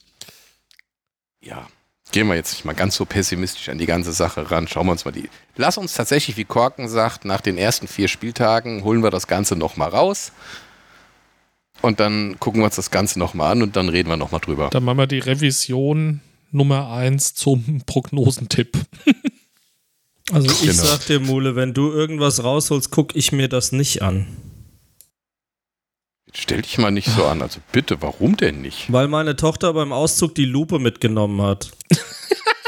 Ja, 1.40 1.68
gehen 2.12 2.28
wir 2.28 2.34
jetzt 2.34 2.52
nicht 2.52 2.64
mal 2.64 2.74
ganz 2.74 2.96
so 2.96 3.04
pessimistisch 3.04 3.68
an 3.68 3.78
die 3.78 3.86
ganze 3.86 4.12
Sache 4.12 4.50
ran. 4.50 4.68
Schauen 4.68 4.86
wir 4.86 4.92
uns 4.92 5.04
mal 5.04 5.12
die. 5.12 5.28
Lass 5.56 5.78
uns 5.78 5.94
tatsächlich, 5.94 6.36
wie 6.36 6.44
Korken 6.44 6.88
sagt, 6.88 7.24
nach 7.24 7.40
den 7.40 7.58
ersten 7.58 7.88
vier 7.88 8.08
Spieltagen 8.08 8.84
holen 8.84 9.02
wir 9.02 9.10
das 9.10 9.26
Ganze 9.26 9.56
nochmal 9.56 9.90
raus. 9.90 10.32
Und 11.86 12.00
dann 12.00 12.40
gucken 12.40 12.60
wir 12.60 12.64
uns 12.64 12.74
das 12.74 12.90
Ganze 12.90 13.20
nochmal 13.20 13.52
an 13.52 13.62
und 13.62 13.76
dann 13.76 13.88
reden 13.88 14.08
wir 14.08 14.16
nochmal 14.16 14.40
drüber. 14.40 14.70
Dann 14.70 14.82
machen 14.82 14.98
wir 14.98 15.06
die 15.06 15.20
Revision 15.20 16.20
Nummer 16.50 16.90
1 16.90 17.34
zum 17.34 17.82
Prognosentipp. 17.86 18.76
also 20.32 20.50
ich 20.50 20.62
genau. 20.62 20.82
sag 20.82 21.06
dir, 21.06 21.20
Mule, 21.20 21.54
wenn 21.54 21.74
du 21.74 21.92
irgendwas 21.92 22.42
rausholst, 22.42 22.90
guck 22.90 23.14
ich 23.14 23.30
mir 23.30 23.48
das 23.48 23.70
nicht 23.70 24.02
an. 24.02 24.26
Stell 26.34 26.62
dich 26.62 26.76
mal 26.78 26.90
nicht 26.90 27.08
so 27.08 27.24
an. 27.24 27.40
Also 27.40 27.60
bitte, 27.70 28.02
warum 28.02 28.36
denn 28.36 28.62
nicht? 28.62 28.92
Weil 28.92 29.06
meine 29.06 29.36
Tochter 29.36 29.72
beim 29.72 29.92
Auszug 29.92 30.34
die 30.34 30.44
Lupe 30.44 30.80
mitgenommen 30.80 31.40
hat. 31.40 31.70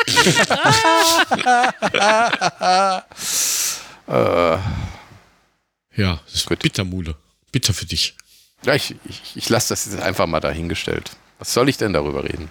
äh. 4.06 4.58
Ja, 5.96 6.20
das 6.24 6.34
ist 6.34 6.48
bitter, 6.60 6.84
Mule. 6.84 7.16
Bitter 7.50 7.74
für 7.74 7.86
dich. 7.86 8.14
Ja, 8.64 8.74
ich, 8.74 8.96
ich, 9.08 9.36
ich 9.36 9.48
lasse 9.48 9.68
das 9.70 9.86
jetzt 9.86 10.00
einfach 10.00 10.26
mal 10.26 10.40
dahingestellt. 10.40 11.12
Was 11.38 11.54
soll 11.54 11.68
ich 11.68 11.76
denn 11.76 11.92
darüber 11.92 12.24
reden? 12.24 12.50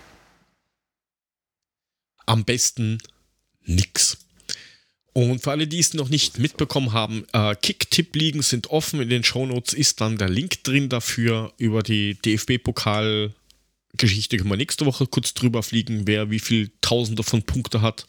Am 2.25 2.45
besten 2.45 2.99
nix. 3.63 4.19
Und 5.13 5.41
für 5.41 5.51
alle, 5.51 5.67
die 5.67 5.79
es 5.79 5.93
noch 5.95 6.09
nicht 6.09 6.37
mitbekommen 6.37 6.91
haben, 6.93 7.25
äh, 7.33 7.55
Kick-Tipp-Ligen 7.55 8.43
sind 8.43 8.69
offen. 8.69 9.01
In 9.01 9.09
den 9.09 9.23
Shownotes 9.23 9.73
ist 9.73 9.99
dann 9.99 10.19
der 10.19 10.29
Link 10.29 10.63
drin 10.63 10.89
dafür. 10.89 11.53
Über 11.57 11.81
die 11.81 12.13
DFB-Pokal-Geschichte 12.21 14.37
können 14.37 14.49
wir 14.49 14.57
nächste 14.57 14.85
Woche 14.85 15.07
kurz 15.07 15.33
drüber 15.33 15.63
fliegen, 15.63 16.05
wer 16.05 16.29
wie 16.29 16.39
viel 16.39 16.69
Tausende 16.81 17.23
von 17.23 17.41
Punkte 17.41 17.81
hat. 17.81 18.05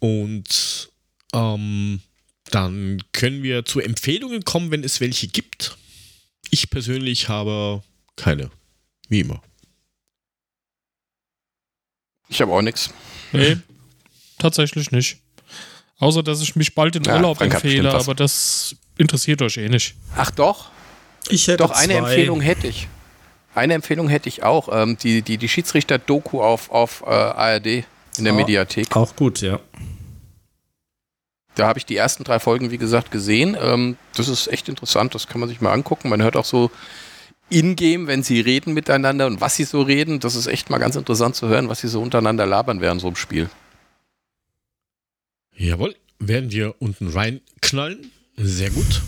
Und 0.00 0.90
ähm, 1.32 2.00
dann 2.50 3.00
können 3.12 3.44
wir 3.44 3.64
zu 3.64 3.80
Empfehlungen 3.80 4.44
kommen, 4.44 4.72
wenn 4.72 4.84
es 4.84 5.00
welche 5.00 5.28
gibt. 5.28 5.76
Ich 6.50 6.70
persönlich 6.70 7.28
habe 7.28 7.82
keine. 8.16 8.50
Wie 9.08 9.20
immer. 9.20 9.40
Ich 12.28 12.40
habe 12.40 12.52
auch 12.52 12.62
nichts. 12.62 12.90
Nee, 13.32 13.56
tatsächlich 14.38 14.90
nicht. 14.90 15.18
Außer, 15.98 16.22
dass 16.22 16.40
ich 16.42 16.56
mich 16.56 16.74
bald 16.74 16.96
in 16.96 17.04
Ja, 17.04 17.14
Urlaub 17.16 17.38
Frank 17.38 17.54
empfehle, 17.54 17.92
aber 17.94 18.14
das 18.14 18.76
interessiert 18.98 19.40
euch 19.42 19.56
eh 19.56 19.68
nicht. 19.68 19.94
Ach 20.16 20.30
doch, 20.30 20.70
Ich 21.28 21.46
hätte 21.48 21.58
doch 21.58 21.70
eine 21.70 21.94
zwei. 21.94 21.98
Empfehlung 21.98 22.40
hätte 22.40 22.66
ich. 22.66 22.88
Eine 23.54 23.74
Empfehlung 23.74 24.08
hätte 24.08 24.28
ich 24.28 24.42
auch. 24.42 24.68
Ähm, 24.70 24.98
die, 24.98 25.22
die, 25.22 25.38
die 25.38 25.48
Schiedsrichter-Doku 25.48 26.42
auf, 26.42 26.70
auf 26.70 27.02
äh, 27.06 27.10
ARD 27.10 27.66
in 28.18 28.24
der 28.24 28.32
Ah. 28.32 28.36
Mediathek. 28.36 28.94
Auch 28.94 29.16
gut, 29.16 29.40
ja. 29.40 29.60
Da 31.56 31.66
habe 31.66 31.78
ich 31.78 31.86
die 31.86 31.96
ersten 31.96 32.22
drei 32.22 32.38
Folgen, 32.38 32.70
wie 32.70 32.78
gesagt, 32.78 33.10
gesehen. 33.10 33.56
Ähm, 33.60 33.96
das 34.14 34.28
ist 34.28 34.46
echt 34.46 34.68
interessant, 34.68 35.14
das 35.14 35.26
kann 35.26 35.40
man 35.40 35.48
sich 35.48 35.60
mal 35.60 35.72
angucken. 35.72 36.10
Man 36.10 36.22
hört 36.22 36.36
auch 36.36 36.44
so 36.44 36.70
in-game, 37.48 38.06
wenn 38.06 38.22
sie 38.22 38.40
reden 38.40 38.74
miteinander 38.74 39.26
und 39.26 39.40
was 39.40 39.56
sie 39.56 39.64
so 39.64 39.82
reden. 39.82 40.20
Das 40.20 40.34
ist 40.34 40.46
echt 40.46 40.70
mal 40.70 40.78
ganz 40.78 40.96
interessant 40.96 41.34
zu 41.34 41.48
hören, 41.48 41.68
was 41.68 41.80
sie 41.80 41.88
so 41.88 42.00
untereinander 42.00 42.46
labern 42.46 42.80
während 42.80 43.00
so 43.00 43.08
einem 43.08 43.16
Spiel. 43.16 43.48
Jawohl, 45.56 45.96
werden 46.18 46.52
wir 46.52 46.74
unten 46.78 47.08
reinknallen. 47.08 48.10
Sehr 48.36 48.70
gut. 48.70 49.02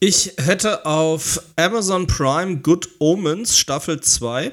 Ich 0.00 0.32
hätte 0.36 0.84
auf 0.84 1.40
Amazon 1.56 2.06
Prime 2.06 2.58
Good 2.58 2.88
Omens 2.98 3.56
Staffel 3.56 4.02
2. 4.02 4.52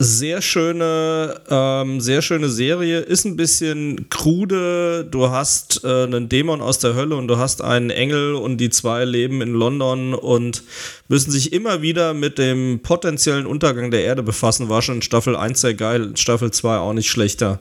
Sehr 0.00 0.42
schöne, 0.42 1.40
ähm, 1.50 2.00
sehr 2.00 2.22
schöne 2.22 2.48
Serie. 2.48 3.00
Ist 3.00 3.24
ein 3.24 3.34
bisschen 3.34 4.08
krude. 4.08 5.04
Du 5.04 5.30
hast 5.30 5.82
äh, 5.82 6.04
einen 6.04 6.28
Dämon 6.28 6.60
aus 6.60 6.78
der 6.78 6.94
Hölle 6.94 7.16
und 7.16 7.26
du 7.26 7.38
hast 7.38 7.62
einen 7.62 7.90
Engel 7.90 8.36
und 8.36 8.58
die 8.58 8.70
zwei 8.70 9.04
leben 9.04 9.42
in 9.42 9.54
London 9.54 10.14
und 10.14 10.62
müssen 11.08 11.32
sich 11.32 11.52
immer 11.52 11.82
wieder 11.82 12.14
mit 12.14 12.38
dem 12.38 12.78
potenziellen 12.80 13.44
Untergang 13.44 13.90
der 13.90 14.04
Erde 14.04 14.22
befassen. 14.22 14.68
War 14.68 14.82
schon 14.82 14.96
in 14.96 15.02
Staffel 15.02 15.34
1 15.34 15.60
sehr 15.60 15.74
geil, 15.74 16.12
Staffel 16.14 16.52
2 16.52 16.78
auch 16.78 16.92
nicht 16.92 17.10
schlechter. 17.10 17.58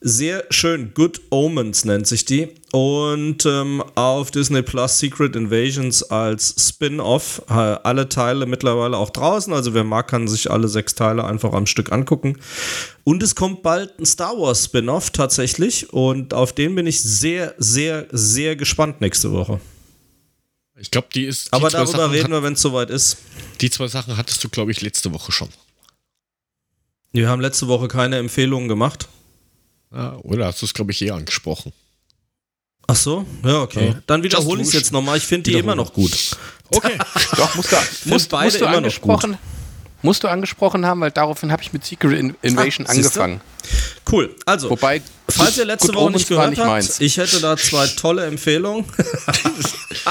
Sehr 0.00 0.44
schön. 0.50 0.94
Good 0.94 1.20
Omens 1.30 1.84
nennt 1.84 2.06
sich 2.06 2.24
die. 2.24 2.48
Und 2.70 3.44
ähm, 3.46 3.82
auf 3.96 4.30
Disney 4.30 4.62
Plus 4.62 5.00
Secret 5.00 5.34
Invasions 5.34 6.04
als 6.04 6.54
Spin-off. 6.56 7.42
Äh, 7.48 7.52
alle 7.52 8.08
Teile 8.08 8.46
mittlerweile 8.46 8.96
auch 8.96 9.10
draußen. 9.10 9.52
Also 9.52 9.74
wer 9.74 9.82
mag, 9.82 10.06
kann 10.06 10.28
sich 10.28 10.50
alle 10.52 10.68
sechs 10.68 10.94
Teile 10.94 11.24
einfach 11.24 11.52
am 11.52 11.66
Stück 11.66 11.90
angucken. 11.90 12.38
Und 13.02 13.24
es 13.24 13.34
kommt 13.34 13.62
bald 13.64 13.98
ein 13.98 14.06
Star 14.06 14.38
Wars 14.38 14.66
Spin-off 14.66 15.10
tatsächlich. 15.10 15.92
Und 15.92 16.32
auf 16.32 16.52
den 16.52 16.76
bin 16.76 16.86
ich 16.86 17.02
sehr, 17.02 17.54
sehr, 17.58 18.06
sehr 18.12 18.54
gespannt 18.54 19.00
nächste 19.00 19.32
Woche. 19.32 19.60
Ich 20.76 20.92
glaube, 20.92 21.08
die 21.12 21.24
ist. 21.24 21.48
Die 21.48 21.52
Aber 21.54 21.70
darüber 21.70 21.90
Sachen 21.90 22.12
reden 22.12 22.30
wir, 22.30 22.44
wenn 22.44 22.52
es 22.52 22.62
soweit 22.62 22.90
ist. 22.90 23.16
Die 23.60 23.70
zwei 23.70 23.88
Sachen 23.88 24.16
hattest 24.16 24.44
du, 24.44 24.48
glaube 24.48 24.70
ich, 24.70 24.80
letzte 24.80 25.12
Woche 25.12 25.32
schon. 25.32 25.48
Wir 27.10 27.28
haben 27.28 27.40
letzte 27.40 27.66
Woche 27.66 27.88
keine 27.88 28.18
Empfehlungen 28.18 28.68
gemacht. 28.68 29.08
Ah, 29.90 30.16
oder 30.22 30.46
hast 30.46 30.60
du 30.62 30.66
es, 30.66 30.74
glaube 30.74 30.92
ich, 30.92 31.00
eher 31.02 31.14
angesprochen? 31.14 31.72
Ach 32.86 32.96
so? 32.96 33.26
Ja, 33.44 33.62
okay. 33.62 33.88
Ja. 33.88 34.02
Dann 34.06 34.22
wiederhole 34.22 34.62
ich 34.62 34.68
es 34.68 34.74
jetzt 34.74 34.92
nochmal. 34.92 35.18
Ich 35.18 35.24
finde 35.24 35.50
die 35.50 35.58
immer 35.58 35.74
noch 35.74 35.92
gut. 35.92 36.36
Okay. 36.70 36.96
Doch, 37.36 37.54
musst 37.54 37.72
du, 37.72 37.76
musst, 38.06 38.30
beide 38.30 38.44
musst 38.46 38.56
du 38.56 38.64
immer 38.64 38.70
noch 38.72 38.76
angesprochen. 38.78 39.38
Musst 40.00 40.22
du 40.22 40.28
angesprochen 40.28 40.86
haben, 40.86 41.00
weil 41.00 41.10
daraufhin 41.10 41.50
habe 41.50 41.60
ich 41.62 41.72
mit 41.72 41.84
Secret 41.84 42.18
In 42.18 42.36
Invasion 42.40 42.86
Ah, 42.86 42.90
angefangen. 42.90 43.40
Cool. 44.10 44.34
Also, 44.46 44.70
Wobei, 44.70 45.02
falls 45.28 45.58
ihr 45.58 45.64
letzte 45.64 45.92
Woche 45.92 46.12
nicht 46.12 46.28
gehört 46.28 46.56
habt, 46.56 46.68
meins. 46.68 47.00
ich 47.00 47.16
hätte 47.16 47.40
da 47.40 47.56
zwei 47.56 47.86
tolle 47.96 48.24
Empfehlungen. 48.26 48.84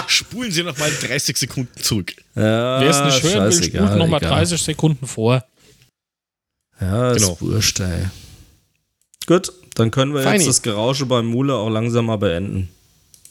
Spulen 0.08 0.52
Sie 0.52 0.64
noch 0.64 0.78
mal 0.78 0.92
30 0.92 1.38
Sekunden 1.38 1.82
zurück. 1.82 2.14
Ja, 2.36 2.82
Wer 2.82 2.90
es 2.90 3.02
nicht 3.02 3.24
hören 3.34 3.46
will, 3.52 3.64
spult 3.64 3.96
nochmal 3.98 4.20
egal. 4.20 4.32
30 4.40 4.62
Sekunden 4.62 5.08
vor. 5.08 5.44
Ja, 6.82 7.12
ist 7.14 7.22
Genau. 7.24 7.38
wurscht, 7.40 7.80
ey. 7.80 8.08
Gut, 9.26 9.52
dann 9.80 9.92
können 9.92 10.14
wir 10.14 10.22
Feini. 10.24 10.38
jetzt 10.38 10.48
das 10.48 10.62
Gerausche 10.62 11.06
beim 11.06 11.26
Mule 11.28 11.56
auch 11.56 11.70
langsam 11.70 12.06
mal 12.08 12.18
beenden. 12.18 12.70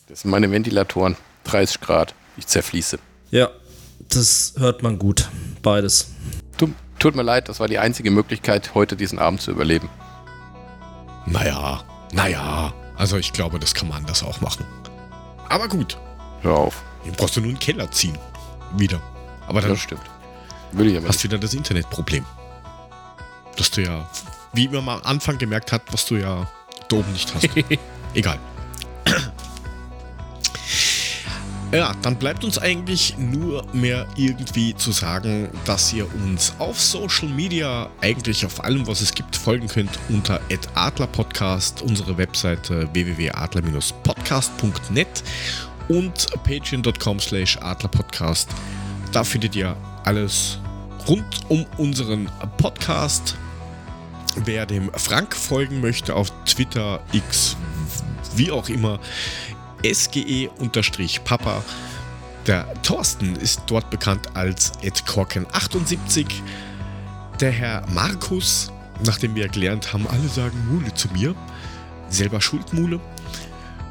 das 0.09 0.21
sind 0.23 0.31
meine 0.31 0.51
Ventilatoren. 0.51 1.17
30 1.45 1.81
Grad. 1.81 2.15
Ich 2.37 2.47
zerfließe. 2.47 2.99
Ja, 3.31 3.51
das 4.09 4.55
hört 4.59 4.83
man 4.83 4.99
gut. 4.99 5.29
Beides. 5.63 6.11
Tut, 6.59 6.71
tut 6.99 7.15
mir 7.17 7.23
leid, 7.23 7.49
das 7.49 7.61
war 7.61 7.69
die 7.69 7.79
einzige 7.79 8.11
Möglichkeit, 8.11 8.75
heute 8.75 8.97
diesen 8.97 9.19
Abend 9.19 9.41
zu 9.41 9.51
überleben. 9.53 9.89
Naja, 11.27 11.83
naja. 12.13 12.73
Also 12.97 13.17
ich 13.19 13.33
glaube, 13.33 13.59
das 13.59 13.75
kann 13.75 13.89
man 13.89 13.99
anders 13.99 14.23
auch 14.23 14.41
machen. 14.41 14.65
Aber 15.49 15.69
gut, 15.69 15.99
Hör 16.43 16.57
auf. 16.57 16.83
dann 17.05 17.15
brauchst 17.15 17.37
du 17.37 17.41
nur 17.41 17.51
einen 17.51 17.59
Keller 17.59 17.91
ziehen. 17.91 18.17
Wieder. 18.77 19.01
Aber 19.47 19.61
dann 19.61 19.71
Das 19.71 19.81
stimmt. 19.81 20.01
Will 20.73 20.89
ich 20.89 20.97
aber 20.97 21.09
hast 21.09 21.17
nicht. 21.17 21.25
du 21.25 21.29
wieder 21.29 21.39
das 21.39 21.55
Internetproblem. 21.55 22.25
Dass 23.57 23.71
du 23.71 23.83
ja, 23.83 24.09
wie 24.57 24.69
man 24.69 24.89
am 24.89 25.03
Anfang 25.03 25.39
gemerkt 25.39 25.73
hat, 25.73 25.83
was 25.93 26.07
du 26.07 26.17
ja 26.17 26.49
da 26.89 26.97
oben 26.97 27.13
nicht 27.13 27.33
hast. 27.35 27.49
Egal. 28.15 28.39
Ja, 31.73 31.93
dann 32.01 32.17
bleibt 32.17 32.45
uns 32.45 32.59
eigentlich 32.59 33.19
nur 33.19 33.67
mehr 33.73 34.07
irgendwie 34.17 34.77
zu 34.77 34.93
sagen, 34.93 35.49
dass 35.65 35.93
ihr 35.93 36.07
uns 36.15 36.55
auf 36.59 36.81
Social 36.81 37.27
Media, 37.29 37.91
eigentlich 38.01 38.47
auf 38.47 38.63
allem, 38.63 38.87
was 38.87 39.01
es 39.01 39.13
gibt, 39.13 39.35
folgen 39.35 39.67
könnt 39.67 39.99
unter 40.09 40.41
@adlerpodcast, 40.75 41.83
unsere 41.83 42.17
Webseite 42.17 42.89
www.adler-podcast.net 42.93 45.25
und 45.89 46.29
patreon.com 46.45 47.19
slash 47.19 47.59
adlerpodcast. 47.59 48.49
Da 49.11 49.25
findet 49.25 49.57
ihr 49.57 49.77
alles 50.05 50.61
rund 51.09 51.41
um 51.49 51.67
unseren 51.79 52.31
Podcast. 52.59 53.37
Wer 54.45 54.67
dem 54.67 54.91
Frank 54.95 55.35
folgen 55.35 55.81
möchte 55.81 56.15
auf 56.15 56.31
Twitter, 56.45 57.01
X, 57.13 57.57
wie 58.35 58.51
auch 58.51 58.69
immer, 58.69 59.01
SGE-Papa. 59.83 61.63
Der 62.47 62.83
Thorsten 62.83 63.35
ist 63.37 63.63
dort 63.67 63.91
bekannt 63.91 64.29
als 64.35 64.73
edkorken78. 64.81 66.27
Der 67.41 67.51
Herr 67.51 67.85
Markus, 67.93 68.71
nachdem 69.05 69.35
wir 69.35 69.49
gelernt 69.49 69.93
haben, 69.93 70.07
alle 70.07 70.29
sagen 70.29 70.67
Mule 70.71 70.93
zu 70.95 71.09
mir, 71.09 71.35
selber 72.09 72.41
Schuldmule. 72.41 73.01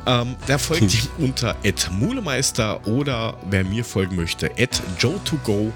Ähm, 0.05 0.35
der 0.47 0.59
folgt 0.59 0.93
ihm 0.93 1.09
unter 1.17 1.55
@mulemeister 1.91 2.85
oder 2.87 3.35
wer 3.49 3.63
mir 3.63 3.83
folgen 3.83 4.15
möchte, 4.15 4.49
@joe2go 4.49 5.71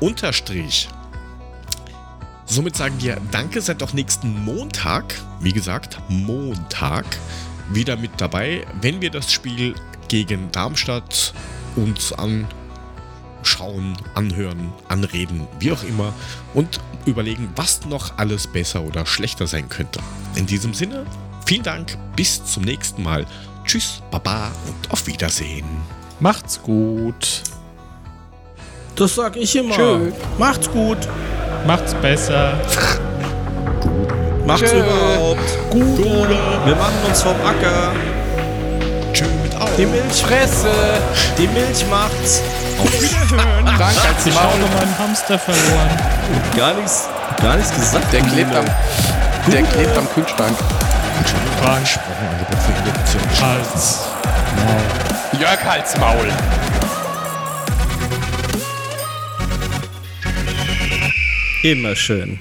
unterstrich. 0.00 0.88
Somit 2.46 2.76
sagen 2.76 2.94
wir 3.00 3.18
Danke, 3.32 3.60
seid 3.60 3.82
auch 3.82 3.92
nächsten 3.92 4.44
Montag, 4.44 5.20
wie 5.40 5.52
gesagt, 5.52 5.98
Montag, 6.08 7.04
wieder 7.72 7.96
mit 7.96 8.12
dabei, 8.18 8.64
wenn 8.80 9.00
wir 9.00 9.10
das 9.10 9.32
Spiel 9.32 9.74
gegen 10.06 10.52
Darmstadt 10.52 11.34
uns 11.74 12.12
anschauen, 12.12 13.96
anhören, 14.14 14.72
anreden, 14.88 15.48
wie 15.58 15.72
auch 15.72 15.82
immer 15.82 16.14
und 16.54 16.78
überlegen, 17.04 17.50
was 17.56 17.84
noch 17.86 18.16
alles 18.16 18.46
besser 18.46 18.82
oder 18.82 19.06
schlechter 19.06 19.48
sein 19.48 19.68
könnte. 19.68 19.98
In 20.36 20.46
diesem 20.46 20.72
Sinne, 20.72 21.04
vielen 21.46 21.64
Dank, 21.64 21.98
bis 22.14 22.44
zum 22.44 22.62
nächsten 22.62 23.02
Mal. 23.02 23.26
Tschüss, 23.64 24.02
Baba 24.12 24.52
und 24.68 24.92
auf 24.92 25.08
Wiedersehen. 25.08 25.66
Macht's 26.20 26.62
gut. 26.62 27.42
Das 28.94 29.16
sag 29.16 29.36
ich 29.36 29.56
immer. 29.56 29.74
Tschö. 29.74 30.12
Macht's 30.38 30.70
gut. 30.70 30.98
Macht's 31.66 31.94
besser. 31.94 32.52
Macht's 34.46 34.70
Tschö. 34.70 34.78
überhaupt. 34.78 35.70
Gut. 35.70 35.98
Wir 35.98 36.76
machen 36.76 36.94
uns 37.08 37.22
vom 37.22 37.34
Acker. 37.44 37.92
Tschüss 39.12 39.28
mit 39.42 39.60
auf. 39.60 39.70
Die 39.76 39.86
Milch, 39.86 40.22
Fresse! 40.22 40.70
die 41.38 41.48
Milch 41.48 41.84
macht's. 41.90 42.42
Auf 42.78 43.02
Wiederhören. 43.02 43.64
Krank 43.64 43.96
als 44.08 44.26
Ich 44.26 44.34
Maul. 44.34 44.44
habe 44.44 44.58
meinen 44.78 44.98
Hamster 44.98 45.38
verloren. 45.38 45.90
Gar 46.56 46.74
nichts, 46.74 47.08
gar 47.42 47.56
nichts 47.56 47.74
gesagt. 47.74 48.12
Der 48.12 48.20
klebt 48.20 48.54
am, 48.54 48.64
der 49.50 49.62
klebt 49.62 49.96
am 49.96 50.08
Kühlschrank. 50.10 50.56
Induktion. 52.68 53.22
Hals. 53.42 54.04
Jörg 55.38 55.64
Hals 55.64 55.96
Maul. 55.98 56.28
Immer 61.62 61.96
schön. 61.96 62.38